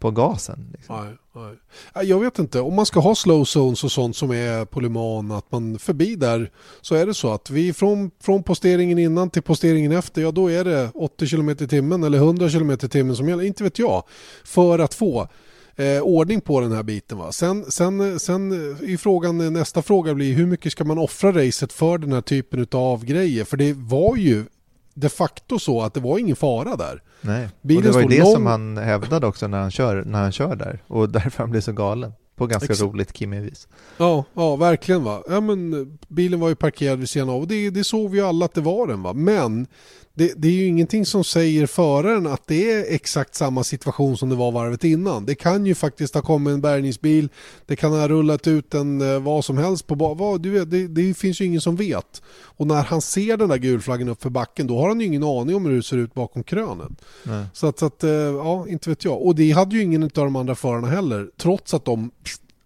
på 0.03 0.11
gasen. 0.11 0.67
Liksom. 0.71 1.17
Nej, 1.35 1.53
nej. 1.95 2.07
Jag 2.07 2.19
vet 2.19 2.39
inte, 2.39 2.59
om 2.59 2.75
man 2.75 2.85
ska 2.85 2.99
ha 2.99 3.15
slow 3.15 3.43
zones 3.45 3.83
och 3.83 3.91
sånt 3.91 4.15
som 4.15 4.31
är 4.31 4.65
på 4.65 4.79
Le 4.79 4.89
Mans, 4.89 5.31
att 5.31 5.51
man 5.51 5.79
förbi 5.79 6.15
där 6.15 6.51
så 6.81 6.95
är 6.95 7.05
det 7.05 7.13
så 7.13 7.33
att 7.33 7.49
vi 7.49 7.73
från, 7.73 8.11
från 8.21 8.43
posteringen 8.43 8.99
innan 8.99 9.29
till 9.29 9.41
posteringen 9.41 9.91
efter, 9.91 10.21
ja 10.21 10.31
då 10.31 10.51
är 10.51 10.63
det 10.63 10.89
80 10.93 11.27
km 11.27 11.49
i 11.49 11.55
timmen 11.55 12.03
eller 12.03 12.17
100 12.17 12.49
km 12.49 12.71
i 12.71 12.77
timmen 12.77 13.15
som 13.15 13.29
gäller, 13.29 13.43
inte 13.43 13.63
vet 13.63 13.79
jag, 13.79 14.03
för 14.43 14.79
att 14.79 14.93
få 14.93 15.27
eh, 15.75 16.01
ordning 16.01 16.41
på 16.41 16.61
den 16.61 16.71
här 16.71 16.83
biten. 16.83 17.17
Va? 17.17 17.31
Sen, 17.31 17.71
sen, 17.71 18.19
sen 18.19 18.51
eh, 18.51 18.93
är 18.93 18.97
frågan, 18.97 19.41
eh, 19.41 19.51
nästa 19.51 19.81
fråga 19.81 20.13
blir 20.13 20.33
hur 20.33 20.45
mycket 20.45 20.71
ska 20.71 20.83
man 20.83 20.97
offra 20.97 21.31
racet 21.31 21.73
för 21.73 21.97
den 21.97 22.13
här 22.13 22.21
typen 22.21 22.67
av 22.71 23.05
grejer? 23.05 23.43
För 23.43 23.57
det 23.57 23.73
var 23.73 24.15
ju 24.15 24.45
de 24.93 25.09
facto 25.09 25.59
så 25.59 25.81
att 25.81 25.93
det 25.93 25.99
var 25.99 26.17
ingen 26.17 26.35
fara 26.35 26.75
där. 26.75 27.01
Nej, 27.21 27.49
Bilen 27.61 27.77
och 27.77 27.83
det 27.87 27.91
var 27.91 28.01
ju 28.01 28.07
det 28.07 28.23
lång... 28.23 28.33
som 28.33 28.45
han 28.45 28.77
hävdade 28.77 29.27
också 29.27 29.47
när 29.47 29.61
han, 29.61 29.71
kör, 29.71 30.03
när 30.05 30.21
han 30.21 30.31
kör 30.31 30.55
där 30.55 30.83
och 30.87 31.09
därför 31.09 31.43
han 31.43 31.51
blir 31.51 31.61
så 31.61 31.71
galen. 31.71 32.13
På 32.35 32.47
ganska 32.47 32.73
Exakt. 32.73 32.89
roligt 32.89 33.17
Kimmy-vis. 33.17 33.67
Ja, 33.97 34.25
ja, 34.33 34.55
verkligen 34.55 35.03
va. 35.03 35.23
Ja, 35.29 35.41
men, 35.41 35.97
bilen 36.07 36.39
var 36.39 36.49
ju 36.49 36.55
parkerad 36.55 36.99
vid 36.99 37.09
sidan 37.09 37.29
av 37.29 37.41
och 37.41 37.47
det, 37.47 37.69
det 37.69 37.83
såg 37.83 38.11
vi 38.11 38.17
ju 38.17 38.25
alla 38.25 38.45
att 38.45 38.53
det 38.53 38.61
var 38.61 38.87
den 38.87 39.03
va. 39.03 39.13
Men 39.13 39.67
det, 40.15 40.33
det, 40.37 40.47
är 40.47 40.51
ju 40.51 40.65
ingenting 40.65 41.05
som 41.05 41.23
säger 41.23 41.67
föraren 41.67 42.27
att 42.27 42.47
det 42.47 42.71
är 42.71 42.93
exakt 42.93 43.35
samma 43.35 43.63
situation 43.63 44.17
som 44.17 44.29
det 44.29 44.35
var 44.35 44.51
varvet 44.51 44.83
innan. 44.83 45.25
Det 45.25 45.35
kan 45.35 45.65
ju 45.65 45.75
faktiskt 45.75 46.13
ha 46.15 46.21
kommit 46.21 46.53
en 46.53 46.61
bärgningsbil, 46.61 47.29
det 47.65 47.75
kan 47.75 47.91
ha 47.91 48.07
rullat 48.07 48.47
ut 48.47 48.73
en 48.73 49.01
eh, 49.01 49.19
vad 49.19 49.45
som 49.45 49.57
helst 49.57 49.87
på 49.87 49.95
vad, 49.95 50.41
du 50.41 50.49
vet, 50.49 50.71
det, 50.71 50.87
det, 50.87 51.13
finns 51.13 51.41
ju 51.41 51.45
ingen 51.45 51.61
som 51.61 51.75
vet. 51.75 52.21
Och 52.43 52.67
när 52.67 52.83
han 52.83 53.01
ser 53.01 53.37
den 53.37 53.49
där 53.49 53.57
gulflaggen 53.57 54.09
upp 54.09 54.21
för 54.21 54.29
backen 54.29 54.67
då 54.67 54.79
har 54.79 54.87
han 54.87 54.99
ju 54.99 55.05
ingen 55.05 55.23
aning 55.23 55.55
om 55.55 55.65
hur 55.65 55.75
det 55.75 55.83
ser 55.83 55.97
ut 55.97 56.13
bakom 56.13 56.43
krönet. 56.43 56.91
Nej. 57.23 57.45
Så 57.53 57.67
att, 57.67 57.79
så 57.79 57.85
att, 57.85 58.03
eh, 58.03 58.11
ja, 58.11 58.67
inte 58.67 58.89
vet 58.89 59.05
jag. 59.05 59.21
Och 59.21 59.35
det 59.35 59.51
hade 59.51 59.75
ju 59.75 59.81
ingen 59.81 60.03
av 60.03 60.09
de 60.13 60.35
andra 60.35 60.55
förarna 60.55 60.87
heller, 60.87 61.29
trots 61.37 61.73
att 61.73 61.85
de 61.85 62.11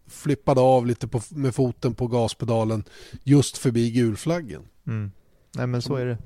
flippade 0.10 0.62
av 0.62 0.86
lite 0.86 1.08
på, 1.08 1.22
med 1.30 1.56
foten 1.56 1.94
på 1.94 2.08
gaspedalen 2.08 2.84
just 3.24 3.58
förbi 3.58 3.92
gulflaggen. 3.92 4.62
Mm. 4.88 5.12
Nej 5.56 5.68
men 5.68 5.82
så 5.82 5.96
är 5.96 6.06
det. 6.06 6.18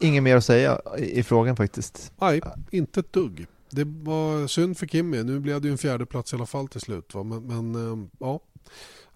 Inget 0.00 0.22
mer 0.22 0.36
att 0.36 0.44
säga 0.44 0.80
i, 0.98 1.22
frågan 1.22 1.56
faktiskt. 1.56 2.12
Nej, 2.20 2.40
inte 2.70 3.00
ett 3.00 3.12
dugg. 3.12 3.46
Det 3.70 3.84
var 3.84 4.46
synd 4.46 4.78
för 4.78 4.86
Kimmy. 4.86 5.22
Nu 5.22 5.40
blev 5.40 5.60
det 5.60 5.68
ju 5.68 5.72
en 5.72 5.78
fjärde 5.78 6.06
plats 6.06 6.32
i 6.32 6.36
alla 6.36 6.46
fall 6.46 6.68
till 6.68 6.80
slut. 6.80 7.14
Va? 7.14 7.22
Men, 7.22 7.46
men 7.46 7.74
eh, 7.74 8.06
ja, 8.18 8.40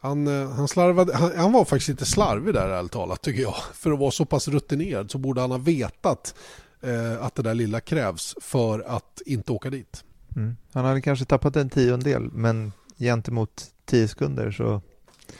han, 0.04 0.26
eh, 0.26 0.50
han, 0.50 0.68
slarvade, 0.68 1.16
han, 1.16 1.36
han, 1.36 1.52
var 1.52 1.64
faktiskt 1.64 1.88
lite 1.88 2.04
slarvig 2.04 2.54
där 2.54 2.68
ärligt 2.68 2.92
talat 2.92 3.22
tycker 3.22 3.42
jag. 3.42 3.54
För 3.74 3.92
att 3.92 3.98
vara 3.98 4.10
så 4.10 4.24
pass 4.24 4.48
rutinerad 4.48 5.10
så 5.10 5.18
borde 5.18 5.40
han 5.40 5.50
ha 5.50 5.58
vetat 5.58 6.34
eh, 6.80 7.24
att 7.24 7.34
det 7.34 7.42
där 7.42 7.54
lilla 7.54 7.80
krävs 7.80 8.34
för 8.40 8.80
att 8.80 9.22
inte 9.26 9.52
åka 9.52 9.70
dit. 9.70 10.04
Mm. 10.36 10.56
Han 10.72 10.84
hade 10.84 11.00
kanske 11.00 11.24
tappat 11.24 11.56
en 11.56 11.70
tiondel 11.70 12.22
men 12.32 12.72
gentemot 12.98 13.64
tio 13.84 14.08
sekunder 14.08 14.50
så 14.50 14.82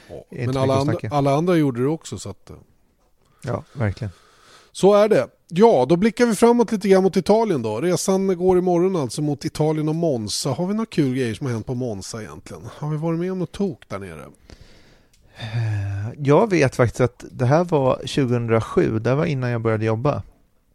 ja, 0.09 0.23
Men 0.29 0.57
alla 0.57 0.75
andra, 0.75 0.97
alla 1.11 1.35
andra 1.35 1.55
gjorde 1.55 1.81
det 1.81 1.87
också 1.87 2.19
så 2.19 2.29
att... 2.29 2.49
Eh. 2.49 2.55
Ja, 3.43 3.63
verkligen. 3.73 4.11
Så 4.71 4.93
är 4.93 5.09
det. 5.09 5.27
Ja, 5.47 5.85
då 5.89 5.95
blickar 5.95 6.25
vi 6.25 6.35
framåt 6.35 6.71
lite 6.71 6.87
grann 6.89 7.03
mot 7.03 7.17
Italien 7.17 7.61
då. 7.61 7.81
Resan 7.81 8.37
går 8.37 8.57
imorgon 8.57 8.95
alltså 8.95 9.21
mot 9.21 9.45
Italien 9.45 9.89
och 9.89 9.95
Monza. 9.95 10.49
Har 10.49 10.67
vi 10.67 10.73
några 10.73 10.85
kul 10.85 11.15
grejer 11.15 11.33
som 11.33 11.47
har 11.47 11.53
hänt 11.53 11.65
på 11.65 11.75
Monza 11.75 12.21
egentligen? 12.21 12.63
Har 12.77 12.89
vi 12.89 12.97
varit 12.97 13.19
med 13.19 13.31
om 13.31 13.39
något 13.39 13.51
tok 13.51 13.89
där 13.89 13.99
nere? 13.99 14.25
Eh, 15.37 16.13
jag 16.17 16.49
vet 16.49 16.75
faktiskt 16.75 17.01
att 17.01 17.25
det 17.31 17.45
här 17.45 17.63
var 17.63 17.95
2007, 17.95 18.99
det 18.99 19.15
var 19.15 19.25
innan 19.25 19.49
jag 19.49 19.61
började 19.61 19.85
jobba. 19.85 20.23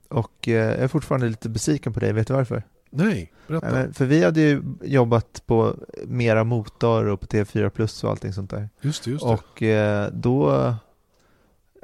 Och 0.09 0.49
eh, 0.49 0.55
jag 0.55 0.79
är 0.79 0.89
fortfarande 0.89 1.29
lite 1.29 1.49
besviken 1.49 1.93
på 1.93 2.01
dig, 2.01 2.13
vet 2.13 2.27
du 2.27 2.35
varför? 2.35 2.63
Nej, 2.91 3.33
berätta. 3.47 3.93
För 3.93 4.05
vi 4.05 4.25
hade 4.25 4.41
ju 4.41 4.63
jobbat 4.83 5.43
på 5.47 5.77
Mera 6.07 6.45
Motor 6.45 7.07
och 7.07 7.21
på 7.21 7.27
TV4 7.27 7.69
Plus 7.69 8.05
och 8.05 8.11
allting 8.11 8.33
sånt 8.33 8.51
där. 8.51 8.69
Just 8.81 9.05
det, 9.05 9.11
just 9.11 9.25
det. 9.25 9.31
Och 9.31 9.63
eh, 9.63 10.11
då 10.13 10.75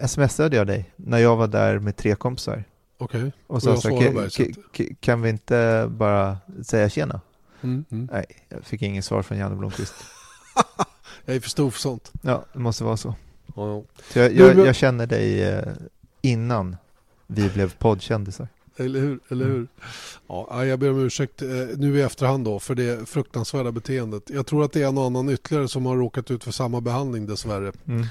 smsade 0.07 0.57
jag 0.57 0.67
dig 0.67 0.91
när 0.97 1.19
jag 1.19 1.37
var 1.37 1.47
där 1.47 1.79
med 1.79 1.97
tre 1.97 2.15
kompisar. 2.15 2.65
Okej. 2.99 3.21
Okay. 3.21 3.33
Och 3.47 3.63
sa 3.63 3.77
så, 3.77 4.01
kan, 4.01 4.31
kan 5.01 5.23
vi 5.23 5.29
inte 5.29 5.87
bara 5.91 6.39
säga 6.63 6.91
tjena? 6.91 7.21
Mm, 7.63 7.85
mm. 7.91 8.09
Nej, 8.13 8.27
jag 8.49 8.65
fick 8.65 8.83
inget 8.83 9.05
svar 9.05 9.23
från 9.23 9.39
Janne 9.39 9.57
Blomqvist. 9.57 9.95
jag 11.25 11.37
är 11.37 11.41
för 11.41 11.51
stor 11.51 11.71
för 11.71 11.81
sånt. 11.81 12.13
Ja, 12.23 12.45
det 12.53 12.59
måste 12.59 12.85
vara 12.85 12.97
så. 12.97 13.15
Oh, 13.55 13.83
så 14.13 14.19
jag, 14.19 14.33
jag, 14.33 14.59
jag, 14.59 14.77
känner 14.77 15.07
dig 15.07 15.43
eh, 15.43 15.73
innan 16.23 16.77
vi 17.27 17.49
blev 17.49 17.75
poddkändisar. 17.75 18.49
Eller 18.77 19.01
hur? 19.01 19.21
Eller 19.29 19.45
mm. 19.45 19.57
hur? 19.57 19.69
Ja, 20.27 20.65
jag 20.65 20.79
ber 20.79 20.91
om 20.91 20.99
ursäkt 20.99 21.43
eh, 21.43 21.49
nu 21.77 21.99
i 21.99 22.03
efterhand 22.03 22.45
då 22.45 22.59
för 22.59 22.75
det 22.75 23.09
fruktansvärda 23.09 23.73
beteendet. 23.73 24.31
Jag 24.31 24.47
tror 24.47 24.65
att 24.65 24.73
det 24.73 24.83
är 24.83 24.89
en 24.89 24.99
och 24.99 25.05
annan 25.05 25.29
ytterligare 25.29 25.69
som 25.69 25.87
har 25.87 25.97
råkat 25.97 26.31
ut 26.31 26.45
för 26.45 26.53
samma 26.53 26.81
behandling 26.81 27.27
dessvärre. 27.27 27.73
Mm. 27.87 28.07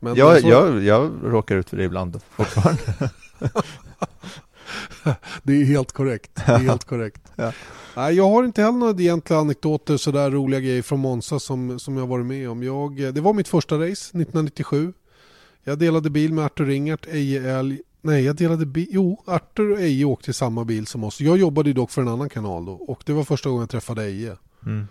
Men 0.00 0.14
jag, 0.14 0.40
så... 0.40 0.48
jag, 0.48 0.82
jag 0.82 1.10
råkar 1.22 1.56
ut 1.56 1.70
för 1.70 1.76
det 1.76 1.84
ibland 1.84 2.20
fortfarande. 2.30 2.82
det 5.42 5.52
är 5.52 5.64
helt 5.64 5.92
korrekt. 5.92 6.30
Det 6.34 6.52
är 6.52 6.58
helt 6.58 6.84
korrekt. 6.84 7.22
ja. 7.36 7.52
Nej, 7.96 8.14
jag 8.14 8.28
har 8.28 8.44
inte 8.44 8.62
heller 8.62 8.78
några 8.78 9.00
egentliga 9.00 9.38
anekdoter 9.38 9.96
sådär 9.96 10.30
roliga 10.30 10.60
grejer 10.60 10.82
från 10.82 11.00
Monza 11.00 11.38
som, 11.38 11.78
som 11.78 11.96
jag 11.96 12.06
varit 12.06 12.26
med 12.26 12.50
om. 12.50 12.62
Jag, 12.62 13.14
det 13.14 13.20
var 13.20 13.32
mitt 13.32 13.48
första 13.48 13.74
race 13.74 14.18
1997. 14.18 14.92
Jag 15.64 15.78
delade 15.78 16.10
bil 16.10 16.32
med 16.32 16.44
Artur 16.44 16.66
Ringart, 16.66 17.06
Eje 17.06 17.58
Älg. 17.58 17.80
Nej, 18.00 18.24
jag 18.24 18.36
delade 18.36 18.66
bil. 18.66 18.86
Jo, 18.90 19.22
Artur 19.26 19.72
och 19.72 19.80
Eje 19.80 20.04
åkte 20.04 20.30
i 20.30 20.34
samma 20.34 20.64
bil 20.64 20.86
som 20.86 21.04
oss. 21.04 21.20
Jag 21.20 21.38
jobbade 21.38 21.72
dock 21.72 21.90
för 21.90 22.02
en 22.02 22.08
annan 22.08 22.28
kanal 22.28 22.64
då 22.64 22.72
och 22.72 23.02
det 23.06 23.12
var 23.12 23.24
första 23.24 23.48
gången 23.48 23.60
jag 23.60 23.70
träffade 23.70 24.04
Eje. 24.04 24.36
Mm. 24.66 24.88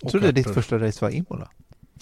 Jag 0.00 0.10
trodde 0.10 0.32
ditt 0.32 0.54
första 0.54 0.78
race 0.78 1.04
var 1.04 1.10
Imola. 1.10 1.50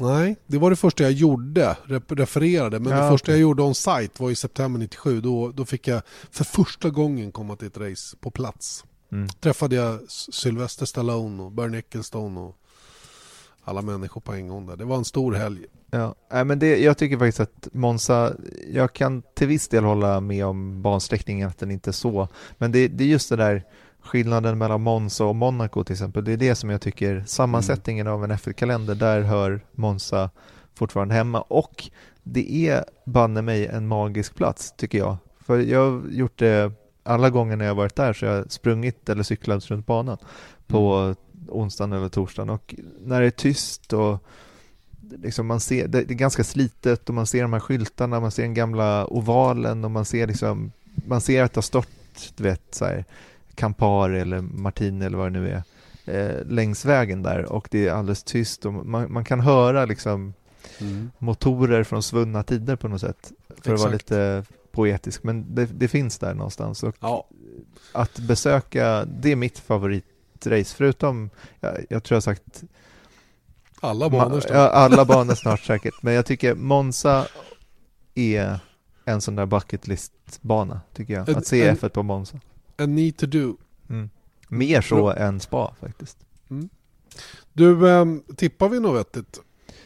Nej, 0.00 0.36
det 0.46 0.58
var 0.58 0.70
det 0.70 0.76
första 0.76 1.02
jag 1.02 1.12
gjorde, 1.12 1.76
refererade. 2.08 2.80
Men 2.80 2.92
ja, 2.92 3.04
det 3.04 3.10
första 3.10 3.32
jag 3.32 3.40
gjorde 3.40 3.62
on 3.62 3.74
site 3.74 4.22
var 4.22 4.30
i 4.30 4.36
september 4.36 4.80
97. 4.80 5.20
Då, 5.20 5.52
då 5.52 5.64
fick 5.64 5.88
jag 5.88 6.02
för 6.30 6.44
första 6.44 6.90
gången 6.90 7.32
komma 7.32 7.56
till 7.56 7.66
ett 7.66 7.78
race 7.78 8.16
på 8.20 8.30
plats. 8.30 8.84
Mm. 9.12 9.28
Träffade 9.28 9.76
jag 9.76 10.00
Sylvester 10.10 10.86
Stallone 10.86 11.42
och 11.42 11.52
Bernie 11.52 11.78
Ecclestone 11.78 12.40
och 12.40 12.56
alla 13.64 13.82
människor 13.82 14.20
på 14.20 14.32
en 14.32 14.48
gång 14.48 14.66
där. 14.66 14.76
Det 14.76 14.84
var 14.84 14.96
en 14.96 15.04
stor 15.04 15.32
helg. 15.32 15.66
Ja, 15.90 16.14
men 16.44 16.58
det, 16.58 16.78
jag 16.78 16.98
tycker 16.98 17.18
faktiskt 17.18 17.40
att 17.40 17.68
Monza, 17.72 18.36
jag 18.70 18.92
kan 18.92 19.22
till 19.34 19.46
viss 19.46 19.68
del 19.68 19.84
hålla 19.84 20.20
med 20.20 20.46
om 20.46 20.82
bansträckningen 20.82 21.48
att 21.48 21.58
den 21.58 21.70
inte 21.70 21.90
är 21.90 21.92
så, 21.92 22.28
men 22.58 22.72
det, 22.72 22.88
det 22.88 23.04
är 23.04 23.08
just 23.08 23.28
det 23.28 23.36
där 23.36 23.64
skillnaden 24.02 24.58
mellan 24.58 24.82
Monza 24.82 25.24
och 25.24 25.36
Monaco 25.36 25.84
till 25.84 25.92
exempel. 25.92 26.24
Det 26.24 26.32
är 26.32 26.36
det 26.36 26.54
som 26.54 26.70
jag 26.70 26.80
tycker, 26.80 27.24
sammansättningen 27.26 28.06
av 28.06 28.24
en 28.24 28.32
F1-kalender, 28.32 28.94
där 28.94 29.22
hör 29.22 29.60
Monza 29.72 30.30
fortfarande 30.74 31.14
hemma 31.14 31.40
och 31.40 31.90
det 32.22 32.68
är 32.68 32.84
banne 33.06 33.42
mig 33.42 33.66
en 33.66 33.88
magisk 33.88 34.34
plats 34.34 34.74
tycker 34.76 34.98
jag. 34.98 35.16
För 35.40 35.58
jag 35.58 35.90
har 35.90 36.08
gjort 36.08 36.38
det 36.38 36.72
alla 37.02 37.30
gånger 37.30 37.56
när 37.56 37.64
jag 37.64 37.74
varit 37.74 37.96
där 37.96 38.12
så 38.12 38.24
jag 38.24 38.32
har 38.32 38.46
sprungit 38.48 39.08
eller 39.08 39.22
cyklat 39.22 39.70
runt 39.70 39.86
banan 39.86 40.18
på 40.66 40.94
mm. 40.94 41.16
onsdagen 41.48 41.92
eller 41.92 42.08
torsdagen 42.08 42.50
och 42.50 42.74
när 43.00 43.20
det 43.20 43.26
är 43.26 43.30
tyst 43.30 43.92
och 43.92 44.24
liksom 45.18 45.46
man 45.46 45.60
ser, 45.60 45.88
det 45.88 45.98
är 45.98 46.04
ganska 46.04 46.44
slitet 46.44 47.08
och 47.08 47.14
man 47.14 47.26
ser 47.26 47.42
de 47.42 47.52
här 47.52 47.60
skyltarna, 47.60 48.20
man 48.20 48.30
ser 48.30 48.42
den 48.42 48.54
gamla 48.54 49.06
ovalen 49.06 49.84
och 49.84 49.90
man 49.90 50.04
ser 50.04 50.26
liksom, 50.26 50.72
man 51.06 51.20
ser 51.20 51.42
att 51.42 51.52
det 51.52 51.58
har 51.58 51.62
stått, 51.62 52.32
du 52.36 52.42
vet, 52.42 52.74
så 52.74 52.84
här, 52.84 53.04
Campari 53.54 54.20
eller 54.20 54.40
Martini 54.40 55.04
eller 55.04 55.18
vad 55.18 55.32
det 55.32 55.40
nu 55.40 55.50
är 55.50 55.62
eh, 56.04 56.46
längs 56.46 56.84
vägen 56.84 57.22
där 57.22 57.52
och 57.52 57.68
det 57.70 57.88
är 57.88 57.92
alldeles 57.92 58.22
tyst 58.22 58.66
och 58.66 58.72
man, 58.72 59.12
man 59.12 59.24
kan 59.24 59.40
höra 59.40 59.84
liksom 59.84 60.34
mm. 60.78 61.10
motorer 61.18 61.84
från 61.84 62.02
svunna 62.02 62.42
tider 62.42 62.76
på 62.76 62.88
något 62.88 63.00
sätt 63.00 63.32
för 63.48 63.54
Exakt. 63.54 63.70
att 63.74 63.80
vara 63.80 63.92
lite 63.92 64.44
poetisk 64.72 65.22
men 65.22 65.54
det, 65.54 65.66
det 65.66 65.88
finns 65.88 66.18
där 66.18 66.34
någonstans 66.34 66.82
och 66.82 66.96
ja. 67.00 67.28
att 67.92 68.18
besöka, 68.18 69.04
det 69.04 69.32
är 69.32 69.36
mitt 69.36 69.58
favoritrace 69.58 70.74
förutom, 70.76 71.30
jag, 71.60 71.86
jag 71.90 72.04
tror 72.04 72.16
jag 72.16 72.22
sagt 72.22 72.62
alla 73.80 74.10
banor 74.10 74.40
snart. 74.40 74.56
Ja, 74.56 74.68
alla 74.68 75.04
banor 75.14 75.34
snart 75.34 75.60
säkert 75.60 76.02
men 76.02 76.14
jag 76.14 76.26
tycker 76.26 76.54
Monza 76.54 77.26
är 78.14 78.58
en 79.04 79.20
sån 79.20 79.36
där 79.36 79.46
bucket 79.46 79.86
list-bana 79.86 80.80
tycker 80.94 81.14
jag, 81.14 81.30
att 81.30 81.46
se 81.46 81.72
F1 81.72 81.88
på 81.88 82.02
Monza 82.02 82.40
a 82.78 82.86
need 82.86 83.16
to 83.16 83.26
do. 83.26 83.56
Mm. 83.90 84.10
Mer 84.48 84.80
så 84.80 84.94
Bra. 84.96 85.16
än 85.16 85.40
spa 85.40 85.74
faktiskt. 85.80 86.18
Mm. 86.50 86.68
Du, 87.52 87.88
eh, 87.90 88.04
tippar 88.36 88.68
vi 88.68 88.80
något 88.80 89.00
vettigt? 89.00 89.40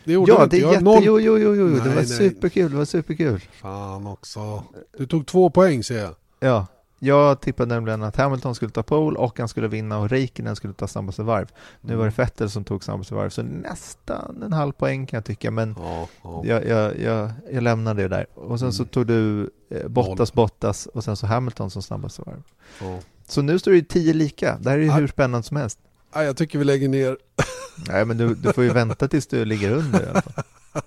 Det 0.05 0.13
gjorde 0.13 0.33
Ja, 0.33 0.47
det 0.47 0.57
är 0.63 0.73
jätte... 0.73 0.85
noll- 0.85 1.03
Jo, 1.05 1.21
jo, 1.21 1.39
jo, 1.39 1.55
jo. 1.55 1.67
Nej, 1.67 1.81
det 1.81 1.89
var 1.89 1.95
nej. 1.97 2.07
superkul. 2.07 2.71
Det 2.71 2.77
var 2.77 2.85
superkul. 2.85 3.41
Fan 3.53 4.07
också. 4.07 4.65
Du 4.99 5.07
tog 5.07 5.27
två 5.27 5.51
poäng 5.51 5.85
ser 5.85 5.99
jag. 5.99 6.15
Ja, 6.41 6.67
jag 6.99 7.41
tippade 7.41 7.75
nämligen 7.75 8.03
att 8.03 8.17
Hamilton 8.17 8.55
skulle 8.55 8.71
ta 8.71 8.83
pole 8.83 9.19
och 9.19 9.39
han 9.39 9.49
skulle 9.49 9.69
vinna 9.69 9.99
och 9.99 10.11
Räikkönen 10.11 10.57
skulle 10.57 10.73
ta 10.75 10.87
snabbaste 10.89 11.23
varv. 11.23 11.49
Nu 11.81 11.97
var 11.97 12.05
det 12.05 12.19
Vettel 12.19 12.51
som 12.51 12.65
tog 12.65 12.85
snabbaste 12.85 13.15
varv, 13.15 13.31
så 13.31 13.43
nästan 13.43 14.43
en 14.43 14.53
halv 14.53 14.73
poäng 14.73 15.07
kan 15.07 15.17
jag 15.17 15.25
tycka, 15.25 15.51
men 15.51 15.75
Ja, 15.79 16.09
ja. 16.23 16.43
jag, 16.45 16.67
jag, 16.67 16.99
jag, 17.01 17.31
jag 17.53 17.63
lämnade 17.63 18.03
det 18.03 18.09
där. 18.09 18.27
Och 18.35 18.61
sen 18.61 18.73
så 18.73 18.83
Mm. 18.83 18.89
tog 18.89 19.07
du 19.07 19.51
eh, 19.71 19.89
Bottas, 19.89 20.33
Bottas 20.33 20.87
och 20.87 21.05
sen 21.05 21.17
så 21.17 21.27
Hamilton 21.27 21.71
som 21.71 21.83
snabbaste 21.83 22.23
varv. 22.27 22.43
Ja. 22.81 22.99
Så 23.29 23.43
nu 23.43 23.59
står 23.59 23.71
det 23.71 23.77
ju 23.77 23.85
tio 23.85 24.13
lika. 24.13 24.59
Det 24.61 24.71
här 24.71 24.77
är 24.79 24.83
ju 24.83 24.87
Ja. 24.89 24.95
hur 24.95 25.09
spännande 25.09 25.47
som 25.47 25.57
helst. 25.57 25.79
Ja, 26.15 26.23
jag 26.25 26.37
tycker 26.37 26.59
vi 26.59 26.65
lägger 26.65 26.89
ner. 26.89 27.17
Nej, 27.89 28.05
men 28.05 28.17
du, 28.19 28.35
du 28.35 28.53
får 28.53 28.65
ju 28.65 28.71
vänta 28.73 29.09
tills 29.09 29.27
du 29.27 29.45
ligger 29.45 29.71
under 29.73 30.03
i 30.03 30.09
alla 30.09 30.23
fall. 30.23 30.45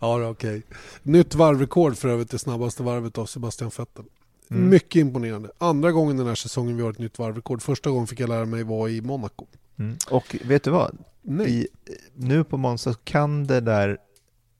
Ja, 0.00 0.28
okej. 0.28 0.62
Nytt 1.02 1.34
varvrekord 1.34 1.96
för 1.96 2.08
övrigt, 2.08 2.30
det 2.30 2.38
snabbaste 2.38 2.82
varvet 2.82 3.18
av 3.18 3.26
Sebastian 3.26 3.70
Vettel. 3.78 4.04
Mm. 4.50 4.68
Mycket 4.68 4.96
imponerande. 5.00 5.50
Andra 5.58 5.92
gången 5.92 6.16
den 6.16 6.26
här 6.26 6.34
säsongen 6.34 6.76
vi 6.76 6.82
har 6.82 6.90
ett 6.90 6.98
nytt 6.98 7.18
varvrekord. 7.18 7.62
Första 7.62 7.90
gången 7.90 8.06
fick 8.06 8.20
jag 8.20 8.28
lära 8.28 8.44
mig 8.44 8.62
vara 8.64 8.90
i 8.90 9.00
Monaco. 9.00 9.46
Mm. 9.78 9.96
Och 10.10 10.36
vet 10.44 10.64
du 10.64 10.70
vad? 10.70 10.98
Nej. 11.22 11.50
I, 11.60 11.68
nu 12.14 12.44
på 12.44 12.56
Monza 12.56 12.94
kan 13.04 13.46
det 13.46 13.60
där 13.60 13.98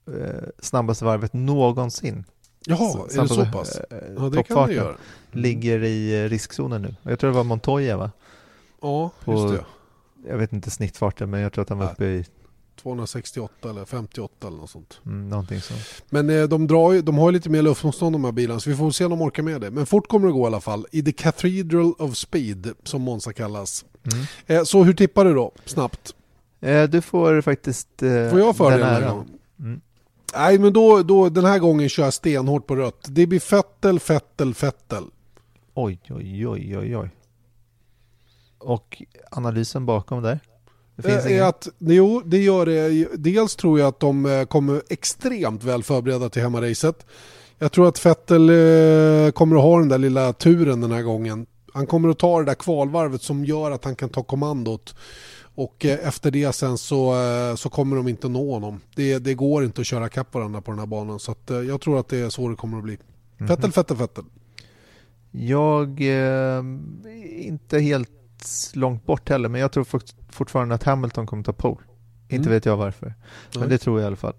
eh, 0.07 0.43
snabbaste 0.59 1.05
varvet 1.05 1.33
någonsin 1.33 2.23
Jaha, 2.65 3.05
är 3.13 3.21
det 3.21 3.27
så 3.27 3.45
pass? 3.45 3.75
eh, 3.75 3.97
Ja, 4.17 4.29
det 4.29 4.43
kan 4.43 4.67
det 4.67 4.73
göra. 4.73 4.95
ligger 5.31 5.83
i 5.83 6.23
eh, 6.23 6.29
riskzonen 6.29 6.81
nu. 6.81 6.95
Jag 7.03 7.19
tror 7.19 7.29
det 7.29 7.35
var 7.37 7.43
Montoya 7.43 7.97
va? 7.97 8.11
Ja, 8.81 9.11
på- 9.25 9.31
just 9.33 9.53
det. 9.53 9.65
Jag 10.29 10.37
vet 10.37 10.53
inte 10.53 10.71
snittfarten 10.71 11.29
men 11.29 11.39
jag 11.39 11.53
tror 11.53 11.61
att 11.61 11.69
han 11.69 11.77
var 11.77 11.91
uppe 11.91 12.05
i 12.05 12.25
268 12.81 13.69
eller 13.69 13.85
58 13.85 14.47
eller 14.47 14.57
något 14.57 14.69
sånt. 14.69 14.99
mm, 15.05 15.29
någonting 15.29 15.61
så. 15.61 15.73
Men 16.09 16.29
eh, 16.29 16.43
de, 16.43 16.67
drar 16.67 16.91
ju, 16.91 17.01
de 17.01 17.17
har 17.17 17.29
ju 17.29 17.33
lite 17.33 17.49
mer 17.49 17.61
luftmotstånd 17.61 18.15
de 18.15 18.25
här 18.25 18.31
bilarna 18.31 18.59
så 18.59 18.69
vi 18.69 18.75
får 18.75 18.91
se 18.91 19.05
om 19.05 19.11
de 19.11 19.21
orkar 19.21 19.43
med 19.43 19.61
det. 19.61 19.71
Men 19.71 19.85
fort 19.85 20.07
kommer 20.07 20.27
det 20.27 20.33
gå 20.33 20.43
i 20.43 20.45
alla 20.45 20.61
fall. 20.61 20.87
I 20.91 21.03
the 21.03 21.11
Cathedral 21.11 21.93
of 21.99 22.15
Speed 22.15 22.73
som 22.83 23.01
Monza 23.01 23.33
kallas. 23.33 23.85
Mm. 24.13 24.25
Eh, 24.47 24.63
så 24.63 24.83
hur 24.83 24.93
tippar 24.93 25.25
du 25.25 25.33
då? 25.33 25.51
Snabbt. 25.65 26.15
Eh, 26.61 26.83
du 26.83 27.01
får 27.01 27.41
faktiskt 27.41 27.89
Får 28.29 28.39
jag 28.39 28.55
för 28.55 28.71
den 28.71 28.81
här? 28.81 29.23
Mm. 29.59 29.81
Nej 30.35 30.59
men 30.59 30.73
då, 30.73 31.03
då, 31.03 31.29
den 31.29 31.45
här 31.45 31.59
gången 31.59 31.89
kör 31.89 32.03
jag 32.03 32.13
stenhårt 32.13 32.67
på 32.67 32.75
rött. 32.75 33.05
Det 33.09 33.27
blir 33.27 33.39
Fettel, 33.39 33.99
Fettel, 33.99 34.53
Fettel. 34.53 35.03
Oj, 35.73 35.99
oj, 36.09 36.47
oj, 36.47 36.77
oj, 36.77 36.97
oj. 36.97 37.09
Och 38.57 39.01
analysen 39.31 39.85
bakom 39.85 40.23
där? 40.23 40.39
Det 41.01 41.09
finns 41.09 41.25
Eh, 41.25 41.31
är 41.31 41.35
ingen? 41.35 41.45
att, 41.47 41.67
jo, 41.79 42.21
det 42.25 42.37
gör 42.37 42.65
det. 42.65 43.07
Dels 43.17 43.55
tror 43.55 43.79
jag 43.79 43.87
att 43.87 43.99
de 43.99 44.25
eh, 44.25 44.43
kommer 44.45 44.81
extremt 44.89 45.63
väl 45.63 45.83
förberedda 45.83 46.29
till 46.29 46.41
hemmaracet. 46.41 47.05
Jag 47.59 47.71
tror 47.71 47.87
att 47.87 47.99
Fettel 47.99 48.49
eh, 48.49 49.31
kommer 49.31 49.55
att 49.55 49.61
ha 49.61 49.79
den 49.79 49.89
där 49.89 49.97
lilla 49.97 50.33
turen 50.33 50.81
den 50.81 50.91
här 50.91 51.01
gången. 51.01 51.45
Han 51.73 51.87
kommer 51.87 52.09
att 52.09 52.19
ta 52.19 52.39
det 52.39 52.45
där 52.45 52.53
kvalvarvet 52.55 53.21
som 53.21 53.45
gör 53.45 53.71
att 53.71 53.85
han 53.85 53.95
kan 53.95 54.09
ta 54.09 54.23
kommandot. 54.23 54.95
Och 55.55 55.85
eh, 55.85 56.07
efter 56.07 56.31
det 56.31 56.53
sen 56.55 56.77
så, 56.77 57.13
eh, 57.21 57.55
så 57.55 57.69
kommer 57.69 57.95
de 57.95 58.07
inte 58.07 58.29
nå 58.29 58.53
honom. 58.53 58.79
Det, 58.95 59.17
det 59.19 59.33
går 59.33 59.63
inte 59.63 59.81
att 59.81 59.87
köra 59.87 60.09
kapp 60.09 60.33
varandra 60.33 60.61
på 60.61 60.71
den 60.71 60.79
här 60.79 60.85
banan. 60.85 61.19
Så 61.19 61.35
eh, 61.49 61.55
jag 61.55 61.81
tror 61.81 61.99
att 61.99 62.07
det 62.07 62.17
är 62.17 62.29
så 62.29 62.49
det 62.49 62.55
kommer 62.55 62.77
att 62.77 62.83
bli. 62.83 62.97
Mhm. 63.37 63.47
Fettel, 63.47 63.71
Fettel, 63.71 63.97
Fettel. 63.97 64.23
Jag 65.31 66.01
eh, 66.01 66.07
är 66.07 67.39
inte 67.41 67.79
helt 67.79 68.09
långt 68.73 69.05
bort 69.05 69.29
heller, 69.29 69.49
men 69.49 69.61
jag 69.61 69.71
tror 69.71 69.83
fort- 69.83 70.20
fortfarande 70.31 70.75
att 70.75 70.83
Hamilton 70.83 71.27
kommer 71.27 71.43
ta 71.43 71.53
pole. 71.53 71.81
Inte 72.27 72.35
Mm. 72.35 72.51
vet 72.51 72.65
jag 72.65 72.77
varför, 72.77 73.05
men 73.53 73.59
Nej. 73.59 73.69
det 73.69 73.77
tror 73.77 73.99
jag 73.99 74.05
i 74.05 74.07
alla 74.07 74.15
fall. 74.15 74.33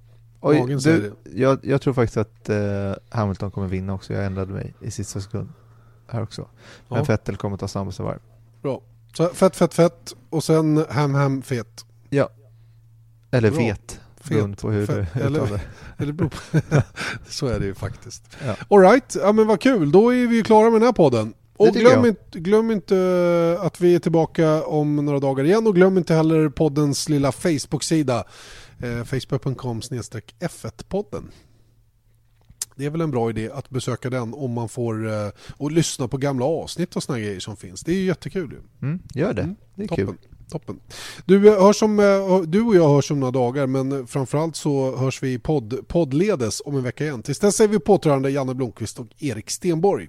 Säger 0.82 1.00
du, 1.00 1.14
jag, 1.40 1.58
jag 1.62 1.82
tror 1.82 1.94
faktiskt 1.94 2.16
att 2.16 2.48
eh, 2.48 2.92
Hamilton 3.10 3.50
kommer 3.50 3.66
vinna 3.68 3.94
också. 3.94 4.12
Jag 4.12 4.24
ändrade 4.26 4.52
mig 4.52 4.74
i 4.80 4.90
sista 4.90 5.20
sekund 5.20 5.48
här 6.08 6.22
också. 6.22 6.48
Men 6.88 6.98
Ja. 6.98 7.04
Vettel 7.04 7.36
kommer 7.36 7.56
ta 7.56 7.68
snabbaste 7.68 8.02
varv. 8.02 8.18
Bra. 8.62 8.82
Så 9.16 9.28
fett, 9.28 9.56
fett, 9.56 9.74
fett 9.74 10.14
och 10.30 10.44
sen 10.44 10.84
ham, 10.90 11.14
ham, 11.14 11.42
fet. 11.42 11.84
Ja. 12.10 12.28
Eller 13.30 13.50
Bra. 13.50 13.58
vet, 13.58 14.00
beroende 14.28 14.56
på 14.56 14.70
hur 14.70 14.86
Fet. 14.86 15.08
du 15.14 15.20
Eller- 15.20 15.46
det. 15.46 15.60
Eller 15.98 16.12
beror 16.12 16.28
på. 16.28 16.36
Så 17.28 17.46
är 17.46 17.60
det 17.60 17.66
ju 17.66 17.74
faktiskt. 17.74 18.36
Ja. 18.46 18.56
All 18.70 18.80
right, 18.80 19.16
ja 19.22 19.32
men 19.32 19.46
vad 19.46 19.60
kul. 19.60 19.92
Då 19.92 20.14
är 20.14 20.26
vi 20.26 20.36
ju 20.36 20.42
klara 20.42 20.64
med 20.70 20.80
den 20.80 20.86
här 20.86 20.92
podden. 20.92 21.34
Och 21.68 21.74
glöm 21.74 22.04
inte, 22.04 22.38
glöm 22.40 22.70
inte 22.70 23.58
att 23.60 23.80
vi 23.80 23.94
är 23.94 23.98
tillbaka 23.98 24.64
om 24.64 24.96
några 24.96 25.18
dagar 25.18 25.44
igen 25.44 25.66
och 25.66 25.74
glöm 25.74 25.98
inte 25.98 26.14
heller 26.14 26.48
poddens 26.48 27.08
lilla 27.08 27.32
Facebook-sida. 27.32 28.24
Eh, 28.82 29.04
Facebook.com 29.04 29.80
F1-podden. 29.80 31.30
Det 32.76 32.84
är 32.84 32.90
väl 32.90 33.00
en 33.00 33.10
bra 33.10 33.30
idé 33.30 33.50
att 33.54 33.70
besöka 33.70 34.10
den 34.10 34.34
om 34.34 34.52
man 34.52 34.68
får 34.68 35.08
eh, 35.08 35.28
och 35.56 35.72
lyssna 35.72 36.08
på 36.08 36.16
gamla 36.16 36.44
avsnitt 36.44 36.96
och 36.96 37.02
såna 37.02 37.18
grejer 37.18 37.40
som 37.40 37.56
finns. 37.56 37.80
Det 37.80 37.92
är 37.92 37.96
ju 37.96 38.04
jättekul. 38.04 38.58
Mm, 38.82 38.98
gör 39.14 39.32
det. 39.34 39.42
Mm, 39.42 39.56
Det 39.74 39.82
är 39.82 39.88
Toppen. 39.88 40.06
kul. 40.06 40.16
Toppen. 40.50 40.80
Du, 41.24 41.48
eh, 41.48 41.62
hörs 41.62 41.82
om, 41.82 41.98
eh, 41.98 42.40
du 42.40 42.62
och 42.62 42.76
jag 42.76 42.88
hörs 42.88 43.10
om 43.10 43.20
några 43.20 43.30
dagar 43.30 43.66
men 43.66 44.06
framförallt 44.06 44.56
så 44.56 44.96
hörs 44.96 45.22
vi 45.22 45.32
i 45.32 45.38
podd, 45.38 45.88
poddledes 45.88 46.62
om 46.64 46.76
en 46.76 46.82
vecka 46.82 47.04
igen. 47.04 47.22
Tills 47.22 47.38
dess 47.38 47.60
är 47.60 47.68
vi 47.68 47.78
påtrörande 47.78 48.30
Janne 48.30 48.54
Blomqvist 48.54 48.98
och 48.98 49.06
Erik 49.18 49.50
Stenborg. 49.50 50.08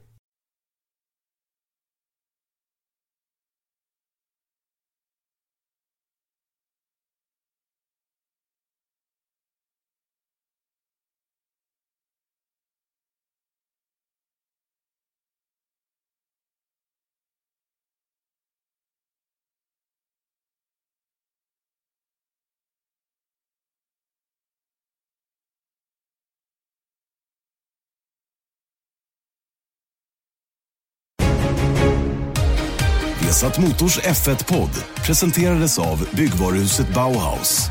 Vesat 33.43 33.57
Motors 33.59 33.97
F1-podd 33.99 34.77
presenterades 35.03 35.75
av 35.79 35.99
byggvaruhuset 36.15 36.87
Bauhaus. 36.95 37.67